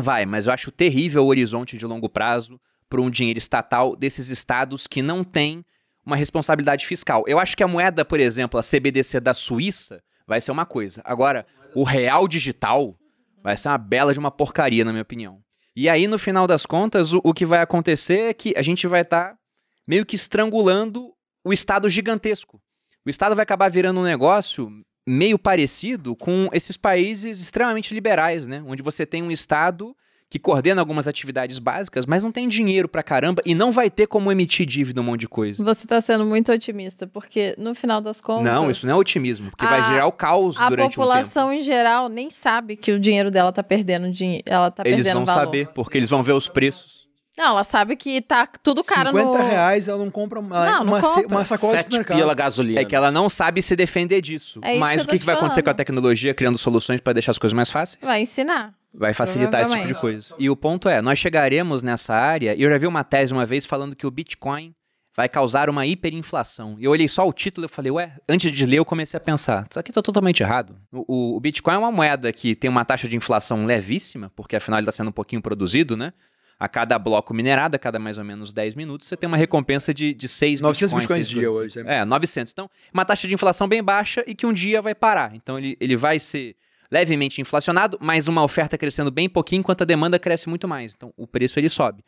Vai, 0.00 0.24
mas 0.24 0.46
eu 0.46 0.52
acho 0.52 0.70
terrível 0.70 1.24
o 1.24 1.26
horizonte 1.28 1.76
de 1.76 1.84
longo 1.84 2.08
prazo 2.08 2.60
para 2.88 3.00
um 3.00 3.10
dinheiro 3.10 3.36
estatal 3.36 3.96
desses 3.96 4.28
estados 4.28 4.86
que 4.86 5.02
não 5.02 5.24
têm 5.24 5.64
uma 6.06 6.14
responsabilidade 6.14 6.86
fiscal. 6.86 7.24
Eu 7.26 7.36
acho 7.40 7.56
que 7.56 7.64
a 7.64 7.68
moeda, 7.68 8.04
por 8.04 8.20
exemplo, 8.20 8.60
a 8.60 8.62
CBDC 8.62 9.18
da 9.18 9.34
Suíça, 9.34 10.00
vai 10.24 10.40
ser 10.40 10.52
uma 10.52 10.64
coisa. 10.64 11.02
Agora, 11.04 11.44
o 11.74 11.82
real 11.82 12.28
digital 12.28 12.96
vai 13.42 13.56
ser 13.56 13.70
uma 13.70 13.76
bela 13.76 14.12
de 14.12 14.20
uma 14.20 14.30
porcaria, 14.30 14.84
na 14.84 14.92
minha 14.92 15.02
opinião. 15.02 15.42
E 15.74 15.88
aí, 15.88 16.06
no 16.06 16.16
final 16.18 16.46
das 16.46 16.64
contas, 16.64 17.12
o, 17.12 17.20
o 17.24 17.34
que 17.34 17.44
vai 17.44 17.60
acontecer 17.60 18.20
é 18.20 18.34
que 18.34 18.54
a 18.56 18.62
gente 18.62 18.86
vai 18.86 19.00
estar 19.00 19.36
meio 19.84 20.06
que 20.06 20.14
estrangulando 20.14 21.12
o 21.44 21.52
Estado 21.52 21.88
gigantesco. 21.88 22.62
O 23.04 23.10
Estado 23.10 23.34
vai 23.34 23.42
acabar 23.42 23.68
virando 23.68 23.98
um 23.98 24.04
negócio 24.04 24.70
meio 25.08 25.38
parecido 25.38 26.14
com 26.14 26.48
esses 26.52 26.76
países 26.76 27.40
extremamente 27.40 27.94
liberais, 27.94 28.46
né? 28.46 28.62
Onde 28.66 28.82
você 28.82 29.06
tem 29.06 29.22
um 29.22 29.30
Estado 29.30 29.94
que 30.30 30.38
coordena 30.38 30.82
algumas 30.82 31.08
atividades 31.08 31.58
básicas, 31.58 32.04
mas 32.04 32.22
não 32.22 32.30
tem 32.30 32.46
dinheiro 32.46 32.86
pra 32.86 33.02
caramba 33.02 33.40
e 33.46 33.54
não 33.54 33.72
vai 33.72 33.88
ter 33.88 34.06
como 34.06 34.30
emitir 34.30 34.66
dívida 34.66 35.00
um 35.00 35.04
monte 35.04 35.20
de 35.20 35.28
coisa. 35.28 35.64
Você 35.64 35.86
tá 35.86 35.98
sendo 36.02 36.26
muito 36.26 36.52
otimista, 36.52 37.06
porque 37.06 37.54
no 37.56 37.74
final 37.74 38.02
das 38.02 38.20
contas. 38.20 38.44
Não, 38.44 38.70
isso 38.70 38.86
não 38.86 38.92
é 38.92 38.96
otimismo, 38.96 39.50
porque 39.50 39.64
vai 39.64 39.80
A- 39.80 39.90
gerar 39.90 40.06
o 40.06 40.12
caos 40.12 40.60
A 40.60 40.68
durante 40.68 40.98
um 40.98 41.00
população 41.00 41.50
em 41.50 41.62
geral 41.62 42.10
nem 42.10 42.28
sabe 42.28 42.76
que 42.76 42.92
o 42.92 43.00
dinheiro 43.00 43.30
dela 43.30 43.50
tá 43.50 43.62
perdendo 43.62 44.10
dinheiro. 44.10 44.42
Ela 44.44 44.70
tá 44.70 44.82
tempo. 44.82 44.94
Eles 44.94 45.06
perdendo 45.06 45.24
vão 45.24 45.34
valor. 45.34 45.44
saber, 45.46 45.68
porque 45.68 45.96
eles 45.96 46.10
vão 46.10 46.22
ver 46.22 46.32
os 46.32 46.46
preços. 46.46 47.07
Não, 47.38 47.50
ela 47.50 47.62
sabe 47.64 47.94
que 47.94 48.20
tá 48.20 48.46
tudo 48.62 48.82
caro 48.82 49.10
50 49.12 49.24
no. 49.38 49.48
reais 49.48 49.86
ela 49.86 50.04
não 50.04 50.10
compra 50.10 50.40
ela- 50.40 50.66
Não, 50.66 50.78
não 50.84 50.92
uma, 50.92 51.00
compra. 51.00 51.26
uma 51.28 51.44
sacola 51.44 51.72
de 51.72 51.78
Sete 51.78 51.84
supermercado. 51.86 52.16
pila 52.18 52.34
gasolina. 52.34 52.80
É 52.80 52.84
que 52.84 52.96
ela 52.96 53.10
não 53.12 53.30
sabe 53.30 53.62
se 53.62 53.76
defender 53.76 54.20
disso. 54.20 54.58
É 54.62 54.76
Mas 54.76 55.02
o 55.02 55.06
que, 55.06 55.18
que 55.20 55.24
vai 55.24 55.36
acontecer 55.36 55.62
com 55.62 55.70
a 55.70 55.74
tecnologia 55.74 56.34
criando 56.34 56.58
soluções 56.58 57.00
pra 57.00 57.12
deixar 57.12 57.30
as 57.30 57.38
coisas 57.38 57.54
mais 57.54 57.70
fáceis? 57.70 57.98
Vai 58.02 58.20
ensinar. 58.22 58.74
Vai 58.92 59.14
facilitar 59.14 59.62
esse 59.62 59.72
tipo 59.74 59.86
de 59.86 59.94
coisa. 59.94 60.34
E 60.38 60.50
o 60.50 60.56
ponto 60.56 60.88
é, 60.88 61.00
nós 61.00 61.18
chegaremos 61.18 61.82
nessa 61.82 62.14
área, 62.14 62.54
e 62.54 62.62
eu 62.62 62.70
já 62.70 62.76
vi 62.78 62.86
uma 62.86 63.04
tese 63.04 63.32
uma 63.32 63.46
vez 63.46 63.64
falando 63.64 63.94
que 63.94 64.06
o 64.06 64.10
Bitcoin 64.10 64.74
vai 65.14 65.28
causar 65.28 65.68
uma 65.68 65.84
hiperinflação. 65.84 66.76
E 66.78 66.84
eu 66.84 66.90
olhei 66.90 67.08
só 67.08 67.26
o 67.28 67.32
título 67.32 67.66
e 67.66 67.68
falei, 67.68 67.90
ué, 67.92 68.12
antes 68.28 68.50
de 68.50 68.64
ler 68.66 68.78
eu 68.78 68.84
comecei 68.84 69.16
a 69.18 69.20
pensar, 69.20 69.66
isso 69.70 69.78
aqui 69.78 69.92
tá 69.92 70.00
totalmente 70.00 70.42
errado. 70.42 70.76
O, 70.92 71.04
o- 71.32 71.36
o 71.36 71.40
Bitcoin 71.40 71.74
é 71.74 71.78
uma 71.78 71.92
moeda 71.92 72.32
que 72.32 72.54
tem 72.54 72.70
uma 72.70 72.84
taxa 72.84 73.08
de 73.08 73.16
inflação 73.16 73.62
levíssima, 73.64 74.32
porque 74.34 74.56
afinal 74.56 74.78
ele 74.78 74.84
está 74.88 74.92
sendo 74.96 75.08
um 75.08 75.12
pouquinho 75.12 75.42
produzido, 75.42 75.96
né? 75.96 76.12
A 76.58 76.68
cada 76.68 76.98
bloco 76.98 77.32
minerado, 77.32 77.76
a 77.76 77.78
cada 77.78 77.98
mais 77.98 78.18
ou 78.18 78.24
menos 78.24 78.52
10 78.52 78.74
minutos, 78.74 79.06
você 79.06 79.16
tem 79.16 79.28
uma 79.28 79.36
recompensa 79.36 79.94
de, 79.94 80.12
de 80.12 80.26
6 80.26 80.60
900 80.60 80.92
bitcoins. 80.92 81.26
bitcoins 81.26 81.26
6 81.26 81.38
dia 81.38 81.50
hoje. 81.50 81.88
É, 81.88 82.04
900. 82.04 82.52
Então, 82.52 82.70
uma 82.92 83.04
taxa 83.04 83.28
de 83.28 83.34
inflação 83.34 83.68
bem 83.68 83.82
baixa 83.82 84.24
e 84.26 84.34
que 84.34 84.44
um 84.44 84.52
dia 84.52 84.82
vai 84.82 84.94
parar. 84.94 85.34
Então, 85.34 85.56
ele, 85.56 85.76
ele 85.80 85.96
vai 85.96 86.18
ser 86.18 86.56
levemente 86.90 87.40
inflacionado, 87.40 87.98
mas 88.00 88.28
uma 88.28 88.42
oferta 88.42 88.76
crescendo 88.76 89.10
bem 89.10 89.28
pouquinho, 89.28 89.60
enquanto 89.60 89.82
a 89.82 89.84
demanda 89.84 90.18
cresce 90.18 90.48
muito 90.48 90.66
mais. 90.66 90.94
Então, 90.94 91.12
o 91.16 91.26
preço 91.26 91.60
ele 91.60 91.68
sobe. 91.68 92.02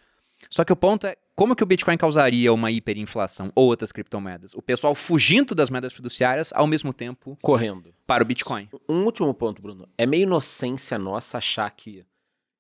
Só 0.49 0.65
que 0.65 0.73
o 0.73 0.77
ponto 0.77 1.07
é, 1.07 1.17
como 1.35 1.55
que 1.55 1.63
o 1.63 1.67
Bitcoin 1.67 1.97
causaria 1.97 2.53
uma 2.53 2.71
hiperinflação 2.71 3.53
ou 3.55 3.67
outras 3.67 3.93
criptomoedas? 3.93 4.55
O 4.55 4.63
pessoal 4.63 4.95
fugindo 4.95 5.55
das 5.55 5.69
moedas 5.69 5.93
fiduciárias 5.93 6.53
ao 6.55 6.67
mesmo 6.67 6.93
tempo 6.93 7.37
correndo. 7.43 7.95
para 8.07 8.23
o 8.23 8.27
Bitcoin. 8.27 8.69
Um 8.89 9.05
último 9.05 9.33
ponto, 9.35 9.61
Bruno. 9.61 9.89
É 9.99 10.07
meio 10.07 10.23
inocência 10.23 10.99
nossa 10.99 11.39
achar 11.39 11.71
que 11.71 12.05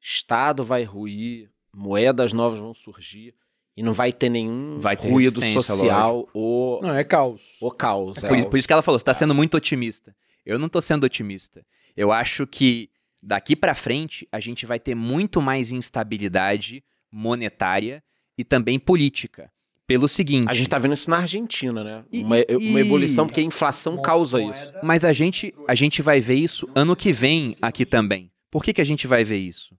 Estado 0.01 0.65
vai 0.65 0.85
ruir, 0.85 1.51
moedas 1.75 2.33
novas 2.33 2.59
vão 2.59 2.75
surgir 2.75 3.35
e 3.77 3.83
não 3.83 3.93
vai 3.93 4.13
ter 4.13 4.29
nenhum 4.29 4.79
Vai 4.79 4.97
ter 4.97 5.09
ruído 5.11 5.41
social 5.53 6.29
ou, 6.35 6.83
Não, 6.83 6.95
é 6.95 7.05
caos. 7.05 7.57
ou 7.61 7.71
caos. 7.71 8.23
É 8.23 8.29
por, 8.29 8.39
É, 8.39 8.45
por 8.45 8.59
isso 8.59 8.67
que 8.69 8.73
ela 8.73 8.83
falou, 8.83 8.99
você 8.99 9.03
está 9.03 9.15
sendo 9.15 9.35
muito 9.35 9.57
otimista. 9.57 10.15
Eu 10.45 10.59
não 10.59 10.67
estou 10.67 10.83
sendo 10.83 11.05
otimista. 11.05 11.65
Eu 11.97 12.11
acho 12.13 12.47
que 12.47 12.91
daqui 13.23 13.55
para 13.55 13.75
frente 13.75 14.27
a 14.33 14.41
gente 14.41 14.67
vai 14.67 14.79
ter 14.81 14.95
muito 14.95 15.41
mais 15.41 15.71
instabilidade 15.71 16.83
monetária 17.11 18.03
e 18.37 18.45
também 18.45 18.79
política. 18.79 19.51
Pelo 19.87 20.09
seguinte, 20.09 20.47
A 20.49 20.53
gente 20.53 20.69
tá 20.71 20.79
vendo 20.79 20.95
isso 20.95 21.11
na 21.11 21.19
Argentina, 21.19 21.83
né? 21.83 22.05
E- 22.13 22.23
uma, 22.23 22.39
e- 22.39 22.45
uma 22.71 22.81
ebulição, 22.81 23.27
porque 23.27 23.41
a 23.41 23.45
inflação 23.45 24.01
causa 24.01 24.41
isso. 24.41 24.73
Mas 24.85 25.05
a 25.05 25.13
gente, 25.13 25.53
a 25.67 25.75
gente 25.75 26.01
vai 26.01 26.21
ver 26.21 26.37
isso 26.37 26.69
ano 26.77 26.95
que 26.95 27.13
vem 27.13 27.57
aqui 27.61 27.85
também. 27.85 28.31
Por 28.51 28.63
que, 28.63 28.73
que 28.73 28.81
a 28.81 28.85
gente 28.85 29.07
vai 29.09 29.25
ver 29.25 29.39
isso? 29.39 29.77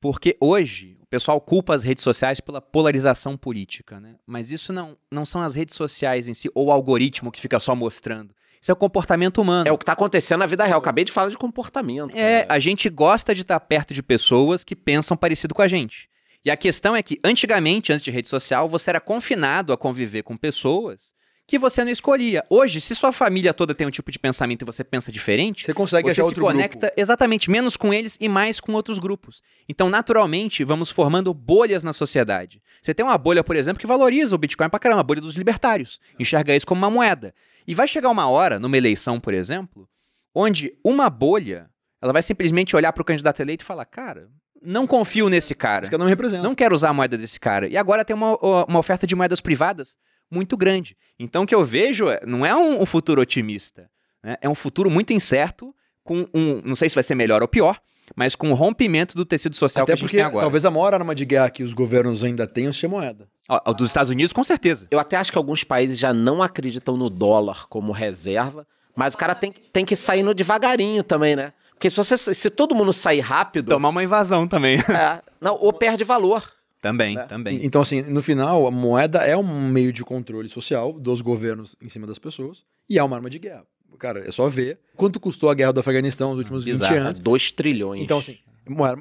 Porque 0.00 0.36
hoje, 0.40 0.96
pessoal 1.10 1.40
culpa 1.40 1.74
as 1.74 1.82
redes 1.82 2.04
sociais 2.04 2.40
pela 2.40 2.60
polarização 2.60 3.36
política, 3.36 4.00
né? 4.00 4.16
Mas 4.26 4.50
isso 4.50 4.72
não, 4.72 4.96
não 5.10 5.24
são 5.24 5.42
as 5.42 5.54
redes 5.54 5.74
sociais 5.74 6.28
em 6.28 6.34
si, 6.34 6.50
ou 6.54 6.66
o 6.66 6.72
algoritmo 6.72 7.32
que 7.32 7.40
fica 7.40 7.58
só 7.58 7.74
mostrando. 7.74 8.34
Isso 8.60 8.70
é 8.70 8.74
o 8.74 8.76
comportamento 8.76 9.40
humano. 9.40 9.68
É 9.68 9.72
o 9.72 9.78
que 9.78 9.84
tá 9.84 9.92
acontecendo 9.92 10.40
na 10.40 10.46
vida 10.46 10.64
real. 10.64 10.80
Acabei 10.80 11.04
de 11.04 11.12
falar 11.12 11.30
de 11.30 11.38
comportamento. 11.38 12.16
É, 12.16 12.42
cara. 12.42 12.54
a 12.54 12.58
gente 12.58 12.88
gosta 12.88 13.34
de 13.34 13.42
estar 13.42 13.60
perto 13.60 13.94
de 13.94 14.02
pessoas 14.02 14.64
que 14.64 14.74
pensam 14.74 15.16
parecido 15.16 15.54
com 15.54 15.62
a 15.62 15.68
gente. 15.68 16.08
E 16.44 16.50
a 16.50 16.56
questão 16.56 16.94
é 16.94 17.02
que, 17.02 17.20
antigamente, 17.22 17.92
antes 17.92 18.02
de 18.02 18.10
rede 18.10 18.28
social, 18.28 18.68
você 18.68 18.90
era 18.90 19.00
confinado 19.00 19.72
a 19.72 19.76
conviver 19.76 20.22
com 20.22 20.36
pessoas 20.36 21.12
que 21.48 21.58
você 21.58 21.82
não 21.82 21.90
escolhia. 21.90 22.44
Hoje, 22.50 22.78
se 22.78 22.94
sua 22.94 23.10
família 23.10 23.54
toda 23.54 23.74
tem 23.74 23.86
um 23.86 23.90
tipo 23.90 24.12
de 24.12 24.18
pensamento 24.18 24.62
e 24.62 24.66
você 24.66 24.84
pensa 24.84 25.10
diferente, 25.10 25.64
Você 25.64 25.72
consegue 25.72 26.06
você 26.12 26.20
achar 26.20 26.28
se 26.28 26.34
conecta 26.36 26.88
grupo. 26.88 27.00
exatamente 27.00 27.50
menos 27.50 27.74
com 27.74 27.92
eles 27.92 28.18
e 28.20 28.28
mais 28.28 28.60
com 28.60 28.72
outros 28.74 28.98
grupos. 28.98 29.42
Então, 29.66 29.88
naturalmente, 29.88 30.62
vamos 30.62 30.90
formando 30.90 31.32
bolhas 31.32 31.82
na 31.82 31.94
sociedade. 31.94 32.60
Você 32.82 32.92
tem 32.92 33.04
uma 33.04 33.16
bolha, 33.16 33.42
por 33.42 33.56
exemplo, 33.56 33.80
que 33.80 33.86
valoriza 33.86 34.36
o 34.36 34.38
Bitcoin 34.38 34.68
pra 34.68 34.78
caramba, 34.78 35.00
a 35.00 35.04
bolha 35.04 35.22
dos 35.22 35.36
libertários. 35.36 35.98
Enxerga 36.20 36.54
isso 36.54 36.66
como 36.66 36.82
uma 36.82 36.90
moeda. 36.90 37.34
E 37.66 37.74
vai 37.74 37.88
chegar 37.88 38.10
uma 38.10 38.28
hora, 38.28 38.58
numa 38.58 38.76
eleição, 38.76 39.18
por 39.18 39.32
exemplo, 39.32 39.88
onde 40.34 40.74
uma 40.84 41.08
bolha, 41.08 41.70
ela 42.02 42.12
vai 42.12 42.20
simplesmente 42.20 42.76
olhar 42.76 42.92
pro 42.92 43.02
candidato 43.02 43.40
eleito 43.40 43.64
e 43.64 43.66
falar, 43.66 43.86
cara, 43.86 44.28
não 44.62 44.86
confio 44.86 45.30
nesse 45.30 45.54
cara. 45.54 45.80
Esse 45.80 45.90
cara 45.90 45.98
não 45.98 46.06
me 46.06 46.12
representa. 46.12 46.42
Não 46.42 46.54
quero 46.54 46.74
usar 46.74 46.90
a 46.90 46.92
moeda 46.92 47.16
desse 47.16 47.40
cara. 47.40 47.66
E 47.66 47.76
agora 47.78 48.04
tem 48.04 48.14
uma, 48.14 48.36
uma 48.68 48.78
oferta 48.78 49.06
de 49.06 49.16
moedas 49.16 49.40
privadas 49.40 49.96
muito 50.30 50.56
grande. 50.56 50.96
Então 51.18 51.42
o 51.42 51.46
que 51.46 51.54
eu 51.54 51.64
vejo 51.64 52.08
é- 52.08 52.20
não 52.26 52.44
é 52.44 52.54
um, 52.54 52.82
um 52.82 52.86
futuro 52.86 53.20
otimista. 53.22 53.88
né? 54.22 54.36
É 54.40 54.48
um 54.48 54.54
futuro 54.54 54.90
muito 54.90 55.12
incerto, 55.12 55.74
com 56.04 56.26
um. 56.34 56.60
Não 56.64 56.74
sei 56.76 56.88
se 56.88 56.94
vai 56.94 57.02
ser 57.04 57.14
melhor 57.14 57.42
ou 57.42 57.48
pior, 57.48 57.78
mas 58.16 58.34
com 58.34 58.50
o 58.50 58.54
rompimento 58.54 59.14
do 59.14 59.24
tecido 59.24 59.54
social 59.54 59.82
Até 59.84 59.92
que 59.92 59.94
a 59.94 59.96
gente 59.96 60.04
porque 60.06 60.16
tem 60.16 60.24
agora. 60.24 60.42
talvez 60.42 60.64
a 60.64 60.70
maior 60.70 60.94
arma 60.94 61.14
de 61.14 61.24
guerra 61.24 61.50
que 61.50 61.62
os 61.62 61.72
governos 61.74 62.24
ainda 62.24 62.46
tenham 62.46 62.72
seja 62.72 62.88
moeda. 62.88 63.28
Ó, 63.48 63.72
dos 63.72 63.88
Estados 63.90 64.10
Unidos, 64.10 64.32
com 64.32 64.42
certeza. 64.44 64.86
Eu 64.90 64.98
até 64.98 65.16
acho 65.16 65.30
que 65.32 65.38
alguns 65.38 65.64
países 65.64 65.98
já 65.98 66.12
não 66.12 66.42
acreditam 66.42 66.96
no 66.96 67.08
dólar 67.10 67.66
como 67.68 67.92
reserva, 67.92 68.66
mas 68.96 69.14
o 69.14 69.18
cara 69.18 69.34
tem, 69.34 69.52
que- 69.52 69.68
tem 69.70 69.84
que 69.84 69.94
sair 69.96 70.22
no 70.22 70.34
devagarinho 70.34 71.02
também, 71.02 71.34
né? 71.36 71.52
Porque 71.72 71.88
se, 71.90 71.96
você, 71.96 72.16
se 72.18 72.50
todo 72.50 72.74
mundo 72.74 72.92
sair 72.92 73.20
rápido, 73.20 73.68
Tomar 73.70 73.90
uma 73.90 74.02
invasão 74.02 74.48
também. 74.48 74.78
é, 74.80 75.22
não, 75.40 75.54
ou 75.60 75.72
perde 75.72 76.02
valor. 76.04 76.42
Também, 76.80 77.16
Né? 77.16 77.24
também. 77.26 77.64
Então, 77.64 77.80
assim, 77.82 78.02
no 78.02 78.22
final, 78.22 78.66
a 78.66 78.70
moeda 78.70 79.18
é 79.20 79.36
um 79.36 79.68
meio 79.68 79.92
de 79.92 80.04
controle 80.04 80.48
social 80.48 80.92
dos 80.92 81.20
governos 81.20 81.76
em 81.80 81.88
cima 81.88 82.06
das 82.06 82.18
pessoas 82.18 82.64
e 82.88 82.98
é 82.98 83.02
uma 83.02 83.16
arma 83.16 83.28
de 83.30 83.38
guerra. 83.38 83.64
Cara, 83.98 84.20
é 84.26 84.30
só 84.30 84.48
ver 84.48 84.78
quanto 84.96 85.18
custou 85.18 85.50
a 85.50 85.54
guerra 85.54 85.72
do 85.72 85.80
Afeganistão 85.80 86.30
nos 86.30 86.38
últimos 86.38 86.64
20 86.64 86.72
Bizarro. 86.74 86.96
anos. 86.96 87.18
2 87.18 87.50
trilhões. 87.50 88.02
Então, 88.02 88.18
assim, 88.18 88.38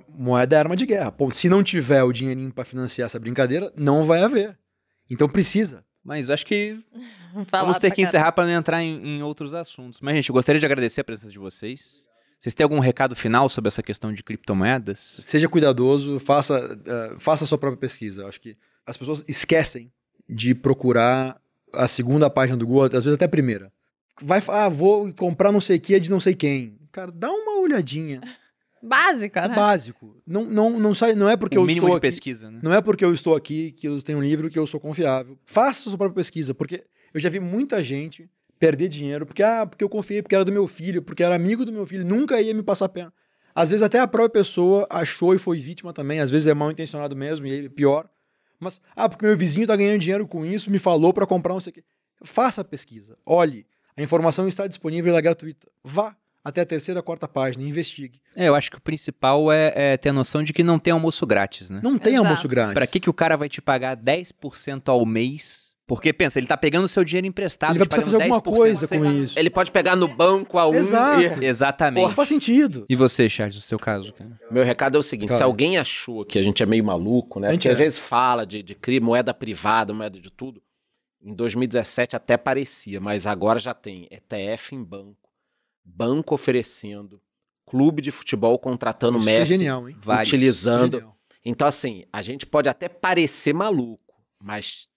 moeda, 0.07 0.55
é 0.55 0.59
arma 0.59 0.75
de 0.75 0.85
guerra. 0.85 1.11
Pô, 1.11 1.29
se 1.29 1.47
não 1.49 1.61
tiver 1.63 2.01
o 2.03 2.11
dinheirinho 2.11 2.51
pra 2.51 2.65
financiar 2.65 3.05
essa 3.05 3.19
brincadeira, 3.19 3.71
não 3.75 4.03
vai 4.03 4.23
haver. 4.23 4.57
Então 5.09 5.27
precisa. 5.27 5.83
Mas 6.03 6.29
acho 6.29 6.45
que 6.45 6.79
vamos 7.51 7.77
ter 7.79 7.91
que 7.91 8.01
encerrar 8.01 8.31
para 8.31 8.45
não 8.45 8.53
entrar 8.53 8.81
em, 8.81 9.17
em 9.17 9.21
outros 9.23 9.53
assuntos. 9.53 9.99
Mas, 10.01 10.15
gente, 10.15 10.29
eu 10.29 10.33
gostaria 10.33 10.59
de 10.59 10.65
agradecer 10.65 11.01
a 11.01 11.03
presença 11.03 11.31
de 11.31 11.37
vocês. 11.39 12.07
Vocês 12.39 12.53
têm 12.53 12.63
algum 12.63 12.79
recado 12.79 13.15
final 13.15 13.49
sobre 13.49 13.67
essa 13.67 13.81
questão 13.81 14.13
de 14.13 14.23
criptomoedas? 14.23 14.99
Seja 14.99 15.49
cuidadoso, 15.49 16.19
faça, 16.19 16.79
eh, 16.85 17.15
faça 17.17 17.43
a 17.43 17.47
sua 17.47 17.57
própria 17.57 17.79
pesquisa. 17.79 18.21
Eu 18.23 18.27
acho 18.27 18.39
que 18.39 18.55
as 18.85 18.95
pessoas 18.95 19.23
esquecem 19.27 19.91
de 20.29 20.53
procurar 20.53 21.41
a 21.73 21.87
segunda 21.87 22.29
página 22.29 22.57
do 22.57 22.65
Google, 22.65 22.85
às 22.85 23.03
vezes 23.03 23.13
até 23.13 23.25
a 23.25 23.29
primeira. 23.29 23.71
Vai, 24.21 24.41
ah, 24.49 24.69
vou 24.69 25.11
comprar 25.13 25.51
não 25.51 25.61
sei 25.61 25.77
o 25.77 25.79
que 25.79 25.95
é 25.95 25.99
de 25.99 26.09
não 26.09 26.19
sei 26.19 26.33
quem. 26.35 26.77
Cara, 26.91 27.11
dá 27.11 27.31
uma 27.31 27.59
olhadinha. 27.59 28.21
Básica, 28.81 29.41
É 29.41 29.47
né? 29.47 29.55
básico. 29.55 30.15
Não, 30.25 30.45
não, 30.45 30.79
não, 30.79 30.93
sai, 30.93 31.15
não 31.15 31.27
é 31.29 31.35
porque 31.35 31.57
o 31.57 31.61
eu 31.61 31.65
mínimo 31.65 31.87
estou 31.87 31.99
de 31.99 32.07
aqui, 32.07 32.15
pesquisa, 32.15 32.51
né? 32.51 32.59
Não 32.61 32.73
é 32.73 32.81
porque 32.81 33.03
eu 33.03 33.13
estou 33.13 33.35
aqui 33.35 33.71
que 33.71 33.87
eu 33.87 34.01
tenho 34.01 34.19
um 34.19 34.23
livro 34.23 34.49
que 34.49 34.57
eu 34.57 34.67
sou 34.67 34.79
confiável. 34.79 35.37
Faça 35.45 35.81
a 35.81 35.83
sua 35.89 35.97
própria 35.97 36.15
pesquisa, 36.15 36.53
porque 36.53 36.83
eu 37.13 37.19
já 37.19 37.29
vi 37.29 37.39
muita 37.39 37.81
gente 37.83 38.29
perder 38.59 38.87
dinheiro 38.87 39.25
porque 39.25 39.43
ah, 39.43 39.65
porque 39.65 39.83
eu 39.83 39.89
confiei 39.89 40.21
porque 40.21 40.35
era 40.35 40.45
do 40.45 40.51
meu 40.51 40.67
filho, 40.67 41.01
porque 41.01 41.23
era 41.23 41.35
amigo 41.35 41.65
do 41.65 41.71
meu 41.71 41.85
filho, 41.85 42.05
nunca 42.05 42.41
ia 42.41 42.53
me 42.53 42.63
passar 42.63 42.85
a 42.85 42.89
pena. 42.89 43.13
Às 43.53 43.71
vezes 43.71 43.81
até 43.81 43.99
a 43.99 44.07
própria 44.07 44.29
pessoa 44.43 44.85
achou 44.89 45.33
e 45.33 45.37
foi 45.37 45.57
vítima 45.57 45.93
também, 45.93 46.19
às 46.19 46.29
vezes 46.29 46.47
é 46.47 46.53
mal 46.53 46.71
intencionado 46.71 47.15
mesmo 47.15 47.47
e 47.47 47.51
aí 47.51 47.65
é 47.65 47.69
pior. 47.69 48.09
Mas 48.59 48.81
ah, 48.95 49.07
porque 49.07 49.25
meu 49.25 49.37
vizinho 49.37 49.67
tá 49.67 49.75
ganhando 49.75 49.99
dinheiro 49.99 50.27
com 50.27 50.45
isso, 50.45 50.71
me 50.71 50.79
falou 50.79 51.13
para 51.13 51.25
comprar 51.25 51.53
não 51.53 51.59
sei 51.59 51.71
o 51.71 51.73
quê. 51.73 51.83
Faça 52.23 52.61
a 52.61 52.63
pesquisa. 52.63 53.17
Olhe, 53.25 53.65
a 53.95 54.01
informação 54.01 54.47
está 54.47 54.67
disponível, 54.67 55.09
ela 55.09 55.19
é 55.19 55.21
gratuita. 55.21 55.67
Vá 55.83 56.15
até 56.47 56.61
a 56.61 56.65
terceira, 56.65 57.03
quarta 57.03 57.27
página, 57.27 57.63
investigue. 57.67 58.21
É, 58.33 58.47
eu 58.47 58.55
acho 58.55 58.71
que 58.71 58.77
o 58.77 58.81
principal 58.81 59.51
é, 59.51 59.73
é 59.75 59.97
ter 59.97 60.09
a 60.09 60.13
noção 60.13 60.43
de 60.43 60.53
que 60.53 60.63
não 60.63 60.79
tem 60.79 60.93
almoço 60.93 61.25
grátis, 61.27 61.69
né? 61.69 61.81
Não 61.83 61.97
tem 61.97 62.13
Exato. 62.13 62.25
almoço 62.25 62.47
grátis. 62.47 62.73
Pra 62.73 62.87
que, 62.87 63.01
que 63.01 63.09
o 63.09 63.13
cara 63.13 63.35
vai 63.35 63.49
te 63.49 63.61
pagar 63.61 63.97
10% 63.97 64.87
ao 64.87 65.05
mês? 65.05 65.73
Porque, 65.87 66.11
pensa, 66.11 66.37
ele 66.37 66.47
tá 66.47 66.57
pegando 66.57 66.83
o 66.83 66.87
seu 66.89 67.01
dinheiro 67.01 67.25
emprestado. 67.25 67.71
Ele 67.71 67.79
vai 67.79 67.87
precisar 67.87 68.11
fazer 68.11 68.23
alguma 68.23 68.41
10%, 68.41 68.43
coisa 68.57 68.87
com 68.89 69.05
isso. 69.05 69.39
Ele 69.39 69.49
pode 69.49 69.71
pegar 69.71 69.95
no 69.95 70.05
banco 70.05 70.59
a 70.59 70.67
um 70.67 70.75
Exato. 70.75 71.41
e... 71.41 71.45
Exatamente. 71.45 72.09
Não 72.09 72.13
faz 72.13 72.27
sentido. 72.27 72.85
E 72.89 72.95
você, 72.95 73.29
Charles, 73.29 73.55
o 73.55 73.61
seu 73.61 73.79
caso? 73.79 74.11
Cara? 74.11 74.37
Meu 74.51 74.65
recado 74.65 74.97
é 74.97 74.99
o 74.99 75.03
seguinte: 75.03 75.29
Claro. 75.29 75.37
se 75.37 75.43
alguém 75.43 75.77
achou 75.77 76.25
que 76.25 76.37
a 76.37 76.41
gente 76.41 76.61
é 76.61 76.65
meio 76.65 76.83
maluco, 76.83 77.39
né? 77.39 77.47
A 77.47 77.51
gente 77.51 77.61
Porque 77.61 77.69
às 77.69 77.79
é. 77.79 77.83
vezes 77.83 77.99
fala 77.99 78.45
de, 78.45 78.61
de 78.61 78.75
CRI, 78.75 78.99
moeda 78.99 79.33
privada, 79.33 79.93
moeda 79.93 80.19
de 80.19 80.29
tudo. 80.29 80.61
Em 81.23 81.33
2017 81.33 82.17
até 82.17 82.35
parecia, 82.35 82.99
mas 82.99 83.25
agora 83.25 83.57
já 83.57 83.73
tem 83.73 84.09
ETF 84.11 84.75
em 84.75 84.83
banco, 84.83 85.29
banco 85.83 86.35
oferecendo, 86.35 87.21
clube 87.65 88.01
de 88.01 88.11
futebol 88.11 88.59
contratando 88.59 89.17
Isso 89.19 89.29
é 89.29 89.39
Messi, 89.39 89.57
genial, 89.57 89.87
hein? 89.87 89.95
Vários. 89.99 90.27
utilizando. 90.27 90.97
Genial. 90.97 91.17
Então, 91.45 91.65
assim, 91.65 92.03
a 92.11 92.21
gente 92.21 92.45
pode 92.45 92.67
até 92.67 92.89
parecer 92.89 93.53
maluco, 93.53 94.13
mas 94.37 94.87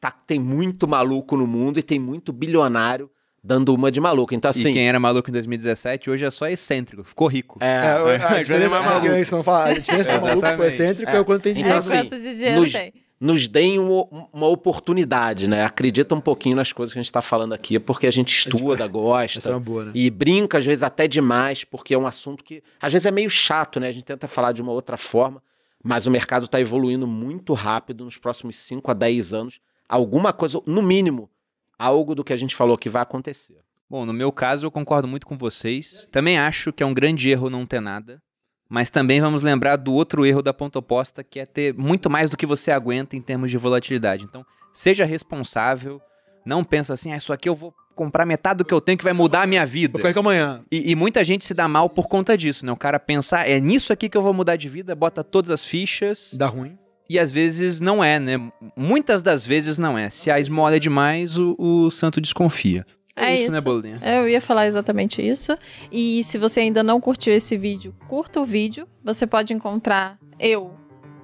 tá, 0.00 0.10
tem 0.10 0.38
muito 0.38 0.86
maluco 0.86 1.36
no 1.36 1.46
mundo 1.46 1.78
e 1.78 1.82
tem 1.82 1.98
muito 1.98 2.32
bilionário 2.32 3.10
dando 3.42 3.72
uma 3.72 3.92
de 3.92 4.00
maluco. 4.00 4.34
Então, 4.34 4.48
e 4.48 4.50
assim. 4.50 4.72
quem 4.72 4.88
era 4.88 4.98
maluco 4.98 5.30
em 5.30 5.32
2017, 5.32 6.10
hoje 6.10 6.24
é 6.24 6.30
só 6.30 6.48
excêntrico. 6.48 7.04
Ficou 7.04 7.28
rico. 7.28 7.58
É, 7.62 7.66
É, 7.66 7.78
a, 7.90 8.28
a 8.36 8.40
diferença, 8.42 8.74
é 8.76 8.80
maluco. 8.80 9.06
é 9.06 9.18
que 9.18 9.24
você 9.24 9.34
não 9.36 9.42
fala, 9.44 9.64
a 9.70 9.72
diferença 9.74 10.18
do 10.18 10.24
maluco 10.26 10.52
pro 10.54 10.64
excêntrico 10.64 11.10
É. 11.12 11.16
é 11.16 11.20
o 11.20 11.24
quanto 11.24 11.42
tem 11.42 11.52
Então, 11.52 11.62
dinheiro. 11.78 11.94
é 11.94 11.98
assim, 12.00 12.08
de 12.08 12.34
dinheiro 12.34 12.60
nos- 12.62 12.72
tem. 12.72 12.92
nos 13.20 13.46
deem 13.48 13.78
um- 13.78 14.26
uma 14.32 14.48
oportunidade, 14.48 15.46
né? 15.48 15.64
Acredita 15.64 16.12
um 16.14 16.20
pouquinho 16.20 16.56
nas 16.56 16.72
coisas 16.72 16.92
que 16.92 16.98
a 16.98 17.02
gente 17.02 17.06
está 17.06 17.22
falando 17.22 17.52
aqui, 17.54 17.78
porque 17.78 18.06
a 18.08 18.10
gente 18.10 18.36
estuda, 18.36 18.74
Essa 18.74 18.84
é 18.84 18.88
gosta. 18.88 19.50
uma 19.52 19.60
boa, 19.60 19.84
né? 19.86 19.92
E 19.94 20.10
brinca, 20.10 20.58
às 20.58 20.66
vezes, 20.66 20.82
até 20.82 21.06
demais, 21.06 21.62
porque 21.62 21.94
é 21.94 21.98
um 21.98 22.06
assunto 22.06 22.42
que 22.42 22.62
às 22.80 22.92
vezes 22.92 23.06
é 23.06 23.10
meio 23.12 23.30
chato, 23.30 23.78
né? 23.78 23.88
A 23.88 23.92
gente 23.92 24.04
tenta 24.04 24.26
falar 24.26 24.50
de 24.52 24.60
uma 24.60 24.72
outra 24.72 24.96
forma, 24.96 25.40
mas 25.82 26.04
o 26.06 26.10
mercado 26.10 26.46
está 26.46 26.60
evoluindo 26.60 27.06
muito 27.06 27.52
rápido 27.54 28.04
nos 28.04 28.18
próximos 28.18 28.56
5 28.56 28.90
a 28.90 28.94
10 28.94 29.32
anos. 29.32 29.60
Alguma 29.88 30.32
coisa, 30.32 30.60
no 30.66 30.82
mínimo, 30.82 31.30
algo 31.78 32.14
do 32.14 32.24
que 32.24 32.32
a 32.32 32.36
gente 32.36 32.54
falou 32.54 32.76
que 32.76 32.88
vai 32.88 33.02
acontecer. 33.02 33.58
Bom, 33.88 34.04
no 34.04 34.12
meu 34.12 34.32
caso, 34.32 34.66
eu 34.66 34.70
concordo 34.70 35.06
muito 35.06 35.26
com 35.26 35.38
vocês. 35.38 36.08
Também 36.10 36.38
acho 36.38 36.72
que 36.72 36.82
é 36.82 36.86
um 36.86 36.94
grande 36.94 37.30
erro 37.30 37.48
não 37.48 37.64
ter 37.64 37.80
nada. 37.80 38.20
Mas 38.68 38.90
também 38.90 39.20
vamos 39.20 39.42
lembrar 39.42 39.76
do 39.76 39.92
outro 39.92 40.26
erro 40.26 40.42
da 40.42 40.52
ponta 40.52 40.80
oposta, 40.80 41.22
que 41.22 41.38
é 41.38 41.46
ter 41.46 41.72
muito 41.72 42.10
mais 42.10 42.28
do 42.28 42.36
que 42.36 42.44
você 42.44 42.72
aguenta 42.72 43.14
em 43.14 43.22
termos 43.22 43.48
de 43.48 43.56
volatilidade. 43.56 44.24
Então, 44.24 44.44
seja 44.72 45.04
responsável. 45.04 46.00
Não 46.44 46.64
pensa 46.64 46.92
assim, 46.94 47.12
ah, 47.12 47.16
isso 47.16 47.32
aqui 47.32 47.48
eu 47.48 47.54
vou 47.54 47.72
comprar 47.94 48.26
metade 48.26 48.58
do 48.58 48.64
que 48.64 48.74
eu 48.74 48.80
tenho 48.80 48.98
que 48.98 49.04
vai 49.04 49.12
mudar 49.12 49.42
a 49.42 49.46
minha 49.46 49.64
vida. 49.64 49.92
Vou 49.92 50.00
ficar 50.00 50.10
aqui 50.10 50.18
amanhã. 50.18 50.64
E, 50.70 50.90
e 50.90 50.96
muita 50.96 51.22
gente 51.22 51.44
se 51.44 51.54
dá 51.54 51.68
mal 51.68 51.88
por 51.88 52.08
conta 52.08 52.36
disso, 52.36 52.66
né? 52.66 52.72
O 52.72 52.76
cara 52.76 52.98
pensa, 52.98 53.38
"Ah, 53.38 53.48
é 53.48 53.58
nisso 53.60 53.92
aqui 53.92 54.08
que 54.08 54.16
eu 54.16 54.22
vou 54.22 54.34
mudar 54.34 54.56
de 54.56 54.68
vida, 54.68 54.94
bota 54.94 55.22
todas 55.24 55.50
as 55.50 55.64
fichas. 55.64 56.34
Dá 56.36 56.46
ruim. 56.46 56.76
E 57.08 57.18
às 57.18 57.30
vezes 57.30 57.80
não 57.80 58.02
é, 58.02 58.18
né? 58.18 58.34
Muitas 58.76 59.22
das 59.22 59.46
vezes 59.46 59.78
não 59.78 59.96
é. 59.96 60.10
Se 60.10 60.30
a 60.30 60.40
esmola 60.40 60.76
é 60.76 60.78
demais, 60.78 61.38
o, 61.38 61.54
o 61.58 61.90
santo 61.90 62.20
desconfia. 62.20 62.84
É 63.16 63.22
né, 63.22 63.40
isso. 63.42 63.62
Bolinha? 63.62 63.98
Eu 64.04 64.28
ia 64.28 64.40
falar 64.40 64.66
exatamente 64.66 65.26
isso. 65.26 65.56
E 65.90 66.22
se 66.22 66.36
você 66.36 66.60
ainda 66.60 66.82
não 66.82 67.00
curtiu 67.00 67.32
esse 67.32 67.56
vídeo, 67.56 67.94
curta 68.06 68.40
o 68.40 68.44
vídeo. 68.44 68.86
Você 69.02 69.26
pode 69.26 69.54
encontrar 69.54 70.18
eu 70.38 70.74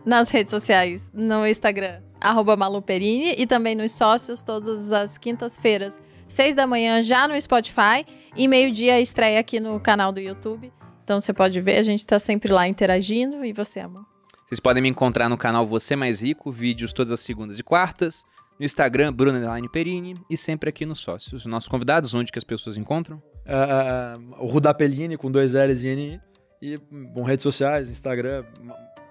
nas 0.05 0.31
redes 0.31 0.51
sociais, 0.51 1.11
no 1.13 1.47
Instagram, 1.47 2.01
arroba 2.21 2.57
maluperini, 2.57 3.35
e 3.37 3.47
também 3.47 3.75
nos 3.75 3.93
sócios 3.93 4.43
todas 4.43 4.93
as 4.93 5.17
quintas-feiras, 5.17 6.01
seis 6.27 6.55
da 6.55 6.67
manhã, 6.67 7.03
já 7.03 7.29
no 7.29 7.41
Spotify, 7.41 8.05
e 8.35 8.49
meio-dia 8.49 9.01
estreia 9.01 9.39
aqui 9.39 9.61
no 9.61 9.79
canal 9.79 10.11
do 10.11 10.19
YouTube. 10.19 10.73
Então 11.05 11.21
você 11.21 11.33
pode 11.33 11.61
ver, 11.61 11.79
a 11.79 11.83
gente 11.83 12.07
tá 12.07 12.19
sempre 12.19 12.53
lá 12.53 12.67
interagindo. 12.67 13.45
E 13.45 13.53
você, 13.53 13.81
amor? 13.81 14.12
Vocês 14.53 14.61
podem 14.61 14.83
me 14.83 14.89
encontrar 14.91 15.31
no 15.31 15.39
canal 15.39 15.67
Você 15.67 15.97
Mais 15.97 16.21
Rico, 16.21 16.53
vídeos 16.53 16.93
todas 16.93 17.11
as 17.11 17.21
segundas 17.21 17.59
e 17.59 17.63
quartas. 17.63 18.23
No 18.61 18.67
Instagram, 18.67 19.11
Bruno 19.11 19.41
Perini. 19.71 20.15
E 20.29 20.37
sempre 20.37 20.69
aqui 20.69 20.85
nos 20.85 20.99
sócios. 21.01 21.33
Os 21.33 21.47
nossos 21.47 21.71
convidados, 21.71 22.13
onde 22.13 22.31
que 22.31 22.39
as 22.39 22.45
pessoas 22.45 22.77
encontram? 22.77 23.23
Ah, 23.47 24.15
ah, 24.15 24.19
o 24.39 24.47
Rudapellini 24.47 25.17
com 25.17 25.31
dois 25.31 25.55
L's 25.55 25.85
e 25.85 25.89
N. 25.89 26.21
E, 26.61 26.77
bom, 27.15 27.23
redes 27.23 27.43
sociais, 27.45 27.89
Instagram. 27.89 28.45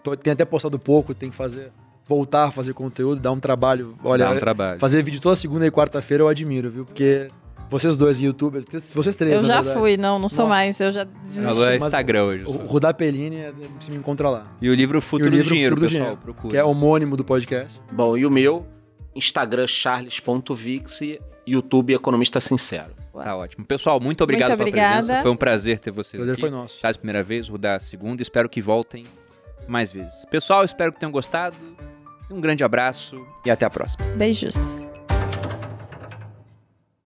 Tô- 0.03 0.15
tem 0.15 0.31
até 0.31 0.45
postado 0.45 0.77
pouco, 0.77 1.15
tem 1.15 1.31
que 1.31 1.35
fazer. 1.35 1.71
Voltar 2.05 2.43
a 2.43 2.51
fazer 2.51 2.75
conteúdo, 2.75 3.19
dar 3.19 3.31
um 3.31 3.39
trabalho. 3.39 3.97
Olha, 4.03 4.25
Dá 4.25 4.31
um 4.33 4.37
trabalho. 4.37 4.79
fazer 4.79 5.01
vídeo 5.01 5.19
toda 5.19 5.35
segunda 5.35 5.65
e 5.65 5.71
quarta-feira 5.71 6.21
eu 6.21 6.27
admiro, 6.27 6.69
viu? 6.69 6.85
Porque 6.85 7.29
Vocês 7.71 7.95
dois, 7.95 8.19
youtubers, 8.19 8.65
vocês 8.93 9.15
três, 9.15 9.33
Eu 9.33 9.45
já 9.45 9.61
verdade. 9.61 9.79
fui, 9.79 9.95
não, 9.95 10.19
não 10.19 10.27
sou 10.27 10.43
Nossa. 10.45 10.49
mais. 10.57 10.79
Eu 10.81 10.91
já 10.91 11.05
desisti. 11.05 11.47
Alô, 11.47 11.65
é 11.65 11.77
Instagram 11.77 12.23
hoje. 12.25 12.43
O. 12.45 12.51
Rudá 12.51 12.93
Pellini, 12.93 13.37
é- 13.37 13.53
você 13.79 13.89
me 13.89 13.95
encontra 13.97 14.29
lá. 14.29 14.45
E 14.61 14.69
o 14.69 14.73
livro 14.73 15.01
Futuro 15.01 15.29
E 15.29 15.31
o 15.31 15.31
livro 15.37 15.45
do 15.47 15.53
Dinheiro, 15.53 15.75
Futuro 15.77 15.87
do 15.87 15.89
pessoal. 15.89 16.09
Dinheiro, 16.09 16.21
Procura. 16.21 16.51
Que 16.51 16.57
é 16.57 16.63
homônimo 16.65 17.15
do 17.15 17.23
podcast. 17.23 17.79
Bom, 17.93 18.17
e 18.17 18.25
o 18.25 18.29
meu, 18.29 18.67
Instagram 19.15 19.67
charles.vix 19.67 21.01
e 21.01 21.19
YouTube 21.47 21.93
Economista 21.93 22.41
Sincero. 22.41 22.91
Tá 23.13 23.37
ótimo. 23.37 23.65
Pessoal, 23.65 23.99
muito 24.01 24.21
obrigado 24.21 24.49
Muito 24.49 24.57
pela 24.59 24.69
obrigada. 24.69 24.95
presença. 24.97 25.21
Foi 25.21 25.31
um 25.31 25.35
prazer 25.37 25.79
ter 25.79 25.91
vocês 25.91 26.13
O 26.21 26.25
prazer 26.25 26.33
aqui. 26.33 26.41
foi 26.41 26.49
nosso. 26.49 26.81
Tá, 26.81 26.89
a 26.89 26.93
primeira 26.93 27.23
vez, 27.23 27.47
Rudá 27.47 27.75
a 27.75 27.79
segunda. 27.79 28.21
Espero 28.21 28.49
que 28.49 28.61
voltem 28.61 29.05
mais 29.65 29.93
vezes. 29.93 30.25
Pessoal, 30.29 30.65
espero 30.65 30.91
que 30.91 30.99
tenham 30.99 31.11
gostado. 31.11 31.55
Um 32.29 32.41
grande 32.41 32.65
abraço 32.65 33.25
e 33.45 33.49
até 33.51 33.65
a 33.65 33.69
próxima. 33.69 34.05
Beijos. 34.17 34.90